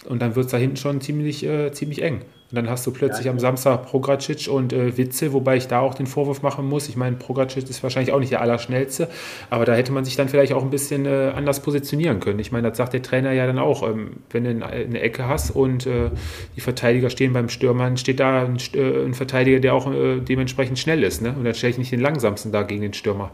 Und 0.05 0.21
dann 0.21 0.35
wird 0.35 0.47
es 0.47 0.51
da 0.51 0.57
hinten 0.57 0.77
schon 0.77 1.01
ziemlich, 1.01 1.45
äh, 1.45 1.71
ziemlich 1.71 2.01
eng. 2.01 2.21
Und 2.53 2.57
dann 2.57 2.69
hast 2.69 2.85
du 2.85 2.91
plötzlich 2.91 3.25
ja, 3.25 3.31
am 3.31 3.39
Samstag 3.39 3.87
Progracic 3.87 4.47
und 4.47 4.73
äh, 4.73 4.95
Witze, 4.95 5.33
wobei 5.33 5.57
ich 5.57 5.67
da 5.67 5.79
auch 5.79 5.95
den 5.95 6.05
Vorwurf 6.05 6.43
machen 6.43 6.67
muss. 6.67 6.87
Ich 6.87 6.95
meine, 6.95 7.15
Progracic 7.15 7.67
ist 7.67 7.81
wahrscheinlich 7.81 8.13
auch 8.13 8.19
nicht 8.19 8.31
der 8.31 8.41
Allerschnellste, 8.41 9.09
aber 9.49 9.65
da 9.65 9.73
hätte 9.73 9.91
man 9.91 10.05
sich 10.05 10.15
dann 10.15 10.29
vielleicht 10.29 10.53
auch 10.53 10.61
ein 10.61 10.69
bisschen 10.69 11.07
äh, 11.07 11.31
anders 11.35 11.61
positionieren 11.61 12.19
können. 12.19 12.37
Ich 12.37 12.51
meine, 12.51 12.69
das 12.69 12.77
sagt 12.77 12.93
der 12.93 13.01
Trainer 13.01 13.31
ja 13.31 13.47
dann 13.47 13.57
auch. 13.57 13.81
Ähm, 13.81 14.17
wenn 14.29 14.43
du 14.43 14.63
eine 14.63 14.99
Ecke 14.99 15.27
hast 15.27 15.49
und 15.49 15.87
äh, 15.87 16.11
die 16.55 16.61
Verteidiger 16.61 17.09
stehen 17.09 17.33
beim 17.33 17.49
Stürmer, 17.49 17.97
steht 17.97 18.19
da 18.19 18.45
ein, 18.45 18.57
äh, 18.75 19.03
ein 19.03 19.15
Verteidiger, 19.15 19.59
der 19.59 19.73
auch 19.73 19.91
äh, 19.91 20.19
dementsprechend 20.19 20.77
schnell 20.77 21.01
ist. 21.01 21.23
Ne? 21.23 21.33
Und 21.35 21.45
dann 21.45 21.55
stelle 21.55 21.71
ich 21.71 21.79
nicht 21.79 21.91
den 21.91 22.01
langsamsten 22.01 22.51
da 22.51 22.61
gegen 22.61 22.81
den 22.81 22.93
Stürmer. 22.93 23.31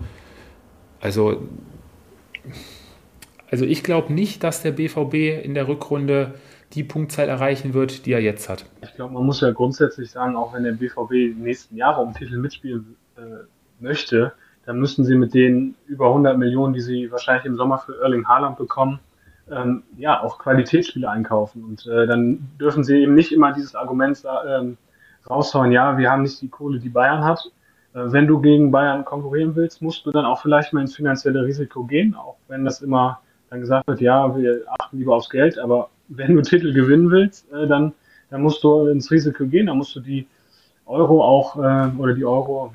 Also, 1.02 1.42
also 3.52 3.66
ich 3.66 3.84
glaube 3.84 4.14
nicht, 4.14 4.46
dass 4.46 4.62
der 4.62 4.72
BVB 4.72 5.44
in 5.44 5.56
der 5.56 5.68
Rückrunde 5.68 6.36
die 6.74 6.84
Punktzahl 6.84 7.28
erreichen 7.28 7.74
wird, 7.74 8.06
die 8.06 8.14
er 8.14 8.22
jetzt 8.22 8.48
hat. 8.48 8.66
Ich 8.82 8.94
glaube, 8.96 9.14
man 9.14 9.26
muss 9.26 9.42
ja 9.42 9.52
grundsätzlich 9.52 10.12
sagen, 10.12 10.36
auch 10.36 10.54
wenn 10.54 10.64
der 10.64 10.74
BVB 10.74 11.12
die 11.12 11.36
nächsten 11.38 11.76
Jahre 11.76 12.02
um 12.02 12.14
Titel 12.14 12.38
mitspielen 12.38 12.96
äh, 13.18 13.22
möchte, 13.80 14.34
dann 14.66 14.80
müssen 14.80 15.04
sie 15.04 15.16
mit 15.16 15.34
den 15.34 15.76
über 15.88 16.08
100 16.08 16.38
Millionen, 16.38 16.74
die 16.74 16.82
sie 16.82 17.12
wahrscheinlich 17.12 17.46
im 17.46 17.56
Sommer 17.56 17.80
für 17.80 18.00
Erling 18.02 18.28
Haaland 18.28 18.58
bekommen, 18.58 19.00
ähm, 19.50 19.84
ja, 19.98 20.22
auch 20.22 20.38
Qualitätsspiele 20.38 21.10
einkaufen. 21.10 21.64
Und 21.64 21.88
äh, 21.88 22.06
dann 22.06 22.50
dürfen 22.60 22.84
sie 22.84 23.02
eben 23.02 23.16
nicht 23.16 23.32
immer 23.32 23.52
dieses 23.52 23.74
Argument 23.74 24.22
ähm, 24.48 24.78
raushauen, 25.28 25.72
ja, 25.72 25.98
wir 25.98 26.12
haben 26.12 26.22
nicht 26.22 26.40
die 26.42 26.50
Kohle, 26.50 26.80
die 26.80 26.90
Bayern 26.90 27.24
hat. 27.24 27.52
Äh, 27.96 28.12
wenn 28.12 28.28
du 28.28 28.40
gegen 28.40 28.70
Bayern 28.70 29.06
konkurrieren 29.06 29.56
willst, 29.56 29.82
musst 29.82 30.06
du 30.06 30.12
dann 30.12 30.26
auch 30.26 30.42
vielleicht 30.42 30.72
mal 30.72 30.82
ins 30.82 30.96
finanzielle 30.96 31.44
Risiko 31.44 31.84
gehen, 31.84 32.14
auch 32.14 32.36
wenn 32.48 32.64
das 32.64 32.82
immer 32.82 33.22
dann 33.50 33.62
gesagt 33.62 33.88
wird, 33.88 34.02
ja, 34.02 34.38
wir 34.38 34.62
achten 34.80 35.00
lieber 35.00 35.16
aufs 35.16 35.32
Geld, 35.32 35.58
aber 35.58 35.90
wenn 36.10 36.36
du 36.36 36.42
Titel 36.42 36.74
gewinnen 36.74 37.10
willst, 37.12 37.52
äh, 37.52 37.68
dann, 37.68 37.94
dann 38.30 38.42
musst 38.42 38.64
du 38.64 38.88
ins 38.88 39.10
Risiko 39.12 39.46
gehen, 39.46 39.68
dann 39.68 39.78
musst 39.78 39.96
du 39.96 40.00
die 40.00 40.28
Euro 40.86 41.24
auch 41.24 41.56
äh, 41.58 41.92
oder 41.98 42.14
die 42.14 42.26
Euro 42.26 42.74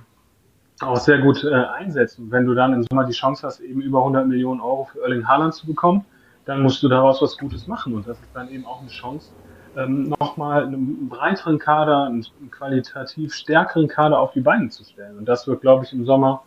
auch 0.80 0.96
sehr 0.96 1.18
gut 1.18 1.44
äh, 1.44 1.52
einsetzen. 1.54 2.30
Wenn 2.30 2.46
du 2.46 2.54
dann 2.54 2.72
im 2.72 2.84
Sommer 2.84 3.04
die 3.04 3.12
Chance 3.12 3.46
hast, 3.46 3.60
eben 3.60 3.80
über 3.80 3.98
100 3.98 4.26
Millionen 4.26 4.60
Euro 4.60 4.84
für 4.84 5.02
Erling 5.02 5.26
Haaland 5.26 5.54
zu 5.54 5.66
bekommen, 5.66 6.04
dann 6.44 6.62
musst 6.62 6.82
du 6.82 6.88
daraus 6.88 7.22
was 7.22 7.36
Gutes 7.38 7.66
machen. 7.66 7.94
Und 7.94 8.06
das 8.06 8.18
ist 8.18 8.30
dann 8.34 8.48
eben 8.50 8.66
auch 8.66 8.80
eine 8.80 8.90
Chance, 8.90 9.30
ähm, 9.76 10.14
nochmal 10.20 10.64
einen 10.64 11.08
breiteren 11.08 11.58
Kader, 11.58 12.04
einen 12.04 12.26
qualitativ 12.50 13.34
stärkeren 13.34 13.88
Kader 13.88 14.18
auf 14.18 14.32
die 14.32 14.40
Beine 14.40 14.68
zu 14.68 14.84
stellen. 14.84 15.18
Und 15.18 15.26
das 15.26 15.46
wird, 15.46 15.60
glaube 15.60 15.84
ich, 15.84 15.92
im 15.92 16.04
Sommer 16.04 16.42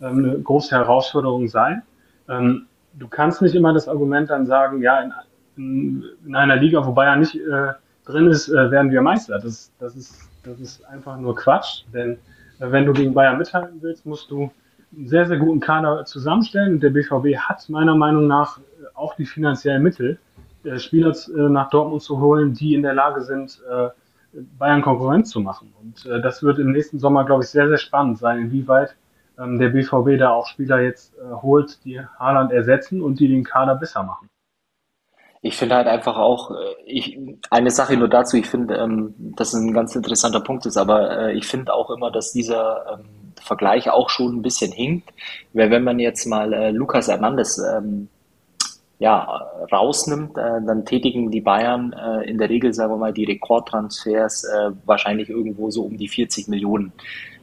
ähm, 0.00 0.18
eine 0.18 0.38
große 0.40 0.74
Herausforderung 0.74 1.48
sein. 1.48 1.82
Ähm, 2.28 2.66
du 2.94 3.08
kannst 3.08 3.42
nicht 3.42 3.54
immer 3.54 3.72
das 3.72 3.88
Argument 3.88 4.30
dann 4.30 4.46
sagen, 4.46 4.80
ja, 4.80 5.00
in 5.00 5.12
in, 5.56 6.04
einer 6.32 6.56
Liga, 6.56 6.84
wo 6.86 6.92
Bayern 6.92 7.20
nicht 7.20 7.36
äh, 7.36 7.72
drin 8.04 8.26
ist, 8.28 8.48
äh, 8.48 8.70
werden 8.70 8.90
wir 8.90 9.02
Meister. 9.02 9.38
Das, 9.38 9.72
das, 9.78 9.96
ist, 9.96 10.30
das 10.44 10.60
ist 10.60 10.84
einfach 10.86 11.16
nur 11.18 11.34
Quatsch, 11.34 11.84
denn 11.92 12.12
äh, 12.58 12.70
wenn 12.70 12.86
du 12.86 12.92
gegen 12.92 13.14
Bayern 13.14 13.38
mithalten 13.38 13.78
willst, 13.80 14.06
musst 14.06 14.30
du 14.30 14.50
einen 14.94 15.08
sehr, 15.08 15.26
sehr 15.26 15.38
guten 15.38 15.60
Kader 15.60 16.04
zusammenstellen. 16.04 16.74
Und 16.74 16.82
der 16.82 16.90
BVB 16.90 17.36
hat 17.38 17.68
meiner 17.68 17.94
Meinung 17.94 18.26
nach 18.26 18.58
äh, 18.58 18.62
auch 18.94 19.14
die 19.16 19.26
finanziellen 19.26 19.82
Mittel, 19.82 20.18
äh, 20.64 20.78
Spieler 20.78 21.10
äh, 21.10 21.48
nach 21.48 21.70
Dortmund 21.70 22.02
zu 22.02 22.20
holen, 22.20 22.54
die 22.54 22.74
in 22.74 22.82
der 22.82 22.94
Lage 22.94 23.22
sind, 23.22 23.60
äh, 23.70 23.88
Bayern 24.58 24.82
Konkurrenz 24.82 25.30
zu 25.30 25.40
machen. 25.40 25.72
Und 25.82 26.06
äh, 26.06 26.20
das 26.20 26.42
wird 26.42 26.58
im 26.58 26.72
nächsten 26.72 26.98
Sommer, 26.98 27.24
glaube 27.24 27.42
ich, 27.42 27.50
sehr, 27.50 27.68
sehr 27.68 27.78
spannend 27.78 28.18
sein, 28.18 28.38
inwieweit 28.38 28.96
ähm, 29.38 29.58
der 29.58 29.70
BVB 29.70 30.18
da 30.18 30.30
auch 30.30 30.46
Spieler 30.46 30.80
jetzt 30.80 31.14
äh, 31.18 31.34
holt, 31.34 31.84
die 31.84 32.00
Haaland 32.00 32.52
ersetzen 32.52 33.02
und 33.02 33.20
die 33.20 33.28
den 33.28 33.44
Kader 33.44 33.74
besser 33.74 34.02
machen. 34.02 34.28
Ich 35.44 35.56
finde 35.56 35.74
halt 35.74 35.88
einfach 35.88 36.16
auch, 36.16 36.52
äh, 36.52 36.54
ich, 36.86 37.18
eine 37.50 37.70
Sache 37.70 37.96
nur 37.96 38.08
dazu, 38.08 38.36
ich 38.36 38.46
finde, 38.46 38.76
ähm, 38.76 39.14
dass 39.36 39.52
es 39.52 39.60
ein 39.60 39.74
ganz 39.74 39.94
interessanter 39.94 40.40
Punkt 40.40 40.66
ist, 40.66 40.76
aber 40.76 41.18
äh, 41.18 41.32
ich 41.36 41.46
finde 41.46 41.74
auch 41.74 41.90
immer, 41.90 42.10
dass 42.10 42.32
dieser 42.32 42.98
ähm, 42.98 43.32
Vergleich 43.40 43.90
auch 43.90 44.08
schon 44.08 44.36
ein 44.36 44.42
bisschen 44.42 44.72
hinkt, 44.72 45.10
weil 45.52 45.70
wenn 45.70 45.82
man 45.82 45.98
jetzt 45.98 46.26
mal 46.26 46.52
äh, 46.52 46.70
Lukas 46.70 47.08
Hernandez 47.08 47.58
ähm, 47.58 48.08
ja, 49.02 49.50
rausnimmt, 49.72 50.38
äh, 50.38 50.62
dann 50.64 50.84
tätigen 50.84 51.32
die 51.32 51.40
Bayern 51.40 51.92
äh, 51.92 52.22
in 52.30 52.38
der 52.38 52.48
Regel, 52.48 52.72
sagen 52.72 52.92
wir 52.92 52.98
mal, 52.98 53.12
die 53.12 53.24
Rekordtransfers 53.24 54.44
äh, 54.44 54.70
wahrscheinlich 54.84 55.28
irgendwo 55.28 55.72
so 55.72 55.82
um 55.82 55.96
die 55.96 56.06
40 56.06 56.46
Millionen. 56.46 56.92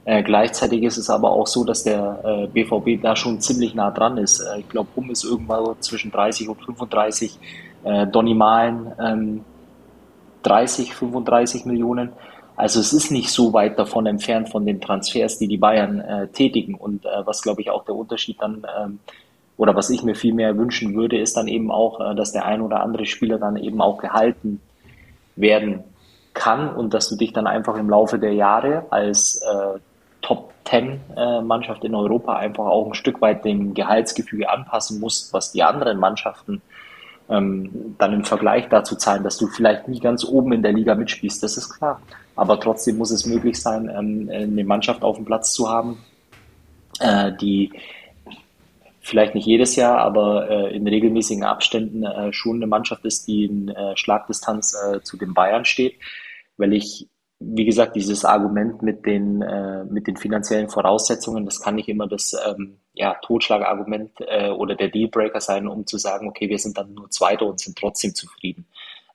Äh, 0.05 0.23
gleichzeitig 0.23 0.83
ist 0.83 0.97
es 0.97 1.09
aber 1.09 1.31
auch 1.31 1.47
so, 1.47 1.65
dass 1.65 1.83
der 1.83 2.21
äh, 2.23 2.47
BVB 2.47 3.01
da 3.03 3.17
schon 3.17 3.41
ziemlich 3.41 3.75
nah 3.75 3.91
dran 3.91 4.17
ist. 4.17 4.39
Äh, 4.39 4.61
ich 4.61 4.69
glaube, 4.69 4.87
Rum 4.95 5.11
ist 5.11 5.25
irgendwann 5.25 5.75
zwischen 5.81 6.11
30 6.11 6.47
und 6.47 6.63
35 6.63 7.37
äh, 7.83 8.07
Donny 8.07 8.33
Malen 8.33 8.91
ähm, 8.99 9.45
30, 10.43 10.93
35 10.93 11.65
Millionen. 11.65 12.11
Also 12.55 12.79
es 12.79 12.91
ist 12.91 13.11
nicht 13.11 13.31
so 13.31 13.53
weit 13.53 13.79
davon 13.79 14.05
entfernt 14.05 14.49
von 14.49 14.65
den 14.65 14.81
Transfers, 14.81 15.37
die 15.37 15.47
die 15.47 15.57
Bayern 15.57 15.99
äh, 16.01 16.27
tätigen. 16.27 16.75
Und 16.75 17.05
äh, 17.05 17.25
was, 17.25 17.41
glaube 17.41 17.61
ich, 17.61 17.69
auch 17.69 17.85
der 17.85 17.95
Unterschied 17.95 18.37
dann, 18.41 18.65
ähm, 18.77 18.99
oder 19.57 19.75
was 19.75 19.89
ich 19.89 20.03
mir 20.03 20.15
viel 20.15 20.33
mehr 20.33 20.57
wünschen 20.57 20.93
würde, 20.93 21.17
ist 21.17 21.37
dann 21.37 21.47
eben 21.47 21.71
auch, 21.71 21.99
äh, 21.99 22.15
dass 22.15 22.33
der 22.33 22.45
ein 22.45 22.61
oder 22.61 22.81
andere 22.81 23.05
Spieler 23.05 23.37
dann 23.37 23.55
eben 23.55 23.81
auch 23.81 23.97
gehalten 23.97 24.61
werden 25.35 25.83
kann 26.33 26.75
und 26.75 26.93
dass 26.93 27.09
du 27.09 27.15
dich 27.15 27.33
dann 27.33 27.47
einfach 27.47 27.77
im 27.77 27.89
Laufe 27.89 28.19
der 28.19 28.33
Jahre 28.33 28.85
als 28.89 29.41
äh, 29.41 29.79
Top 30.21 30.53
10 30.65 30.99
äh, 31.15 31.41
Mannschaft 31.41 31.83
in 31.83 31.95
Europa 31.95 32.35
einfach 32.35 32.65
auch 32.65 32.87
ein 32.87 32.93
Stück 32.93 33.21
weit 33.21 33.45
dem 33.45 33.73
Gehaltsgefüge 33.73 34.49
anpassen 34.49 34.99
musst, 34.99 35.33
was 35.33 35.51
die 35.51 35.63
anderen 35.63 35.97
Mannschaften 35.97 36.61
ähm, 37.29 37.95
dann 37.97 38.13
im 38.13 38.23
Vergleich 38.23 38.67
dazu 38.69 38.95
zahlen, 38.95 39.23
dass 39.23 39.37
du 39.37 39.47
vielleicht 39.47 39.87
nie 39.87 39.99
ganz 39.99 40.25
oben 40.25 40.53
in 40.53 40.63
der 40.63 40.73
Liga 40.73 40.95
mitspielst, 40.95 41.43
das 41.43 41.57
ist 41.57 41.69
klar. 41.69 42.01
Aber 42.35 42.59
trotzdem 42.59 42.97
muss 42.97 43.11
es 43.11 43.25
möglich 43.25 43.61
sein, 43.61 43.89
ähm, 43.89 44.29
eine 44.31 44.63
Mannschaft 44.63 45.03
auf 45.03 45.17
dem 45.17 45.25
Platz 45.25 45.53
zu 45.53 45.69
haben, 45.69 45.97
äh, 46.99 47.31
die 47.39 47.71
vielleicht 49.01 49.35
nicht 49.35 49.45
jedes 49.45 49.75
Jahr, 49.75 49.97
aber 49.99 50.49
äh, 50.49 50.75
in 50.75 50.87
regelmäßigen 50.87 51.43
Abständen 51.43 52.03
äh, 52.03 52.33
schon 52.33 52.57
eine 52.57 52.67
Mannschaft 52.67 53.05
ist, 53.05 53.27
die 53.27 53.45
in 53.45 53.69
äh, 53.69 53.95
Schlagdistanz 53.95 54.75
äh, 54.75 55.01
zu 55.01 55.17
den 55.17 55.33
Bayern 55.33 55.65
steht, 55.65 55.95
weil 56.57 56.73
ich 56.73 57.07
wie 57.39 57.65
gesagt, 57.65 57.95
dieses 57.95 58.25
Argument 58.25 58.81
mit 58.81 59.05
den, 59.05 59.41
äh, 59.41 59.85
mit 59.85 60.07
den 60.07 60.17
finanziellen 60.17 60.69
Voraussetzungen, 60.69 61.45
das 61.45 61.61
kann 61.61 61.75
nicht 61.75 61.87
immer 61.87 62.05
das 62.05 62.35
ähm, 62.45 62.78
ja, 62.99 63.15
Totschlagargument 63.21 64.11
äh, 64.27 64.49
oder 64.49 64.75
der 64.75 64.89
Dealbreaker 64.89 65.39
sein, 65.39 65.67
um 65.67 65.87
zu 65.87 65.97
sagen, 65.97 66.27
okay, 66.27 66.49
wir 66.49 66.59
sind 66.59 66.77
dann 66.77 66.93
nur 66.93 67.09
Zweiter 67.09 67.45
und 67.45 67.59
sind 67.59 67.77
trotzdem 67.77 68.13
zufrieden. 68.13 68.65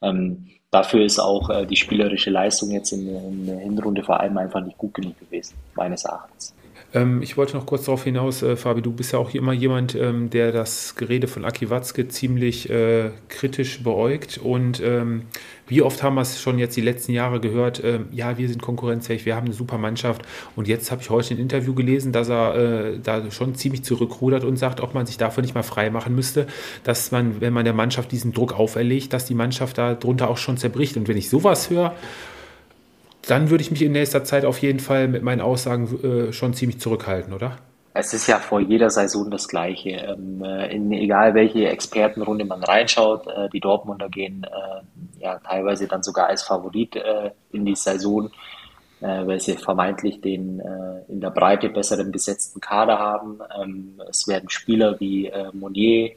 Ähm, 0.00 0.48
dafür 0.70 1.04
ist 1.04 1.18
auch 1.18 1.50
äh, 1.50 1.66
die 1.66 1.76
spielerische 1.76 2.30
Leistung 2.30 2.70
jetzt 2.70 2.92
in, 2.92 3.06
in 3.06 3.46
der 3.46 3.58
Hinrunde 3.58 4.02
vor 4.02 4.18
allem 4.20 4.38
einfach 4.38 4.64
nicht 4.64 4.78
gut 4.78 4.94
genug 4.94 5.20
gewesen, 5.20 5.54
meines 5.74 6.06
Erachtens. 6.06 6.54
Ähm, 6.94 7.20
ich 7.20 7.36
wollte 7.36 7.56
noch 7.56 7.66
kurz 7.66 7.84
darauf 7.84 8.04
hinaus, 8.04 8.42
äh, 8.42 8.56
Fabi, 8.56 8.80
du 8.80 8.92
bist 8.92 9.12
ja 9.12 9.18
auch 9.18 9.34
immer 9.34 9.52
jemand, 9.52 9.94
ähm, 9.94 10.30
der 10.30 10.50
das 10.50 10.94
Gerede 10.96 11.26
von 11.26 11.44
Aki 11.44 11.68
Watzke 11.68 12.08
ziemlich 12.08 12.70
äh, 12.70 13.10
kritisch 13.28 13.82
beäugt. 13.82 14.38
Und 14.38 14.80
ähm, 14.80 15.26
wie 15.66 15.82
oft 15.82 16.02
haben 16.02 16.16
wir 16.16 16.22
es 16.22 16.40
schon 16.40 16.58
jetzt 16.58 16.76
die 16.76 16.80
letzten 16.80 17.12
Jahre 17.12 17.40
gehört, 17.40 17.82
äh, 17.82 18.00
ja, 18.12 18.36
wir 18.36 18.48
sind 18.48 18.60
konkurrenzfähig, 18.60 19.24
wir 19.24 19.36
haben 19.36 19.46
eine 19.46 19.54
super 19.54 19.78
Mannschaft. 19.78 20.22
Und 20.56 20.68
jetzt 20.68 20.90
habe 20.90 21.02
ich 21.02 21.10
heute 21.10 21.34
ein 21.34 21.38
Interview 21.38 21.74
gelesen, 21.74 22.12
dass 22.12 22.28
er 22.28 22.54
äh, 22.54 22.98
da 23.02 23.30
schon 23.30 23.54
ziemlich 23.54 23.84
zurückrudert 23.84 24.44
und 24.44 24.56
sagt, 24.56 24.80
ob 24.80 24.94
man 24.94 25.06
sich 25.06 25.16
dafür 25.16 25.42
nicht 25.42 25.54
mal 25.54 25.62
frei 25.62 25.90
machen 25.90 26.14
müsste, 26.14 26.46
dass 26.82 27.10
man, 27.12 27.40
wenn 27.40 27.52
man 27.52 27.64
der 27.64 27.74
Mannschaft 27.74 28.12
diesen 28.12 28.32
Druck 28.32 28.58
auferlegt, 28.58 29.12
dass 29.12 29.24
die 29.24 29.34
Mannschaft 29.34 29.78
darunter 29.78 30.28
auch 30.28 30.38
schon 30.38 30.56
zerbricht. 30.56 30.96
Und 30.96 31.08
wenn 31.08 31.16
ich 31.16 31.30
sowas 31.30 31.70
höre, 31.70 31.94
dann 33.26 33.48
würde 33.50 33.62
ich 33.62 33.70
mich 33.70 33.82
in 33.82 33.92
nächster 33.92 34.24
Zeit 34.24 34.44
auf 34.44 34.58
jeden 34.58 34.80
Fall 34.80 35.08
mit 35.08 35.22
meinen 35.22 35.40
Aussagen 35.40 36.28
äh, 36.28 36.32
schon 36.32 36.52
ziemlich 36.54 36.78
zurückhalten, 36.78 37.32
oder? 37.32 37.56
Es 37.96 38.12
ist 38.12 38.26
ja 38.26 38.40
vor 38.40 38.58
jeder 38.58 38.90
Saison 38.90 39.30
das 39.30 39.46
Gleiche. 39.46 39.90
Ähm, 39.90 40.42
äh, 40.42 40.74
in 40.74 40.90
egal 40.90 41.32
welche 41.34 41.68
Expertenrunde 41.68 42.44
man 42.44 42.64
reinschaut, 42.64 43.28
äh, 43.28 43.48
die 43.50 43.60
Dortmunder 43.60 44.08
gehen 44.08 44.44
äh, 44.44 45.22
ja 45.22 45.38
teilweise 45.38 45.86
dann 45.86 46.02
sogar 46.02 46.26
als 46.26 46.42
Favorit 46.42 46.96
äh, 46.96 47.30
in 47.52 47.64
die 47.64 47.76
Saison, 47.76 48.32
äh, 49.00 49.24
weil 49.24 49.38
sie 49.38 49.56
vermeintlich 49.56 50.20
den 50.20 50.60
in 51.06 51.20
der 51.20 51.30
Breite 51.30 51.68
besseren 51.68 52.10
besetzten 52.10 52.60
Kader 52.60 52.98
haben. 52.98 53.38
Ähm, 53.62 54.02
es 54.10 54.26
werden 54.26 54.50
Spieler 54.50 54.98
wie 54.98 55.30
Monier 55.52 56.12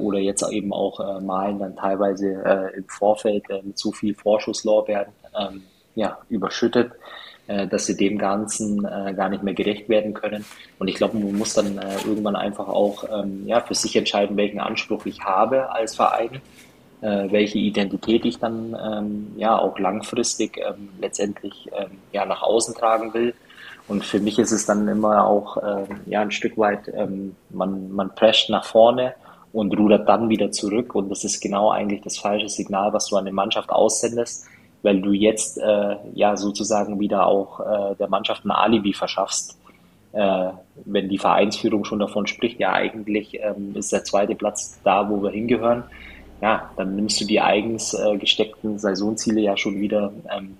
oder 0.00 0.18
jetzt 0.18 0.42
eben 0.50 0.72
auch 0.72 1.20
Malen 1.20 1.58
dann 1.58 1.76
teilweise 1.76 2.72
im 2.74 2.88
Vorfeld 2.88 3.44
mit 3.62 3.78
zu 3.78 3.92
viel 3.92 4.14
Vorschusslorbeeren 4.14 5.12
ähm, 5.38 5.62
ja, 5.98 6.18
überschüttet, 6.28 6.92
äh, 6.92 7.17
dass 7.66 7.86
sie 7.86 7.96
dem 7.96 8.18
Ganzen 8.18 8.84
äh, 8.84 9.14
gar 9.14 9.30
nicht 9.30 9.42
mehr 9.42 9.54
gerecht 9.54 9.88
werden 9.88 10.12
können. 10.12 10.44
Und 10.78 10.88
ich 10.88 10.96
glaube, 10.96 11.16
man 11.16 11.34
muss 11.36 11.54
dann 11.54 11.78
äh, 11.78 11.96
irgendwann 12.06 12.36
einfach 12.36 12.68
auch 12.68 13.04
ähm, 13.10 13.46
ja, 13.46 13.60
für 13.60 13.74
sich 13.74 13.96
entscheiden, 13.96 14.36
welchen 14.36 14.60
Anspruch 14.60 15.06
ich 15.06 15.22
habe 15.22 15.72
als 15.72 15.96
Verein, 15.96 16.42
äh, 17.00 17.30
welche 17.30 17.58
Identität 17.58 18.26
ich 18.26 18.38
dann 18.38 18.76
ähm, 18.78 19.32
ja 19.38 19.58
auch 19.58 19.78
langfristig 19.78 20.58
ähm, 20.58 20.90
letztendlich 21.00 21.70
ja, 22.12 22.26
nach 22.26 22.42
außen 22.42 22.74
tragen 22.74 23.14
will. 23.14 23.34
Und 23.88 24.04
für 24.04 24.20
mich 24.20 24.38
ist 24.38 24.52
es 24.52 24.66
dann 24.66 24.86
immer 24.86 25.26
auch 25.26 25.56
ja, 26.04 26.20
ein 26.20 26.30
Stück 26.30 26.58
weit, 26.58 26.92
man, 27.48 27.90
man 27.90 28.14
prescht 28.14 28.50
nach 28.50 28.66
vorne 28.66 29.14
und 29.52 29.76
rudert 29.78 30.06
dann 30.06 30.28
wieder 30.28 30.50
zurück. 30.50 30.94
Und 30.94 31.08
das 31.08 31.24
ist 31.24 31.40
genau 31.40 31.70
eigentlich 31.70 32.02
das 32.02 32.18
falsche 32.18 32.50
Signal, 32.50 32.92
was 32.92 33.06
du 33.06 33.16
an 33.16 33.24
die 33.24 33.32
Mannschaft 33.32 33.70
aussendest, 33.70 34.46
weil 34.82 35.00
du 35.00 35.12
jetzt 35.12 35.58
äh, 35.58 35.96
ja 36.14 36.36
sozusagen 36.36 37.00
wieder 37.00 37.26
auch 37.26 37.60
äh, 37.60 37.94
der 37.96 38.08
Mannschaft 38.08 38.44
ein 38.44 38.50
Alibi 38.50 38.92
verschaffst. 38.92 39.58
Äh, 40.12 40.50
wenn 40.84 41.08
die 41.08 41.18
Vereinsführung 41.18 41.84
schon 41.84 41.98
davon 41.98 42.26
spricht, 42.26 42.58
ja 42.58 42.72
eigentlich 42.72 43.38
ähm, 43.40 43.74
ist 43.74 43.92
der 43.92 44.04
zweite 44.04 44.34
Platz 44.34 44.80
da, 44.82 45.08
wo 45.10 45.22
wir 45.22 45.30
hingehören, 45.30 45.84
ja, 46.40 46.70
dann 46.76 46.96
nimmst 46.96 47.20
du 47.20 47.24
die 47.26 47.40
eigens 47.40 47.94
äh, 47.94 48.16
gesteckten 48.16 48.78
Saisonziele 48.78 49.40
ja 49.40 49.56
schon 49.56 49.80
wieder 49.80 50.12
ähm, 50.34 50.56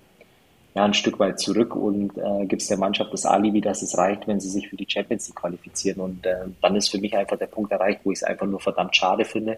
ja, 0.75 0.85
ein 0.85 0.93
Stück 0.93 1.19
weit 1.19 1.39
zurück 1.39 1.75
und 1.75 2.17
äh, 2.17 2.45
gibst 2.45 2.69
der 2.69 2.77
Mannschaft 2.77 3.11
das 3.11 3.25
Alibi, 3.25 3.61
dass 3.61 3.81
es 3.81 3.97
reicht, 3.97 4.27
wenn 4.27 4.39
sie 4.39 4.49
sich 4.49 4.69
für 4.69 4.75
die 4.75 4.85
Champions 4.87 5.27
League 5.27 5.37
qualifizieren. 5.37 6.01
Und 6.01 6.25
äh, 6.25 6.45
dann 6.61 6.75
ist 6.75 6.89
für 6.89 6.99
mich 6.99 7.15
einfach 7.17 7.37
der 7.37 7.47
Punkt 7.47 7.71
erreicht, 7.71 8.01
wo 8.03 8.11
ich 8.11 8.19
es 8.19 8.23
einfach 8.23 8.45
nur 8.45 8.59
verdammt 8.59 8.95
schade 8.95 9.25
finde, 9.25 9.57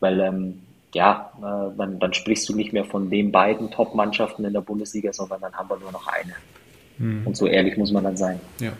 weil 0.00 0.20
ähm, 0.20 0.62
ja, 0.94 1.32
äh, 1.38 1.76
dann, 1.76 1.98
dann 1.98 2.12
sprichst 2.14 2.48
du 2.48 2.56
nicht 2.56 2.72
mehr 2.72 2.84
von 2.84 3.10
den 3.10 3.30
beiden 3.30 3.70
Top-Mannschaften 3.70 4.44
in 4.44 4.52
der 4.52 4.60
Bundesliga, 4.60 5.12
sondern 5.12 5.40
dann 5.40 5.54
haben 5.54 5.68
wir 5.68 5.78
nur 5.78 5.92
noch 5.92 6.06
eine. 6.06 6.32
Mhm. 6.98 7.26
Und 7.26 7.36
so 7.36 7.46
ehrlich 7.46 7.76
muss 7.76 7.92
man 7.92 8.04
dann 8.04 8.16
sein. 8.16 8.40
Ja. 8.60 8.72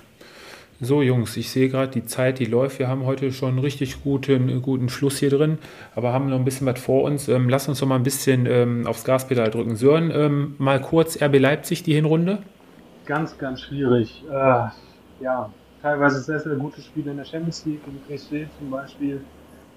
So, 0.80 1.02
Jungs, 1.02 1.36
ich 1.36 1.50
sehe 1.50 1.68
gerade 1.68 1.90
die 1.90 2.06
Zeit, 2.06 2.38
die 2.38 2.44
läuft. 2.44 2.78
Wir 2.78 2.86
haben 2.86 3.04
heute 3.04 3.32
schon 3.32 3.50
einen 3.50 3.58
richtig 3.58 4.04
guten, 4.04 4.62
guten 4.62 4.88
Schluss 4.88 5.18
hier 5.18 5.30
drin, 5.30 5.58
aber 5.96 6.12
haben 6.12 6.30
noch 6.30 6.36
ein 6.38 6.44
bisschen 6.44 6.68
was 6.68 6.78
vor 6.78 7.02
uns. 7.02 7.26
Ähm, 7.26 7.48
lass 7.48 7.68
uns 7.68 7.80
doch 7.80 7.86
mal 7.88 7.96
ein 7.96 8.04
bisschen 8.04 8.46
ähm, 8.46 8.86
aufs 8.86 9.02
Gaspedal 9.02 9.50
drücken. 9.50 9.74
Sören, 9.74 10.12
ähm, 10.14 10.54
mal 10.58 10.80
kurz 10.80 11.20
RB 11.20 11.40
Leipzig, 11.40 11.82
die 11.82 11.94
Hinrunde. 11.94 12.38
Ganz, 13.06 13.36
ganz 13.38 13.62
schwierig. 13.62 14.22
Äh, 14.30 14.68
ja, 15.20 15.50
teilweise 15.82 16.20
sehr, 16.20 16.38
sehr 16.38 16.54
gute 16.54 16.80
Spiele 16.80 17.10
in 17.10 17.16
der 17.16 17.24
Champions 17.24 17.66
League, 17.66 17.80
in 17.88 18.16
PSG 18.16 18.46
zum 18.60 18.70
Beispiel. 18.70 19.20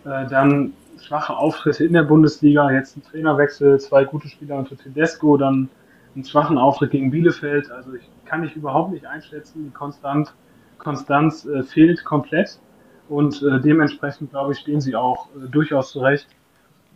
Äh, 0.06 0.28
dann 0.30 0.74
schwache 1.04 1.36
Auftritte 1.36 1.84
in 1.86 1.94
der 1.94 2.04
Bundesliga, 2.04 2.72
jetzt 2.72 2.98
ein 2.98 3.04
Trainerwechsel, 3.04 3.80
zwei 3.80 4.06
gute 4.06 4.28
Spieler 4.28 4.58
unter 4.58 4.78
Tedesco, 4.78 5.38
dann 5.38 5.70
einen 6.16 6.26
schwachen 6.26 6.58
Auftritt 6.58 6.92
gegen 6.92 7.12
Bielefeld. 7.12 7.72
Also 7.72 7.94
ich 7.94 8.10
kann 8.26 8.44
ich 8.44 8.56
überhaupt 8.56 8.92
nicht 8.92 9.06
einschätzen, 9.06 9.66
wie 9.66 9.70
konstant 9.72 10.34
Konstanz 10.78 11.46
äh, 11.46 11.64
fehlt 11.64 12.04
komplett 12.04 12.60
und 13.08 13.44
äh, 13.44 13.60
dementsprechend, 13.60 14.32
glaube 14.32 14.54
ich, 14.54 14.60
stehen 14.60 14.82
sie 14.82 14.96
auch 14.96 15.28
äh, 15.36 15.48
durchaus 15.48 15.92
zurecht, 15.92 16.28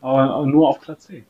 aber 0.01 0.45
nur 0.45 0.69
auf 0.69 0.81
Platz 0.81 1.07
10. 1.07 1.23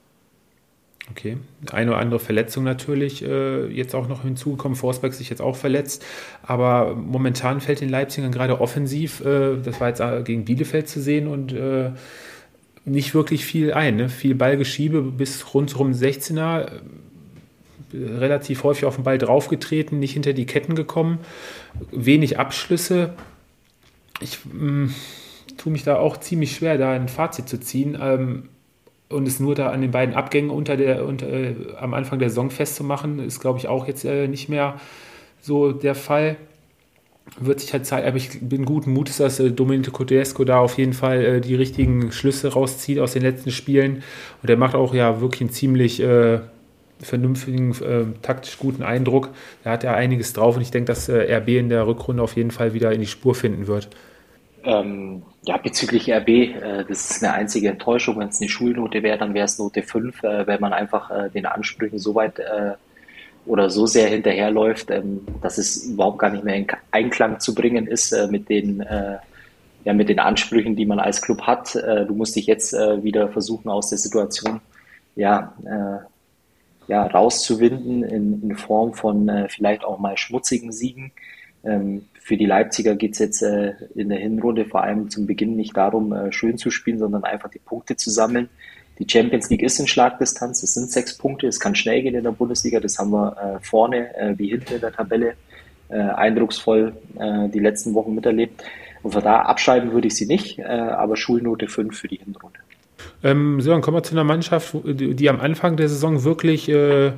Okay, 1.11 1.38
eine 1.71 1.91
oder 1.91 1.99
andere 1.99 2.19
Verletzung 2.19 2.63
natürlich 2.63 3.23
äh, 3.23 3.67
jetzt 3.67 3.93
auch 3.93 4.07
noch 4.07 4.23
hinzugekommen. 4.23 4.76
Forsberg 4.76 5.13
sich 5.13 5.30
jetzt 5.30 5.41
auch 5.41 5.55
verletzt, 5.55 6.03
aber 6.41 6.95
momentan 6.95 7.61
fällt 7.61 7.82
den 7.82 7.89
Leipzigern 7.89 8.32
gerade 8.32 8.59
offensiv, 8.59 9.23
äh, 9.23 9.57
das 9.57 9.80
war 9.80 9.89
jetzt 9.89 9.99
äh, 9.99 10.23
gegen 10.23 10.45
Bielefeld 10.45 10.88
zu 10.88 10.99
sehen 10.99 11.28
und 11.28 11.53
äh, 11.53 11.91
nicht 12.86 13.13
wirklich 13.13 13.45
viel 13.45 13.73
ein. 13.73 13.97
Ne? 13.97 14.09
Viel 14.09 14.36
Ballgeschiebe 14.36 15.01
bis 15.01 15.53
rundherum 15.53 15.91
16er, 15.91 16.71
relativ 17.93 18.63
häufig 18.63 18.86
auf 18.86 18.95
den 18.95 19.03
Ball 19.03 19.17
draufgetreten, 19.17 19.99
nicht 19.99 20.13
hinter 20.13 20.33
die 20.33 20.45
Ketten 20.45 20.75
gekommen, 20.75 21.19
wenig 21.91 22.39
Abschlüsse. 22.39 23.13
Ich 24.21 24.39
mh, 24.45 24.63
mm, 24.63 24.95
tue 25.57 25.71
mich 25.71 25.83
da 25.83 25.97
auch 25.97 26.17
ziemlich 26.17 26.55
schwer, 26.55 26.77
da 26.77 26.91
ein 26.91 27.07
Fazit 27.07 27.49
zu 27.49 27.59
ziehen 27.59 27.97
ähm, 27.99 28.49
und 29.09 29.27
es 29.27 29.39
nur 29.39 29.55
da 29.55 29.69
an 29.69 29.81
den 29.81 29.91
beiden 29.91 30.15
Abgängen 30.15 30.49
unter 30.49 30.77
der, 30.77 31.05
unter, 31.05 31.27
äh, 31.27 31.55
am 31.79 31.93
Anfang 31.93 32.19
der 32.19 32.29
Saison 32.29 32.49
festzumachen, 32.49 33.19
ist, 33.19 33.39
glaube 33.39 33.59
ich, 33.59 33.67
auch 33.67 33.88
jetzt 33.88 34.03
äh, 34.05 34.27
nicht 34.27 34.49
mehr 34.49 34.79
so 35.41 35.71
der 35.71 35.95
Fall. 35.95 36.38
Wird 37.39 37.59
sich 37.59 37.73
halt 37.73 37.86
zeigen, 37.86 38.07
aber 38.07 38.17
ich 38.17 38.39
bin 38.41 38.65
guten 38.65 38.93
Mutes, 38.93 39.17
dass 39.17 39.39
äh, 39.39 39.51
Domenico 39.51 40.03
Tedesco 40.03 40.45
da 40.45 40.59
auf 40.59 40.78
jeden 40.78 40.93
Fall 40.93 41.26
äh, 41.26 41.41
die 41.41 41.55
richtigen 41.55 42.11
Schlüsse 42.11 42.53
rauszieht 42.53 42.99
aus 42.99 43.13
den 43.13 43.23
letzten 43.23 43.51
Spielen. 43.51 44.03
Und 44.41 44.49
er 44.49 44.57
macht 44.57 44.76
auch 44.76 44.93
ja 44.93 45.21
wirklich 45.21 45.41
einen 45.41 45.49
ziemlich 45.49 46.01
äh, 46.01 46.39
vernünftigen, 46.99 47.71
äh, 47.82 48.05
taktisch 48.21 48.57
guten 48.57 48.84
Eindruck. 48.84 49.30
Da 49.63 49.71
hat 49.71 49.84
er 49.84 49.95
einiges 49.95 50.34
drauf 50.34 50.55
und 50.55 50.61
ich 50.61 50.71
denke, 50.71 50.88
dass 50.88 51.09
äh, 51.09 51.36
RB 51.38 51.49
in 51.49 51.69
der 51.69 51.88
Rückrunde 51.88 52.23
auf 52.23 52.36
jeden 52.36 52.51
Fall 52.51 52.73
wieder 52.73 52.91
in 52.91 53.01
die 53.01 53.07
Spur 53.07 53.36
finden 53.36 53.67
wird. 53.67 53.89
Ähm, 54.63 55.21
ja, 55.43 55.57
bezüglich 55.57 56.11
RB, 56.11 56.28
äh, 56.30 56.86
das 56.88 57.11
ist 57.11 57.23
eine 57.23 57.34
einzige 57.34 57.69
Enttäuschung. 57.69 58.17
Wenn 58.19 58.30
es 58.30 58.41
eine 58.41 58.49
Schulnote 58.49 59.03
wäre, 59.03 59.17
dann 59.17 59.34
wäre 59.34 59.45
es 59.45 59.59
Note 59.59 59.84
5, 59.84 60.23
äh, 60.23 60.47
wenn 60.47 60.59
man 60.59 60.73
einfach 60.73 61.11
äh, 61.11 61.30
den 61.30 61.45
Ansprüchen 61.45 61.99
so 61.99 62.15
weit 62.15 62.39
äh, 62.39 62.73
oder 63.45 63.69
so 63.69 63.85
sehr 63.85 64.09
hinterherläuft, 64.09 64.91
ähm, 64.91 65.21
dass 65.41 65.57
es 65.57 65.85
überhaupt 65.85 66.19
gar 66.19 66.29
nicht 66.29 66.43
mehr 66.43 66.55
in 66.55 66.67
Einklang 66.91 67.39
zu 67.39 67.53
bringen 67.53 67.87
ist 67.87 68.15
mit 68.29 68.49
den 68.49 68.85
ja, 69.83 69.93
mit 69.93 70.09
den 70.09 70.17
Ansprüchen, 70.17 70.75
die 70.75 70.87
man 70.87 70.99
als 70.99 71.21
Club 71.21 71.43
hat. 71.43 71.75
du 71.75 72.13
musst 72.15 72.35
dich 72.35 72.47
jetzt 72.47 72.73
wieder 72.73 73.29
versuchen, 73.29 73.69
aus 73.69 73.89
der 73.89 73.99
Situation 73.99 74.59
ja, 75.15 75.53
ja, 76.87 77.05
rauszuwinden 77.05 78.03
in, 78.03 78.41
in 78.41 78.55
Form 78.55 78.93
von 78.93 79.27
äh, 79.29 79.47
vielleicht 79.49 79.83
auch 79.83 79.99
mal 79.99 80.17
schmutzigen 80.17 80.71
Siegen. 80.71 81.11
Ähm, 81.63 82.05
für 82.19 82.37
die 82.37 82.45
Leipziger 82.45 82.95
geht 82.95 83.13
es 83.13 83.19
jetzt 83.19 83.41
äh, 83.41 83.73
in 83.95 84.09
der 84.09 84.19
Hinrunde 84.19 84.65
vor 84.65 84.83
allem 84.83 85.09
zum 85.09 85.25
Beginn 85.25 85.55
nicht 85.55 85.75
darum, 85.75 86.13
äh, 86.13 86.31
schön 86.31 86.57
zu 86.57 86.69
spielen, 86.69 86.99
sondern 86.99 87.23
einfach 87.23 87.49
die 87.49 87.59
Punkte 87.59 87.95
zu 87.95 88.09
sammeln. 88.09 88.49
Die 88.99 89.07
Champions 89.09 89.49
League 89.49 89.61
ist 89.61 89.79
in 89.79 89.87
Schlagdistanz, 89.87 90.63
es 90.63 90.73
sind 90.73 90.89
sechs 90.89 91.17
Punkte, 91.17 91.47
es 91.47 91.59
kann 91.59 91.75
schnell 91.75 92.01
gehen 92.01 92.15
in 92.15 92.23
der 92.23 92.31
Bundesliga, 92.31 92.79
das 92.79 92.97
haben 92.97 93.11
wir 93.11 93.35
äh, 93.37 93.65
vorne 93.65 94.15
äh, 94.15 94.37
wie 94.37 94.49
hinten 94.49 94.75
in 94.75 94.81
der 94.81 94.93
Tabelle 94.93 95.33
äh, 95.89 95.97
eindrucksvoll 95.97 96.93
äh, 97.19 97.49
die 97.49 97.59
letzten 97.59 97.93
Wochen 97.93 98.15
miterlebt. 98.15 98.63
Und 99.03 99.11
von 99.11 99.23
da 99.23 99.41
abschreiben 99.41 99.91
würde 99.91 100.07
ich 100.07 100.15
sie 100.15 100.25
nicht, 100.25 100.59
äh, 100.59 100.63
aber 100.63 101.17
Schulnote 101.17 101.67
5 101.67 101.95
für 101.95 102.07
die 102.07 102.17
Hinrunde. 102.17 102.59
Ähm, 103.23 103.61
so, 103.61 103.71
dann 103.71 103.81
kommen 103.81 103.97
wir 103.97 104.03
zu 104.03 104.13
einer 104.13 104.23
Mannschaft, 104.23 104.75
die, 104.83 105.13
die 105.13 105.29
am 105.29 105.39
Anfang 105.39 105.77
der 105.77 105.89
Saison 105.89 106.23
wirklich 106.23 106.69
äh, 106.69 107.11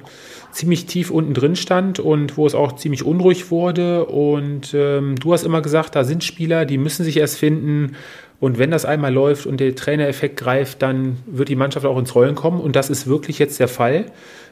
ziemlich 0.51 0.85
tief 0.85 1.11
unten 1.11 1.33
drin 1.33 1.55
stand 1.55 1.99
und 1.99 2.37
wo 2.37 2.45
es 2.45 2.55
auch 2.55 2.75
ziemlich 2.75 3.03
unruhig 3.03 3.51
wurde. 3.51 4.05
Und 4.05 4.73
ähm, 4.73 5.15
du 5.15 5.33
hast 5.33 5.43
immer 5.43 5.61
gesagt, 5.61 5.95
da 5.95 6.03
sind 6.03 6.23
Spieler, 6.23 6.65
die 6.65 6.77
müssen 6.77 7.03
sich 7.03 7.17
erst 7.17 7.37
finden. 7.37 7.95
Und 8.39 8.59
wenn 8.59 8.69
das 8.69 8.85
einmal 8.85 9.13
läuft 9.13 9.45
und 9.45 9.59
der 9.59 9.75
Trainereffekt 9.75 10.37
greift, 10.37 10.81
dann 10.81 11.17
wird 11.25 11.49
die 11.49 11.55
Mannschaft 11.55 11.85
auch 11.85 11.97
ins 11.97 12.13
Rollen 12.13 12.35
kommen. 12.35 12.59
Und 12.59 12.75
das 12.75 12.89
ist 12.89 13.07
wirklich 13.07 13.39
jetzt 13.39 13.59
der 13.59 13.67
Fall. 13.67 14.05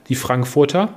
Die 0.09 0.15
Frankfurter, 0.15 0.93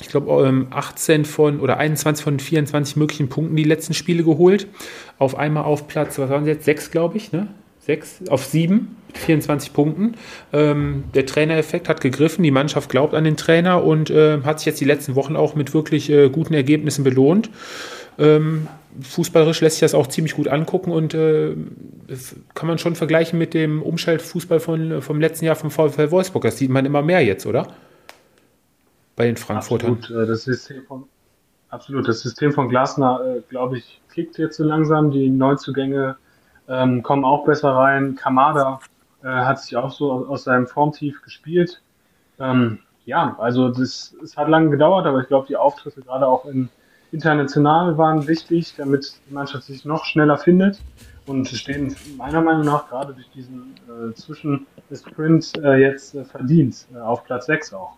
ich 0.00 0.08
glaube, 0.08 0.66
18 0.70 1.24
von 1.24 1.60
oder 1.60 1.78
21 1.78 2.22
von 2.22 2.38
24 2.38 2.96
möglichen 2.96 3.28
Punkten 3.28 3.56
die 3.56 3.64
letzten 3.64 3.94
Spiele 3.94 4.22
geholt. 4.22 4.66
Auf 5.18 5.36
einmal 5.36 5.64
auf 5.64 5.88
Platz, 5.88 6.18
was 6.18 6.28
waren 6.28 6.44
sie 6.44 6.50
jetzt? 6.50 6.64
Sechs, 6.64 6.90
glaube 6.90 7.16
ich, 7.16 7.32
ne? 7.32 7.48
Sechs 7.80 8.20
auf 8.28 8.44
sieben 8.44 8.96
24 9.14 9.72
Punkten. 9.72 10.14
Ähm, 10.52 11.04
der 11.14 11.24
Trainereffekt 11.24 11.88
hat 11.88 12.02
gegriffen, 12.02 12.42
die 12.42 12.50
Mannschaft 12.50 12.90
glaubt 12.90 13.14
an 13.14 13.24
den 13.24 13.38
Trainer 13.38 13.82
und 13.82 14.10
äh, 14.10 14.42
hat 14.42 14.60
sich 14.60 14.66
jetzt 14.66 14.80
die 14.80 14.84
letzten 14.84 15.14
Wochen 15.14 15.34
auch 15.34 15.54
mit 15.54 15.72
wirklich 15.72 16.10
äh, 16.10 16.28
guten 16.28 16.52
Ergebnissen 16.52 17.04
belohnt. 17.04 17.50
Ähm, 18.20 18.68
fußballerisch 19.00 19.60
lässt 19.62 19.76
sich 19.76 19.80
das 19.80 19.94
auch 19.94 20.06
ziemlich 20.06 20.34
gut 20.34 20.48
angucken 20.48 20.92
und 20.92 21.14
äh, 21.14 21.56
kann 22.54 22.68
man 22.68 22.78
schon 22.78 22.94
vergleichen 22.94 23.38
mit 23.38 23.54
dem 23.54 23.82
Umschaltfußball 23.82 24.60
von, 24.60 25.00
vom 25.00 25.20
letzten 25.20 25.46
Jahr 25.46 25.56
vom 25.56 25.70
VfL 25.70 26.10
Wolfsburg. 26.10 26.42
Das 26.42 26.58
sieht 26.58 26.70
man 26.70 26.84
immer 26.84 27.00
mehr 27.00 27.24
jetzt, 27.24 27.46
oder? 27.46 27.68
Bei 29.16 29.26
den 29.26 29.36
Frankfurtern. 29.36 29.94
Absolut, 29.94 30.22
äh, 30.22 30.26
das 30.26 30.42
System 30.42 30.82
von, 30.86 31.04
absolut. 31.70 32.06
Das 32.08 32.20
System 32.20 32.52
von 32.52 32.68
Glasner, 32.68 33.20
äh, 33.24 33.40
glaube 33.48 33.78
ich, 33.78 34.00
klickt 34.10 34.36
jetzt 34.36 34.58
so 34.58 34.64
langsam. 34.64 35.10
Die 35.10 35.30
Neuzugänge 35.30 36.16
ähm, 36.68 37.02
kommen 37.02 37.24
auch 37.24 37.46
besser 37.46 37.70
rein. 37.70 38.16
Kamada 38.16 38.80
äh, 39.22 39.28
hat 39.28 39.62
sich 39.62 39.76
auch 39.76 39.92
so 39.92 40.26
aus 40.26 40.44
seinem 40.44 40.66
Formtief 40.66 41.22
gespielt. 41.22 41.80
Ähm, 42.38 42.80
ja, 43.06 43.34
also 43.38 43.70
das, 43.70 44.14
es 44.22 44.36
hat 44.36 44.48
lange 44.48 44.70
gedauert, 44.70 45.06
aber 45.06 45.20
ich 45.20 45.28
glaube, 45.28 45.46
die 45.46 45.56
Auftritte 45.56 46.02
gerade 46.02 46.26
auch 46.26 46.44
in, 46.44 46.68
international 47.12 47.98
waren 47.98 48.26
wichtig, 48.26 48.74
damit 48.76 49.20
die 49.28 49.34
Mannschaft 49.34 49.64
sich 49.64 49.84
noch 49.84 50.04
schneller 50.04 50.38
findet 50.38 50.80
und 51.26 51.48
stehen 51.48 51.94
meiner 52.16 52.40
Meinung 52.40 52.64
nach 52.64 52.88
gerade 52.88 53.14
durch 53.14 53.30
diesen 53.30 53.74
äh, 53.88 54.14
Zwischensprint 54.14 55.52
äh, 55.62 55.76
jetzt 55.76 56.14
äh, 56.14 56.24
verdient 56.24 56.86
äh, 56.94 56.98
auf 56.98 57.24
Platz 57.24 57.46
6 57.46 57.74
auch. 57.74 57.92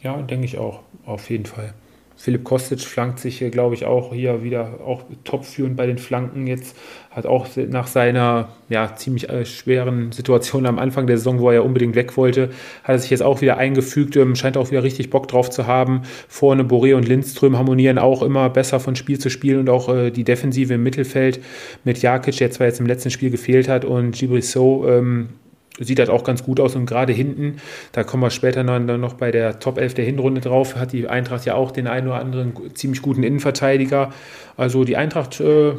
Ja, 0.00 0.16
denke 0.22 0.44
ich 0.44 0.58
auch, 0.58 0.82
auf 1.06 1.28
jeden 1.30 1.46
Fall. 1.46 1.74
Philipp 2.20 2.42
Kostic 2.42 2.80
flankt 2.80 3.20
sich 3.20 3.38
hier, 3.38 3.50
glaube 3.50 3.76
ich, 3.76 3.84
auch 3.84 4.12
hier 4.12 4.42
wieder 4.42 4.80
auch 4.84 5.04
topführend 5.22 5.76
bei 5.76 5.86
den 5.86 5.98
Flanken 5.98 6.48
jetzt. 6.48 6.76
Hat 7.12 7.26
auch 7.26 7.46
nach 7.68 7.86
seiner 7.86 8.48
ja, 8.68 8.96
ziemlich 8.96 9.28
äh, 9.28 9.46
schweren 9.46 10.10
Situation 10.10 10.66
am 10.66 10.80
Anfang 10.80 11.06
der 11.06 11.16
Saison, 11.16 11.38
wo 11.38 11.48
er 11.48 11.54
ja 11.54 11.60
unbedingt 11.60 11.94
weg 11.94 12.16
wollte, 12.16 12.50
hat 12.82 12.96
er 12.96 12.98
sich 12.98 13.10
jetzt 13.10 13.22
auch 13.22 13.40
wieder 13.40 13.56
eingefügt, 13.56 14.16
ähm, 14.16 14.34
scheint 14.34 14.56
auch 14.56 14.72
wieder 14.72 14.82
richtig 14.82 15.10
Bock 15.10 15.28
drauf 15.28 15.48
zu 15.48 15.68
haben. 15.68 16.02
Vorne 16.26 16.64
Boré 16.64 16.96
und 16.96 17.06
Lindström 17.06 17.56
harmonieren 17.56 17.98
auch 17.98 18.22
immer 18.22 18.50
besser 18.50 18.80
von 18.80 18.96
Spiel 18.96 19.20
zu 19.20 19.30
Spiel 19.30 19.56
und 19.56 19.70
auch 19.70 19.88
äh, 19.88 20.10
die 20.10 20.24
Defensive 20.24 20.74
im 20.74 20.82
Mittelfeld 20.82 21.40
mit 21.84 22.02
Jakic, 22.02 22.36
der 22.38 22.50
zwar 22.50 22.66
jetzt 22.66 22.80
im 22.80 22.86
letzten 22.86 23.10
Spiel 23.10 23.30
gefehlt 23.30 23.68
hat, 23.68 23.84
und 23.84 24.10
Gibrisso 24.10 24.86
ähm, 24.88 25.28
sieht 25.84 25.98
halt 25.98 26.10
auch 26.10 26.24
ganz 26.24 26.42
gut 26.42 26.60
aus 26.60 26.74
und 26.74 26.86
gerade 26.86 27.12
hinten, 27.12 27.56
da 27.92 28.04
kommen 28.04 28.22
wir 28.22 28.30
später 28.30 28.64
dann 28.64 29.00
noch 29.00 29.14
bei 29.14 29.30
der 29.30 29.60
Top 29.60 29.78
11 29.78 29.94
der 29.94 30.04
Hinrunde 30.04 30.40
drauf, 30.40 30.76
hat 30.76 30.92
die 30.92 31.08
Eintracht 31.08 31.44
ja 31.44 31.54
auch 31.54 31.70
den 31.70 31.86
einen 31.86 32.08
oder 32.08 32.18
anderen 32.18 32.52
ziemlich 32.74 33.02
guten 33.02 33.22
Innenverteidiger. 33.22 34.12
Also 34.56 34.84
die 34.84 34.96
Eintracht 34.96 35.40
äh, 35.40 35.74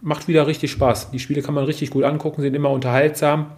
macht 0.00 0.28
wieder 0.28 0.46
richtig 0.46 0.70
Spaß. 0.70 1.10
Die 1.10 1.18
Spiele 1.18 1.42
kann 1.42 1.54
man 1.54 1.64
richtig 1.64 1.90
gut 1.90 2.04
angucken, 2.04 2.42
sind 2.42 2.54
immer 2.54 2.70
unterhaltsam, 2.70 3.52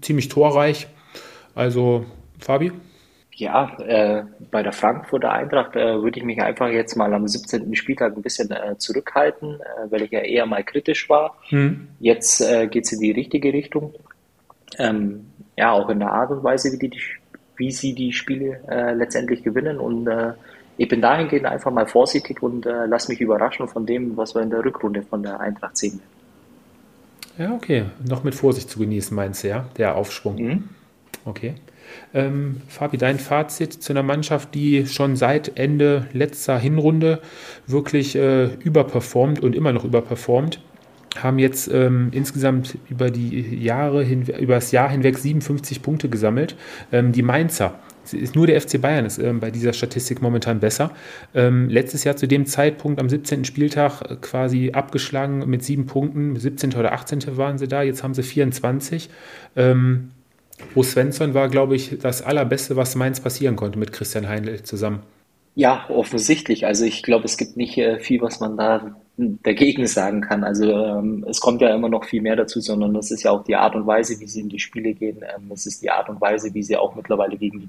ziemlich 0.00 0.28
torreich. 0.28 0.86
Also, 1.54 2.06
Fabi? 2.38 2.72
Ja, 3.36 3.76
äh, 3.78 4.24
bei 4.52 4.62
der 4.62 4.72
Frankfurter 4.72 5.32
Eintracht 5.32 5.74
äh, 5.74 6.00
würde 6.00 6.18
ich 6.18 6.24
mich 6.24 6.40
einfach 6.40 6.68
jetzt 6.68 6.96
mal 6.96 7.12
am 7.12 7.26
17. 7.26 7.74
Spieltag 7.74 8.16
ein 8.16 8.22
bisschen 8.22 8.50
äh, 8.52 8.78
zurückhalten, 8.78 9.60
äh, 9.60 9.90
weil 9.90 10.02
ich 10.02 10.12
ja 10.12 10.20
eher 10.20 10.46
mal 10.46 10.62
kritisch 10.62 11.08
war. 11.08 11.36
Hm. 11.48 11.88
Jetzt 11.98 12.40
äh, 12.40 12.68
geht 12.68 12.84
es 12.84 12.92
in 12.92 13.00
die 13.00 13.10
richtige 13.10 13.52
Richtung. 13.52 13.92
Ähm, 14.78 15.26
ja, 15.56 15.72
auch 15.72 15.88
in 15.88 16.00
der 16.00 16.10
Art 16.10 16.30
und 16.30 16.42
Weise, 16.42 16.72
wie, 16.72 16.88
die, 16.88 17.00
wie 17.56 17.70
sie 17.70 17.94
die 17.94 18.12
Spiele 18.12 18.60
äh, 18.68 18.92
letztendlich 18.94 19.42
gewinnen. 19.42 19.78
Und 19.78 20.08
ich 20.76 20.88
bin 20.88 21.00
dahingehend 21.00 21.46
einfach 21.46 21.70
mal 21.70 21.86
vorsichtig 21.86 22.42
und 22.42 22.64
lass 22.64 23.08
mich 23.08 23.20
überraschen 23.20 23.68
von 23.68 23.86
dem, 23.86 24.16
was 24.16 24.34
wir 24.34 24.42
in 24.42 24.50
der 24.50 24.64
Rückrunde 24.64 25.02
von 25.02 25.22
der 25.22 25.38
Eintracht 25.38 25.76
sehen. 25.76 26.00
Ja, 27.38 27.52
okay. 27.52 27.86
Noch 28.08 28.24
mit 28.24 28.34
Vorsicht 28.34 28.70
zu 28.70 28.78
genießen, 28.78 29.14
meinst 29.14 29.44
du, 29.44 29.48
ja? 29.48 29.66
Der 29.76 29.96
Aufschwung. 29.96 30.36
Mhm. 30.36 30.68
Okay. 31.24 31.54
Ähm, 32.12 32.60
Fabi, 32.68 32.96
dein 32.96 33.18
Fazit 33.18 33.72
zu 33.72 33.92
einer 33.92 34.02
Mannschaft, 34.02 34.54
die 34.54 34.86
schon 34.86 35.16
seit 35.16 35.58
Ende 35.58 36.06
letzter 36.12 36.58
Hinrunde 36.58 37.20
wirklich 37.66 38.16
äh, 38.16 38.46
überperformt 38.54 39.40
und 39.40 39.54
immer 39.54 39.72
noch 39.72 39.84
überperformt, 39.84 40.60
haben 41.22 41.38
jetzt 41.38 41.68
ähm, 41.72 42.08
insgesamt 42.12 42.78
über 42.88 43.10
die 43.10 43.62
Jahre 43.62 44.02
hin, 44.02 44.26
über 44.40 44.54
das 44.54 44.72
Jahr 44.72 44.90
hinweg 44.90 45.18
57 45.18 45.82
Punkte 45.82 46.08
gesammelt. 46.08 46.56
Ähm, 46.92 47.12
die 47.12 47.22
Mainzer 47.22 47.78
ist 48.12 48.34
nur 48.34 48.46
der 48.46 48.60
FC 48.60 48.80
Bayern 48.80 49.06
ist 49.06 49.18
ähm, 49.18 49.40
bei 49.40 49.50
dieser 49.50 49.72
Statistik 49.72 50.20
momentan 50.20 50.60
besser. 50.60 50.90
Ähm, 51.34 51.68
letztes 51.68 52.04
Jahr 52.04 52.16
zu 52.16 52.26
dem 52.26 52.46
Zeitpunkt 52.46 53.00
am 53.00 53.08
17. 53.08 53.44
Spieltag 53.44 54.02
äh, 54.02 54.16
quasi 54.20 54.72
abgeschlagen 54.72 55.48
mit 55.48 55.64
sieben 55.64 55.86
Punkten. 55.86 56.36
17. 56.36 56.74
oder 56.74 56.92
18. 56.92 57.36
waren 57.36 57.58
sie 57.58 57.68
da, 57.68 57.82
jetzt 57.82 58.02
haben 58.02 58.14
sie 58.14 58.22
24. 58.22 59.08
Ähm, 59.56 60.10
Bo 60.74 60.82
Svensson 60.82 61.34
war, 61.34 61.48
glaube 61.48 61.76
ich, 61.76 61.98
das 62.00 62.22
Allerbeste, 62.22 62.76
was 62.76 62.94
Mainz 62.94 63.20
passieren 63.20 63.56
konnte 63.56 63.78
mit 63.78 63.92
Christian 63.92 64.28
Heinl 64.28 64.62
zusammen. 64.62 65.00
Ja, 65.56 65.88
offensichtlich. 65.88 66.66
Also 66.66 66.84
ich 66.84 67.02
glaube, 67.02 67.26
es 67.26 67.36
gibt 67.36 67.56
nicht 67.56 67.78
äh, 67.78 68.00
viel, 68.00 68.20
was 68.20 68.40
man 68.40 68.56
da 68.56 68.96
dagegen 69.16 69.86
sagen 69.86 70.20
kann. 70.20 70.42
Also 70.42 70.64
ähm, 70.72 71.24
es 71.28 71.40
kommt 71.40 71.60
ja 71.60 71.72
immer 71.72 71.88
noch 71.88 72.04
viel 72.04 72.20
mehr 72.20 72.34
dazu, 72.34 72.60
sondern 72.60 72.92
das 72.94 73.12
ist 73.12 73.22
ja 73.22 73.30
auch 73.30 73.44
die 73.44 73.54
Art 73.54 73.76
und 73.76 73.86
Weise, 73.86 74.18
wie 74.18 74.26
sie 74.26 74.40
in 74.40 74.48
die 74.48 74.58
Spiele 74.58 74.94
gehen. 74.94 75.18
Ähm, 75.22 75.52
es 75.52 75.66
ist 75.66 75.82
die 75.82 75.90
Art 75.90 76.08
und 76.08 76.20
Weise, 76.20 76.52
wie 76.54 76.62
sie 76.64 76.76
auch 76.76 76.96
mittlerweile 76.96 77.36
gegen 77.36 77.60
die 77.60 77.68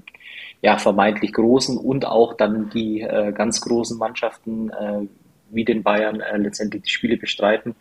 ja, 0.62 0.78
vermeintlich 0.78 1.32
großen 1.32 1.76
und 1.78 2.06
auch 2.06 2.34
dann 2.34 2.70
die 2.70 3.02
äh, 3.02 3.32
ganz 3.32 3.60
großen 3.60 3.98
Mannschaften 3.98 4.70
äh, 4.70 5.06
wie 5.50 5.64
den 5.64 5.84
Bayern 5.84 6.20
äh, 6.20 6.38
letztendlich 6.38 6.82
die 6.82 6.90
Spiele 6.90 7.16
bestreiten. 7.16 7.76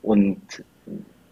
Und 0.00 0.64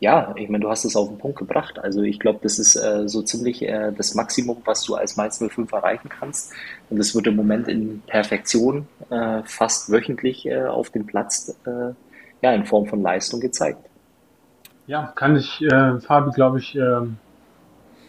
ja, 0.01 0.33
ich 0.37 0.49
meine, 0.49 0.63
du 0.63 0.71
hast 0.71 0.85
es 0.85 0.95
auf 0.95 1.09
den 1.09 1.19
Punkt 1.19 1.39
gebracht. 1.39 1.79
Also 1.79 2.03
ich 2.03 2.21
glaube, 2.21 2.39
das 2.43 2.59
ist 2.59 2.77
äh, 2.77 3.09
so 3.09 3.23
ziemlich 3.23 3.63
äh, 3.63 3.93
das 3.93 4.15
Maximum, 4.15 4.59
was 4.65 4.85
du 4.85 4.95
als 4.95 5.17
Mainz 5.17 5.39
05 5.39 5.73
erreichen 5.73 6.09
kannst. 6.09 6.53
Und 6.89 6.99
das 6.99 7.15
wird 7.15 7.27
im 7.27 7.35
Moment 7.35 7.67
in 7.67 8.01
Perfektion 8.07 8.87
äh, 9.11 9.43
fast 9.45 9.91
wöchentlich 9.91 10.47
äh, 10.47 10.67
auf 10.67 10.91
dem 10.91 11.07
Platz 11.07 11.57
äh, 11.67 11.93
ja, 12.43 12.53
in 12.53 12.65
Form 12.65 12.87
von 12.87 13.03
Leistung 13.03 13.41
gezeigt. 13.41 13.81
Ja, 14.87 15.13
kann 15.17 15.37
ich, 15.37 15.61
äh, 15.63 16.01
Fabi, 16.01 16.31
glaube 16.31 16.61
ich, 16.61 16.77
äh, 16.77 17.01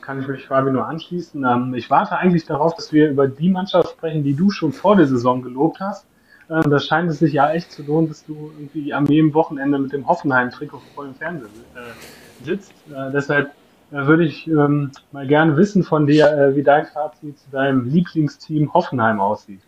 kann 0.01 0.21
ich 0.21 0.27
mich 0.27 0.45
Fabi 0.45 0.71
nur 0.71 0.85
anschließen. 0.85 1.43
Ähm, 1.43 1.73
ich 1.73 1.89
warte 1.89 2.17
eigentlich 2.17 2.45
darauf, 2.45 2.75
dass 2.75 2.93
wir 2.93 3.09
über 3.09 3.27
die 3.27 3.49
Mannschaft 3.49 3.89
sprechen, 3.89 4.23
die 4.23 4.35
du 4.35 4.51
schon 4.51 4.73
vor 4.73 4.95
der 4.95 5.07
Saison 5.07 5.41
gelobt 5.41 5.79
hast. 5.79 6.05
Äh, 6.49 6.67
da 6.67 6.79
scheint 6.79 7.09
es 7.09 7.19
sich 7.19 7.33
ja 7.33 7.51
echt 7.51 7.71
zu 7.71 7.83
lohnen, 7.83 8.07
dass 8.07 8.25
du 8.25 8.51
irgendwie 8.57 8.93
am 8.93 9.05
jedem 9.05 9.33
Wochenende 9.33 9.77
mit 9.77 9.93
dem 9.93 10.07
Hoffenheim-Trikot 10.07 10.81
vor 10.95 11.05
dem 11.05 11.15
Fernsehen 11.15 11.49
äh, 11.75 12.45
sitzt. 12.45 12.73
Äh, 12.89 13.11
deshalb 13.11 13.51
äh, 13.91 13.95
würde 13.95 14.25
ich 14.25 14.47
ähm, 14.47 14.91
mal 15.11 15.27
gerne 15.27 15.55
wissen 15.57 15.83
von 15.83 16.07
dir, 16.07 16.27
äh, 16.27 16.55
wie 16.55 16.63
dein 16.63 16.85
Fazit 16.87 17.37
zu 17.37 17.49
deinem 17.51 17.85
Lieblingsteam 17.89 18.73
Hoffenheim 18.73 19.19
aussieht. 19.19 19.61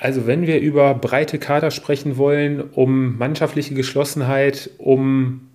Also 0.00 0.26
wenn 0.26 0.48
wir 0.48 0.60
über 0.60 0.94
breite 0.94 1.38
Kader 1.38 1.70
sprechen 1.70 2.16
wollen, 2.16 2.60
um 2.60 3.16
mannschaftliche 3.18 3.74
Geschlossenheit, 3.74 4.70
um 4.78 5.48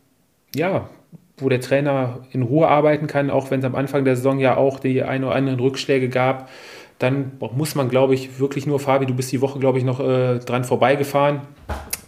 ja, 0.55 0.89
wo 1.37 1.49
der 1.49 1.59
Trainer 1.59 2.21
in 2.31 2.43
Ruhe 2.43 2.69
arbeiten 2.69 3.07
kann, 3.07 3.29
auch 3.29 3.51
wenn 3.51 3.59
es 3.59 3.65
am 3.65 3.75
Anfang 3.75 4.05
der 4.05 4.15
Saison 4.15 4.39
ja 4.39 4.55
auch 4.55 4.79
die 4.79 5.03
ein 5.03 5.25
oder 5.25 5.35
anderen 5.35 5.59
Rückschläge 5.59 6.07
gab, 6.07 6.49
dann 6.99 7.33
muss 7.39 7.75
man, 7.75 7.89
glaube 7.89 8.15
ich, 8.15 8.39
wirklich 8.39 8.65
nur, 8.65 8.79
Fabi, 8.79 9.05
du 9.05 9.13
bist 9.13 9.31
die 9.31 9.41
Woche, 9.41 9.59
glaube 9.59 9.77
ich, 9.77 9.83
noch 9.83 9.99
äh, 9.99 10.39
dran 10.39 10.63
vorbeigefahren 10.63 11.41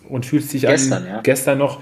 und 0.08 0.26
fühlst 0.26 0.52
dich 0.54 0.64
gestern, 0.64 1.04
an, 1.04 1.08
ja. 1.08 1.22
gestern 1.22 1.60
noch, 1.60 1.80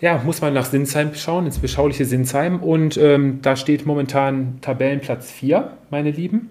ja, 0.00 0.20
muss 0.24 0.40
man 0.40 0.54
nach 0.54 0.64
Sinsheim 0.64 1.14
schauen, 1.14 1.46
ins 1.46 1.58
beschauliche 1.58 2.04
Sinsheim 2.04 2.62
und 2.62 2.96
ähm, 2.96 3.40
da 3.42 3.56
steht 3.56 3.84
momentan 3.84 4.58
Tabellenplatz 4.62 5.30
4, 5.30 5.72
meine 5.90 6.10
Lieben. 6.10 6.50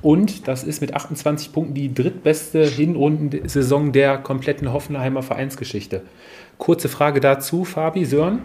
Und 0.00 0.46
das 0.46 0.64
ist 0.64 0.80
mit 0.80 0.94
28 0.94 1.52
Punkten 1.52 1.74
die 1.74 1.92
drittbeste 1.92 2.64
Hinrundensaison 2.64 3.92
der 3.92 4.18
kompletten 4.18 4.72
Hoffenheimer 4.72 5.22
Vereinsgeschichte. 5.22 6.02
Kurze 6.58 6.88
Frage 6.88 7.20
dazu, 7.20 7.64
Fabi, 7.64 8.04
Sören. 8.04 8.40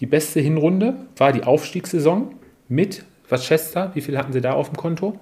Die 0.00 0.06
beste 0.06 0.40
Hinrunde 0.40 0.94
war 1.16 1.32
die 1.32 1.44
Aufstiegssaison 1.44 2.34
mit 2.68 3.04
Waschester. 3.28 3.92
Wie 3.94 4.00
viel 4.00 4.18
hatten 4.18 4.32
Sie 4.32 4.40
da 4.40 4.52
auf 4.52 4.68
dem 4.68 4.76
Konto? 4.76 5.18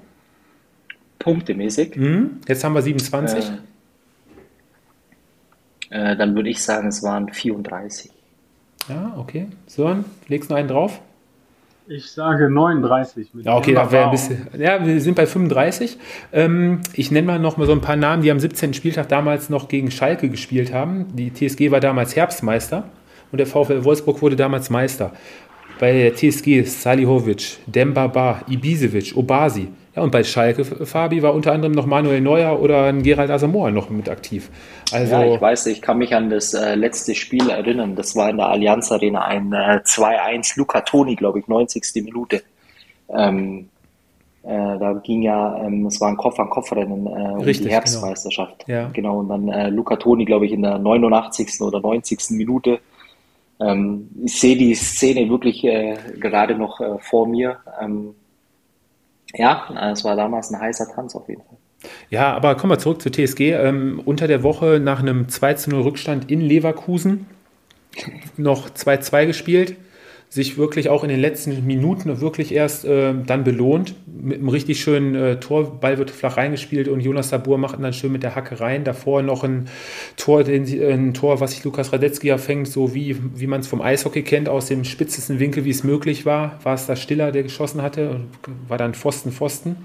Punktemäßig. 1.22 1.96
Mhm. 1.96 2.40
Jetzt 2.46 2.64
haben 2.64 2.74
wir 2.74 2.82
27. 2.82 3.44
Äh, 5.90 6.12
äh, 6.12 6.16
dann 6.16 6.34
würde 6.34 6.50
ich 6.50 6.62
sagen, 6.62 6.88
es 6.88 7.02
waren 7.02 7.32
34. 7.32 8.10
Ja, 8.88 9.14
okay. 9.16 9.46
Sören, 9.66 10.04
legst 10.28 10.50
du 10.50 10.54
noch 10.54 10.58
einen 10.58 10.68
drauf? 10.68 11.00
Ich 11.88 12.10
sage 12.10 12.48
39. 12.48 13.28
ja, 13.42 13.56
okay, 13.56 13.74
da 13.74 13.90
wäre 13.90 14.04
ein 14.04 14.10
bisschen. 14.12 14.46
Ja, 14.56 14.84
wir 14.84 15.00
sind 15.00 15.14
bei 15.14 15.26
35. 15.26 15.98
Ähm, 16.32 16.80
ich 16.94 17.10
nenne 17.10 17.26
mal 17.26 17.38
noch 17.38 17.56
mal 17.56 17.66
so 17.66 17.72
ein 17.72 17.80
paar 17.80 17.96
Namen, 17.96 18.22
die 18.22 18.30
am 18.30 18.38
17. 18.38 18.72
Spieltag 18.72 19.08
damals 19.08 19.50
noch 19.50 19.68
gegen 19.68 19.90
Schalke 19.90 20.28
gespielt 20.28 20.72
haben. 20.72 21.08
Die 21.14 21.32
TSG 21.32 21.70
war 21.70 21.80
damals 21.80 22.14
Herbstmeister 22.16 22.84
und 23.32 23.38
der 23.38 23.46
VfL 23.46 23.84
Wolfsburg 23.84 24.22
wurde 24.22 24.36
damals 24.36 24.70
Meister. 24.70 25.12
Bei 25.80 25.92
der 25.92 26.14
TSG 26.14 26.62
Salihovic, 26.62 27.58
Dembaba, 27.66 28.42
Ibisevic, 28.48 29.16
Obasi, 29.16 29.68
ja, 29.94 30.02
und 30.02 30.10
bei 30.10 30.24
Schalke, 30.24 30.64
Fabi, 30.64 31.22
war 31.22 31.34
unter 31.34 31.52
anderem 31.52 31.72
noch 31.72 31.84
Manuel 31.84 32.20
Neuer 32.20 32.60
oder 32.60 32.84
ein 32.84 33.02
Gerald 33.02 33.30
Asamoah 33.30 33.70
noch 33.70 33.90
mit 33.90 34.08
aktiv. 34.08 34.50
Also, 34.90 35.12
ja, 35.12 35.34
ich 35.34 35.40
weiß, 35.40 35.66
ich 35.66 35.82
kann 35.82 35.98
mich 35.98 36.14
an 36.14 36.30
das 36.30 36.54
äh, 36.54 36.74
letzte 36.74 37.14
Spiel 37.14 37.50
erinnern. 37.50 37.94
Das 37.94 38.16
war 38.16 38.30
in 38.30 38.38
der 38.38 38.48
Allianz 38.48 38.90
Arena 38.90 39.24
ein 39.24 39.52
äh, 39.52 39.80
2-1 39.84 40.54
Luca 40.56 40.80
Toni, 40.80 41.14
glaube 41.14 41.40
ich, 41.40 41.48
90. 41.48 42.04
Minute. 42.04 42.42
Ähm, 43.10 43.68
äh, 44.44 44.78
da 44.78 44.94
ging 44.94 45.22
ja, 45.22 45.62
ähm, 45.62 45.86
es 45.86 46.00
war 46.00 46.08
ein 46.08 46.16
Kopf-an-Kopf-Rennen 46.16 47.06
äh, 47.06 47.10
um 47.10 47.40
Richtig, 47.40 47.58
die 47.58 47.62
genau. 47.64 47.74
Herbstmeisterschaft. 47.74 48.64
Genau. 48.66 48.78
Ja. 48.78 48.90
genau, 48.92 49.18
und 49.20 49.28
dann 49.28 49.48
äh, 49.48 49.68
Luca 49.68 49.96
Toni, 49.96 50.24
glaube 50.24 50.46
ich, 50.46 50.52
in 50.52 50.62
der 50.62 50.78
89. 50.78 51.60
oder 51.60 51.80
90. 51.80 52.30
Minute. 52.30 52.80
Ähm, 53.60 54.08
ich 54.24 54.40
sehe 54.40 54.56
die 54.56 54.74
Szene 54.74 55.28
wirklich 55.28 55.62
äh, 55.64 55.96
gerade 56.18 56.56
noch 56.56 56.80
äh, 56.80 56.98
vor 56.98 57.28
mir. 57.28 57.58
Ähm, 57.80 58.14
ja, 59.34 59.90
es 59.92 60.04
war 60.04 60.16
damals 60.16 60.50
ein 60.50 60.60
heißer 60.60 60.88
Tanz 60.94 61.14
auf 61.14 61.28
jeden 61.28 61.42
Fall. 61.42 61.56
Ja, 62.10 62.32
aber 62.34 62.54
kommen 62.56 62.72
wir 62.72 62.78
zurück 62.78 63.02
zur 63.02 63.12
TSG. 63.12 63.52
Ähm, 63.52 64.00
unter 64.04 64.28
der 64.28 64.42
Woche 64.42 64.80
nach 64.80 65.00
einem 65.00 65.26
2-0 65.26 65.84
Rückstand 65.84 66.30
in 66.30 66.40
Leverkusen 66.40 67.26
noch 68.36 68.70
2-2 68.70 69.26
gespielt 69.26 69.76
sich 70.32 70.56
wirklich 70.56 70.88
auch 70.88 71.02
in 71.02 71.10
den 71.10 71.20
letzten 71.20 71.66
Minuten 71.66 72.22
wirklich 72.22 72.54
erst 72.54 72.86
äh, 72.86 73.12
dann 73.26 73.44
belohnt. 73.44 73.94
Mit 74.06 74.38
einem 74.38 74.48
richtig 74.48 74.80
schönen 74.80 75.14
äh, 75.14 75.38
Tor. 75.40 75.78
Ball 75.78 75.98
wird 75.98 76.10
flach 76.10 76.38
reingespielt 76.38 76.88
und 76.88 77.00
Jonas 77.00 77.28
Sabur 77.28 77.58
macht 77.58 77.78
dann 77.78 77.92
schön 77.92 78.12
mit 78.12 78.22
der 78.22 78.34
Hacke 78.34 78.58
rein. 78.58 78.82
Davor 78.82 79.20
noch 79.20 79.44
ein 79.44 79.68
Tor, 80.16 80.42
den, 80.42 80.64
ein 80.64 81.12
Tor 81.12 81.40
was 81.40 81.50
sich 81.50 81.64
Lukas 81.64 81.92
Radetzky 81.92 82.30
erfängt, 82.30 82.66
so 82.68 82.94
wie, 82.94 83.18
wie 83.34 83.46
man 83.46 83.60
es 83.60 83.66
vom 83.66 83.82
Eishockey 83.82 84.22
kennt, 84.22 84.48
aus 84.48 84.68
dem 84.68 84.84
spitzesten 84.84 85.38
Winkel, 85.38 85.66
wie 85.66 85.70
es 85.70 85.84
möglich 85.84 86.24
war. 86.24 86.58
War 86.62 86.76
es 86.76 86.86
da 86.86 86.96
Stiller, 86.96 87.30
der 87.30 87.42
geschossen 87.42 87.82
hatte, 87.82 88.20
war 88.68 88.78
dann 88.78 88.94
Pfosten, 88.94 89.32
Pfosten. 89.32 89.76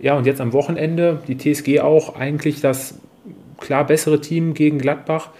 Ja, 0.00 0.18
und 0.18 0.26
jetzt 0.26 0.42
am 0.42 0.52
Wochenende 0.52 1.22
die 1.28 1.38
TSG 1.38 1.80
auch 1.80 2.14
eigentlich 2.14 2.60
das 2.60 3.00
klar 3.58 3.86
bessere 3.86 4.20
Team 4.20 4.54
gegen 4.54 4.78
Gladbach. 4.78 5.30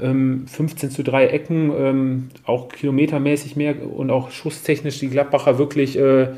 Ähm, 0.00 0.46
15 0.46 0.90
zu 0.90 1.02
3 1.02 1.28
Ecken, 1.28 1.72
ähm, 1.76 2.28
auch 2.44 2.68
kilometermäßig 2.68 3.56
mehr 3.56 3.74
und 3.82 4.10
auch 4.10 4.30
schusstechnisch. 4.30 4.98
Die 4.98 5.08
Gladbacher 5.08 5.58
wirklich 5.58 5.98
äh, 5.98 6.28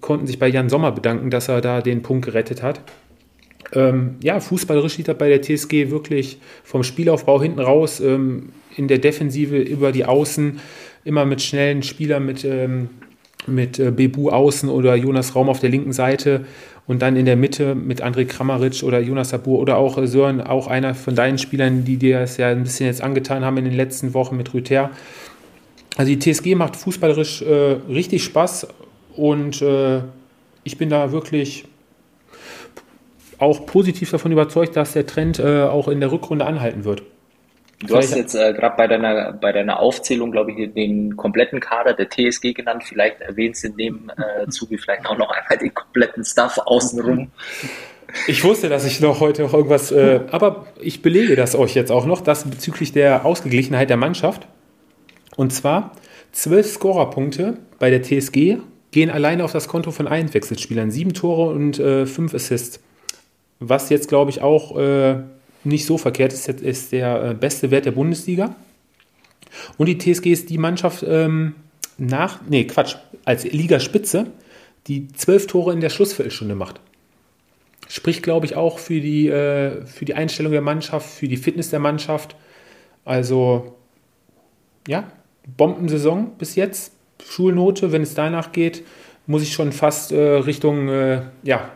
konnten 0.00 0.26
sich 0.26 0.38
bei 0.38 0.48
Jan 0.48 0.68
Sommer 0.68 0.92
bedanken, 0.92 1.30
dass 1.30 1.48
er 1.48 1.60
da 1.60 1.80
den 1.80 2.02
Punkt 2.02 2.24
gerettet 2.24 2.62
hat. 2.62 2.80
Ähm, 3.74 4.16
ja, 4.22 4.38
fußballerisch 4.40 4.94
sieht 4.94 5.08
er 5.08 5.14
bei 5.14 5.28
der 5.28 5.42
TSG 5.42 5.90
wirklich 5.90 6.38
vom 6.62 6.82
Spielaufbau 6.82 7.40
hinten 7.40 7.60
raus, 7.60 8.00
ähm, 8.00 8.50
in 8.76 8.88
der 8.88 8.98
Defensive 8.98 9.56
über 9.56 9.92
die 9.92 10.04
Außen, 10.04 10.60
immer 11.04 11.24
mit 11.24 11.42
schnellen 11.42 11.82
Spielern, 11.82 12.24
mit 12.24 12.44
ähm, 12.44 12.90
mit 13.46 13.78
äh, 13.78 13.90
Bebu 13.90 14.30
außen 14.30 14.68
oder 14.68 14.94
Jonas 14.94 15.34
Raum 15.34 15.48
auf 15.48 15.60
der 15.60 15.70
linken 15.70 15.92
Seite 15.92 16.44
und 16.86 17.00
dann 17.00 17.16
in 17.16 17.24
der 17.24 17.36
Mitte 17.36 17.74
mit 17.74 18.02
André 18.02 18.24
Kramaric 18.24 18.82
oder 18.82 19.00
Jonas 19.00 19.30
Sabur 19.30 19.60
oder 19.60 19.76
auch 19.76 19.98
äh, 19.98 20.06
Sören, 20.06 20.40
auch 20.40 20.66
einer 20.66 20.94
von 20.94 21.14
deinen 21.14 21.38
Spielern, 21.38 21.84
die 21.84 21.96
dir 21.96 22.20
es 22.20 22.36
ja 22.36 22.48
ein 22.48 22.64
bisschen 22.64 22.86
jetzt 22.86 23.02
angetan 23.02 23.44
haben 23.44 23.56
in 23.58 23.64
den 23.64 23.74
letzten 23.74 24.14
Wochen 24.14 24.36
mit 24.36 24.52
Rüther. 24.52 24.90
Also 25.96 26.14
die 26.14 26.18
TSG 26.18 26.54
macht 26.54 26.76
fußballerisch 26.76 27.42
äh, 27.42 27.76
richtig 27.88 28.24
Spaß 28.24 28.66
und 29.16 29.60
äh, 29.62 30.00
ich 30.64 30.78
bin 30.78 30.88
da 30.88 31.12
wirklich 31.12 31.66
auch 33.38 33.66
positiv 33.66 34.10
davon 34.10 34.32
überzeugt, 34.32 34.76
dass 34.76 34.92
der 34.92 35.06
Trend 35.06 35.38
äh, 35.38 35.62
auch 35.62 35.88
in 35.88 36.00
der 36.00 36.12
Rückrunde 36.12 36.46
anhalten 36.46 36.84
wird. 36.84 37.02
Du 37.82 37.88
Vielleicht 37.88 38.10
hast 38.10 38.16
jetzt 38.16 38.34
äh, 38.36 38.52
gerade 38.52 38.76
bei 38.76 38.86
deiner, 38.86 39.32
bei 39.32 39.50
deiner 39.50 39.80
Aufzählung, 39.80 40.30
glaube 40.30 40.52
ich, 40.52 40.72
den 40.72 41.16
kompletten 41.16 41.58
Kader 41.58 41.94
der 41.94 42.08
TSG 42.08 42.52
genannt. 42.52 42.84
Vielleicht 42.86 43.20
erwähnst 43.20 43.64
du 43.64 43.68
in 43.68 43.76
dem 43.76 44.12
äh, 44.16 44.48
Zuge 44.48 44.78
vielleicht 44.78 45.04
auch 45.06 45.18
noch 45.18 45.30
einmal 45.30 45.58
den 45.58 45.74
kompletten 45.74 46.24
Stuff 46.24 46.58
außenrum. 46.58 47.32
Ich 48.28 48.44
wusste, 48.44 48.68
dass 48.68 48.84
ich 48.86 49.00
noch 49.00 49.18
heute 49.18 49.42
noch 49.42 49.52
irgendwas, 49.52 49.90
äh, 49.90 50.20
aber 50.30 50.66
ich 50.80 51.02
belege 51.02 51.34
das 51.34 51.56
euch 51.56 51.74
jetzt 51.74 51.90
auch 51.90 52.06
noch, 52.06 52.20
das 52.20 52.48
bezüglich 52.48 52.92
der 52.92 53.24
Ausgeglichenheit 53.24 53.90
der 53.90 53.96
Mannschaft. 53.96 54.46
Und 55.34 55.52
zwar 55.52 55.92
zwölf 56.30 56.66
Scorerpunkte 56.66 57.58
bei 57.80 57.90
der 57.90 58.02
TSG 58.02 58.58
gehen 58.92 59.10
alleine 59.10 59.42
auf 59.44 59.50
das 59.50 59.66
Konto 59.66 59.90
von 59.90 60.06
Einwechselspielern. 60.06 60.92
Sieben 60.92 61.14
Tore 61.14 61.52
und 61.52 61.80
äh, 61.80 62.06
fünf 62.06 62.32
Assists. 62.32 62.80
Was 63.58 63.90
jetzt, 63.90 64.08
glaube 64.08 64.30
ich, 64.30 64.40
auch 64.40 64.78
äh, 64.78 65.16
nicht 65.64 65.86
so 65.86 65.98
verkehrt 65.98 66.32
ist, 66.32 66.48
ist 66.48 66.92
der 66.92 67.30
äh, 67.30 67.34
beste 67.34 67.70
Wert 67.70 67.86
der 67.86 67.92
Bundesliga. 67.92 68.56
Und 69.76 69.86
die 69.86 69.98
TSG 69.98 70.26
ist 70.26 70.50
die 70.50 70.58
Mannschaft 70.58 71.04
ähm, 71.06 71.54
nach, 71.98 72.40
nee, 72.48 72.64
Quatsch, 72.64 72.96
als 73.24 73.44
Ligaspitze, 73.44 74.26
die 74.86 75.08
zwölf 75.08 75.46
Tore 75.46 75.72
in 75.72 75.80
der 75.80 75.90
Schlussviertelstunde 75.90 76.54
macht. 76.54 76.80
Spricht, 77.88 78.22
glaube 78.22 78.46
ich, 78.46 78.56
auch 78.56 78.78
für 78.78 79.00
die, 79.00 79.28
äh, 79.28 79.84
für 79.86 80.04
die 80.04 80.14
Einstellung 80.14 80.52
der 80.52 80.62
Mannschaft, 80.62 81.08
für 81.08 81.28
die 81.28 81.36
Fitness 81.36 81.70
der 81.70 81.78
Mannschaft. 81.78 82.36
Also, 83.04 83.76
ja, 84.88 85.04
Bombensaison 85.56 86.32
bis 86.38 86.54
jetzt. 86.54 86.92
Schulnote, 87.24 87.92
wenn 87.92 88.02
es 88.02 88.14
danach 88.14 88.52
geht, 88.52 88.82
muss 89.26 89.42
ich 89.42 89.52
schon 89.52 89.72
fast 89.72 90.10
äh, 90.10 90.16
Richtung, 90.16 90.88
äh, 90.88 91.22
ja, 91.42 91.70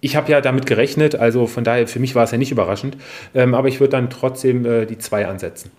ich 0.00 0.16
habe 0.16 0.30
ja 0.30 0.40
damit 0.40 0.66
gerechnet, 0.66 1.14
also 1.14 1.46
von 1.46 1.64
daher, 1.64 1.86
für 1.86 1.98
mich 1.98 2.14
war 2.14 2.24
es 2.24 2.30
ja 2.30 2.38
nicht 2.38 2.52
überraschend, 2.52 2.96
ähm, 3.34 3.54
aber 3.54 3.68
ich 3.68 3.80
würde 3.80 3.92
dann 3.92 4.10
trotzdem 4.10 4.64
äh, 4.64 4.86
die 4.86 4.98
zwei 4.98 5.26
ansetzen. 5.26 5.70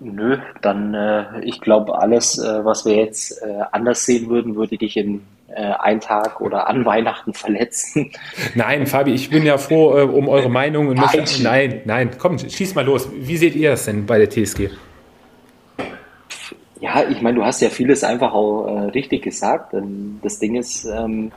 Nö, 0.00 0.38
dann, 0.62 0.94
äh, 0.94 1.44
ich 1.44 1.60
glaube, 1.60 1.96
alles, 2.00 2.36
äh, 2.38 2.64
was 2.64 2.84
wir 2.84 2.96
jetzt 2.96 3.40
äh, 3.42 3.60
anders 3.70 4.04
sehen 4.04 4.28
würden, 4.28 4.56
würde 4.56 4.76
dich 4.76 4.96
in 4.96 5.22
äh, 5.54 5.62
einen 5.78 6.00
Tag 6.00 6.40
oder 6.40 6.68
an 6.68 6.84
Weihnachten 6.84 7.34
verletzen. 7.34 8.10
Nein, 8.56 8.86
Fabi, 8.88 9.12
ich 9.12 9.30
bin 9.30 9.44
ja 9.44 9.58
froh 9.58 9.96
äh, 9.96 10.02
um 10.02 10.28
eure 10.28 10.48
Meinung. 10.48 10.88
Und 10.88 10.96
nein, 10.96 11.08
möchte, 11.14 11.42
nein, 11.44 11.82
nein, 11.84 12.10
komm, 12.18 12.38
schieß 12.38 12.74
mal 12.74 12.84
los. 12.84 13.08
Wie 13.14 13.36
seht 13.36 13.54
ihr 13.54 13.70
das 13.70 13.84
denn 13.84 14.04
bei 14.04 14.18
der 14.18 14.28
TSG? 14.28 14.70
Ja, 16.80 17.04
ich 17.08 17.22
meine, 17.22 17.36
du 17.36 17.44
hast 17.44 17.62
ja 17.62 17.68
vieles 17.68 18.02
einfach 18.02 18.32
auch 18.32 18.92
richtig 18.92 19.22
gesagt. 19.22 19.72
Das 20.20 20.40
Ding 20.40 20.56
ist, 20.56 20.84
ähm, 20.84 21.30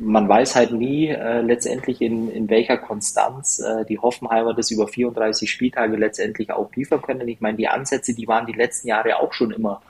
man 0.00 0.28
weiß 0.28 0.56
halt 0.56 0.72
nie 0.72 1.08
äh, 1.08 1.40
letztendlich 1.40 2.00
in, 2.00 2.30
in 2.30 2.48
welcher 2.48 2.78
Konstanz 2.78 3.60
äh, 3.60 3.84
die 3.84 3.98
Hoffenheimer 3.98 4.54
das 4.54 4.70
über 4.70 4.88
34 4.88 5.50
Spieltage 5.50 5.96
letztendlich 5.96 6.50
auch 6.50 6.70
liefern 6.74 7.02
können. 7.02 7.28
Ich 7.28 7.40
meine, 7.40 7.56
die 7.56 7.68
Ansätze, 7.68 8.14
die 8.14 8.28
waren 8.28 8.46
die 8.46 8.52
letzten 8.52 8.88
Jahre 8.88 9.18
auch 9.18 9.32
schon 9.32 9.50
immer 9.50 9.82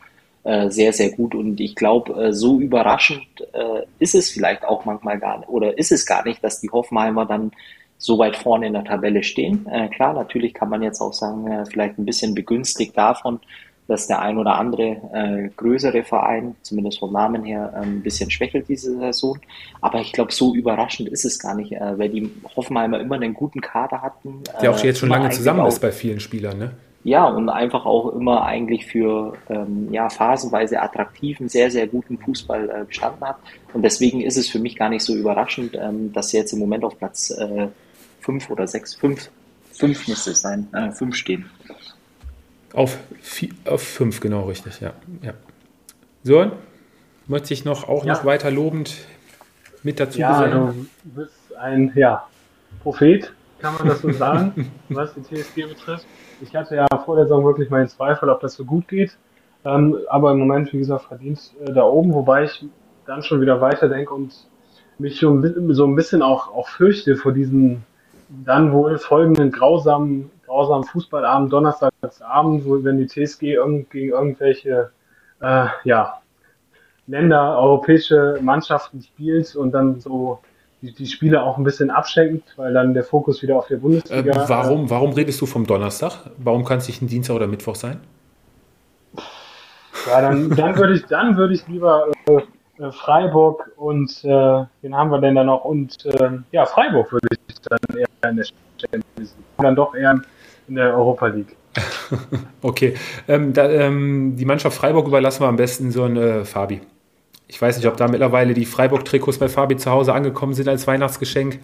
äh, 0.45 0.70
sehr, 0.70 0.93
sehr 0.93 1.11
gut 1.11 1.35
und 1.35 1.61
ich 1.61 1.74
glaube, 1.74 2.12
äh, 2.15 2.32
so 2.32 2.59
überraschend 2.59 3.27
äh, 3.53 3.82
ist 3.99 4.15
es 4.15 4.31
vielleicht 4.31 4.65
auch 4.65 4.85
manchmal 4.85 5.19
gar 5.19 5.39
nicht 5.39 5.49
oder 5.49 5.77
ist 5.77 5.93
es 5.93 6.07
gar 6.07 6.24
nicht, 6.24 6.43
dass 6.43 6.61
die 6.61 6.70
Hoffenheimer 6.70 7.27
dann 7.27 7.51
so 7.99 8.19
weit 8.19 8.36
vorne 8.36 8.69
in 8.69 8.73
der 8.73 8.85
Tabelle 8.85 9.24
stehen. 9.24 9.66
Klar, 9.93 10.12
natürlich 10.15 10.55
kann 10.55 10.69
man 10.69 10.85
jetzt 10.85 11.01
auch 11.01 11.12
sagen, 11.12 11.66
vielleicht 11.66 11.99
ein 11.99 12.05
bisschen 12.05 12.32
begünstigt 12.32 12.97
davon, 12.97 13.40
dass 13.89 14.06
der 14.06 14.20
ein 14.20 14.39
oder 14.39 14.56
andere 14.56 15.01
äh, 15.12 15.48
größere 15.56 16.05
Verein, 16.05 16.55
zumindest 16.62 16.98
vom 17.01 17.12
Namen 17.12 17.43
her, 17.43 17.73
äh, 17.74 17.81
ein 17.81 18.02
bisschen 18.02 18.31
schwächelt 18.31 18.69
diese 18.69 18.97
Saison. 18.98 19.39
Aber 19.81 20.01
ich 20.01 20.12
glaube, 20.12 20.31
so 20.31 20.55
überraschend 20.55 21.09
ist 21.09 21.24
es 21.24 21.39
gar 21.39 21.55
nicht, 21.55 21.73
äh, 21.73 21.98
weil 21.98 22.10
die 22.10 22.31
Hoffenheimer 22.55 23.01
immer 23.01 23.16
einen 23.16 23.35
guten 23.35 23.62
Kader 23.62 24.02
hatten. 24.02 24.43
Der 24.60 24.70
auch 24.70 24.85
jetzt 24.85 25.01
schon 25.01 25.09
lange 25.09 25.31
zusammen 25.31 25.66
ist 25.66 25.81
bei 25.81 25.90
vielen 25.90 26.20
Spielern, 26.20 26.59
ne? 26.59 26.70
Ja, 27.05 27.27
und 27.27 27.48
einfach 27.48 27.86
auch 27.86 28.12
immer 28.15 28.44
eigentlich 28.44 28.85
für 28.85 29.32
ähm, 29.48 29.89
ja, 29.90 30.10
phasenweise 30.10 30.82
attraktiven, 30.82 31.48
sehr, 31.48 31.70
sehr 31.70 31.86
guten 31.86 32.19
Fußball 32.19 32.69
äh, 32.69 32.85
gestanden 32.85 33.27
hat. 33.27 33.36
Und 33.73 33.82
deswegen 33.82 34.20
ist 34.20 34.36
es 34.36 34.48
für 34.48 34.59
mich 34.59 34.77
gar 34.77 34.90
nicht 34.90 35.05
so 35.05 35.15
überraschend, 35.15 35.78
ähm, 35.81 36.12
dass 36.12 36.31
sie 36.31 36.36
jetzt 36.36 36.52
im 36.52 36.59
Moment 36.59 36.85
auf 36.85 36.98
Platz 36.98 37.31
äh, 37.31 37.69
fünf 38.20 38.51
oder 38.51 38.66
sechs, 38.66 38.94
fünf, 38.94 39.31
fünf 39.73 40.06
müsste 40.09 40.32
es 40.32 40.43
sein, 40.43 40.69
äh, 40.74 40.90
fünf 40.90 41.15
stehen. 41.15 41.48
Auf, 42.74 42.99
vier, 43.20 43.51
auf 43.65 43.82
fünf, 43.82 44.20
genau 44.20 44.43
richtig, 44.43 44.81
ja. 44.81 44.93
ja. 45.23 45.32
So, 46.23 46.51
möchte 47.27 47.55
ich 47.55 47.65
noch 47.65 47.89
auch 47.89 48.05
ja. 48.05 48.15
noch 48.15 48.24
weiter 48.24 48.51
lobend 48.51 48.97
mit 49.82 50.01
dazu 50.01 50.19
ja, 50.19 50.32
gesellen? 50.32 50.89
Du 51.05 51.23
bist 51.23 51.57
ein 51.57 51.93
ja, 51.95 52.27
Prophet, 52.82 53.32
kann 53.59 53.74
man 53.74 53.89
das 53.89 54.01
so 54.01 54.11
sagen, 54.12 54.70
was 54.89 55.15
die 55.15 55.23
TSG 55.23 55.66
betrifft. 55.66 56.07
Ich 56.40 56.55
hatte 56.55 56.77
ja 56.77 56.86
vor 57.05 57.16
der 57.16 57.24
Saison 57.24 57.45
wirklich 57.45 57.70
meinen 57.70 57.89
Zweifel, 57.89 58.28
ob 58.28 58.40
das 58.40 58.55
so 58.55 58.65
gut 58.65 58.86
geht. 58.89 59.16
Ähm, 59.65 59.99
aber 60.09 60.32
im 60.32 60.39
Moment, 60.39 60.73
wie 60.73 60.78
gesagt, 60.78 61.05
verdient 61.05 61.53
äh, 61.65 61.73
da 61.73 61.82
oben, 61.82 62.12
wobei 62.12 62.45
ich 62.45 62.65
dann 63.07 63.23
schon 63.23 63.40
wieder 63.40 63.61
weiterdenke 63.61 64.15
und 64.15 64.32
mich 64.99 65.19
schon 65.19 65.74
so 65.74 65.86
ein 65.86 65.97
bisschen 65.97 66.23
auch, 66.23 66.49
auch 66.55 66.69
fürchte 66.69 67.16
vor 67.16 67.32
diesen 67.32 67.85
dann 68.28 68.73
wohl 68.73 68.99
folgenden 68.99 69.51
grausamen 69.51 70.31
grausamen 70.49 70.85
Fußballabend, 70.85 71.53
Donnerstagsabend, 71.53 72.65
wo, 72.65 72.83
wenn 72.83 72.99
die 72.99 73.07
TSG 73.07 73.55
irgend, 73.55 73.91
gegen 73.91 74.11
irgendwelche 74.11 74.91
äh, 75.41 75.66
ja, 75.85 76.20
Länder, 77.07 77.59
europäische 77.59 78.39
Mannschaften 78.43 79.03
spielt 79.03 79.55
und 79.55 79.73
dann 79.73 80.01
so 80.01 80.41
die, 80.83 80.93
die 80.93 81.07
Spiele 81.07 81.43
auch 81.43 81.57
ein 81.59 81.65
bisschen 81.65 81.91
abschenkt, 81.91 82.55
weil 82.57 82.73
dann 82.73 82.95
der 82.95 83.05
Fokus 83.05 83.43
wieder 83.43 83.57
auf 83.57 83.69
der 83.69 83.77
Bundesliga. 83.77 84.45
Äh, 84.45 84.49
warum, 84.49 84.91
warum 84.91 85.12
redest 85.12 85.41
du 85.41 85.47
vom 85.47 85.66
Donnerstag? 85.66 86.31
Warum 86.39 86.65
kann 86.65 86.79
es 86.79 86.89
nicht 86.89 87.03
ein 87.03 87.09
Dienstag 87.09 87.37
oder 87.37 87.47
Mittwoch 87.47 87.77
sein? 87.77 88.01
Ja, 90.07 90.20
dann, 90.20 90.51
dann 90.51 90.77
würde 90.77 90.95
ich, 90.95 91.05
dann 91.07 91.37
würde 91.37 91.55
ich 91.55 91.66
lieber 91.66 92.07
äh, 92.27 92.41
äh, 92.79 92.93
Freiburg 92.93 93.70
und 93.77 94.25
äh, 94.25 94.65
wen 94.83 94.97
haben 94.97 95.11
wir 95.11 95.20
denn 95.20 95.35
da 95.35 95.45
noch? 95.45 95.65
Und 95.65 96.05
äh, 96.07 96.31
ja, 96.53 96.65
Freiburg 96.66 97.12
würde 97.12 97.27
ich 97.49 97.61
dann 97.62 97.79
eher 97.97 98.31
in 98.31 98.37
der 98.37 98.47
League. 98.93 99.31
Dann 99.59 99.75
doch 99.75 99.95
eher 99.95 100.20
in 100.69 100.77
der 100.77 100.95
Europa 100.95 101.27
League. 101.27 101.57
okay. 102.62 102.95
Ähm, 103.27 103.53
da, 103.53 103.70
ähm, 103.70 104.36
die 104.36 104.45
Mannschaft 104.45 104.77
Freiburg 104.77 105.07
überlassen 105.07 105.43
wir 105.43 105.49
am 105.49 105.57
besten 105.57 105.90
so 105.90 106.05
ein 106.05 106.16
äh, 106.16 106.45
Fabi. 106.45 106.81
Ich 107.47 107.61
weiß 107.61 107.78
nicht, 107.78 107.86
ob 107.86 107.97
da 107.97 108.09
mittlerweile 108.09 108.53
die 108.53 108.66
Freiburg-Trikots 108.66 109.39
bei 109.39 109.49
Fabi 109.49 109.77
zu 109.77 109.90
Hause 109.90 110.12
angekommen 110.12 110.55
sind 110.55 110.69
als 110.69 110.86
Weihnachtsgeschenk. 110.86 111.61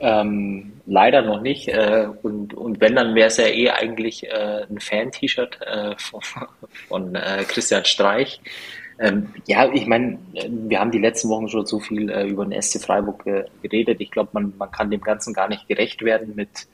Ähm, 0.00 0.72
leider 0.86 1.22
noch 1.22 1.40
nicht. 1.40 1.68
Äh, 1.68 2.08
und, 2.22 2.54
und 2.54 2.80
wenn, 2.80 2.96
dann 2.96 3.14
wäre 3.14 3.28
es 3.28 3.36
ja 3.36 3.46
eh 3.46 3.70
eigentlich 3.70 4.26
äh, 4.26 4.64
ein 4.68 4.80
Fan-T-Shirt 4.80 5.58
äh, 5.66 5.94
von, 5.98 6.20
von 6.88 7.14
äh, 7.14 7.44
Christian 7.46 7.84
Streich. 7.84 8.40
Ähm, 9.00 9.30
ja, 9.46 9.70
ich 9.72 9.86
meine, 9.86 10.18
wir 10.34 10.78
haben 10.78 10.90
die 10.90 10.98
letzten 10.98 11.28
Wochen 11.30 11.48
schon 11.48 11.66
so 11.66 11.80
viel 11.80 12.10
äh, 12.10 12.26
über 12.26 12.44
den 12.44 12.60
SC 12.60 12.80
Freiburg 12.80 13.26
äh, 13.26 13.44
geredet. 13.62 14.00
Ich 14.00 14.10
glaube, 14.10 14.30
man, 14.32 14.52
man 14.58 14.70
kann 14.70 14.90
dem 14.90 15.00
Ganzen 15.00 15.32
gar 15.32 15.48
nicht 15.48 15.66
gerecht 15.68 16.02
werden 16.02 16.34
mit 16.36 16.66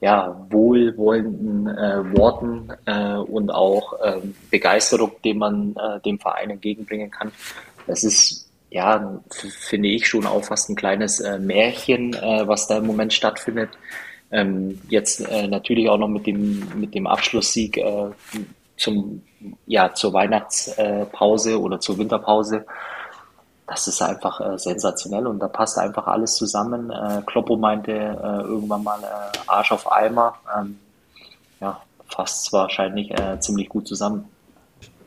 ja, 0.00 0.46
wohlwollenden 0.50 1.66
äh, 1.66 2.16
Worten 2.16 2.70
äh, 2.86 3.14
und 3.16 3.50
auch 3.50 3.94
ähm, 4.04 4.34
Begeisterung, 4.50 5.12
die 5.24 5.34
man 5.34 5.74
äh, 5.76 6.00
dem 6.00 6.18
Verein 6.18 6.50
entgegenbringen 6.50 7.10
kann. 7.10 7.32
Das 7.86 8.04
ist, 8.04 8.48
ja, 8.70 9.20
finde 9.30 9.88
ich 9.88 10.06
schon 10.06 10.26
auch 10.26 10.44
fast 10.44 10.70
ein 10.70 10.76
kleines 10.76 11.20
äh, 11.20 11.38
Märchen, 11.38 12.14
äh, 12.14 12.46
was 12.46 12.68
da 12.68 12.78
im 12.78 12.86
Moment 12.86 13.12
stattfindet. 13.12 13.70
Ähm, 14.30 14.80
jetzt 14.88 15.20
äh, 15.20 15.48
natürlich 15.48 15.88
auch 15.88 15.98
noch 15.98 16.08
mit 16.08 16.26
dem, 16.26 16.62
mit 16.76 16.94
dem 16.94 17.06
Abschlusssieg 17.06 17.78
äh, 17.78 18.10
zum, 18.76 19.22
ja, 19.66 19.94
zur 19.94 20.12
Weihnachtspause 20.12 21.60
oder 21.60 21.80
zur 21.80 21.98
Winterpause. 21.98 22.66
Das 23.68 23.86
ist 23.86 24.00
einfach 24.00 24.40
äh, 24.40 24.58
sensationell 24.58 25.26
und 25.26 25.40
da 25.40 25.48
passt 25.48 25.78
einfach 25.78 26.06
alles 26.06 26.36
zusammen. 26.36 26.90
Äh, 26.90 27.22
Kloppo 27.26 27.56
meinte 27.56 27.92
äh, 27.92 28.42
irgendwann 28.42 28.82
mal 28.82 28.98
äh, 29.02 29.38
Arsch 29.46 29.72
auf 29.72 29.92
Eimer. 29.92 30.34
Ähm, 30.58 30.78
ja, 31.60 31.80
fasst 32.06 32.52
wahrscheinlich 32.52 33.10
äh, 33.10 33.38
ziemlich 33.40 33.68
gut 33.68 33.86
zusammen. 33.86 34.24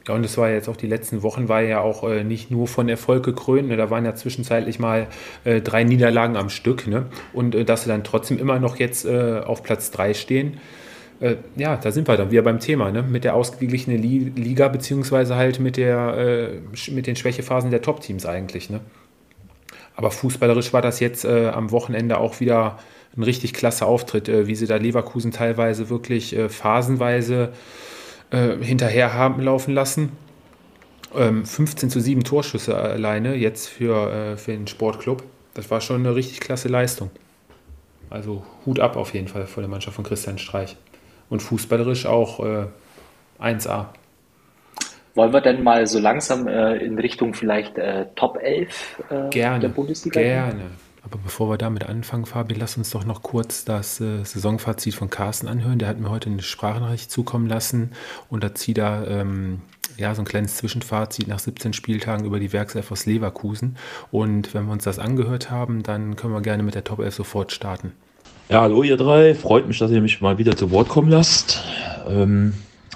Ja, 0.08 0.16
und 0.16 0.24
es 0.24 0.38
war 0.38 0.50
jetzt 0.50 0.68
auch 0.68 0.78
die 0.78 0.88
letzten 0.88 1.22
Wochen, 1.24 1.48
war 1.48 1.62
ja 1.62 1.80
auch 1.82 2.04
äh, 2.04 2.24
nicht 2.24 2.50
nur 2.50 2.68
von 2.68 2.90
Erfolg 2.90 3.24
gekrönt. 3.24 3.68
Ne? 3.68 3.78
Da 3.78 3.90
waren 3.90 4.06
ja 4.06 4.16
zwischenzeitlich 4.16 4.80
mal 4.80 5.08
äh, 5.44 5.62
drei 5.62 5.84
Niederlagen 5.84 6.38
am 6.38 6.50
Stück. 6.50 6.88
Ne? 6.88 7.06
Und 7.34 7.56
äh, 7.56 7.66
dass 7.66 7.84
sie 7.84 7.90
dann 7.90 8.04
trotzdem 8.04 8.40
immer 8.40 8.60
noch 8.60 8.78
jetzt 8.78 9.06
äh, 9.06 9.42
auf 9.46 9.64
Platz 9.64 9.92
drei 9.92 10.14
stehen, 10.14 10.60
äh, 11.22 11.36
ja, 11.56 11.78
da 11.78 11.92
sind 11.92 12.08
wir 12.08 12.18
dann 12.18 12.32
wieder 12.32 12.42
beim 12.42 12.60
Thema, 12.60 12.92
ne? 12.92 13.04
mit 13.04 13.24
der 13.24 13.36
ausgeglichenen 13.36 14.02
Liga, 14.02 14.68
beziehungsweise 14.68 15.36
halt 15.36 15.60
mit, 15.60 15.78
der, 15.78 16.18
äh, 16.18 16.92
mit 16.92 17.06
den 17.06 17.16
Schwächephasen 17.16 17.70
der 17.70 17.84
Top-Teams 17.84 18.26
eigentlich. 18.26 18.72
Ne? 18.72 18.82
Aber 19.96 20.10
fußballerisch 20.10 20.74
war 20.74 20.82
das 20.82 21.00
jetzt 21.00 21.24
äh, 21.24 21.50
am 21.50 21.70
Wochenende 21.72 22.18
auch 22.18 22.40
wieder 22.40 22.80
ein 23.16 23.22
richtig 23.22 23.54
klasse 23.54 23.86
Auftritt, 23.86 24.30
äh, 24.30 24.48
wie 24.48 24.56
sie 24.56 24.66
da 24.66 24.78
Leverkusen 24.78 25.32
teilweise 25.32 25.90
wirklich 25.90 26.36
äh, 26.36 26.50
phasenweise 26.50 27.50
äh, 28.32 28.56
hinterher 28.60 29.14
haben 29.14 29.44
laufen 29.44 29.76
lassen. 29.76 30.14
Ähm, 31.16 31.46
15 31.46 31.92
zu 31.92 32.00
7 32.00 32.24
Torschüsse 32.24 32.76
alleine 32.76 33.36
jetzt 33.36 33.68
für, 33.68 34.38
für 34.38 34.54
den 34.54 34.66
Sportclub. 34.66 35.24
Das 35.54 35.70
war 35.70 35.82
schon 35.82 35.98
eine 35.98 36.16
richtig 36.16 36.40
klasse 36.40 36.70
Leistung. 36.70 37.12
Also 38.10 38.44
Hut 38.66 38.80
ab 38.80 38.96
auf 38.96 39.14
jeden 39.14 39.28
Fall 39.28 39.46
vor 39.46 39.62
der 39.62 39.70
Mannschaft 39.70 39.98
von 39.98 40.06
Christian 40.06 40.40
Streich 40.40 40.78
und 41.32 41.42
fußballerisch 41.42 42.06
auch 42.06 42.40
äh, 42.42 42.66
1A. 43.40 43.86
Wollen 45.16 45.34
wir 45.34 45.42
denn 45.42 45.64
mal 45.64 45.88
so 45.88 45.98
langsam 46.00 46.48
äh, 46.48 46.76
in 46.78 47.00
Richtung 47.00 47.34
vielleicht 47.34 47.78
äh, 47.78 48.06
Top 48.16 48.38
11 48.40 49.04
äh, 49.10 49.30
gerne, 49.30 49.60
der 49.60 49.70
Bundesliga? 49.70 50.22
Gerne. 50.22 50.54
Gehen? 50.54 50.92
Aber 51.04 51.18
bevor 51.18 51.50
wir 51.50 51.58
damit 51.58 51.86
anfangen, 51.86 52.26
Fabi, 52.26 52.54
lass 52.54 52.78
uns 52.78 52.92
doch 52.92 53.06
noch 53.06 53.24
kurz 53.24 53.66
das 53.66 54.00
äh, 54.00 54.24
Saisonfazit 54.24 54.94
von 54.94 55.10
Carsten 55.10 55.48
anhören. 55.48 55.80
Der 55.80 55.88
hat 55.88 56.00
mir 56.00 56.12
heute 56.12 56.30
eine 56.30 56.42
Sprachnachricht 56.42 57.10
zukommen 57.10 57.48
lassen 57.48 57.92
und 58.30 58.44
da 58.44 58.54
zieht 58.54 58.78
er 58.78 59.08
ähm, 59.08 59.62
ja, 59.98 60.14
so 60.14 60.22
ein 60.22 60.26
kleines 60.26 60.58
Zwischenfazit 60.58 61.28
nach 61.28 61.40
17 61.40 61.74
Spieltagen 61.74 62.26
über 62.26 62.40
die 62.40 62.54
Werkself 62.54 62.92
aus 62.92 63.06
Leverkusen. 63.06 63.78
Und 64.12 64.54
wenn 64.54 64.66
wir 64.66 64.74
uns 64.74 64.84
das 64.84 65.00
angehört 65.00 65.50
haben, 65.50 65.82
dann 65.82 66.16
können 66.16 66.34
wir 66.34 66.42
gerne 66.42 66.64
mit 66.64 66.76
der 66.76 66.84
Top 66.84 67.00
11 67.00 67.16
sofort 67.16 67.52
starten. 67.52 67.94
Ja, 68.52 68.64
hallo 68.64 68.84
ihr 68.84 68.98
drei. 68.98 69.34
Freut 69.34 69.66
mich, 69.66 69.80
dass 69.80 69.92
ihr 69.92 70.02
mich 70.02 70.20
mal 70.20 70.38
wieder 70.38 70.58
zu 70.58 70.72
Wort 70.72 70.90
kommen 70.90 71.10
lasst. 71.10 71.64
Ähm, 72.06 72.54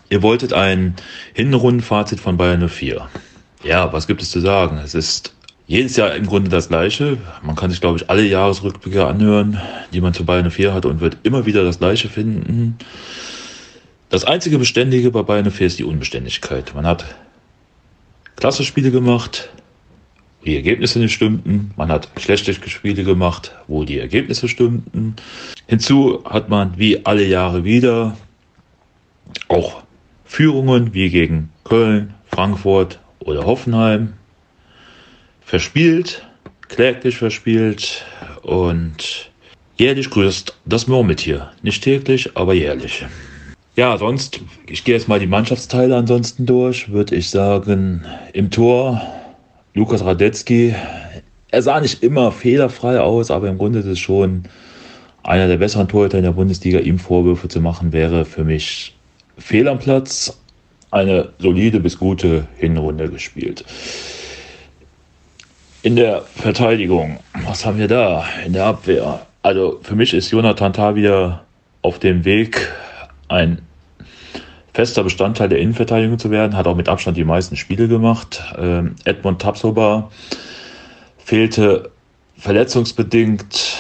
ihr 0.10 0.22
wolltet 0.22 0.52
ein 0.52 0.96
Hinrundenfazit 1.34 2.20
von 2.20 2.36
Bayern 2.36 2.68
04. 2.68 3.08
Ja, 3.64 3.94
was 3.94 4.06
gibt 4.06 4.22
es 4.22 4.32
zu 4.32 4.42
sagen? 4.42 4.80
Es 4.84 4.94
ist 4.94 5.34
jedes 5.66 5.96
Jahr 5.96 6.14
im 6.14 6.26
Grunde 6.26 6.50
das 6.50 6.68
Gleiche. 6.68 7.20
Man 7.42 7.56
kann 7.56 7.72
sich, 7.72 7.80
glaube 7.80 7.98
ich, 7.98 8.10
alle 8.10 8.24
Jahresrückblicke 8.24 9.08
anhören, 9.08 9.62
die 9.94 10.02
man 10.02 10.14
zu 10.14 10.26
Bayern 10.26 10.52
04 10.52 10.74
hat 10.74 10.86
und 10.86 11.00
wird 11.00 11.20
immer 11.24 11.46
wieder 11.46 11.64
das 11.64 11.80
Gleiche 11.80 12.10
finden. 12.10 12.78
Das 14.10 14.26
einzige 14.26 14.60
Beständige 14.60 15.10
bei 15.10 15.24
Bayern 15.24 15.50
04 15.50 15.68
ist 15.68 15.80
die 15.80 15.86
Unbeständigkeit. 15.86 16.76
Man 16.76 16.86
hat 16.86 17.06
klasse 18.36 18.66
Spiele 18.66 18.92
gemacht, 18.92 19.52
die 20.46 20.56
Ergebnisse 20.56 21.00
nicht 21.00 21.14
stimmten. 21.14 21.72
Man 21.76 21.90
hat 21.90 22.10
schlechte 22.18 22.54
Spiele 22.54 23.04
gemacht, 23.04 23.54
wo 23.68 23.84
die 23.84 24.00
Ergebnisse 24.00 24.48
stimmten. 24.48 25.16
Hinzu 25.68 26.24
hat 26.26 26.50
man 26.50 26.78
wie 26.78 27.06
alle 27.06 27.26
Jahre 27.26 27.64
wieder 27.64 28.16
auch 29.48 29.84
Führungen 30.24 30.94
wie 30.94 31.10
gegen 31.10 31.50
Köln, 31.64 32.14
Frankfurt 32.26 33.00
oder 33.20 33.46
Hoffenheim 33.46 34.14
verspielt, 35.42 36.26
kläglich 36.68 37.18
verspielt 37.18 38.06
und 38.42 39.32
jährlich 39.78 40.10
grüßt 40.10 40.56
das 40.66 40.88
Murmeltier. 40.88 41.52
Nicht 41.62 41.84
täglich, 41.84 42.36
aber 42.36 42.54
jährlich. 42.54 43.06
Ja, 43.76 43.98
sonst, 43.98 44.40
ich 44.68 44.84
gehe 44.84 44.96
jetzt 44.96 45.08
mal 45.08 45.20
die 45.20 45.28
Mannschaftsteile 45.28 45.98
ansonsten 45.98 46.46
durch, 46.46 46.92
würde 46.92 47.16
ich 47.16 47.30
sagen, 47.30 48.06
im 48.32 48.50
Tor 48.50 49.02
Lukas 49.76 50.06
Radetzky, 50.06 50.74
er 51.52 51.62
sah 51.62 51.82
nicht 51.82 52.02
immer 52.02 52.32
fehlerfrei 52.32 53.02
aus, 53.02 53.30
aber 53.30 53.50
im 53.50 53.58
Grunde 53.58 53.80
ist 53.80 53.86
es 53.86 54.00
schon 54.00 54.46
einer 55.22 55.50
der 55.50 55.58
besseren 55.58 55.90
Torhüter 55.90 56.18
in 56.18 56.24
der 56.24 56.32
Bundesliga. 56.32 56.80
Ihm 56.80 56.98
Vorwürfe 56.98 57.50
zu 57.50 57.60
machen, 57.60 57.92
wäre 57.92 58.24
für 58.24 58.46
mich 58.46 58.96
fehl 59.38 59.68
am 59.68 59.80
Platz. 59.80 60.40
Eine 60.92 61.34
solide 61.40 61.82
bis 61.82 62.00
gute 62.00 62.48
Hinrunde 62.56 63.10
gespielt. 63.10 63.66
In 65.82 65.98
der 65.98 66.22
Verteidigung, 66.22 67.20
was 67.46 67.66
haben 67.66 67.78
wir 67.78 67.90
da? 67.90 68.24
In 68.46 68.54
der 68.54 68.68
Abwehr. 68.68 69.26
Also 69.44 69.82
für 69.84 69.98
mich 69.98 70.14
ist 70.14 70.32
Jonathan 70.32 70.96
wieder 70.96 71.44
auf 71.82 72.00
dem 72.00 72.24
Weg, 72.24 72.72
ein 73.28 73.60
fester 74.76 75.06
Bestandteil 75.06 75.48
der 75.48 75.60
Innenverteidigung 75.60 76.20
zu 76.20 76.32
werden, 76.32 76.58
hat 76.58 76.68
auch 76.68 76.76
mit 76.76 76.90
Abstand 76.90 77.16
die 77.16 77.24
meisten 77.24 77.56
Spiele 77.56 77.88
gemacht. 77.88 78.44
Ähm, 78.58 78.96
Edmund 79.06 79.42
Tapsoba 79.42 80.12
fehlte 81.18 81.92
verletzungsbedingt 82.38 83.78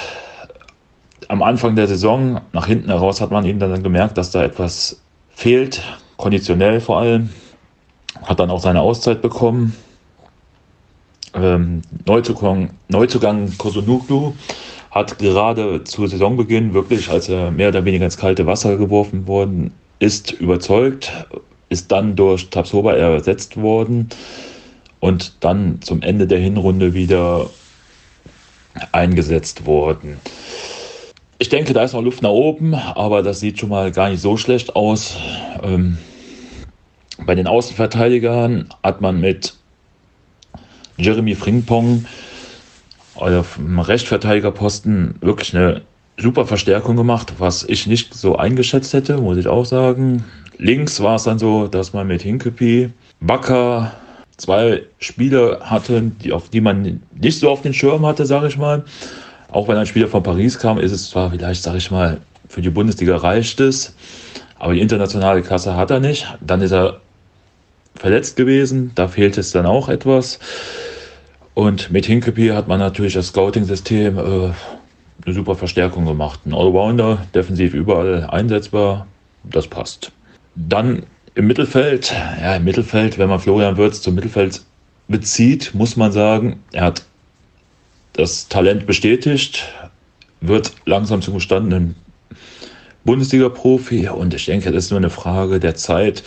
am 1.28 1.44
Anfang 1.44 1.76
der 1.76 1.88
Saison. 1.88 2.40
Nach 2.54 2.66
hinten 2.66 2.88
heraus 2.88 3.20
hat 3.20 3.30
man 3.30 3.44
ihm 3.44 3.60
dann 3.60 3.84
gemerkt, 3.84 4.18
dass 4.18 4.32
da 4.32 4.42
etwas 4.42 5.02
fehlt, 5.32 5.84
konditionell 6.16 6.80
vor 6.80 7.00
allem. 7.00 7.30
Hat 8.24 8.40
dann 8.40 8.50
auch 8.50 8.62
seine 8.62 8.80
Auszeit 8.80 9.22
bekommen. 9.22 9.76
Ähm, 11.34 11.82
Neuzugang, 12.06 12.70
Neuzugang 12.88 13.52
Kosonuglu 13.58 14.32
hat 14.92 15.20
gerade 15.20 15.84
zu 15.84 16.08
Saisonbeginn 16.08 16.74
wirklich, 16.74 17.10
als 17.10 17.28
er 17.28 17.52
mehr 17.52 17.68
oder 17.68 17.84
weniger 17.84 18.06
ins 18.06 18.16
kalte 18.16 18.46
Wasser 18.46 18.78
geworfen 18.78 19.28
worden 19.28 19.74
ist 20.00 20.32
überzeugt, 20.32 21.12
ist 21.70 21.92
dann 21.92 22.16
durch 22.16 22.50
Tabsoba 22.50 22.94
ersetzt 22.94 23.58
worden 23.58 24.10
und 25.00 25.34
dann 25.40 25.82
zum 25.82 26.02
Ende 26.02 26.28
der 26.28 26.40
Hinrunde 26.40 26.94
wieder 26.94 27.50
eingesetzt 28.92 29.66
worden. 29.66 30.18
Ich 31.38 31.50
denke, 31.50 31.74
da 31.74 31.84
ist 31.84 31.94
noch 31.94 32.02
Luft 32.02 32.22
nach 32.22 32.30
oben, 32.30 32.74
aber 32.74 33.22
das 33.22 33.40
sieht 33.40 33.60
schon 33.60 33.70
mal 33.70 33.92
gar 33.92 34.10
nicht 34.10 34.22
so 34.22 34.38
schlecht 34.38 34.76
aus. 34.76 35.18
Ähm, 35.64 35.98
bei 37.26 37.36
den 37.36 37.48
Außenverteidigern 37.48 38.70
hat 38.84 39.02
man 39.02 39.20
mit 39.20 39.56
Jeremy 40.98 41.36
Fringpong 41.36 42.06
auf 43.16 43.56
dem 43.56 43.80
Rechtverteidigerposten 43.80 45.16
wirklich 45.22 45.56
eine 45.56 45.82
super 46.18 46.46
Verstärkung 46.46 46.96
gemacht, 46.96 47.34
was 47.40 47.64
ich 47.64 47.88
nicht 47.88 48.14
so 48.14 48.38
eingeschätzt 48.38 48.94
hätte, 48.94 49.18
muss 49.18 49.38
ich 49.38 49.48
auch 49.48 49.66
sagen. 49.66 50.24
Links 50.58 51.02
war 51.02 51.16
es 51.16 51.24
dann 51.24 51.40
so, 51.40 51.68
dass 51.68 51.94
man 51.94 52.08
mit 52.08 52.22
Hinkepi, 52.22 52.90
Bakker 53.20 53.92
zwei 54.38 54.84
Spieler 55.00 55.60
hatte, 55.62 56.02
die, 56.02 56.32
auf 56.32 56.50
die 56.50 56.62
man 56.62 57.02
nicht 57.20 57.40
so 57.40 57.50
auf 57.50 57.62
den 57.62 57.74
Schirm 57.74 58.06
hatte, 58.06 58.26
sage 58.26 58.48
ich 58.48 58.58
mal. 58.58 58.84
Auch 59.50 59.68
wenn 59.68 59.78
ein 59.78 59.86
Spieler 59.86 60.08
von 60.08 60.24
Paris 60.24 60.60
kam, 60.60 60.80
ist 60.80 60.92
es 60.92 61.10
zwar 61.10 61.32
vielleicht, 61.32 61.64
sage 61.64 61.78
ich 61.78 61.92
mal, 61.92 62.20
für 62.48 62.62
die 62.62 62.70
Bundesliga 62.70 63.18
reicht 63.18 63.60
es, 63.60 63.96
aber 64.60 64.74
die 64.74 64.82
internationale 64.82 65.42
Klasse 65.42 65.76
hat 65.76 65.92
er 65.92 66.00
nicht. 66.00 66.28
Dann 66.42 66.62
ist 66.62 66.72
er 66.72 67.02
verletzt 67.96 68.36
gewesen, 68.36 68.92
da 68.96 69.08
fehlt 69.08 69.38
es 69.38 69.52
dann 69.52 69.66
auch 69.66 69.90
etwas. 69.90 70.40
Und 71.54 71.90
mit 71.92 72.06
Hinkepi 72.06 72.50
hat 72.50 72.68
man 72.68 72.80
natürlich 72.80 73.14
das 73.14 73.28
Scouting-System 73.28 74.18
äh, 74.18 74.52
eine 75.24 75.34
super 75.34 75.56
Verstärkung 75.56 76.06
gemacht. 76.06 76.42
Ein 76.46 76.54
Allrounder, 76.54 77.26
defensiv 77.34 77.74
überall 77.74 78.26
einsetzbar, 78.26 79.08
das 79.44 79.68
passt. 79.68 80.12
Dann 80.56 81.04
im 81.36 81.48
Mittelfeld, 81.48 82.14
ja, 82.42 82.56
im 82.56 82.64
Mittelfeld, 82.64 83.18
wenn 83.18 83.30
man 83.30 83.40
Florian 83.40 83.78
Würz 83.78 84.02
zum 84.02 84.16
Mittelfeld 84.16 84.62
bezieht, 85.08 85.74
muss 85.74 85.98
man 85.98 86.12
sagen, 86.12 86.64
er 86.72 86.86
hat 86.86 87.04
das 88.14 88.48
Talent 88.48 88.86
bestätigt, 88.86 89.66
wird 90.42 90.72
langsam 90.86 91.22
zum 91.22 91.36
gestandenen 91.36 91.96
Bundesliga-Profi 93.04 94.10
und 94.10 94.34
ich 94.34 94.46
denke, 94.46 94.72
das 94.72 94.86
ist 94.86 94.92
nur 94.92 95.00
eine 95.00 95.10
Frage 95.10 95.60
der 95.60 95.76
Zeit, 95.76 96.24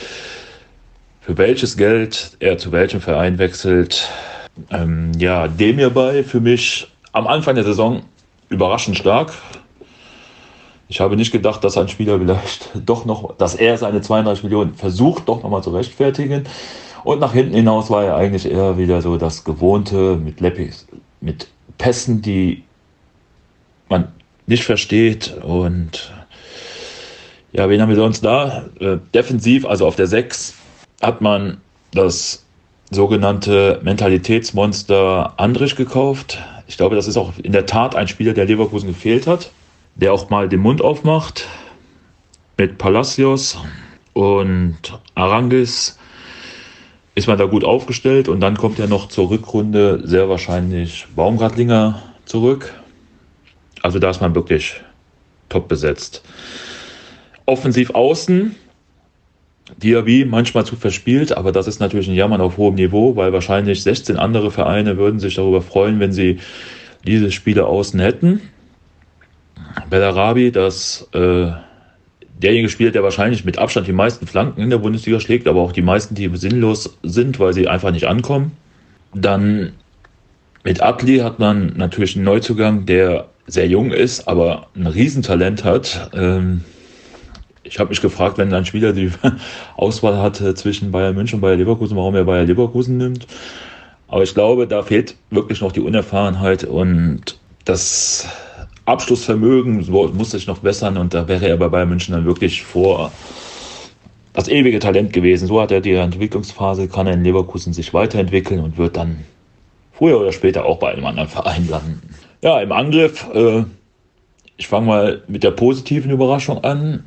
für 1.20 1.36
welches 1.36 1.76
Geld 1.76 2.36
er 2.40 2.58
zu 2.58 2.72
welchem 2.72 3.00
Verein 3.00 3.38
wechselt. 3.38 4.08
Ähm, 4.70 5.12
ja, 5.18 5.48
dem 5.48 5.76
hierbei 5.76 6.22
für 6.24 6.40
mich 6.40 6.88
am 7.12 7.26
Anfang 7.26 7.54
der 7.54 7.64
Saison 7.64 8.02
überraschend 8.48 8.96
stark. 8.96 9.32
Ich 10.88 11.00
habe 11.00 11.16
nicht 11.16 11.32
gedacht, 11.32 11.62
dass 11.64 11.76
ein 11.76 11.88
Spieler 11.88 12.18
vielleicht 12.18 12.70
doch 12.86 13.04
noch, 13.04 13.36
dass 13.36 13.54
er 13.54 13.76
seine 13.76 14.00
32 14.00 14.44
Millionen 14.44 14.74
versucht, 14.74 15.28
doch 15.28 15.42
nochmal 15.42 15.62
zu 15.62 15.70
rechtfertigen. 15.70 16.44
Und 17.04 17.20
nach 17.20 17.32
hinten 17.32 17.54
hinaus 17.54 17.90
war 17.90 18.04
er 18.04 18.16
eigentlich 18.16 18.46
eher 18.50 18.78
wieder 18.78 19.02
so 19.02 19.16
das 19.16 19.44
Gewohnte 19.44 20.16
mit 20.16 20.40
Leppis, 20.40 20.86
mit 21.20 21.48
Pässen, 21.76 22.22
die 22.22 22.64
man 23.88 24.08
nicht 24.46 24.64
versteht. 24.64 25.36
Und 25.42 26.12
ja, 27.52 27.68
wen 27.68 27.80
haben 27.80 27.88
wir 27.90 27.96
sonst 27.96 28.24
da? 28.24 28.64
Äh, 28.80 28.98
defensiv, 29.14 29.66
also 29.66 29.86
auf 29.86 29.96
der 29.96 30.06
6, 30.06 30.54
hat 31.02 31.20
man 31.20 31.58
das 31.92 32.44
sogenannte 32.90 33.80
Mentalitätsmonster 33.82 35.34
Andrich 35.36 35.76
gekauft. 35.76 36.38
Ich 36.68 36.76
glaube, 36.76 36.94
das 36.94 37.08
ist 37.08 37.16
auch 37.16 37.32
in 37.42 37.52
der 37.52 37.66
Tat 37.66 37.96
ein 37.96 38.06
Spieler, 38.06 38.34
der 38.34 38.44
Leverkusen 38.44 38.86
gefehlt 38.86 39.26
hat, 39.26 39.50
der 39.96 40.12
auch 40.12 40.30
mal 40.30 40.48
den 40.48 40.60
Mund 40.60 40.80
aufmacht 40.82 41.48
mit 42.56 42.78
Palacios 42.78 43.58
und 44.12 44.76
Arangis 45.14 45.98
ist 47.14 47.26
man 47.26 47.38
da 47.38 47.46
gut 47.46 47.64
aufgestellt 47.64 48.28
und 48.28 48.40
dann 48.40 48.56
kommt 48.56 48.78
ja 48.78 48.86
noch 48.86 49.08
zur 49.08 49.30
Rückrunde 49.30 50.02
sehr 50.04 50.28
wahrscheinlich 50.28 51.06
Baumgartlinger 51.16 52.02
zurück. 52.26 52.74
Also 53.82 53.98
da 53.98 54.10
ist 54.10 54.20
man 54.20 54.34
wirklich 54.34 54.80
top 55.48 55.66
besetzt. 55.68 56.22
offensiv 57.46 57.90
außen. 57.90 58.54
Diaby 59.76 60.24
manchmal 60.24 60.64
zu 60.64 60.76
verspielt, 60.76 61.36
aber 61.36 61.52
das 61.52 61.66
ist 61.66 61.80
natürlich 61.80 62.08
ein 62.08 62.14
Jammern 62.14 62.40
auf 62.40 62.56
hohem 62.56 62.74
Niveau, 62.74 63.16
weil 63.16 63.32
wahrscheinlich 63.32 63.82
16 63.82 64.16
andere 64.16 64.50
Vereine 64.50 64.96
würden 64.96 65.20
sich 65.20 65.34
darüber 65.34 65.62
freuen, 65.62 66.00
wenn 66.00 66.12
sie 66.12 66.38
diese 67.06 67.30
Spiele 67.30 67.66
außen 67.66 68.00
hätten. 68.00 68.40
Bellarabi, 69.90 70.50
das 70.50 71.08
äh, 71.12 71.50
derjenige 72.42 72.68
Spieler, 72.68 72.90
der 72.90 73.02
wahrscheinlich 73.02 73.44
mit 73.44 73.58
Abstand 73.58 73.86
die 73.86 73.92
meisten 73.92 74.26
Flanken 74.26 74.60
in 74.60 74.70
der 74.70 74.78
Bundesliga 74.78 75.20
schlägt, 75.20 75.46
aber 75.46 75.60
auch 75.60 75.72
die 75.72 75.82
meisten, 75.82 76.14
die 76.14 76.30
sinnlos 76.34 76.98
sind, 77.02 77.38
weil 77.38 77.52
sie 77.52 77.68
einfach 77.68 77.90
nicht 77.90 78.06
ankommen. 78.06 78.52
Dann 79.14 79.72
mit 80.64 80.82
Atli 80.82 81.18
hat 81.18 81.38
man 81.38 81.74
natürlich 81.76 82.16
einen 82.16 82.24
Neuzugang, 82.24 82.86
der 82.86 83.28
sehr 83.46 83.66
jung 83.66 83.90
ist, 83.90 84.28
aber 84.28 84.66
ein 84.76 84.86
Riesentalent 84.86 85.64
hat. 85.64 86.10
Ähm, 86.14 86.64
ich 87.68 87.78
habe 87.78 87.90
mich 87.90 88.00
gefragt, 88.00 88.38
wenn 88.38 88.52
ein 88.52 88.64
Spieler 88.64 88.92
die 88.92 89.10
Auswahl 89.76 90.18
hat 90.18 90.36
zwischen 90.58 90.90
Bayern 90.90 91.14
München 91.14 91.36
und 91.36 91.40
Bayern 91.42 91.58
Leverkusen, 91.58 91.96
warum 91.96 92.14
er 92.14 92.24
Bayern 92.24 92.46
Leverkusen 92.46 92.96
nimmt. 92.96 93.26
Aber 94.08 94.22
ich 94.22 94.34
glaube, 94.34 94.66
da 94.66 94.82
fehlt 94.82 95.16
wirklich 95.30 95.60
noch 95.60 95.72
die 95.72 95.80
Unerfahrenheit 95.80 96.64
und 96.64 97.38
das 97.64 98.26
Abschlussvermögen 98.86 99.86
muss 99.90 100.30
sich 100.30 100.46
noch 100.46 100.58
bessern 100.58 100.96
und 100.96 101.12
da 101.12 101.28
wäre 101.28 101.46
er 101.46 101.58
bei 101.58 101.68
Bayern 101.68 101.90
München 101.90 102.14
dann 102.14 102.24
wirklich 102.24 102.62
vor 102.62 103.12
das 104.32 104.48
ewige 104.48 104.78
Talent 104.78 105.12
gewesen. 105.12 105.46
So 105.46 105.60
hat 105.60 105.70
er 105.70 105.80
die 105.80 105.92
Entwicklungsphase, 105.92 106.88
kann 106.88 107.06
er 107.06 107.14
in 107.14 107.24
Leverkusen 107.24 107.72
sich 107.72 107.92
weiterentwickeln 107.92 108.60
und 108.60 108.78
wird 108.78 108.96
dann 108.96 109.24
früher 109.92 110.18
oder 110.20 110.32
später 110.32 110.64
auch 110.64 110.78
bei 110.78 110.92
einem 110.92 111.04
anderen 111.04 111.28
Verein 111.28 111.68
landen. 111.68 112.14
Ja, 112.40 112.60
im 112.60 112.72
Angriff, 112.72 113.26
äh, 113.34 113.64
ich 114.56 114.68
fange 114.68 114.86
mal 114.86 115.22
mit 115.28 115.42
der 115.42 115.50
positiven 115.50 116.10
Überraschung 116.10 116.62
an. 116.64 117.04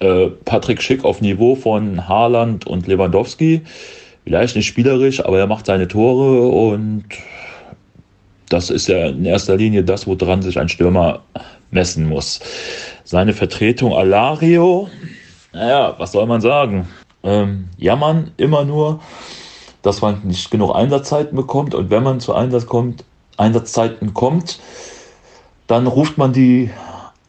Äh, 0.00 0.28
Patrick 0.44 0.82
Schick 0.82 1.04
auf 1.04 1.20
Niveau 1.20 1.54
von 1.54 2.08
Haaland 2.08 2.66
und 2.66 2.86
Lewandowski. 2.86 3.62
Vielleicht 4.24 4.56
nicht 4.56 4.66
spielerisch, 4.66 5.24
aber 5.24 5.38
er 5.38 5.46
macht 5.46 5.66
seine 5.66 5.86
Tore 5.86 6.48
und 6.48 7.04
das 8.48 8.70
ist 8.70 8.88
ja 8.88 9.08
in 9.08 9.24
erster 9.24 9.56
Linie 9.56 9.84
das, 9.84 10.06
woran 10.06 10.42
sich 10.42 10.58
ein 10.58 10.68
Stürmer 10.68 11.20
messen 11.70 12.08
muss. 12.08 12.40
Seine 13.04 13.32
Vertretung 13.32 13.92
Alario, 13.92 14.88
naja, 15.52 15.94
was 15.98 16.12
soll 16.12 16.26
man 16.26 16.40
sagen? 16.40 16.88
Ähm, 17.22 17.68
jammern 17.76 18.30
immer 18.36 18.64
nur, 18.64 19.00
dass 19.82 20.00
man 20.00 20.20
nicht 20.24 20.50
genug 20.50 20.74
Einsatzzeiten 20.74 21.36
bekommt 21.36 21.74
und 21.74 21.90
wenn 21.90 22.02
man 22.02 22.20
zu 22.20 22.34
Einsatz 22.34 22.66
kommt, 22.66 23.04
Einsatzzeiten 23.36 24.14
kommt, 24.14 24.58
dann 25.66 25.86
ruft 25.86 26.18
man 26.18 26.32
die 26.32 26.70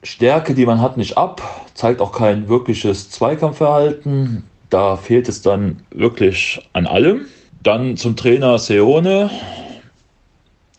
Stärke, 0.05 0.53
die 0.53 0.67
man 0.67 0.81
hat, 0.81 0.97
nicht 0.97 1.17
ab, 1.17 1.41
zeigt 1.73 1.99
auch 1.99 2.11
kein 2.11 2.47
wirkliches 2.47 3.09
Zweikampfverhalten. 3.09 4.43
Da 4.69 4.97
fehlt 4.97 5.27
es 5.27 5.41
dann 5.41 5.83
wirklich 5.89 6.61
an 6.73 6.85
allem. 6.85 7.25
Dann 7.63 7.97
zum 7.97 8.15
Trainer 8.15 8.59
Seone. 8.59 9.31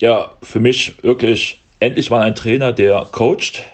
Ja, 0.00 0.30
für 0.42 0.60
mich 0.60 1.02
wirklich 1.02 1.60
endlich 1.80 2.08
mal 2.08 2.22
ein 2.22 2.36
Trainer, 2.36 2.72
der 2.72 3.04
coacht, 3.10 3.64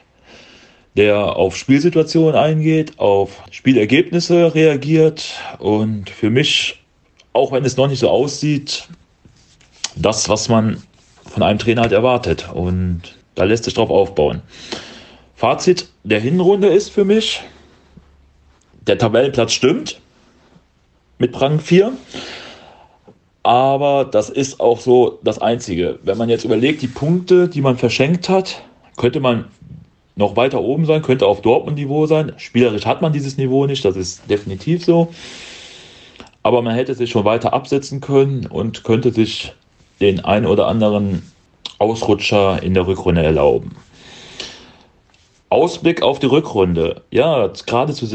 der 0.96 1.36
auf 1.36 1.54
Spielsituationen 1.54 2.34
eingeht, 2.34 2.98
auf 2.98 3.42
Spielergebnisse 3.50 4.54
reagiert 4.54 5.34
und 5.58 6.08
für 6.08 6.30
mich, 6.30 6.80
auch 7.34 7.52
wenn 7.52 7.64
es 7.64 7.76
noch 7.76 7.88
nicht 7.88 7.98
so 7.98 8.08
aussieht, 8.08 8.88
das, 9.96 10.30
was 10.30 10.48
man 10.48 10.82
von 11.30 11.42
einem 11.42 11.58
Trainer 11.58 11.82
halt 11.82 11.92
erwartet. 11.92 12.48
Und 12.54 13.02
da 13.34 13.44
lässt 13.44 13.64
sich 13.64 13.74
drauf 13.74 13.90
aufbauen. 13.90 14.40
Fazit 15.42 15.88
der 16.04 16.20
Hinrunde 16.20 16.68
ist 16.68 16.90
für 16.90 17.04
mich, 17.04 17.42
der 18.86 18.96
Tabellenplatz 18.96 19.52
stimmt 19.52 20.00
mit 21.18 21.40
Rang 21.40 21.58
4. 21.58 21.92
Aber 23.42 24.04
das 24.04 24.30
ist 24.30 24.60
auch 24.60 24.78
so 24.78 25.18
das 25.24 25.40
Einzige. 25.40 25.98
Wenn 26.04 26.16
man 26.16 26.28
jetzt 26.28 26.44
überlegt, 26.44 26.80
die 26.80 26.86
Punkte, 26.86 27.48
die 27.48 27.60
man 27.60 27.76
verschenkt 27.76 28.28
hat, 28.28 28.62
könnte 28.96 29.18
man 29.18 29.46
noch 30.14 30.36
weiter 30.36 30.60
oben 30.60 30.86
sein, 30.86 31.02
könnte 31.02 31.26
auf 31.26 31.42
Dortmund-Niveau 31.42 32.06
sein. 32.06 32.34
Spielerisch 32.36 32.86
hat 32.86 33.02
man 33.02 33.12
dieses 33.12 33.36
Niveau 33.36 33.66
nicht, 33.66 33.84
das 33.84 33.96
ist 33.96 34.30
definitiv 34.30 34.84
so. 34.84 35.12
Aber 36.44 36.62
man 36.62 36.76
hätte 36.76 36.94
sich 36.94 37.10
schon 37.10 37.24
weiter 37.24 37.52
absetzen 37.52 38.00
können 38.00 38.46
und 38.46 38.84
könnte 38.84 39.12
sich 39.12 39.52
den 40.00 40.24
ein 40.24 40.46
oder 40.46 40.68
anderen 40.68 41.32
Ausrutscher 41.80 42.62
in 42.62 42.74
der 42.74 42.86
Rückrunde 42.86 43.24
erlauben. 43.24 43.74
Ausblick 45.52 46.02
auf 46.02 46.18
die 46.18 46.26
Rückrunde. 46.26 47.02
Ja, 47.10 47.48
gerade 47.66 47.92
zu, 47.92 48.06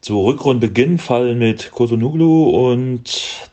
zu 0.00 0.24
Rückrundenbeginn 0.24 0.98
fallen 0.98 1.38
mit 1.38 1.70
Kosunuglu 1.70 2.50
und 2.50 3.04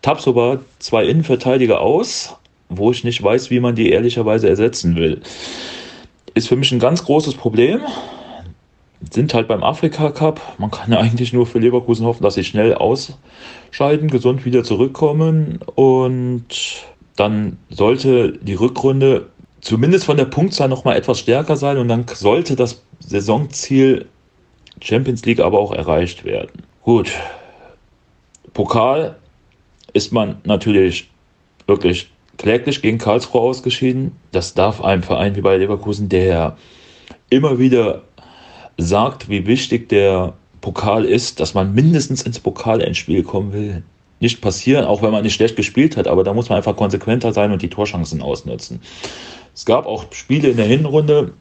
Tapsoba 0.02 0.60
zwei 0.80 1.06
Innenverteidiger 1.06 1.80
aus, 1.80 2.35
wo 2.69 2.91
ich 2.91 3.03
nicht 3.03 3.22
weiß, 3.22 3.52
wie 3.52 3.60
man 3.60 3.76
die 3.76 3.91
ehrlicherweise 3.91 4.49
ersetzen 4.49 4.95
will. 4.95 5.22
Ist 6.34 6.48
für 6.48 6.56
mich 6.56 6.72
ein 6.72 6.80
ganz 6.80 7.06
großes 7.06 7.35
Problem. 7.35 7.81
Sind 9.11 9.34
halt 9.34 9.48
beim 9.48 9.64
Afrika 9.64 10.10
Cup. 10.10 10.41
Man 10.57 10.72
kann 10.72 10.91
ja 10.91 10.99
eigentlich 10.99 11.34
nur 11.34 11.45
für 11.45 11.60
Leverkusen 11.60 12.06
hoffen, 12.06 12.23
dass 12.23 12.34
sie 12.34 12.44
schnell 12.44 12.73
ausscheiden, 12.73 14.10
gesund 14.10 14.44
wieder 14.45 14.64
zurückkommen 14.64 15.60
und 15.76 16.45
dann 17.15 17.57
sollte 17.69 18.34
die 18.41 18.56
Rückrunde 18.56 19.27
zumindest 19.64 20.06
von 20.06 20.18
der 20.18 20.26
Punktzahl 20.26 20.68
noch 20.68 20.84
mal 20.84 20.95
etwas 20.95 21.19
stärker 21.19 21.56
sein 21.56 21.77
und 21.77 21.88
dann 21.88 22.06
sollte 22.14 22.56
das 22.56 22.81
Saisonziel 23.07 24.05
Champions 24.81 25.25
League 25.25 25.39
aber 25.39 25.59
auch 25.59 25.71
erreicht 25.71 26.25
werden. 26.25 26.63
Gut, 26.81 27.11
Pokal 28.53 29.15
ist 29.93 30.11
man 30.11 30.38
natürlich 30.43 31.09
wirklich 31.67 32.09
kläglich 32.38 32.81
gegen 32.81 32.97
Karlsruhe 32.97 33.41
ausgeschieden. 33.41 34.13
Das 34.31 34.53
darf 34.53 34.81
einem 34.81 35.03
Verein 35.03 35.35
wie 35.35 35.41
bei 35.41 35.57
Leverkusen, 35.57 36.09
der 36.09 36.57
immer 37.30 37.59
wieder 37.59 38.03
sagt, 38.77 39.30
wie 39.30 39.45
wichtig 39.45 39.89
der 39.89 40.34
Pokal 40.61 41.05
ist, 41.05 41.39
dass 41.39 41.53
man 41.53 41.73
mindestens 41.73 42.23
ins 42.23 42.39
Pokalendspiel 42.39 43.23
kommen 43.23 43.53
will, 43.53 43.84
nicht 44.19 44.41
passieren, 44.41 44.85
auch 44.85 45.01
wenn 45.01 45.11
man 45.11 45.23
nicht 45.23 45.34
schlecht 45.34 45.55
gespielt 45.55 45.97
hat, 45.97 46.07
aber 46.07 46.23
da 46.23 46.34
muss 46.34 46.49
man 46.49 46.57
einfach 46.57 46.75
konsequenter 46.75 47.34
sein 47.34 47.51
und 47.51 47.61
die 47.61 47.69
Torchancen 47.69 48.21
ausnutzen. 48.21 48.81
Es 49.53 49.65
gab 49.65 49.85
auch 49.85 50.05
Spiele 50.11 50.49
in 50.49 50.57
der 50.57 50.65
Hinrunde 50.65 51.34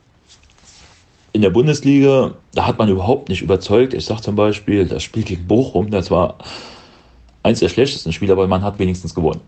in 1.33 1.43
der 1.43 1.51
Bundesliga, 1.51 2.35
da 2.55 2.67
hat 2.67 2.79
man 2.79 2.89
überhaupt 2.89 3.29
nicht 3.29 3.43
überzeugt. 3.43 3.95
Ich 3.95 4.05
sage 4.05 4.23
zum 4.23 4.37
Beispiel, 4.37 4.87
das 4.87 5.03
Spiel 5.03 5.23
gegen 5.23 5.47
Bochum, 5.47 5.91
das 5.91 6.11
war 6.11 6.37
eins 7.43 7.61
der 7.61 7.69
schlechtesten 7.69 8.13
Spiele, 8.13 8.33
aber 8.33 8.47
man 8.47 8.63
hat 8.63 8.79
wenigstens 8.79 9.15
gewonnen. 9.15 9.41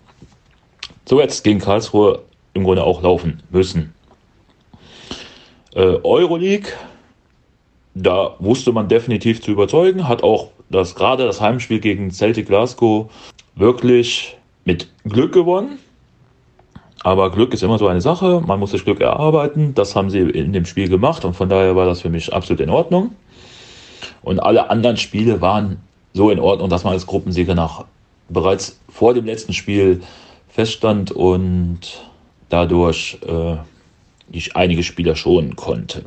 So 1.06 1.20
jetzt 1.20 1.44
gegen 1.44 1.58
Karlsruhe 1.58 2.22
im 2.54 2.64
Grunde 2.64 2.84
auch 2.84 3.02
laufen 3.02 3.42
müssen. 3.50 3.92
Äh, 5.74 5.98
Euroleague, 6.02 6.72
da 7.94 8.34
wusste 8.38 8.72
man 8.72 8.88
definitiv 8.88 9.42
zu 9.42 9.50
überzeugen, 9.50 10.08
hat 10.08 10.22
auch 10.22 10.50
das 10.70 10.94
gerade 10.94 11.26
das 11.26 11.40
Heimspiel 11.40 11.80
gegen 11.80 12.10
Celtic 12.10 12.46
Glasgow 12.46 13.10
wirklich 13.54 14.36
mit 14.64 14.88
Glück 15.04 15.32
gewonnen. 15.32 15.78
Aber 17.04 17.30
Glück 17.30 17.52
ist 17.52 17.62
immer 17.62 17.78
so 17.78 17.86
eine 17.86 18.00
Sache. 18.00 18.42
Man 18.46 18.58
muss 18.58 18.70
sich 18.70 18.82
Glück 18.82 19.00
erarbeiten. 19.02 19.74
Das 19.74 19.94
haben 19.94 20.08
sie 20.08 20.20
in 20.20 20.54
dem 20.54 20.64
Spiel 20.64 20.88
gemacht 20.88 21.26
und 21.26 21.34
von 21.34 21.50
daher 21.50 21.76
war 21.76 21.84
das 21.84 22.00
für 22.00 22.08
mich 22.08 22.32
absolut 22.32 22.60
in 22.60 22.70
Ordnung. 22.70 23.14
Und 24.22 24.40
alle 24.40 24.70
anderen 24.70 24.96
Spiele 24.96 25.42
waren 25.42 25.76
so 26.14 26.30
in 26.30 26.40
Ordnung, 26.40 26.70
dass 26.70 26.82
man 26.82 26.94
als 26.94 27.06
Gruppensieger 27.06 27.54
nach 27.54 27.84
bereits 28.30 28.80
vor 28.88 29.12
dem 29.12 29.26
letzten 29.26 29.52
Spiel 29.52 30.00
feststand 30.48 31.12
und 31.12 31.80
dadurch 32.48 33.18
äh, 33.26 33.56
ich 34.32 34.56
einige 34.56 34.82
Spieler 34.82 35.14
schonen 35.14 35.56
konnte. 35.56 36.04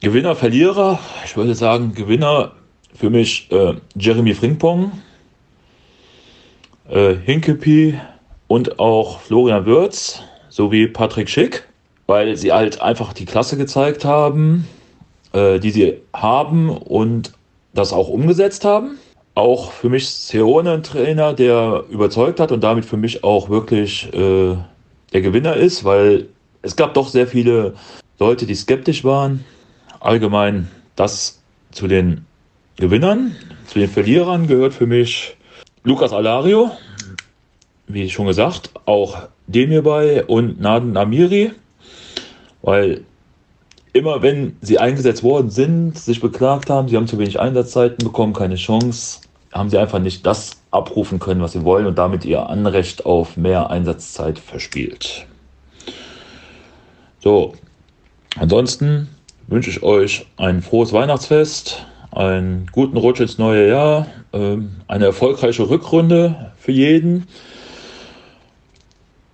Gewinner, 0.00 0.34
Verlierer. 0.34 0.98
Ich 1.24 1.36
würde 1.36 1.54
sagen, 1.54 1.94
Gewinner 1.94 2.50
für 2.92 3.08
mich 3.08 3.52
äh, 3.52 3.74
Jeremy 3.94 4.34
Frimpong, 4.34 4.90
äh, 6.88 7.14
Hinkepie 7.14 8.00
und 8.48 8.78
auch 8.78 9.20
Florian 9.20 9.66
Würz 9.66 10.22
sowie 10.48 10.86
Patrick 10.86 11.28
Schick, 11.28 11.64
weil 12.06 12.36
sie 12.36 12.52
halt 12.52 12.80
einfach 12.80 13.12
die 13.12 13.24
Klasse 13.24 13.56
gezeigt 13.56 14.04
haben, 14.04 14.68
äh, 15.32 15.58
die 15.58 15.70
sie 15.70 16.00
haben 16.12 16.70
und 16.70 17.32
das 17.72 17.92
auch 17.92 18.08
umgesetzt 18.08 18.64
haben. 18.64 18.98
Auch 19.34 19.72
für 19.72 19.88
mich 19.88 20.08
Seone 20.08 20.72
ein 20.72 20.82
Trainer, 20.82 21.32
der 21.32 21.84
überzeugt 21.90 22.38
hat 22.38 22.52
und 22.52 22.62
damit 22.62 22.84
für 22.84 22.96
mich 22.96 23.24
auch 23.24 23.48
wirklich 23.48 24.12
äh, 24.14 24.56
der 25.12 25.20
Gewinner 25.22 25.56
ist, 25.56 25.84
weil 25.84 26.28
es 26.62 26.76
gab 26.76 26.94
doch 26.94 27.08
sehr 27.08 27.26
viele 27.26 27.74
Leute, 28.18 28.46
die 28.46 28.54
skeptisch 28.54 29.02
waren 29.02 29.44
allgemein 30.04 30.68
das 30.96 31.40
zu 31.72 31.88
den 31.88 32.26
Gewinnern. 32.76 33.34
Zu 33.66 33.78
den 33.78 33.88
Verlierern 33.88 34.46
gehört 34.46 34.74
für 34.74 34.86
mich 34.86 35.36
Lukas 35.82 36.12
Alario, 36.12 36.70
wie 37.86 38.08
schon 38.10 38.26
gesagt, 38.26 38.70
auch 38.86 39.28
dem 39.46 39.70
hierbei 39.70 40.24
und 40.24 40.60
Naden 40.60 40.96
Amiri, 40.96 41.52
weil 42.62 43.02
immer 43.92 44.22
wenn 44.22 44.56
sie 44.60 44.78
eingesetzt 44.78 45.22
worden 45.22 45.50
sind, 45.50 45.98
sich 45.98 46.20
beklagt 46.20 46.70
haben, 46.70 46.88
sie 46.88 46.96
haben 46.96 47.06
zu 47.06 47.18
wenig 47.18 47.38
Einsatzzeiten 47.40 48.04
bekommen, 48.04 48.32
keine 48.32 48.56
Chance, 48.56 49.20
haben 49.52 49.70
sie 49.70 49.78
einfach 49.78 50.00
nicht 50.00 50.26
das 50.26 50.52
abrufen 50.70 51.20
können, 51.20 51.40
was 51.40 51.52
sie 51.52 51.64
wollen 51.64 51.86
und 51.86 51.96
damit 51.96 52.24
ihr 52.24 52.48
Anrecht 52.48 53.06
auf 53.06 53.36
mehr 53.36 53.70
Einsatzzeit 53.70 54.38
verspielt. 54.38 55.26
So, 57.20 57.54
ansonsten 58.36 59.08
wünsche 59.46 59.70
ich 59.70 59.82
euch 59.82 60.26
ein 60.36 60.60
frohes 60.60 60.92
Weihnachtsfest, 60.92 61.86
einen 62.10 62.66
guten 62.72 62.96
Rutsch 62.96 63.20
ins 63.20 63.38
neue 63.38 63.68
Jahr, 63.68 64.06
ähm, 64.32 64.76
eine 64.88 65.06
erfolgreiche 65.06 65.68
Rückrunde 65.68 66.52
für 66.56 66.72
jeden. 66.72 67.26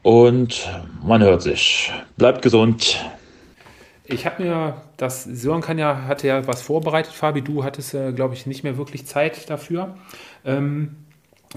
Und 0.03 0.69
man 1.03 1.23
hört 1.23 1.43
sich. 1.43 1.93
Bleibt 2.17 2.43
gesund. 2.43 3.05
Ich 4.05 4.27
habe 4.27 4.43
mir 4.43 4.83
das, 4.97 5.25
Sören 5.25 5.61
kann 5.61 5.79
ja, 5.79 6.05
hatte 6.07 6.27
ja 6.27 6.47
was 6.47 6.63
vorbereitet, 6.63 7.13
Fabi, 7.13 7.43
du 7.43 7.63
hattest, 7.63 7.95
äh, 7.95 8.13
glaube 8.13 8.35
ich, 8.35 8.47
nicht 8.47 8.65
mehr 8.65 8.77
wirklich 8.77 9.07
Zeit 9.07 9.49
dafür. 9.49 9.97
Ähm, 10.45 10.97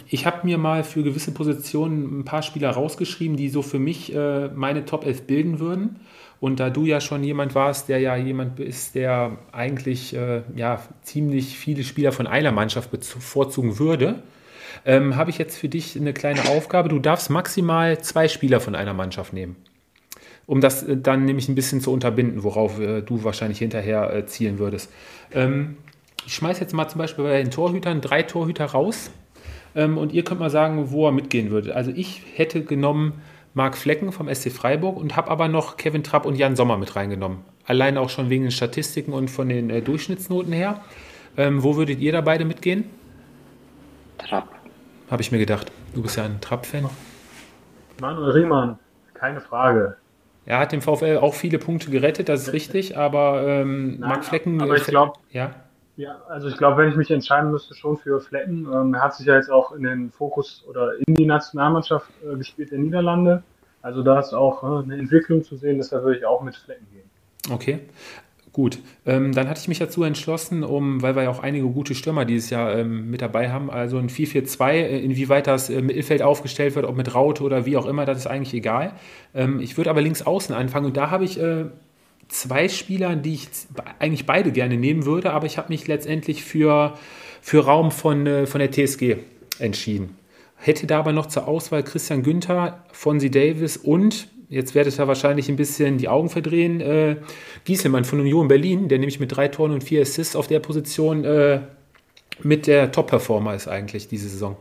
ich 0.08 0.26
habe 0.26 0.46
mir 0.46 0.58
mal 0.58 0.84
für 0.84 1.04
gewisse 1.04 1.34
Positionen 1.34 2.20
ein 2.20 2.26
paar 2.26 2.42
Spieler 2.42 2.72
rausgeschrieben, 2.72 3.38
die 3.38 3.50
so 3.50 3.62
für 3.62 3.80
mich 3.80 4.14
äh, 4.14 4.50
meine 4.50 4.86
Top 4.86 5.06
11 5.06 5.28
bilden 5.28 5.60
würden. 5.60 6.00
Und 6.40 6.60
da 6.60 6.70
du 6.70 6.86
ja 6.86 7.00
schon 7.00 7.24
jemand 7.24 7.56
warst, 7.56 7.90
der 7.90 8.00
ja 8.00 8.16
jemand 8.18 8.60
ist, 8.60 8.96
der 8.96 9.38
eigentlich 9.52 10.14
äh, 10.16 10.42
ja, 10.56 10.82
ziemlich 11.04 11.58
viele 11.58 11.84
Spieler 11.84 12.12
von 12.12 12.28
einer 12.28 12.52
Mannschaft 12.52 12.92
bevorzugen 12.92 13.80
würde, 13.80 14.22
ähm, 14.86 15.16
habe 15.16 15.30
ich 15.30 15.38
jetzt 15.38 15.58
für 15.58 15.70
dich 15.70 15.96
eine 15.96 16.14
kleine 16.14 16.50
Aufgabe. 16.50 16.90
Du 16.90 17.00
darfst 17.00 17.30
maximal 17.30 18.00
zwei 18.00 18.28
Spieler 18.28 18.60
von 18.60 18.76
einer 18.76 18.94
Mannschaft 18.94 19.34
nehmen 19.34 19.56
um 20.46 20.62
das 20.62 20.84
äh, 20.84 20.98
dann 20.98 21.26
nämlich 21.26 21.50
ein 21.50 21.56
bisschen 21.56 21.82
zu 21.82 21.92
unterbinden, 21.92 22.44
worauf 22.44 22.80
äh, 22.80 23.02
du 23.02 23.24
wahrscheinlich 23.24 23.60
hinterher 23.60 24.14
äh, 24.14 24.26
zielen 24.26 24.60
würdest. 24.60 24.92
Ähm, 25.32 25.78
ich 26.26 26.36
schmeiße 26.36 26.62
jetzt 26.62 26.74
mal 26.74 26.88
zum 26.88 27.00
Beispiel 27.00 27.26
bei 27.26 27.42
den 27.42 27.52
Torhütern 27.52 28.02
drei 28.02 28.24
Torhüter 28.24 28.66
raus 28.66 29.12
ähm, 29.76 29.98
und 29.98 30.14
ihr 30.14 30.24
könnt 30.24 30.40
mal 30.40 30.50
sagen, 30.50 30.92
wo 30.92 31.06
er 31.08 31.12
mitgehen 31.12 31.50
würde. 31.50 31.76
Also 31.76 31.92
ich 31.94 32.22
hätte 32.36 32.64
genommen 32.64 33.22
Marc 33.54 33.78
Flecken 33.78 34.12
vom 34.12 34.34
SC 34.34 34.52
Freiburg 34.52 34.98
und 34.98 35.16
habe 35.16 35.30
aber 35.30 35.48
noch 35.48 35.78
Kevin 35.78 36.04
Trapp 36.04 36.26
und 36.26 36.36
Jan 36.36 36.56
Sommer 36.56 36.78
mit 36.78 36.96
reingenommen. 36.96 37.40
Allein 37.66 37.98
auch 37.98 38.10
schon 38.10 38.30
wegen 38.30 38.44
den 38.44 38.52
Statistiken 38.52 39.14
und 39.14 39.30
von 39.30 39.50
den 39.50 39.70
äh, 39.70 39.82
Durchschnittsnoten 39.82 40.54
her. 40.54 40.82
Ähm, 41.38 41.64
wo 41.64 41.76
würdet 41.76 42.00
ihr 42.00 42.12
da 42.12 42.22
beide 42.22 42.46
mitgehen? 42.46 42.86
Trapp. 44.18 44.63
Habe 45.10 45.22
ich 45.22 45.32
mir 45.32 45.40
gedacht. 45.40 45.72
Du 45.94 46.02
bist 46.02 46.18
ja 46.18 46.24
ein 46.24 46.42
Trapp-Fan. 46.42 46.90
Manuel 48.02 48.32
Riemann, 48.32 48.80
keine 49.14 49.42
Frage. 49.42 49.98
Er 50.46 50.60
hat 50.60 50.72
dem 50.72 50.82
VfL 50.82 51.20
auch 51.22 51.34
viele 51.34 51.58
Punkte 51.58 51.90
gerettet, 51.90 52.28
das 52.28 52.48
ist 52.48 52.54
richtig, 52.54 52.98
aber 52.98 53.44
ähm, 53.48 54.00
Nein, 54.00 54.10
Marc 54.10 54.26
Flecken. 54.26 54.62
Aber 54.62 54.76
ich 54.76 54.86
glaube, 54.86 55.14
ja. 55.32 55.52
Ja, 55.96 56.22
also 56.28 56.48
ich 56.48 56.58
glaube, 56.58 56.82
wenn 56.82 56.90
ich 56.90 56.96
mich 56.96 57.12
entscheiden 57.12 57.52
müsste, 57.52 57.76
schon 57.76 57.98
für 57.98 58.20
Flecken. 58.20 58.68
Ähm, 58.74 58.96
er 58.96 59.02
hat 59.02 59.16
sich 59.16 59.28
ja 59.28 59.36
jetzt 59.36 59.52
auch 59.52 59.74
in 59.74 59.84
den 59.84 60.12
Fokus 60.12 60.66
oder 60.68 60.94
in 61.06 61.14
die 61.14 61.26
Nationalmannschaft 61.26 62.10
äh, 62.24 62.36
gespielt 62.36 62.72
der 62.72 62.80
Niederlande. 62.80 63.44
Also 63.84 64.02
da 64.02 64.20
ist 64.20 64.34
auch 64.34 64.64
äh, 64.64 64.84
eine 64.84 64.98
Entwicklung 64.98 65.44
zu 65.44 65.56
sehen, 65.56 65.78
deshalb 65.78 66.04
würde 66.04 66.18
ich 66.18 66.26
auch 66.26 66.42
mit 66.42 66.56
Flecken 66.56 66.88
gehen. 66.92 67.10
Okay. 67.52 67.82
Gut, 68.54 68.78
ähm, 69.08 69.34
dann 69.34 69.50
hatte 69.50 69.60
ich 69.62 69.68
mich 69.68 69.80
dazu 69.80 70.04
entschlossen, 70.04 70.64
um, 70.64 71.02
weil 71.02 71.16
wir 71.16 71.24
ja 71.24 71.32
auch 71.32 71.42
einige 71.42 71.66
gute 71.66 71.96
Stürmer 71.96 72.24
dieses 72.24 72.52
Jahr 72.52 72.78
ähm, 72.78 73.10
mit 73.10 73.24
dabei 73.24 73.50
haben, 73.52 73.72
also 73.72 73.98
ein 73.98 74.10
4-4-2, 74.10 74.72
äh, 74.72 75.00
inwieweit 75.00 75.48
das 75.48 75.72
äh, 75.72 75.82
Mittelfeld 75.82 76.22
aufgestellt 76.22 76.76
wird, 76.76 76.86
ob 76.86 76.96
mit 76.96 77.16
Raute 77.16 77.42
oder 77.42 77.66
wie 77.66 77.78
auch 77.78 77.88
immer, 77.88 78.06
das 78.06 78.20
ist 78.20 78.28
eigentlich 78.28 78.54
egal. 78.54 78.94
Ähm, 79.34 79.60
ich 79.60 79.76
würde 79.76 79.90
aber 79.90 80.04
links 80.04 80.22
außen 80.22 80.54
anfangen 80.54 80.86
und 80.86 80.96
da 80.96 81.10
habe 81.10 81.26
ich 81.26 81.40
äh, 81.40 81.66
zwei 82.28 82.70
Spieler, 82.70 83.16
die 83.16 83.34
ich 83.34 83.48
eigentlich 83.98 84.28
beide 84.28 84.52
gerne 84.52 84.78
nehmen 84.78 85.08
würde, 85.08 85.34
aber 85.34 85.48
ich 85.48 85.58
habe 85.58 85.70
mich 85.70 85.88
letztendlich 85.88 86.44
für, 86.44 86.94
für 87.42 87.66
Raum 87.66 87.90
von, 87.90 88.28
äh, 88.28 88.46
von 88.46 88.60
der 88.60 88.72
TSG 88.72 89.16
entschieden. 89.58 90.16
Hätte 90.58 90.86
da 90.86 91.00
aber 91.00 91.12
noch 91.12 91.26
zur 91.26 91.48
Auswahl 91.48 91.82
Christian 91.82 92.22
Günther, 92.22 92.84
Fonsi 92.92 93.32
Davis 93.32 93.78
und 93.78 94.28
jetzt 94.50 94.76
werdet 94.76 95.00
ihr 95.00 95.08
wahrscheinlich 95.08 95.50
ein 95.50 95.56
bisschen 95.56 95.98
die 95.98 96.10
Augen 96.10 96.30
verdrehen. 96.30 96.82
Äh, 96.82 97.18
Gieselmann 97.66 98.06
von 98.06 98.20
Union 98.20 98.48
Berlin, 98.48 98.88
der 98.88 99.00
nämlich 99.00 99.20
mit 99.20 99.36
drei 99.36 99.48
Toren 99.48 99.72
und 99.72 99.84
vier 99.84 100.02
Assists 100.02 100.36
auf 100.36 100.48
der 100.48 100.60
Position 100.60 101.24
äh, 101.24 101.62
mit 102.42 102.68
der 102.68 102.92
Top-Performer 102.92 103.54
ist 103.56 103.68
eigentlich 103.68 104.08
diese 104.08 104.30
Saison. 104.30 104.58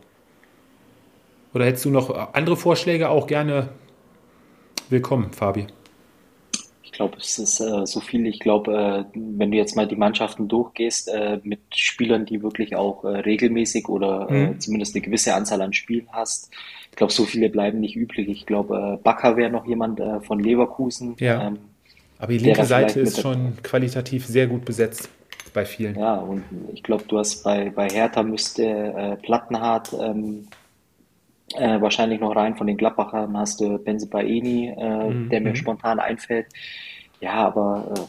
Oder 1.55 1.67
hättest 1.67 1.85
du 1.85 1.91
noch 1.91 2.35
andere 2.35 2.57
Vorschläge 2.57 3.09
auch 3.09 3.27
gerne 3.27 3.71
willkommen, 4.89 5.33
Fabi? 5.33 5.67
Ich 6.93 6.99
glaube, 6.99 7.17
es 7.19 7.39
ist 7.39 7.59
äh, 7.59 7.87
so 7.87 8.01
viel. 8.01 8.27
Ich 8.27 8.39
glaube, 8.39 8.77
äh, 8.77 9.05
wenn 9.15 9.51
du 9.51 9.57
jetzt 9.57 9.77
mal 9.77 9.89
die 9.89 9.97
Mannschaften 9.97 10.47
durchgehst, 10.47 11.09
äh, 11.09 11.41
mit 11.43 11.61
Spielern, 11.75 12.27
die 12.27 12.43
wirklich 12.43 12.77
auch 12.77 13.03
äh, 13.05 13.21
regelmäßig 13.21 13.89
oder 13.89 14.29
äh, 14.29 14.49
mhm. 14.49 14.61
zumindest 14.61 14.95
eine 14.95 15.01
gewisse 15.01 15.35
Anzahl 15.35 15.63
an 15.63 15.73
Spielen 15.73 16.07
hast, 16.13 16.51
ich 16.91 16.97
glaube, 16.97 17.11
so 17.11 17.25
viele 17.25 17.49
bleiben 17.49 17.81
nicht 17.81 17.97
üblich. 17.97 18.29
Ich 18.29 18.45
glaube, 18.45 18.99
äh, 19.01 19.03
Bakker 19.03 19.39
wäre 19.39 19.51
noch 19.51 19.67
jemand 19.67 20.03
von 20.27 20.39
Leverkusen. 20.39 21.17
Ja. 21.19 21.47
Ähm, 21.47 21.61
aber 22.19 22.33
die 22.35 22.39
linke 22.39 22.67
Seite 22.67 23.01
ist 23.01 23.23
schon 23.23 23.57
qualitativ 23.63 24.27
sehr 24.27 24.47
gut 24.47 24.67
besetzt 24.67 25.09
bei 25.55 25.65
vielen. 25.65 25.99
Ja, 25.99 26.17
und 26.17 26.45
ich 26.75 26.83
glaube, 26.83 27.05
du 27.09 27.19
hast 27.19 27.43
bei, 27.43 27.71
bei 27.71 27.89
Hertha 27.89 28.23
müsste 28.23 29.19
Plattenhardt 29.23 29.95
ähm, 29.99 30.47
äh, 31.57 31.81
wahrscheinlich 31.81 32.21
noch 32.21 32.35
rein. 32.35 32.57
Von 32.57 32.67
den 32.67 32.77
Gladbachern 32.77 33.37
hast 33.37 33.61
du 33.61 33.79
Benze 33.79 34.09
Baini, 34.09 34.75
äh, 34.77 35.11
mhm. 35.11 35.29
der 35.29 35.41
mir 35.41 35.51
mhm. 35.51 35.57
spontan 35.57 35.99
einfällt. 35.99 36.47
Ja, 37.21 37.35
aber 37.35 37.93
äh, 37.95 38.01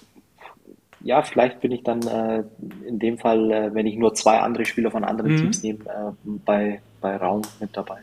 ja, 1.07 1.21
vielleicht 1.21 1.59
bin 1.59 1.71
ich 1.71 1.83
dann 1.83 2.01
äh, 2.07 2.43
in 2.87 2.99
dem 2.99 3.17
Fall, 3.17 3.51
äh, 3.51 3.73
wenn 3.73 3.85
ich 3.85 3.97
nur 3.97 4.13
zwei 4.13 4.39
andere 4.39 4.65
Spieler 4.65 4.89
von 4.89 5.03
anderen 5.03 5.33
mhm. 5.33 5.37
Teams 5.37 5.63
nehme, 5.63 5.79
äh, 5.85 6.11
bei, 6.45 6.81
bei 7.01 7.17
Raum 7.17 7.41
mit 7.59 7.75
dabei. 7.75 7.97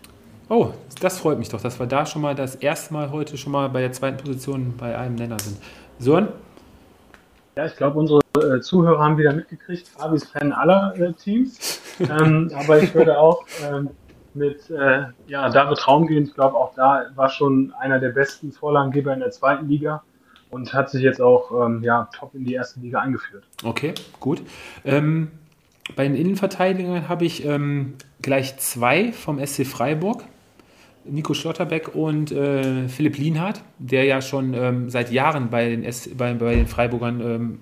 Oh, 0.49 0.71
das 1.01 1.19
freut 1.19 1.39
mich 1.39 1.49
doch, 1.49 1.61
dass 1.61 1.79
wir 1.79 1.87
da 1.87 2.05
schon 2.05 2.23
mal 2.23 2.35
das 2.35 2.57
erste 2.57 2.93
Mal 2.93 3.11
heute 3.11 3.39
schon 3.39 3.53
mal 3.53 3.69
bei 3.69 3.81
der 3.81 3.93
zweiten 3.93 4.19
Position 4.19 4.75
bei 4.77 4.99
einem 4.99 5.15
Nenner 5.15 5.39
sind. 5.39 5.57
Sören? 5.99 6.29
Ja, 7.57 7.67
ich 7.67 7.77
glaube, 7.77 7.99
unsere 7.99 8.21
äh, 8.37 8.61
Zuhörer 8.61 8.99
haben 8.99 9.19
wieder 9.19 9.33
mitgekriegt. 9.33 9.89
Fabi 9.89 10.17
ist 10.17 10.27
Fan 10.27 10.53
aller 10.53 10.95
äh, 10.99 11.13
Teams. 11.13 11.81
ähm, 12.01 12.51
aber 12.55 12.83
ich 12.83 12.95
würde 12.95 13.19
auch 13.19 13.45
ähm, 13.65 13.91
mit 14.35 14.71
äh, 14.71 15.05
ja, 15.27 15.49
David 15.49 15.87
Raum 15.87 16.07
gehen. 16.07 16.25
Ich 16.25 16.35
glaube, 16.35 16.57
auch 16.57 16.75
da 16.75 17.07
war 17.15 17.29
schon 17.29 17.73
einer 17.79 17.99
der 17.99 18.11
besten 18.11 18.53
Vorlagengeber 18.53 19.13
in 19.13 19.21
der 19.21 19.31
zweiten 19.31 19.69
Liga 19.69 20.03
und 20.51 20.73
hat 20.73 20.91
sich 20.91 21.03
jetzt 21.03 21.21
auch 21.21 21.51
ähm, 21.67 21.83
ja, 21.83 22.09
top 22.17 22.35
in 22.35 22.45
die 22.45 22.55
erste 22.55 22.81
Liga 22.81 23.01
eingeführt. 23.01 23.45
Okay, 23.65 23.95
gut. 24.19 24.43
Ähm, 24.85 25.31
bei 25.97 26.05
den 26.05 26.15
Innenverteidigern 26.15 27.09
habe 27.09 27.25
ich 27.25 27.45
ähm, 27.45 27.95
gleich 28.23 28.59
zwei 28.59 29.13
vom 29.13 29.45
SC 29.45 29.67
Freiburg. 29.67 30.25
Nico 31.05 31.33
Schlotterbeck 31.33 31.95
und 31.95 32.31
äh, 32.31 32.87
Philipp 32.89 33.17
Lienhardt, 33.17 33.63
der 33.79 34.05
ja 34.05 34.21
schon 34.21 34.53
ähm, 34.53 34.91
seit 34.91 35.11
Jahren 35.11 35.49
bei 35.49 35.71
den, 35.71 35.83
S 35.83 36.11
bei, 36.15 36.35
bei 36.35 36.55
den 36.55 36.67
Freiburgern 36.67 37.21
ähm, 37.21 37.59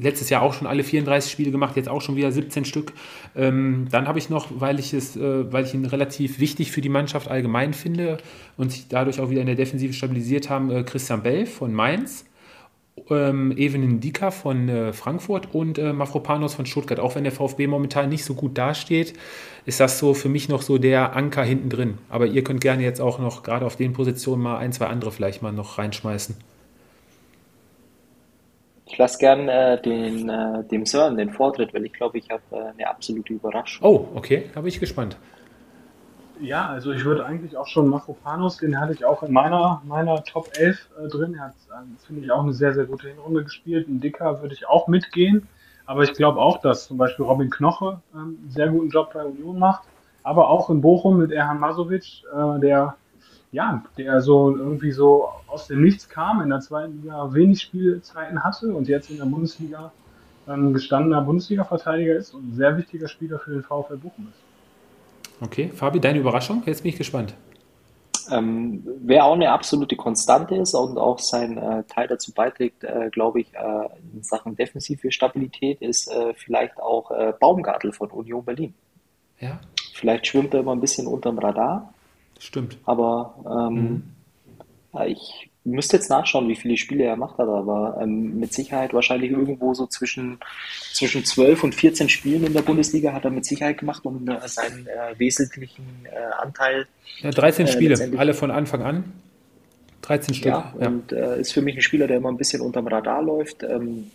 letztes 0.00 0.30
Jahr 0.30 0.42
auch 0.42 0.54
schon 0.54 0.66
alle 0.66 0.84
34 0.84 1.30
Spiele 1.30 1.50
gemacht, 1.50 1.76
jetzt 1.76 1.88
auch 1.88 2.00
schon 2.00 2.16
wieder 2.16 2.32
17 2.32 2.64
Stück. 2.64 2.92
Ähm, 3.36 3.86
dann 3.90 4.08
habe 4.08 4.18
ich 4.18 4.30
noch, 4.30 4.48
weil 4.60 4.78
ich, 4.78 4.92
es, 4.94 5.16
äh, 5.16 5.52
weil 5.52 5.64
ich 5.64 5.74
ihn 5.74 5.84
relativ 5.84 6.38
wichtig 6.38 6.72
für 6.72 6.80
die 6.80 6.88
Mannschaft 6.88 7.28
allgemein 7.28 7.74
finde 7.74 8.18
und 8.56 8.72
sich 8.72 8.88
dadurch 8.88 9.20
auch 9.20 9.30
wieder 9.30 9.40
in 9.40 9.46
der 9.46 9.56
Defensive 9.56 9.92
stabilisiert 9.92 10.50
haben, 10.50 10.70
äh, 10.70 10.82
Christian 10.82 11.22
Bell 11.22 11.46
von 11.46 11.72
Mainz 11.72 12.24
ähm, 13.10 13.52
Evelyn 13.56 14.00
Dika 14.00 14.30
von 14.30 14.68
äh, 14.68 14.92
Frankfurt 14.92 15.54
und 15.54 15.78
äh, 15.78 15.92
Mafropanos 15.92 16.54
von 16.54 16.66
Stuttgart. 16.66 17.00
Auch 17.00 17.14
wenn 17.14 17.24
der 17.24 17.32
VfB 17.32 17.66
momentan 17.66 18.08
nicht 18.08 18.24
so 18.24 18.34
gut 18.34 18.58
dasteht, 18.58 19.14
ist 19.64 19.80
das 19.80 19.98
so 19.98 20.14
für 20.14 20.28
mich 20.28 20.48
noch 20.48 20.62
so 20.62 20.78
der 20.78 21.16
Anker 21.16 21.44
hinten 21.44 21.68
drin. 21.68 21.98
Aber 22.08 22.26
ihr 22.26 22.44
könnt 22.44 22.60
gerne 22.60 22.82
jetzt 22.82 23.00
auch 23.00 23.18
noch 23.18 23.42
gerade 23.42 23.66
auf 23.66 23.76
den 23.76 23.92
Positionen 23.92 24.42
mal 24.42 24.58
ein, 24.58 24.72
zwei 24.72 24.86
andere 24.86 25.12
vielleicht 25.12 25.42
mal 25.42 25.52
noch 25.52 25.78
reinschmeißen. 25.78 26.36
Ich 28.92 28.98
lasse 28.98 29.16
gern 29.16 29.48
äh, 29.48 29.80
den, 29.80 30.28
äh, 30.28 30.64
dem 30.64 30.84
Sören 30.84 31.16
den 31.16 31.30
Vortritt, 31.30 31.72
weil 31.72 31.86
ich 31.86 31.94
glaube, 31.94 32.18
ich 32.18 32.28
habe 32.28 32.42
äh, 32.50 32.72
eine 32.78 32.86
absolute 32.86 33.32
Überraschung. 33.32 33.88
Oh, 33.88 34.08
okay, 34.14 34.50
da 34.54 34.60
bin 34.60 34.68
ich 34.68 34.80
gespannt. 34.80 35.16
Ja, 36.42 36.68
also 36.68 36.92
ich 36.92 37.02
würde 37.02 37.24
eigentlich 37.24 37.56
auch 37.56 37.66
schon 37.66 37.88
Mafropanos, 37.88 38.58
den 38.58 38.78
hatte 38.78 38.92
ich 38.92 39.06
auch 39.06 39.22
in 39.22 39.32
meiner, 39.32 39.80
meiner 39.86 40.22
Top 40.24 40.50
11 40.58 40.90
äh, 41.00 41.08
drin. 41.08 41.34
Er 41.36 41.46
hat, 41.46 41.54
äh, 41.70 42.06
finde 42.06 42.22
ich, 42.22 42.30
auch 42.30 42.42
eine 42.42 42.52
sehr, 42.52 42.74
sehr 42.74 42.84
gute 42.84 43.08
Hinrunde 43.08 43.44
gespielt. 43.44 43.88
Ein 43.88 44.00
Dicker 44.00 44.42
würde 44.42 44.54
ich 44.54 44.68
auch 44.68 44.88
mitgehen. 44.88 45.48
Aber 45.86 46.02
ich 46.02 46.12
glaube 46.12 46.38
auch, 46.38 46.60
dass 46.60 46.88
zum 46.88 46.98
Beispiel 46.98 47.24
Robin 47.24 47.48
Knoche 47.48 47.98
äh, 48.12 48.18
einen 48.18 48.50
sehr 48.50 48.68
guten 48.68 48.90
Job 48.90 49.14
bei 49.14 49.24
Union 49.24 49.58
macht. 49.58 49.84
Aber 50.22 50.50
auch 50.50 50.68
in 50.68 50.82
Bochum 50.82 51.16
mit 51.16 51.32
Erhan 51.32 51.60
Masovic, 51.60 52.24
äh, 52.30 52.60
der, 52.60 52.96
ja, 53.52 53.84
der 53.98 54.20
so 54.22 54.56
irgendwie 54.56 54.92
so 54.92 55.28
aus 55.46 55.66
dem 55.66 55.82
Nichts 55.82 56.08
kam, 56.08 56.40
in 56.40 56.48
der 56.48 56.60
zweiten 56.60 57.02
Liga 57.02 57.32
wenig 57.32 57.60
Spielzeiten 57.60 58.42
hatte 58.42 58.74
und 58.74 58.88
jetzt 58.88 59.10
in 59.10 59.18
der 59.18 59.26
Bundesliga 59.26 59.92
ein 60.46 60.72
gestandener 60.72 61.20
Bundesliga-Verteidiger 61.22 62.16
ist 62.16 62.34
und 62.34 62.48
ein 62.48 62.54
sehr 62.54 62.76
wichtiger 62.76 63.06
Spieler 63.06 63.38
für 63.38 63.52
den 63.52 63.62
VfL 63.62 63.96
Bochum 63.96 64.28
ist. 64.28 65.42
Okay, 65.42 65.70
Fabi, 65.72 66.00
deine 66.00 66.18
Überraschung? 66.18 66.62
Jetzt 66.66 66.82
bin 66.82 66.90
ich 66.90 66.98
gespannt. 66.98 67.34
Ähm, 68.30 68.82
wer 69.02 69.24
auch 69.24 69.34
eine 69.34 69.50
absolute 69.50 69.96
Konstante 69.96 70.54
ist 70.56 70.74
und 70.74 70.96
auch 70.96 71.18
seinen 71.18 71.58
äh, 71.58 71.84
Teil 71.84 72.08
dazu 72.08 72.32
beiträgt, 72.32 72.84
äh, 72.84 73.10
glaube 73.10 73.40
ich, 73.40 73.52
äh, 73.54 73.88
in 74.14 74.22
Sachen 74.22 74.56
defensive 74.56 75.10
Stabilität, 75.10 75.82
ist 75.82 76.08
äh, 76.08 76.32
vielleicht 76.34 76.80
auch 76.80 77.10
äh, 77.10 77.32
Baumgartel 77.38 77.92
von 77.92 78.10
Union 78.10 78.44
Berlin. 78.44 78.74
Ja. 79.40 79.60
Vielleicht 79.92 80.26
schwimmt 80.26 80.54
er 80.54 80.60
immer 80.60 80.72
ein 80.72 80.80
bisschen 80.80 81.06
unterm 81.06 81.38
Radar. 81.38 81.92
Stimmt. 82.42 82.76
Aber 82.84 83.36
ähm, 83.46 84.02
mhm. 84.92 85.02
ich 85.06 85.50
müsste 85.64 85.96
jetzt 85.96 86.10
nachschauen, 86.10 86.48
wie 86.48 86.56
viele 86.56 86.76
Spiele 86.76 87.04
er 87.04 87.14
gemacht 87.14 87.38
hat, 87.38 87.46
aber 87.46 87.98
ähm, 88.02 88.40
mit 88.40 88.52
Sicherheit 88.52 88.92
wahrscheinlich 88.92 89.30
irgendwo 89.30 89.74
so 89.74 89.86
zwischen, 89.86 90.40
zwischen 90.92 91.24
12 91.24 91.62
und 91.62 91.74
14 91.76 92.08
Spielen 92.08 92.44
in 92.44 92.52
der 92.52 92.62
Bundesliga 92.62 93.12
hat 93.12 93.24
er 93.24 93.30
mit 93.30 93.44
Sicherheit 93.44 93.78
gemacht 93.78 94.04
und 94.04 94.28
äh, 94.28 94.48
seinen 94.48 94.88
äh, 94.88 95.16
wesentlichen 95.18 95.84
äh, 96.04 96.42
Anteil. 96.42 96.88
Ja, 97.20 97.30
13 97.30 97.66
äh, 97.66 97.70
Spiele, 97.70 98.18
alle 98.18 98.34
von 98.34 98.50
Anfang 98.50 98.82
an. 98.82 99.12
13 100.02 100.34
Stück. 100.34 100.46
Ja, 100.46 100.74
ja. 100.80 100.88
und 100.88 101.12
äh, 101.12 101.40
ist 101.40 101.52
für 101.52 101.62
mich 101.62 101.76
ein 101.76 101.82
Spieler, 101.82 102.08
der 102.08 102.16
immer 102.16 102.28
ein 102.28 102.36
bisschen 102.36 102.60
unterm 102.60 102.88
Radar 102.88 103.22
läuft. 103.22 103.62
Ähm, 103.62 104.10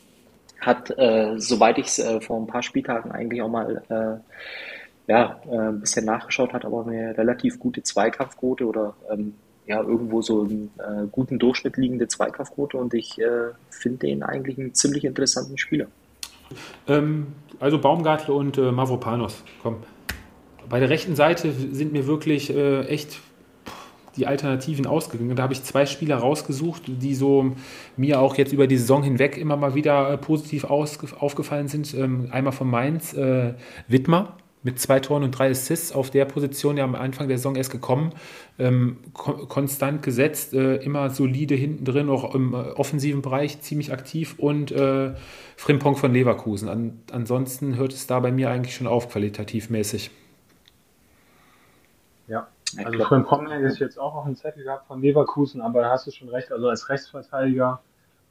hat, 0.60 0.90
äh, 0.98 1.36
soweit 1.38 1.78
ich 1.78 1.86
es 1.86 2.04
vor 2.26 2.42
ein 2.42 2.48
paar 2.48 2.64
Spieltagen 2.64 3.12
eigentlich 3.12 3.42
auch 3.42 3.48
mal 3.48 4.22
ja, 5.08 5.40
ein 5.50 5.80
bisschen 5.80 6.06
nachgeschaut 6.06 6.54
hat, 6.54 6.66
aber 6.66 6.86
eine 6.86 7.18
relativ 7.18 7.60
gute 7.60 7.82
Zweikampfquote 7.82 8.66
oder 8.66 8.94
ähm, 9.10 9.34
ja, 9.66 9.82
irgendwo 9.82 10.22
so 10.22 10.42
einen 10.42 10.72
äh, 10.78 11.08
guten 11.12 11.40
Durchschnitt 11.40 11.78
liegende 11.78 12.08
Zweikampfquote 12.08 12.78
und 12.78 12.94
ich 12.94 13.20
äh, 13.20 13.52
finde 13.70 14.08
den 14.08 14.24
eigentlich 14.24 14.58
einen 14.58 14.74
ziemlich 14.74 15.04
interessanten 15.04 15.58
Spieler. 15.58 15.88
Ähm, 16.88 17.28
also 17.60 17.80
Baumgartel 17.80 18.34
und 18.34 18.58
äh, 18.58 18.72
Mavropanos, 18.72 19.44
komm. 19.62 19.78
Bei 20.70 20.80
der 20.80 20.90
rechten 20.90 21.16
Seite 21.16 21.52
sind 21.52 21.94
mir 21.94 22.08
wirklich 22.08 22.54
äh, 22.54 22.86
echt 22.88 23.20
die 24.18 24.28
Alternativen 24.28 24.88
ausgegangen. 24.88 25.36
Da 25.36 25.44
habe 25.44 25.54
ich 25.54 25.64
zwei 25.64 25.86
Spieler 25.86 26.18
rausgesucht, 26.18 26.84
die 26.88 27.16
so 27.16 27.56
mir 27.96 28.20
auch 28.20 28.36
jetzt 28.36 28.52
über 28.52 28.68
die 28.68 28.78
Saison 28.78 29.04
hinweg 29.04 29.38
immer 29.38 29.56
mal 29.56 29.76
wieder 29.76 30.12
äh, 30.12 30.18
positiv 30.18 30.66
aufgefallen 30.66 31.68
sind. 31.68 31.94
Ähm, 31.94 32.28
einmal 32.32 32.52
von 32.52 32.70
Mainz, 32.70 33.14
äh, 33.14 33.54
Wittmer, 33.88 34.38
mit 34.68 34.82
zwei 34.82 35.00
Toren 35.00 35.24
und 35.24 35.32
drei 35.32 35.50
Assists 35.50 35.94
auf 35.94 36.12
der 36.12 36.26
Position 36.26 36.76
ja 36.76 36.84
am 36.84 36.94
Anfang 36.94 37.30
der 37.30 37.38
Saison 37.38 37.56
erst 37.56 37.72
gekommen, 37.72 38.12
ähm, 38.60 38.98
kon 39.14 39.48
konstant 39.48 40.04
gesetzt, 40.04 40.54
äh, 40.54 40.76
immer 40.76 41.10
solide 41.10 41.56
hinten 41.56 41.86
drin, 41.86 42.10
auch 42.10 42.36
im 42.36 42.54
äh, 42.54 42.58
offensiven 42.58 43.22
Bereich 43.22 43.62
ziemlich 43.62 43.94
aktiv 43.94 44.36
und 44.38 44.72
äh, 44.72 45.14
Frimpong 45.56 45.96
von 45.96 46.12
Leverkusen. 46.12 46.68
An 46.68 47.00
ansonsten 47.14 47.78
hört 47.78 47.94
es 47.94 48.08
da 48.08 48.20
bei 48.20 48.32
mir 48.32 48.50
eigentlich 48.50 48.76
schon 48.76 48.88
auf, 48.88 49.10
qualitativmäßig. 49.10 50.12
Ja, 52.28 52.48
also 52.84 53.06
Frimpong 53.06 53.50
hätte 53.50 53.74
ich 53.74 53.80
jetzt 53.80 53.98
auch 53.98 54.16
auf 54.16 54.26
dem 54.26 54.36
Zettel 54.36 54.66
gehabt 54.66 54.86
von 54.88 55.02
Leverkusen, 55.02 55.62
aber 55.62 55.80
da 55.80 55.92
hast 55.92 56.08
du 56.08 56.12
schon 56.12 56.28
recht, 56.28 56.52
also 56.52 56.68
als 56.68 56.90
Rechtsverteidiger, 56.90 57.80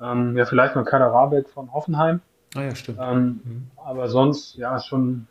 ähm, 0.03 0.37
ja 0.37 0.45
vielleicht 0.45 0.77
noch 0.77 0.85
Kader 0.85 1.07
Rabeck 1.07 1.49
von 1.49 1.73
Hoffenheim. 1.73 2.21
Ah 2.55 2.63
ja, 2.63 2.75
stimmt. 2.75 2.99
Ähm, 3.01 3.41
mhm. 3.43 3.71
Aber 3.83 4.09
sonst, 4.09 4.57
ja, 4.57 4.79
schon 4.79 5.27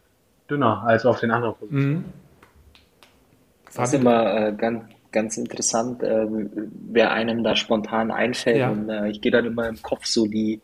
dünner 0.50 0.84
als 0.86 1.06
auf 1.06 1.20
den 1.20 1.32
anderen 1.32 1.56
Positionen. 1.56 1.94
Mhm. 1.94 2.06
Das 3.76 3.94
ist 3.94 4.00
immer 4.00 4.48
äh, 4.48 4.54
ganz, 4.54 4.84
ganz 5.12 5.38
interessant, 5.38 6.02
äh, 6.02 6.28
wer 6.92 7.12
einem 7.12 7.44
da 7.44 7.56
spontan 7.56 8.12
einfällt. 8.12 8.58
Ja. 8.58 8.70
Und 8.70 8.90
äh, 8.90 9.10
ich 9.10 9.22
gehe 9.22 9.32
dann 9.32 9.46
immer 9.46 9.68
im 9.68 9.82
Kopf 9.82 10.06
so 10.06 10.28
die, 10.28 10.62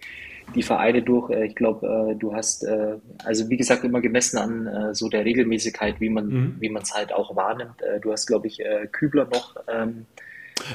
die 0.56 0.64
Vereine 0.64 1.02
durch. 1.02 1.30
Äh, 1.30 1.46
ich 1.48 1.56
glaube, 1.56 2.12
äh, 2.12 2.16
du 2.16 2.34
hast, 2.34 2.64
äh, 2.64 2.96
also 3.26 3.50
wie 3.50 3.58
gesagt, 3.58 3.84
immer 3.84 4.02
gemessen 4.02 4.38
an 4.38 4.94
so 4.94 5.10
der 5.10 5.26
Regelmäßigkeit, 5.26 6.00
wie 6.00 6.10
man 6.10 6.28
mhm. 6.28 6.56
wie 6.60 6.74
es 6.74 6.94
halt 6.94 7.14
auch 7.14 7.36
wahrnimmt. 7.36 7.76
du 8.02 8.12
hast, 8.12 8.28
glaube 8.28 8.48
ich, 8.48 8.62
Kübler 8.92 9.26
noch, 9.26 9.56
ähm, 9.68 10.06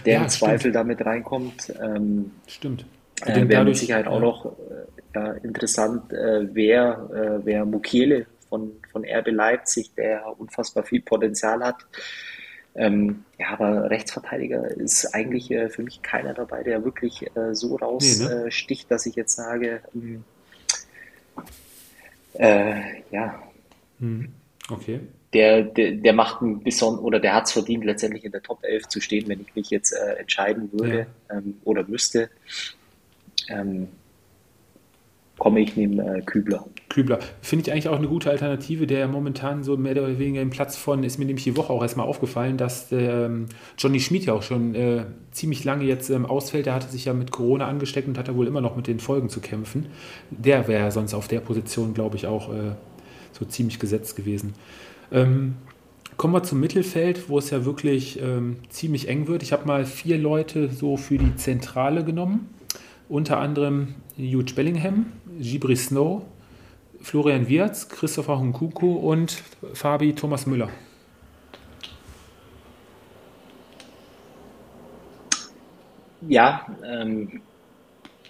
der 0.04 0.14
ja, 0.14 0.22
im 0.22 0.28
Zweifel 0.28 0.58
stimmt. 0.60 0.74
damit 0.76 1.04
reinkommt. 1.04 1.72
Ähm, 1.80 2.32
stimmt. 2.46 2.86
Äh, 3.24 3.48
wäre 3.48 3.64
mit 3.64 3.76
Sicherheit 3.76 4.06
auch 4.06 4.20
noch 4.20 4.52
interessant, 5.42 6.02
wer, 6.10 7.40
wer 7.42 7.64
Mukiele 7.64 8.26
von, 8.48 8.72
von 8.92 9.04
RB 9.04 9.28
Leipzig, 9.28 9.92
der 9.94 10.38
unfassbar 10.38 10.84
viel 10.84 11.00
Potenzial 11.00 11.62
hat. 11.64 11.76
Ähm, 12.74 13.24
ja, 13.38 13.48
aber 13.50 13.90
Rechtsverteidiger 13.90 14.70
ist 14.70 15.14
eigentlich 15.14 15.50
äh, 15.50 15.70
für 15.70 15.82
mich 15.82 16.02
keiner 16.02 16.34
dabei, 16.34 16.62
der 16.62 16.84
wirklich 16.84 17.26
äh, 17.34 17.54
so 17.54 17.76
raussticht, 17.76 18.28
nee, 18.28 18.34
ne? 18.34 18.48
äh, 18.48 18.88
dass 18.88 19.06
ich 19.06 19.14
jetzt 19.14 19.36
sage, 19.36 19.80
ähm, 19.94 20.24
äh, 22.34 23.02
ja. 23.10 23.42
Hm. 23.98 24.28
Okay. 24.70 25.00
Der, 25.32 25.62
der, 25.62 25.92
der 25.92 26.12
macht 26.12 26.42
ein 26.42 26.60
bisschen 26.60 26.98
oder 26.98 27.18
der 27.18 27.34
hat 27.34 27.46
es 27.46 27.52
verdient, 27.52 27.84
letztendlich 27.84 28.24
in 28.24 28.32
der 28.32 28.42
Top 28.42 28.62
11 28.62 28.88
zu 28.88 29.00
stehen, 29.00 29.28
wenn 29.28 29.40
ich 29.40 29.54
mich 29.54 29.70
jetzt 29.70 29.92
äh, 29.92 30.14
entscheiden 30.14 30.70
würde 30.72 31.06
ja. 31.28 31.36
ähm, 31.36 31.58
oder 31.64 31.84
müsste. 31.84 32.30
Ähm, 33.48 33.88
komme 35.38 35.60
ich 35.60 35.76
neben 35.76 35.98
äh, 35.98 36.22
Kübler. 36.22 36.64
Kübler. 36.88 37.18
Finde 37.42 37.64
ich 37.64 37.72
eigentlich 37.72 37.88
auch 37.88 37.98
eine 37.98 38.08
gute 38.08 38.30
Alternative, 38.30 38.86
der 38.86 39.00
ja 39.00 39.06
momentan 39.06 39.62
so 39.62 39.76
mehr 39.76 39.92
oder 39.92 40.18
weniger 40.18 40.40
im 40.40 40.50
Platz 40.50 40.76
von, 40.76 41.04
ist 41.04 41.18
mir 41.18 41.26
nämlich 41.26 41.44
die 41.44 41.56
Woche 41.56 41.72
auch 41.72 41.82
erstmal 41.82 42.06
aufgefallen, 42.06 42.56
dass 42.56 42.90
ähm, 42.90 43.46
Johnny 43.76 44.00
Schmid 44.00 44.24
ja 44.24 44.32
auch 44.32 44.42
schon 44.42 44.74
äh, 44.74 45.04
ziemlich 45.32 45.64
lange 45.64 45.84
jetzt 45.84 46.08
ähm, 46.08 46.24
ausfällt. 46.24 46.66
Der 46.66 46.74
hatte 46.74 46.88
sich 46.88 47.04
ja 47.04 47.12
mit 47.12 47.32
Corona 47.32 47.66
angesteckt 47.66 48.08
und 48.08 48.16
hat 48.16 48.28
da 48.28 48.34
wohl 48.34 48.46
immer 48.46 48.62
noch 48.62 48.76
mit 48.76 48.86
den 48.86 48.98
Folgen 48.98 49.28
zu 49.28 49.40
kämpfen. 49.40 49.86
Der 50.30 50.68
wäre 50.68 50.84
ja 50.84 50.90
sonst 50.90 51.12
auf 51.12 51.28
der 51.28 51.40
Position, 51.40 51.92
glaube 51.92 52.16
ich, 52.16 52.26
auch 52.26 52.52
äh, 52.52 52.72
so 53.32 53.44
ziemlich 53.44 53.78
gesetzt 53.78 54.16
gewesen. 54.16 54.54
Ähm, 55.12 55.56
kommen 56.16 56.32
wir 56.32 56.44
zum 56.44 56.60
Mittelfeld, 56.60 57.28
wo 57.28 57.38
es 57.38 57.50
ja 57.50 57.64
wirklich 57.66 58.20
ähm, 58.22 58.56
ziemlich 58.70 59.08
eng 59.08 59.28
wird. 59.28 59.42
Ich 59.42 59.52
habe 59.52 59.66
mal 59.66 59.84
vier 59.84 60.16
Leute 60.16 60.70
so 60.70 60.96
für 60.96 61.18
die 61.18 61.36
Zentrale 61.36 62.04
genommen. 62.04 62.48
Unter 63.08 63.38
anderem 63.38 63.94
Jude 64.16 64.54
Bellingham, 64.54 65.06
Gibri 65.38 65.76
Snow, 65.76 66.22
Florian 67.02 67.48
Wirz, 67.48 67.88
Christopher 67.88 68.38
Hunkuku 68.38 68.94
und 68.96 69.42
Fabi 69.74 70.14
Thomas 70.14 70.46
Müller. 70.46 70.68
Ja, 76.28 76.66
ähm, 76.84 77.40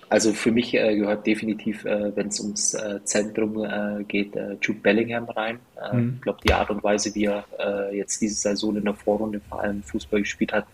also 0.09 0.33
für 0.33 0.53
mich 0.53 0.75
äh, 0.75 0.97
gehört 0.97 1.27
definitiv, 1.27 1.85
äh, 1.85 2.15
wenn 2.15 2.29
es 2.29 2.39
ums 2.41 2.75
äh, 2.75 3.03
Zentrum 3.05 3.65
äh, 3.65 4.05
geht, 4.05 4.37
äh, 4.37 4.57
Jude 4.61 4.81
Bellingham 4.81 5.25
rein. 5.25 5.59
Äh, 5.81 5.97
mhm. 5.97 6.13
Ich 6.17 6.23
glaube, 6.23 6.39
die 6.45 6.53
Art 6.53 6.71
und 6.71 6.85
Weise, 6.85 7.15
wie 7.15 7.25
er 7.25 7.45
jetzt 7.93 8.21
diese 8.21 8.35
Saison 8.35 8.77
in 8.77 8.85
der 8.85 8.95
Vorrunde 8.95 9.41
vor 9.49 9.63
allem 9.63 9.83
Fußball 9.83 10.21
gespielt 10.21 10.53
hat, 10.53 10.67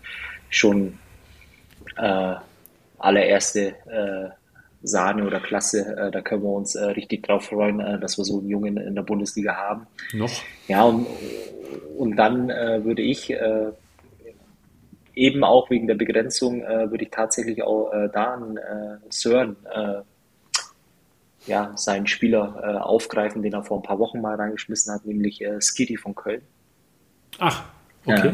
schon 0.49 0.97
allererste 2.97 3.75
Sahne 4.83 5.25
oder 5.25 5.39
Klasse. 5.39 5.95
Äh, 5.97 6.11
da 6.11 6.21
können 6.21 6.43
wir 6.43 6.49
uns 6.49 6.75
äh, 6.75 6.83
richtig 6.83 7.23
drauf 7.23 7.45
freuen, 7.45 7.79
äh, 7.79 7.99
dass 7.99 8.17
wir 8.17 8.25
so 8.25 8.39
einen 8.39 8.49
Jungen 8.49 8.77
in 8.77 8.95
der 8.95 9.01
Bundesliga 9.01 9.55
haben. 9.55 9.87
Noch? 10.13 10.31
Ja, 10.67 10.83
und, 10.83 11.07
und 11.97 12.15
dann 12.17 12.49
äh, 12.49 12.83
würde 12.83 13.01
ich 13.01 13.31
äh, 13.31 13.71
eben 15.15 15.43
auch 15.43 15.69
wegen 15.69 15.87
der 15.87 15.95
Begrenzung, 15.95 16.63
äh, 16.63 16.91
würde 16.91 17.05
ich 17.05 17.11
tatsächlich 17.11 17.63
auch 17.63 17.91
da 18.13 18.33
einen 18.33 18.59
Sören 19.09 19.55
ja, 21.45 21.73
seinen 21.75 22.07
Spieler 22.07 22.85
aufgreifen, 22.85 23.41
den 23.41 23.53
er 23.53 23.63
vor 23.63 23.77
ein 23.77 23.83
paar 23.83 23.99
Wochen 23.99 24.21
mal 24.21 24.35
reingeschmissen 24.35 24.93
hat, 24.93 25.05
nämlich 25.05 25.41
äh, 25.41 25.59
Skitty 25.59 25.97
von 25.97 26.15
Köln. 26.15 26.41
Ach, 27.37 27.65
okay. 28.05 28.33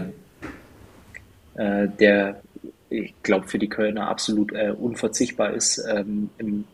der 1.56 2.42
ich 2.90 3.14
glaube, 3.24 3.48
für 3.48 3.60
die 3.60 3.70
Kölner 3.70 4.08
absolut 4.08 4.52
äh, 4.54 4.74
unverzichtbar 4.78 5.52
ist. 5.52 5.84
Ähm, 5.90 6.30
im, 6.38 6.66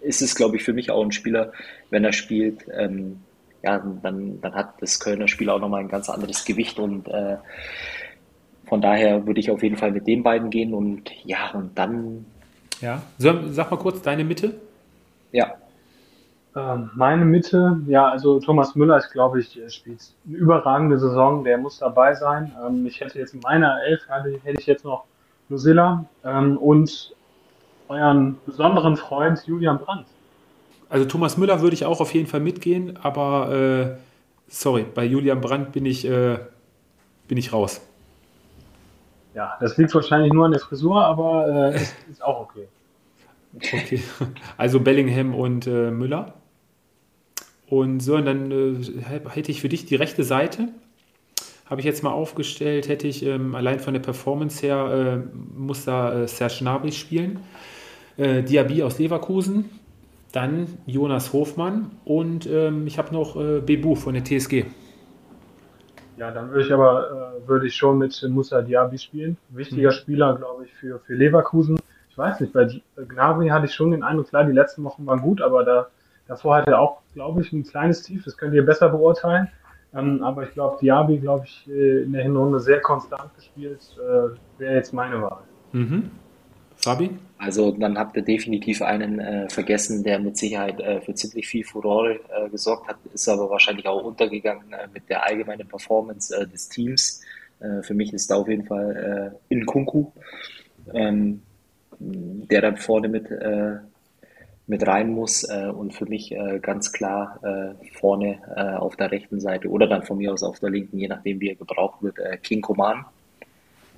ist 0.00 0.20
es, 0.20 0.34
glaube 0.34 0.56
ich, 0.56 0.64
für 0.64 0.72
mich 0.72 0.90
auch 0.90 1.02
ein 1.02 1.12
Spieler, 1.12 1.52
wenn 1.90 2.04
er 2.04 2.12
spielt, 2.12 2.66
ähm, 2.72 3.20
ja, 3.62 3.78
dann, 3.78 4.40
dann 4.40 4.54
hat 4.54 4.74
das 4.80 4.98
Kölner 4.98 5.28
Spiel 5.28 5.48
auch 5.48 5.60
nochmal 5.60 5.80
ein 5.80 5.88
ganz 5.88 6.10
anderes 6.10 6.44
Gewicht 6.44 6.78
und 6.78 7.08
äh, 7.08 7.36
von 8.66 8.80
daher 8.80 9.26
würde 9.26 9.38
ich 9.38 9.50
auf 9.50 9.62
jeden 9.62 9.76
Fall 9.76 9.92
mit 9.92 10.06
den 10.06 10.22
beiden 10.22 10.50
gehen 10.50 10.74
und 10.74 11.10
ja, 11.24 11.50
und 11.52 11.78
dann. 11.78 12.24
Ja, 12.80 13.02
sag 13.18 13.70
mal 13.70 13.76
kurz 13.76 14.02
deine 14.02 14.24
Mitte. 14.24 14.54
Ja. 15.30 15.54
Ähm, 16.56 16.90
meine 16.94 17.24
Mitte, 17.24 17.80
ja, 17.86 18.08
also 18.08 18.40
Thomas 18.40 18.74
Müller 18.74 18.98
ist, 18.98 19.10
glaube 19.12 19.40
ich, 19.40 19.58
spielt 19.68 20.00
eine 20.26 20.36
überragende 20.36 20.98
Saison, 20.98 21.44
der 21.44 21.58
muss 21.58 21.78
dabei 21.78 22.14
sein. 22.14 22.52
Ähm, 22.66 22.84
ich 22.84 23.00
hätte 23.00 23.18
jetzt 23.18 23.34
in 23.34 23.40
meiner 23.40 23.82
Elf, 23.84 24.02
hätte 24.08 24.58
ich 24.60 24.66
jetzt 24.66 24.84
noch 24.84 25.04
Lucilla 25.52 26.06
ähm, 26.24 26.56
und 26.56 27.14
euren 27.88 28.38
besonderen 28.46 28.96
Freund 28.96 29.40
Julian 29.46 29.78
Brandt. 29.78 30.06
Also 30.88 31.04
Thomas 31.06 31.36
Müller 31.36 31.60
würde 31.60 31.74
ich 31.74 31.84
auch 31.84 32.00
auf 32.00 32.12
jeden 32.14 32.26
Fall 32.26 32.40
mitgehen, 32.40 32.98
aber 33.02 33.52
äh, 33.52 33.96
sorry, 34.48 34.84
bei 34.94 35.04
Julian 35.04 35.40
Brandt 35.40 35.72
bin 35.72 35.86
ich, 35.86 36.04
äh, 36.06 36.38
bin 37.28 37.38
ich 37.38 37.52
raus. 37.52 37.80
Ja, 39.34 39.56
das 39.60 39.76
liegt 39.78 39.94
wahrscheinlich 39.94 40.32
nur 40.32 40.46
an 40.46 40.52
der 40.52 40.60
Frisur, 40.60 41.04
aber 41.04 41.72
äh, 41.72 41.76
ist, 41.76 41.94
ist, 42.10 42.22
auch 42.22 42.40
okay. 42.40 42.68
Okay, 43.54 44.02
also 44.56 44.80
Bellingham 44.80 45.34
und 45.34 45.66
äh, 45.66 45.90
Müller. 45.90 46.34
Und 47.66 48.00
so, 48.00 48.16
und 48.16 48.24
dann 48.24 48.50
äh, 48.50 49.30
hätte 49.30 49.50
ich 49.50 49.60
für 49.60 49.68
dich 49.68 49.84
die 49.84 49.96
rechte 49.96 50.24
Seite 50.24 50.68
habe 51.72 51.80
ich 51.80 51.86
jetzt 51.86 52.02
mal 52.02 52.10
aufgestellt, 52.10 52.86
hätte 52.86 53.08
ich 53.08 53.24
ähm, 53.24 53.54
allein 53.54 53.80
von 53.80 53.94
der 53.94 54.00
Performance 54.02 54.60
her, 54.60 55.22
äh, 55.24 55.58
muss 55.58 55.86
da 55.86 56.12
äh, 56.12 56.28
Serge 56.28 56.56
Gnabry 56.58 56.92
spielen. 56.92 57.40
Äh, 58.18 58.42
Diaby 58.42 58.82
aus 58.82 58.98
Leverkusen, 58.98 59.70
dann 60.32 60.66
Jonas 60.84 61.32
Hofmann 61.32 61.90
und 62.04 62.46
ähm, 62.46 62.86
ich 62.86 62.98
habe 62.98 63.14
noch 63.14 63.36
äh, 63.40 63.60
Bebu 63.60 63.94
von 63.94 64.12
der 64.12 64.22
TSG. 64.22 64.66
Ja, 66.18 66.30
dann 66.30 66.50
würde 66.50 66.66
ich 66.66 66.72
aber 66.74 67.40
äh, 67.42 67.48
würde 67.48 67.66
ich 67.66 67.74
schon 67.74 67.96
mit 67.96 68.22
Musa 68.28 68.60
Diaby 68.60 68.98
spielen. 68.98 69.38
Wichtiger 69.48 69.92
mhm. 69.92 69.94
Spieler, 69.94 70.36
glaube 70.36 70.66
ich, 70.66 70.74
für, 70.74 70.98
für 70.98 71.14
Leverkusen. 71.14 71.78
Ich 72.10 72.18
weiß 72.18 72.40
nicht, 72.40 72.52
bei 72.52 72.68
Gnabry 72.96 73.48
hatte 73.48 73.64
ich 73.64 73.72
schon 73.72 73.92
den 73.92 74.02
Eindruck, 74.02 74.28
klar, 74.28 74.44
die 74.44 74.52
letzten 74.52 74.84
Wochen 74.84 75.06
waren 75.06 75.22
gut, 75.22 75.40
aber 75.40 75.64
da, 75.64 75.86
davor 76.28 76.56
hatte 76.56 76.72
er 76.72 76.80
auch, 76.80 76.98
glaube 77.14 77.40
ich, 77.40 77.50
ein 77.50 77.64
kleines 77.64 78.02
Tief. 78.02 78.24
Das 78.26 78.36
könnt 78.36 78.52
ihr 78.52 78.66
besser 78.66 78.90
beurteilen. 78.90 79.48
Ähm, 79.94 80.22
aber 80.22 80.44
ich 80.44 80.52
glaube, 80.52 80.78
Diaby, 80.80 81.18
glaube 81.18 81.44
ich, 81.46 81.68
äh, 81.68 82.02
in 82.02 82.12
der 82.12 82.22
Hinrunde 82.22 82.60
sehr 82.60 82.80
konstant 82.80 83.34
gespielt. 83.36 83.80
Äh, 83.98 84.60
Wäre 84.60 84.74
jetzt 84.76 84.92
meine 84.92 85.20
Wahl. 85.20 85.42
Mhm. 85.72 86.10
Fabi? 86.76 87.10
Also 87.38 87.72
dann 87.72 87.98
habt 87.98 88.16
ihr 88.16 88.22
definitiv 88.22 88.82
einen 88.82 89.18
äh, 89.18 89.48
vergessen, 89.48 90.02
der 90.04 90.18
mit 90.18 90.36
Sicherheit 90.36 90.80
äh, 90.80 91.00
für 91.00 91.14
ziemlich 91.14 91.48
viel 91.48 91.64
Furore 91.64 92.20
äh, 92.30 92.48
gesorgt 92.50 92.88
hat, 92.88 92.96
ist 93.12 93.28
aber 93.28 93.50
wahrscheinlich 93.50 93.86
auch 93.86 94.02
untergegangen 94.02 94.72
äh, 94.72 94.88
mit 94.92 95.08
der 95.08 95.26
allgemeinen 95.26 95.66
Performance 95.66 96.34
äh, 96.36 96.46
des 96.46 96.68
Teams. 96.68 97.20
Äh, 97.60 97.82
für 97.82 97.94
mich 97.94 98.12
ist 98.12 98.30
da 98.30 98.36
auf 98.36 98.48
jeden 98.48 98.64
Fall 98.64 99.34
äh, 99.50 99.54
Nkunku, 99.54 100.12
ähm, 100.94 101.42
der 101.98 102.60
dann 102.62 102.76
vorne 102.76 103.08
mit, 103.08 103.26
mit 104.72 104.86
rein 104.86 105.10
muss 105.10 105.44
und 105.44 105.94
für 105.94 106.06
mich 106.06 106.34
ganz 106.62 106.92
klar 106.92 107.38
vorne 107.98 108.38
auf 108.80 108.96
der 108.96 109.10
rechten 109.10 109.38
Seite 109.38 109.68
oder 109.68 109.86
dann 109.86 110.02
von 110.02 110.18
mir 110.18 110.32
aus 110.32 110.42
auf 110.42 110.58
der 110.60 110.70
linken, 110.70 110.98
je 110.98 111.08
nachdem 111.08 111.40
wie 111.40 111.50
er 111.50 111.56
gebraucht 111.56 112.02
wird, 112.02 112.16
King 112.42 112.62
Koman, 112.62 113.04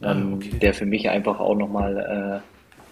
ah, 0.01 0.12
ähm, 0.12 0.34
okay. 0.34 0.59
der 0.60 0.74
für 0.74 0.86
mich 0.86 1.09
einfach 1.09 1.38
auch 1.40 1.55
nochmal 1.55 2.42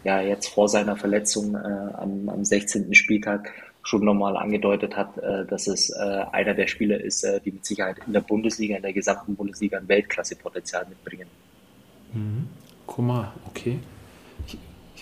ja 0.04 0.20
jetzt 0.20 0.48
vor 0.48 0.68
seiner 0.68 0.96
Verletzung 0.96 1.54
äh, 1.54 1.58
am, 1.58 2.28
am 2.28 2.44
16. 2.44 2.94
Spieltag 2.94 3.52
schon 3.82 4.04
nochmal 4.04 4.36
angedeutet 4.36 4.96
hat, 4.96 5.18
äh, 5.18 5.44
dass 5.46 5.66
es 5.66 5.90
äh, 5.90 6.24
einer 6.32 6.54
der 6.54 6.66
Spieler 6.66 7.00
ist, 7.00 7.24
äh, 7.24 7.40
die 7.40 7.52
mit 7.52 7.66
Sicherheit 7.66 7.96
in 8.06 8.12
der 8.12 8.20
Bundesliga, 8.20 8.76
in 8.76 8.82
der 8.82 8.92
gesamten 8.92 9.34
Bundesliga 9.34 9.78
ein 9.78 9.88
Weltklasse-Potenzial 9.88 10.86
mitbringen. 10.88 11.28
Mhm. 12.12 12.48
Mal, 12.98 13.32
okay. 13.46 13.78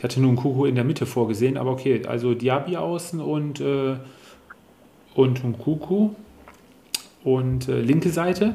Ich, 0.00 0.04
hatte 0.04 0.18
nur 0.18 0.30
einen 0.30 0.38
Kuhu 0.38 0.64
in 0.64 0.76
der 0.76 0.84
Mitte 0.84 1.04
vorgesehen, 1.04 1.58
aber 1.58 1.72
okay, 1.72 2.06
also 2.06 2.32
Diaby 2.32 2.78
außen 2.78 3.20
und, 3.20 3.60
äh, 3.60 3.96
und 5.14 5.44
ein 5.44 5.58
Kuku 5.58 6.12
und 7.22 7.68
äh, 7.68 7.82
linke 7.82 8.08
Seite. 8.08 8.54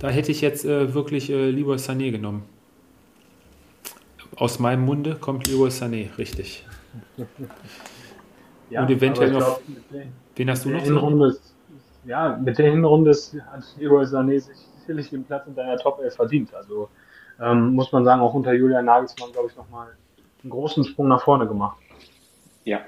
Da 0.00 0.08
hätte 0.08 0.32
ich 0.32 0.40
jetzt 0.40 0.64
äh, 0.64 0.92
wirklich 0.94 1.30
äh, 1.30 1.50
lieber 1.50 1.76
Sané 1.76 2.10
genommen. 2.10 2.42
Aus 4.34 4.58
meinem 4.58 4.84
Munde 4.84 5.14
kommt 5.14 5.46
Leroy 5.46 5.68
Sané, 5.68 6.08
richtig. 6.18 6.66
Ja, 8.68 8.82
und 8.82 8.90
eventuell 8.90 9.30
noch. 9.30 9.60
Wen 10.34 10.50
hast 10.50 10.64
du 10.64 10.70
noch? 10.70 10.82
Hinrunde 10.82 11.28
ist, 11.28 11.54
ja, 12.04 12.36
mit 12.36 12.58
der 12.58 12.72
Hinrunde 12.72 13.12
hat 13.12 13.62
Leroy 13.78 14.04
Sané 14.04 14.40
sich 14.40 14.56
sicherlich 14.80 15.10
den 15.10 15.22
Platz 15.22 15.46
in 15.46 15.54
deiner 15.54 15.76
Top 15.76 16.00
11 16.00 16.16
verdient. 16.16 16.52
Also 16.52 16.88
ähm, 17.40 17.74
muss 17.74 17.92
man 17.92 18.04
sagen, 18.04 18.20
auch 18.20 18.34
unter 18.34 18.52
Julian 18.52 18.86
Nagelsmann, 18.86 19.30
glaube 19.30 19.50
ich, 19.50 19.56
nochmal 19.56 19.86
einen 20.46 20.50
großen 20.50 20.84
Sprung 20.84 21.08
nach 21.08 21.22
vorne 21.22 21.46
gemacht. 21.46 21.76
Ja, 22.64 22.80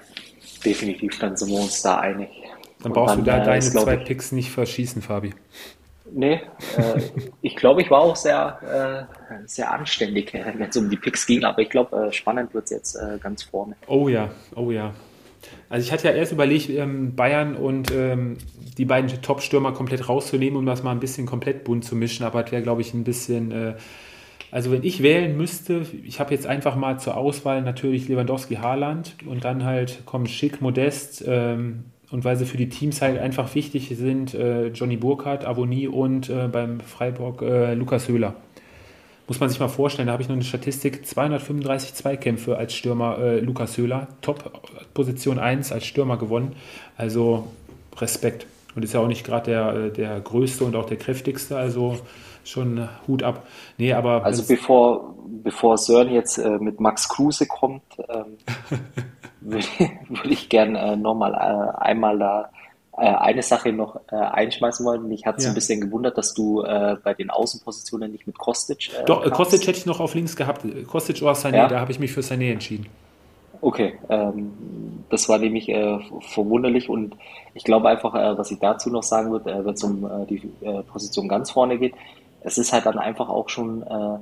definitiv, 0.64 1.18
dann 1.18 1.36
sind 1.36 1.50
wir 1.50 1.60
uns 1.60 1.82
da 1.82 1.98
einig. 1.98 2.28
Dann 2.82 2.92
brauchst 2.92 3.16
dann, 3.16 3.24
du 3.24 3.30
da 3.30 3.42
äh, 3.42 3.44
deine 3.44 3.60
zwei 3.60 3.96
Picks 3.96 4.30
nicht 4.32 4.50
verschießen, 4.50 5.02
Fabi. 5.02 5.34
Nee, 6.10 6.40
äh, 6.76 7.02
ich 7.42 7.56
glaube, 7.56 7.82
ich 7.82 7.90
war 7.90 8.00
auch 8.00 8.16
sehr, 8.16 9.08
äh, 9.12 9.46
sehr 9.46 9.72
anständig, 9.72 10.32
wenn 10.32 10.62
es 10.62 10.76
um 10.76 10.88
die 10.88 10.96
Picks 10.96 11.26
ging, 11.26 11.44
aber 11.44 11.60
ich 11.60 11.68
glaube, 11.68 12.08
äh, 12.08 12.12
spannend 12.12 12.54
wird 12.54 12.64
es 12.64 12.70
jetzt 12.70 12.94
äh, 12.94 13.18
ganz 13.20 13.42
vorne. 13.42 13.74
Oh 13.88 14.08
ja, 14.08 14.30
oh 14.54 14.70
ja. 14.70 14.94
Also 15.68 15.84
ich 15.84 15.92
hatte 15.92 16.08
ja 16.08 16.14
erst 16.14 16.32
überlegt, 16.32 16.70
ähm, 16.70 17.14
Bayern 17.14 17.56
und 17.56 17.90
ähm, 17.90 18.38
die 18.78 18.84
beiden 18.84 19.20
Top-Stürmer 19.20 19.72
komplett 19.72 20.08
rauszunehmen, 20.08 20.56
um 20.56 20.64
das 20.64 20.82
mal 20.82 20.92
ein 20.92 21.00
bisschen 21.00 21.26
komplett 21.26 21.64
bunt 21.64 21.84
zu 21.84 21.96
mischen, 21.96 22.24
aber 22.24 22.42
das 22.42 22.52
wäre, 22.52 22.62
glaube 22.62 22.82
ich, 22.82 22.94
ein 22.94 23.04
bisschen... 23.04 23.74
Also 24.50 24.72
wenn 24.72 24.82
ich 24.82 25.02
wählen 25.02 25.36
müsste, 25.36 25.82
ich 26.04 26.20
habe 26.20 26.32
jetzt 26.32 26.46
einfach 26.46 26.74
mal 26.74 26.98
zur 26.98 27.16
Auswahl 27.16 27.62
natürlich 27.62 28.08
Lewandowski, 28.08 28.56
Haaland 28.56 29.16
und 29.26 29.44
dann 29.44 29.64
halt 29.64 30.06
kommen 30.06 30.26
Schick, 30.26 30.62
Modest, 30.62 31.22
ähm, 31.26 31.84
und 32.10 32.24
weil 32.24 32.36
sie 32.36 32.46
für 32.46 32.56
die 32.56 32.68
Teams 32.68 33.02
halt 33.02 33.18
einfach 33.18 33.54
wichtig 33.54 33.92
sind, 33.94 34.32
äh, 34.34 34.68
Johnny 34.68 34.96
Burkhardt, 34.96 35.44
Avonie 35.44 35.88
und 35.88 36.30
äh, 36.30 36.48
beim 36.50 36.80
Freiburg 36.80 37.42
äh, 37.42 37.74
Lukas 37.74 38.08
Höhler. 38.08 38.34
Muss 39.26 39.40
man 39.40 39.50
sich 39.50 39.60
mal 39.60 39.68
vorstellen, 39.68 40.06
da 40.06 40.14
habe 40.14 40.22
ich 40.22 40.28
noch 40.30 40.36
eine 40.36 40.44
Statistik, 40.44 41.06
235 41.06 41.92
Zweikämpfe 41.92 42.56
als 42.56 42.74
Stürmer 42.74 43.18
äh, 43.18 43.40
Lukas 43.40 43.76
Höhler, 43.76 44.08
Top 44.22 44.50
Position 44.94 45.38
1 45.38 45.70
als 45.70 45.84
Stürmer 45.84 46.16
gewonnen. 46.16 46.52
Also 46.96 47.48
Respekt. 47.98 48.46
Und 48.74 48.84
ist 48.84 48.94
ja 48.94 49.00
auch 49.00 49.08
nicht 49.08 49.26
gerade 49.26 49.50
der, 49.50 49.74
äh, 49.74 49.90
der 49.92 50.18
größte 50.20 50.64
und 50.64 50.76
auch 50.76 50.86
der 50.86 50.96
kräftigste, 50.96 51.58
also 51.58 51.98
schon 52.48 52.88
Hut 53.06 53.22
ab. 53.22 53.46
Nee, 53.76 53.92
aber 53.92 54.24
also 54.24 54.44
bevor, 54.46 55.14
bevor 55.42 55.78
Sören 55.78 56.10
jetzt 56.10 56.38
äh, 56.38 56.58
mit 56.58 56.80
Max 56.80 57.08
Kruse 57.08 57.46
kommt, 57.46 57.82
ähm, 58.08 58.38
würde, 59.40 59.66
würde 60.08 60.30
ich 60.30 60.48
gerne 60.48 60.78
äh, 60.78 60.96
nochmal 60.96 61.34
äh, 61.34 61.78
einmal 61.78 62.18
da 62.18 62.50
äh, 62.96 63.06
eine 63.06 63.42
Sache 63.42 63.72
noch 63.72 64.00
äh, 64.10 64.16
einschmeißen 64.16 64.84
wollen. 64.84 65.08
Mich 65.08 65.24
hat 65.24 65.38
es 65.38 65.44
ja. 65.44 65.50
ein 65.50 65.54
bisschen 65.54 65.80
gewundert, 65.80 66.18
dass 66.18 66.34
du 66.34 66.62
äh, 66.62 66.96
bei 67.02 67.14
den 67.14 67.30
Außenpositionen 67.30 68.10
nicht 68.10 68.26
mit 68.26 68.38
Kostic. 68.38 68.90
Äh, 68.92 69.04
Doch, 69.04 69.22
kamst. 69.22 69.36
Kostic 69.36 69.66
hätte 69.66 69.78
ich 69.78 69.86
noch 69.86 70.00
auf 70.00 70.14
links 70.14 70.34
gehabt. 70.34 70.66
Kostic 70.88 71.22
oder 71.22 71.32
Sané, 71.32 71.56
ja? 71.56 71.68
da 71.68 71.80
habe 71.80 71.92
ich 71.92 72.00
mich 72.00 72.12
für 72.12 72.20
Sané 72.20 72.52
entschieden. 72.52 72.86
Okay, 73.60 73.98
ähm, 74.08 74.52
das 75.10 75.28
war 75.28 75.38
nämlich 75.38 75.68
äh, 75.68 75.98
verwunderlich 76.20 76.88
und 76.88 77.16
ich 77.54 77.64
glaube 77.64 77.88
einfach, 77.88 78.14
äh, 78.14 78.38
was 78.38 78.50
ich 78.50 78.58
dazu 78.60 78.88
noch 78.90 79.02
sagen 79.02 79.32
würde, 79.32 79.50
äh, 79.50 79.64
wenn 79.64 79.74
es 79.74 79.82
um 79.82 80.04
äh, 80.04 80.26
die 80.26 80.50
äh, 80.60 80.82
Position 80.84 81.28
ganz 81.28 81.50
vorne 81.50 81.78
geht, 81.78 81.94
es 82.42 82.58
ist 82.58 82.72
halt 82.72 82.86
dann 82.86 82.98
einfach 82.98 83.28
auch 83.28 83.48
schon 83.48 83.82
äh, 83.82 84.18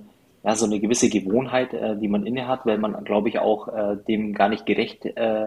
ja, 0.46 0.54
so 0.54 0.66
eine 0.66 0.78
gewisse 0.80 1.08
Gewohnheit, 1.08 1.74
äh, 1.74 1.96
die 1.96 2.08
man 2.08 2.24
inne 2.26 2.46
hat, 2.46 2.66
weil 2.66 2.78
man, 2.78 3.04
glaube 3.04 3.28
ich, 3.28 3.38
auch 3.38 3.68
äh, 3.68 3.96
dem 4.08 4.32
gar 4.32 4.48
nicht 4.48 4.66
gerecht 4.66 5.04
äh, 5.04 5.46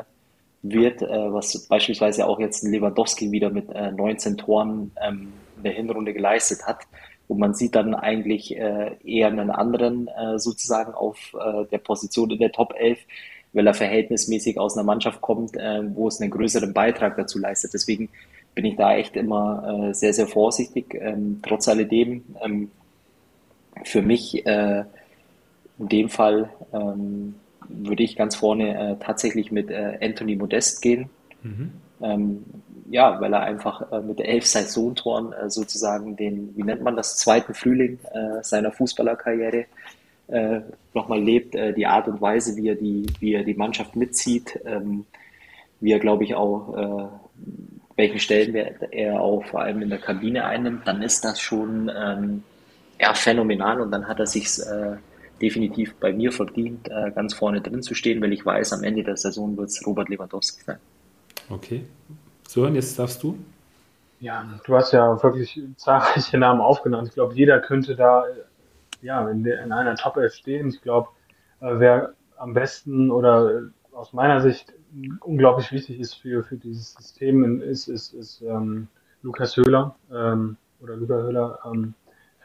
wird, 0.62 1.02
äh, 1.02 1.34
was 1.34 1.68
beispielsweise 1.68 2.28
auch 2.28 2.40
jetzt 2.40 2.64
Lewandowski 2.64 3.32
wieder 3.32 3.50
mit 3.50 3.70
äh, 3.72 3.92
19 3.92 4.38
Toren 4.38 4.92
ähm, 5.02 5.32
in 5.58 5.64
der 5.64 5.74
Hinrunde 5.74 6.14
geleistet 6.14 6.66
hat. 6.66 6.80
Und 7.28 7.40
man 7.40 7.54
sieht 7.54 7.76
dann 7.76 7.94
eigentlich 7.94 8.58
äh, 8.58 8.96
eher 9.06 9.28
einen 9.28 9.52
anderen 9.52 10.08
äh, 10.08 10.40
sozusagen 10.40 10.94
auf 10.94 11.34
äh, 11.34 11.66
der 11.66 11.78
Position 11.78 12.32
in 12.32 12.40
der 12.40 12.52
Top 12.52 12.74
11, 12.76 12.98
weil 13.54 13.68
er 13.68 13.74
verhältnismäßig 13.74 14.60
aus 14.60 14.76
einer 14.76 14.84
Mannschaft 14.84 15.22
kommt, 15.22 15.56
äh, 15.56 15.82
wo 15.96 16.08
es 16.08 16.20
einen 16.20 16.32
größeren 16.32 16.74
Beitrag 16.74 17.16
dazu 17.18 17.40
leistet. 17.40 17.74
Deswegen 17.74 18.10
bin 18.60 18.66
ich 18.66 18.76
da 18.76 18.94
echt 18.94 19.16
immer 19.16 19.88
äh, 19.88 19.94
sehr, 19.94 20.12
sehr 20.12 20.28
vorsichtig. 20.28 20.94
Ähm, 20.94 21.40
trotz 21.48 21.70
alledem 21.70 22.26
ähm, 22.44 22.70
für 23.86 24.02
mich 24.02 24.46
äh, 24.46 24.84
in 25.80 25.88
dem 25.88 26.10
Fall 26.10 26.50
ähm, 26.74 27.36
würde 27.70 28.04
ich 28.04 28.18
ganz 28.18 28.36
vorne 28.36 28.78
äh, 28.78 28.96
tatsächlich 29.02 29.54
mit 29.54 29.72
äh, 29.72 29.98
Anthony 30.02 30.36
Modest 30.36 30.82
gehen. 30.82 31.10
Mhm. 31.42 31.72
Ähm, 32.02 32.44
ja, 32.90 33.22
weil 33.22 33.32
er 33.32 33.44
einfach 33.44 33.94
äh, 33.94 34.02
mit 34.02 34.20
elf 34.20 34.46
Saisontoren 34.46 35.32
äh, 35.32 35.50
sozusagen 35.50 36.18
den, 36.18 36.54
wie 36.58 36.64
nennt 36.64 36.82
man 36.82 36.98
das, 36.98 37.16
zweiten 37.16 37.54
Frühling 37.54 37.98
seiner 38.42 38.74
Fußballerkarriere 38.74 39.68
äh, 40.28 40.60
nochmal 40.94 41.24
lebt. 41.24 41.54
Die 41.54 41.86
Art 41.86 42.10
und 42.10 42.20
Weise, 42.20 42.58
wie 42.58 42.68
er 42.68 42.76
die, 42.76 43.06
wie 43.22 43.36
er 43.36 43.46
die 43.46 43.54
Mannschaft 43.54 43.96
mitzieht, 43.96 44.60
ähm, 44.66 45.06
wie 45.80 45.94
er, 45.94 46.00
glaube 46.00 46.26
ich, 46.26 46.36
auch 46.36 47.10
welchen 48.00 48.20
Stellenwert 48.20 48.78
er 48.92 49.20
auch 49.20 49.44
vor 49.46 49.62
allem 49.62 49.82
in 49.82 49.90
der 49.90 50.00
Kabine 50.00 50.46
einnimmt, 50.46 50.88
dann 50.88 51.02
ist 51.02 51.26
das 51.26 51.40
schon 51.40 51.92
ähm, 51.94 52.44
ja, 52.98 53.14
phänomenal 53.14 53.82
und 53.82 53.92
dann 53.92 54.08
hat 54.08 54.20
er 54.20 54.26
sich 54.26 54.48
äh, 54.60 54.96
definitiv 55.42 55.96
bei 55.96 56.14
mir 56.14 56.32
verdient, 56.32 56.88
äh, 56.90 57.12
ganz 57.12 57.34
vorne 57.34 57.62
drin 57.62 57.84
zu 57.84 57.94
stehen, 57.94 58.22
weil 58.22 58.32
ich 58.32 58.46
weiß, 58.46 58.72
am 58.72 58.84
Ende 58.84 59.04
der 59.04 59.18
Saison 59.18 59.58
wird 59.58 59.68
es 59.68 59.86
Robert 59.86 60.08
Lewandowski 60.08 60.64
sein. 60.64 60.78
Okay. 61.50 61.86
So, 62.48 62.66
und 62.66 62.76
jetzt 62.76 62.98
darfst 62.98 63.22
du. 63.22 63.38
Ja, 64.22 64.48
du 64.66 64.76
hast 64.76 64.94
ja 64.94 65.22
wirklich 65.22 65.62
zahlreiche 65.76 66.38
Namen 66.38 66.62
aufgenannt. 66.62 67.10
Ich 67.10 67.14
glaube, 67.14 67.36
jeder 67.36 67.60
könnte 67.60 67.96
da 67.98 68.24
ja, 69.02 69.30
in, 69.30 69.44
der, 69.44 69.64
in 69.64 69.74
einer 69.74 69.96
Top 69.96 70.16
11 70.16 70.34
stehen. 70.34 70.70
Ich 70.70 70.82
glaube, 70.82 71.10
äh, 71.60 71.68
wer 71.74 72.14
am 72.38 72.54
besten 72.54 73.12
oder 73.12 73.64
aus 73.92 74.14
meiner 74.14 74.40
Sicht 74.40 74.74
unglaublich 75.22 75.72
wichtig 75.72 76.00
ist 76.00 76.16
für, 76.16 76.44
für 76.44 76.58
dieses 76.58 76.94
System, 76.94 77.62
ist, 77.62 77.88
ist, 77.88 78.14
ist 78.14 78.42
ähm, 78.42 78.88
Lukas 79.22 79.56
Höhler 79.58 79.96
ähm, 80.12 80.58
oder 80.82 80.96
Lukas 80.96 81.24
Höhler. 81.24 81.60
Ähm, 81.66 81.94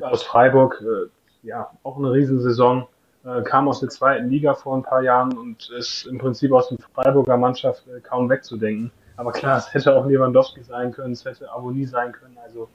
aus 0.01 0.23
Freiburg, 0.23 0.83
äh, 0.83 1.47
ja, 1.47 1.71
auch 1.83 1.99
eine 1.99 2.13
Riesensaison, 2.13 2.87
äh, 3.25 3.43
kam 3.43 3.69
aus 3.69 3.81
der 3.81 3.89
zweiten 3.89 4.29
Liga 4.29 4.55
vor 4.55 4.77
ein 4.77 4.83
paar 4.83 5.03
Jahren 5.03 5.37
und 5.37 5.71
ist 5.71 6.07
im 6.07 6.19
Prinzip 6.19 6.53
aus 6.53 6.69
der 6.69 6.79
Freiburger 6.95 7.37
Mannschaft 7.37 7.87
äh, 7.89 8.01
kaum 8.01 8.29
wegzudenken. 8.29 8.91
Aber 9.17 9.33
klar, 9.33 9.59
es 9.59 9.73
hätte 9.73 9.95
auch 9.95 10.07
Lewandowski 10.07 10.63
sein 10.63 10.93
können, 10.93 11.13
es 11.13 11.25
hätte 11.25 11.51
Aboni 11.51 11.87
sein 11.87 12.13
können. 12.13 12.37
Also 12.43 12.69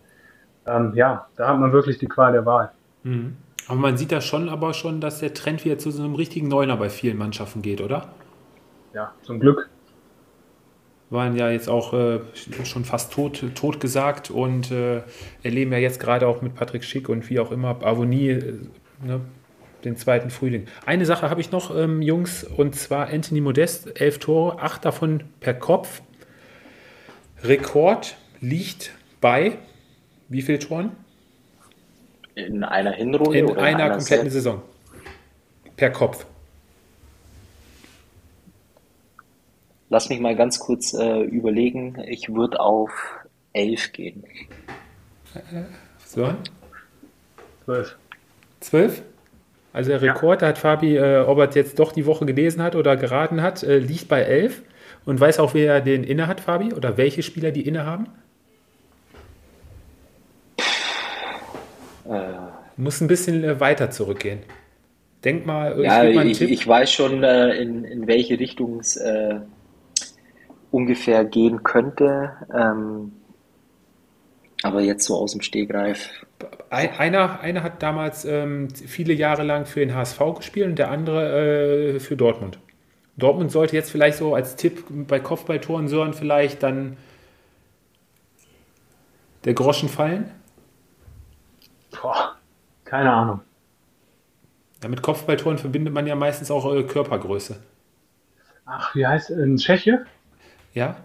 ähm, 0.66 0.94
ja, 0.96 1.28
da 1.36 1.50
hat 1.50 1.60
man 1.60 1.72
wirklich 1.72 1.98
die 1.98 2.08
Qual 2.08 2.32
der 2.32 2.46
Wahl. 2.46 2.72
Mhm. 3.04 3.38
Aber 3.68 3.78
man 3.78 3.98
sieht 3.98 4.12
da 4.12 4.22
schon 4.22 4.50
aber 4.50 4.74
schon, 4.74 5.00
dass 5.02 5.20
der 5.20 5.34
Trend 5.34 5.64
wieder 5.64 5.78
zu 5.78 5.92
so 5.92 6.02
einem 6.02 6.16
richtigen 6.16 6.48
Neuner 6.48 6.78
bei 6.78 6.90
vielen 6.90 7.18
Mannschaften 7.18 7.62
geht, 7.62 7.82
oder? 7.82 8.08
Ja, 8.94 9.14
zum 9.22 9.40
Glück. 9.40 9.70
Waren 11.10 11.36
ja 11.36 11.50
jetzt 11.50 11.70
auch 11.70 11.94
äh, 11.94 12.20
schon 12.64 12.86
fast 12.86 13.14
tot, 13.14 13.44
tot 13.56 13.80
gesagt 13.80 14.30
und 14.30 14.70
äh, 14.72 15.02
erleben 15.42 15.72
ja 15.72 15.80
jetzt 15.80 16.00
gerade 16.00 16.28
auch 16.28 16.42
mit 16.42 16.54
Patrick 16.54 16.84
Schick 16.84 17.10
und 17.10 17.30
wie 17.30 17.40
auch 17.40 17.52
immer 17.52 17.84
Avonie 17.84 18.30
äh, 18.30 18.54
ne, 19.04 19.22
den 19.84 19.98
zweiten 19.98 20.30
Frühling. 20.30 20.68
Eine 20.86 21.06
Sache 21.06 21.30
habe 21.30 21.42
ich 21.42 21.52
noch, 21.52 21.76
ähm, 21.76 22.02
Jungs, 22.02 22.44
und 22.44 22.76
zwar 22.76 23.08
Anthony 23.08 23.42
Modest, 23.42 24.00
elf 24.00 24.20
Tore, 24.20 24.60
acht 24.60 24.86
davon 24.86 25.24
per 25.40 25.56
Kopf. 25.56 26.02
Rekord 27.44 28.18
liegt 28.40 28.94
bei 29.20 29.58
wie 30.30 30.44
viel 30.44 30.60
Toren? 30.60 30.92
In 32.36 32.64
einer 32.64 32.92
Hinrunde? 32.92 33.38
In 33.38 33.50
einer, 33.58 33.86
einer 33.86 33.96
kompletten 33.96 34.30
Saison. 34.30 34.62
Per 35.76 35.90
Kopf. 35.90 36.26
Lass 39.90 40.10
mich 40.10 40.20
mal 40.20 40.36
ganz 40.36 40.60
kurz 40.60 40.94
äh, 40.94 41.22
überlegen. 41.22 41.98
Ich 42.08 42.34
würde 42.34 42.60
auf 42.60 42.92
11 43.54 43.92
gehen. 43.92 44.24
So? 46.06 46.34
12. 47.66 47.96
12? 48.60 49.02
Also 49.74 49.90
der 49.92 50.02
Rekord, 50.02 50.42
ja. 50.42 50.48
da 50.48 50.50
hat 50.50 50.58
Fabi, 50.58 50.98
äh, 50.98 51.20
ob 51.20 51.40
er 51.40 51.50
jetzt 51.52 51.80
doch 51.80 51.92
die 51.92 52.06
Woche 52.06 52.26
gelesen 52.26 52.62
hat 52.62 52.76
oder 52.76 52.98
geraten 52.98 53.42
hat, 53.42 53.64
äh, 53.64 53.78
liegt 53.78 54.08
bei 54.08 54.22
11. 54.22 54.62
Und 55.06 55.20
weiß 55.20 55.40
auch, 55.40 55.54
wer 55.54 55.82
den 55.82 56.04
inne 56.04 56.28
hat, 56.28 56.42
Fabi? 56.42 56.74
Oder 56.74 56.98
welche 56.98 57.24
Spieler 57.24 57.52
die 57.52 57.68
inne 57.68 57.86
haben? 57.86 58.08
Äh, 62.08 62.20
Muss 62.78 63.02
ein 63.02 63.08
bisschen 63.08 63.44
äh, 63.44 63.60
weiter 63.60 63.92
zurückgehen. 63.92 64.40
Denk 65.24 65.46
mal, 65.46 65.82
ja, 65.84 66.04
ich, 66.04 66.16
mal 66.16 66.28
ich, 66.28 66.42
ich, 66.42 66.68
weiß 66.68 66.92
schon, 66.92 67.24
äh, 67.24 67.56
in, 67.56 67.84
in 67.84 68.08
welche 68.08 68.40
Richtung 68.40 68.80
es 68.80 68.96
äh, 68.96 69.40
ungefähr 70.72 71.26
gehen 71.26 71.64
könnte. 71.64 72.34
Ähm, 72.54 73.12
aber 74.62 74.82
jetzt 74.82 75.06
so 75.06 75.16
aus 75.16 75.32
dem 75.32 75.42
Stegreif. 75.42 76.26
Einer, 76.70 77.40
einer 77.40 77.64
hat 77.64 77.82
damals 77.82 78.26
ähm, 78.26 78.70
viele 78.70 79.14
Jahre 79.14 79.44
lang 79.44 79.66
für 79.66 79.80
den 79.80 79.96
HSV 79.96 80.20
gespielt 80.36 80.68
und 80.68 80.80
der 80.80 80.92
andere 80.92 81.96
äh, 81.96 82.00
für 82.00 82.18
Dortmund. 82.18 82.60
Dortmund 83.18 83.52
sollte 83.52 83.76
jetzt 83.76 83.92
vielleicht 83.92 84.18
so 84.18 84.36
als 84.36 84.56
Tipp 84.56 84.84
bei 84.90 85.20
Kopfballtoren 85.20 85.88
Sören 85.88 86.14
vielleicht 86.14 86.64
dann 86.64 86.98
der 89.46 89.54
Groschen 89.54 89.90
fallen. 89.90 90.32
Boah, 91.92 92.36
keine 92.86 93.12
Ahnung. 93.12 93.42
Ja, 94.84 94.90
mit 94.90 95.02
Kopfballtoren 95.02 95.58
verbindet 95.58 95.94
man 95.94 96.08
ja 96.08 96.16
meistens 96.16 96.52
auch 96.52 96.74
äh, 96.74 96.84
Körpergröße. 96.84 97.62
Ach, 98.66 98.96
wie 98.96 99.06
heißt 99.06 99.32
in 99.32 99.58
Tscheche? 99.58 100.06
Ja. 100.74 100.96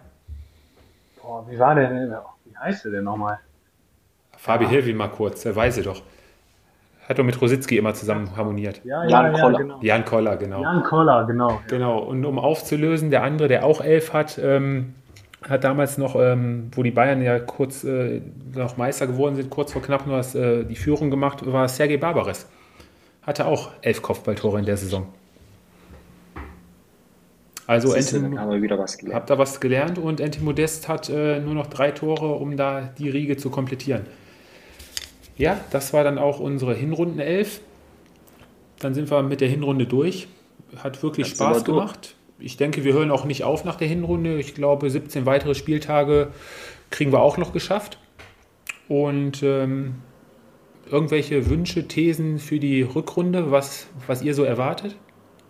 Boah, 1.21 1.45
wie 1.49 1.57
war 1.57 1.75
der 1.75 1.89
denn? 1.89 2.13
Wie 2.45 2.57
heißt 2.57 2.85
der 2.85 2.91
denn 2.91 3.03
nochmal? 3.03 3.39
Fabi, 4.37 4.65
ja. 4.65 4.69
hilf 4.71 4.87
ihm 4.87 4.97
mal 4.97 5.09
kurz, 5.09 5.45
er 5.45 5.55
weiß 5.55 5.81
doch. 5.83 6.01
Hat 7.07 7.19
doch 7.19 7.23
mit 7.23 7.39
Rositzky 7.39 7.77
immer 7.77 7.93
zusammen 7.93 8.35
harmoniert. 8.35 8.81
Ja, 8.83 9.03
ja, 9.03 9.27
Jan 9.27 9.33
Koller. 9.33 9.57
Genau. 9.59 9.79
Jan 9.81 10.05
Koller, 10.05 10.37
genau. 10.37 10.61
Jan 10.63 10.83
Koller, 10.83 11.25
genau. 11.25 11.61
Genau. 11.67 11.99
Und 11.99 12.25
um 12.25 12.39
aufzulösen, 12.39 13.11
der 13.11 13.23
andere, 13.23 13.47
der 13.47 13.63
auch 13.63 13.79
elf 13.81 14.13
hat, 14.13 14.39
ähm, 14.39 14.95
hat 15.47 15.63
damals 15.63 15.99
noch, 15.99 16.15
ähm, 16.15 16.71
wo 16.73 16.81
die 16.81 16.89
Bayern 16.91 17.21
ja 17.21 17.37
kurz 17.39 17.83
äh, 17.83 18.21
noch 18.55 18.77
Meister 18.77 19.05
geworden 19.05 19.35
sind, 19.35 19.51
kurz 19.51 19.71
vor 19.71 19.83
knapp 19.83 20.07
nur 20.07 20.17
das, 20.17 20.33
äh, 20.33 20.63
die 20.63 20.75
Führung 20.75 21.11
gemacht, 21.11 21.45
war 21.45 21.67
Sergei 21.67 21.97
Barbares. 21.97 22.47
Hatte 23.21 23.45
auch 23.45 23.69
elf 23.81 24.01
Kopfballtore 24.01 24.57
in 24.57 24.65
der 24.65 24.77
Saison. 24.77 25.07
Also 27.67 27.93
Enti, 27.93 28.19
haben 28.19 28.51
wir 28.51 28.61
wieder 28.61 28.77
was 28.77 28.97
gelernt. 28.97 29.15
Habt 29.15 29.29
da 29.29 29.37
was 29.37 29.59
gelernt 29.59 29.97
und 29.97 30.19
Enti 30.19 30.41
Modest 30.41 30.87
hat 30.87 31.09
äh, 31.09 31.39
nur 31.39 31.53
noch 31.53 31.67
drei 31.67 31.91
Tore, 31.91 32.33
um 32.33 32.57
da 32.57 32.81
die 32.97 33.09
Riege 33.09 33.37
zu 33.37 33.49
komplettieren. 33.49 34.05
Ja, 35.37 35.59
das 35.71 35.93
war 35.93 36.03
dann 36.03 36.17
auch 36.17 36.39
unsere 36.39 36.73
Hinrundenelf. 36.73 37.61
Dann 38.79 38.93
sind 38.93 39.09
wir 39.09 39.23
mit 39.23 39.41
der 39.41 39.49
Hinrunde 39.49 39.85
durch. 39.85 40.27
Hat 40.77 41.01
wirklich 41.01 41.27
Ganz 41.27 41.37
Spaß 41.37 41.63
gemacht 41.65 42.15
ich 42.39 42.57
denke, 42.57 42.83
wir 42.83 42.93
hören 42.93 43.11
auch 43.11 43.25
nicht 43.25 43.43
auf 43.43 43.63
nach 43.63 43.75
der 43.75 43.87
Hinrunde. 43.87 44.39
Ich 44.39 44.55
glaube, 44.55 44.89
17 44.89 45.25
weitere 45.25 45.55
Spieltage 45.55 46.31
kriegen 46.89 47.11
wir 47.11 47.21
auch 47.21 47.37
noch 47.37 47.53
geschafft. 47.53 47.97
Und 48.87 49.41
ähm, 49.41 49.95
irgendwelche 50.89 51.49
Wünsche, 51.49 51.87
Thesen 51.87 52.39
für 52.39 52.59
die 52.59 52.81
Rückrunde, 52.81 53.51
was, 53.51 53.87
was 54.07 54.21
ihr 54.21 54.33
so 54.33 54.43
erwartet? 54.43 54.95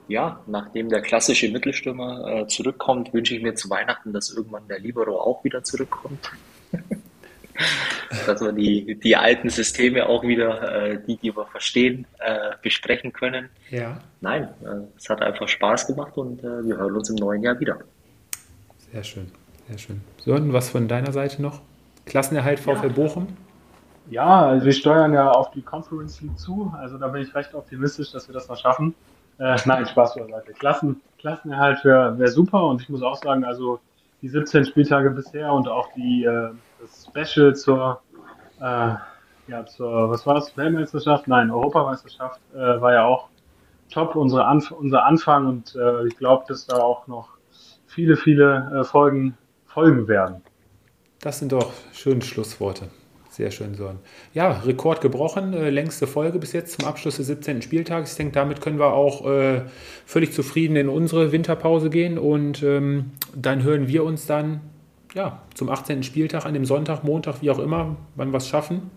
Ja, 0.07 0.39
nachdem 0.45 0.89
der 0.89 1.01
klassische 1.01 1.49
Mittelstürmer 1.49 2.27
äh, 2.27 2.47
zurückkommt, 2.47 3.13
wünsche 3.13 3.35
ich 3.35 3.41
mir 3.41 3.55
zu 3.55 3.69
Weihnachten, 3.69 4.13
dass 4.13 4.29
irgendwann 4.29 4.67
der 4.67 4.79
Libero 4.79 5.19
auch 5.19 5.43
wieder 5.43 5.63
zurückkommt. 5.63 6.31
dass 8.27 8.41
wir 8.41 8.51
die, 8.51 8.95
die 8.95 9.15
alten 9.15 9.49
Systeme 9.49 10.07
auch 10.07 10.23
wieder, 10.23 10.91
äh, 10.91 10.99
die, 11.05 11.17
die 11.17 11.35
wir 11.35 11.45
verstehen, 11.45 12.05
äh, 12.19 12.51
besprechen 12.61 13.13
können. 13.13 13.49
Ja. 13.69 13.99
Nein, 14.21 14.49
äh, 14.63 14.87
es 14.97 15.09
hat 15.09 15.21
einfach 15.21 15.47
Spaß 15.47 15.87
gemacht 15.87 16.17
und 16.17 16.43
äh, 16.43 16.65
wir 16.65 16.77
hören 16.77 16.95
uns 16.95 17.09
im 17.09 17.15
neuen 17.15 17.41
Jahr 17.41 17.59
wieder. 17.59 17.79
Sehr 18.91 19.03
schön, 19.03 19.31
sehr 19.69 19.77
schön. 19.77 20.01
Sören, 20.17 20.53
was 20.53 20.69
von 20.69 20.87
deiner 20.87 21.11
Seite 21.11 21.41
noch? 21.41 21.61
Klassenerhalt 22.05 22.59
VfL 22.59 22.87
ja. 22.87 22.93
Bochum? 22.93 23.27
Ja, 24.09 24.45
also 24.47 24.65
wir 24.65 24.73
steuern 24.73 25.13
ja 25.13 25.31
auf 25.31 25.51
die 25.51 25.63
Conference 25.63 26.21
League 26.21 26.37
zu, 26.37 26.71
also 26.77 26.97
da 26.97 27.07
bin 27.07 27.23
ich 27.23 27.33
recht 27.33 27.55
optimistisch, 27.55 28.11
dass 28.11 28.27
wir 28.27 28.33
das 28.33 28.47
noch 28.47 28.57
schaffen. 28.57 28.93
Äh, 29.39 29.57
nein, 29.65 29.85
Spaß 29.85 30.15
beiseite. 30.15 30.53
Klassen, 30.53 31.01
Klassenerhalt 31.19 31.83
wäre 31.83 32.17
wär 32.17 32.27
super 32.27 32.65
und 32.65 32.81
ich 32.81 32.89
muss 32.89 33.01
auch 33.01 33.17
sagen, 33.17 33.43
also 33.43 33.79
die 34.21 34.29
17 34.29 34.65
Spieltage 34.65 35.11
bisher 35.11 35.51
und 35.51 35.67
auch 35.67 35.89
die, 35.95 36.23
äh, 36.23 36.51
das 36.79 37.07
Special 37.07 37.55
zur, 37.55 38.01
äh, 38.59 38.95
ja, 39.47 39.65
zur, 39.65 40.09
was 40.09 40.25
war 40.25 40.35
das, 40.35 40.55
Weltmeisterschaft? 40.57 41.27
Nein, 41.27 41.51
Europameisterschaft 41.51 42.39
äh, 42.53 42.57
war 42.57 42.93
ja 42.93 43.05
auch 43.05 43.29
top, 43.89 44.15
unsere 44.15 44.45
Anf 44.45 44.71
unser 44.71 45.05
Anfang 45.05 45.47
und 45.47 45.75
äh, 45.75 46.07
ich 46.07 46.17
glaube, 46.17 46.45
dass 46.47 46.65
da 46.65 46.77
auch 46.77 47.07
noch 47.07 47.29
viele, 47.85 48.17
viele 48.17 48.81
äh, 48.81 48.83
Folgen 48.83 49.37
folgen 49.65 50.07
werden. 50.07 50.41
Das 51.19 51.39
sind 51.39 51.51
doch 51.51 51.71
schöne 51.91 52.21
Schlussworte. 52.21 52.89
Sehr 53.35 53.51
schön, 53.51 53.75
Sören. 53.75 53.99
Ja, 54.33 54.61
Rekord 54.65 55.01
gebrochen, 55.01 55.51
äh, 55.51 55.69
längste 55.69 56.07
Folge 56.07 56.39
bis 56.39 56.53
jetzt 56.53 56.79
zum 56.79 56.87
Abschluss 56.87 57.17
des 57.17 57.27
17. 57.27 57.61
Spieltags. 57.61 58.11
Ich 58.11 58.17
denke, 58.17 58.31
damit 58.31 58.61
können 58.61 58.79
wir 58.79 58.93
auch 58.93 59.29
äh, 59.29 59.63
völlig 60.05 60.31
zufrieden 60.31 60.77
in 60.77 60.87
unsere 60.87 61.33
Winterpause 61.33 61.89
gehen 61.89 62.17
und 62.17 62.63
ähm, 62.63 63.11
dann 63.35 63.61
hören 63.63 63.89
wir 63.89 64.05
uns 64.05 64.25
dann 64.25 64.61
ja, 65.15 65.41
zum 65.53 65.67
18. 65.69 66.03
Spieltag 66.03 66.45
an 66.45 66.53
dem 66.53 66.63
Sonntag, 66.63 67.03
Montag, 67.03 67.41
wie 67.41 67.51
auch 67.51 67.59
immer, 67.59 67.97
wann 68.15 68.31
wir 68.31 68.37
es 68.37 68.47
schaffen. 68.47 68.89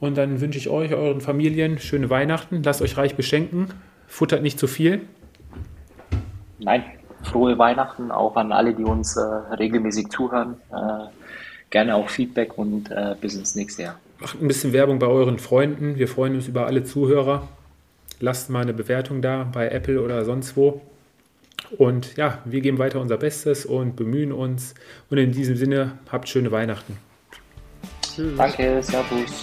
Und 0.00 0.16
dann 0.16 0.40
wünsche 0.40 0.58
ich 0.58 0.70
euch, 0.70 0.94
euren 0.94 1.20
Familien 1.20 1.78
schöne 1.78 2.08
Weihnachten. 2.08 2.62
Lasst 2.62 2.80
euch 2.80 2.96
reich 2.96 3.16
beschenken. 3.16 3.66
Futtert 4.06 4.40
nicht 4.40 4.58
zu 4.58 4.66
viel. 4.66 5.02
Nein, 6.58 6.84
frohe 7.22 7.58
Weihnachten 7.58 8.10
auch 8.12 8.34
an 8.36 8.50
alle, 8.50 8.72
die 8.72 8.84
uns 8.84 9.18
äh, 9.18 9.20
regelmäßig 9.20 10.08
zuhören. 10.08 10.56
Äh, 10.70 11.21
gerne 11.72 11.96
auch 11.96 12.08
Feedback 12.08 12.56
und 12.56 12.92
äh, 12.92 13.16
bis 13.20 13.34
ins 13.34 13.56
nächste 13.56 13.82
Jahr. 13.82 14.00
Macht 14.20 14.40
ein 14.40 14.46
bisschen 14.46 14.72
Werbung 14.72 15.00
bei 15.00 15.08
euren 15.08 15.40
Freunden. 15.40 15.96
Wir 15.96 16.06
freuen 16.06 16.36
uns 16.36 16.46
über 16.46 16.66
alle 16.66 16.84
Zuhörer. 16.84 17.48
Lasst 18.20 18.50
mal 18.50 18.62
eine 18.62 18.72
Bewertung 18.72 19.20
da 19.20 19.50
bei 19.52 19.68
Apple 19.68 20.00
oder 20.00 20.24
sonst 20.24 20.56
wo. 20.56 20.80
Und 21.78 22.16
ja, 22.16 22.38
wir 22.44 22.60
geben 22.60 22.78
weiter 22.78 23.00
unser 23.00 23.16
Bestes 23.16 23.66
und 23.66 23.96
bemühen 23.96 24.30
uns. 24.30 24.74
Und 25.10 25.18
in 25.18 25.32
diesem 25.32 25.56
Sinne, 25.56 25.98
habt 26.10 26.28
schöne 26.28 26.52
Weihnachten. 26.52 26.98
Tschüss. 28.02 28.36
Danke, 28.36 28.82
Servus. 28.82 29.42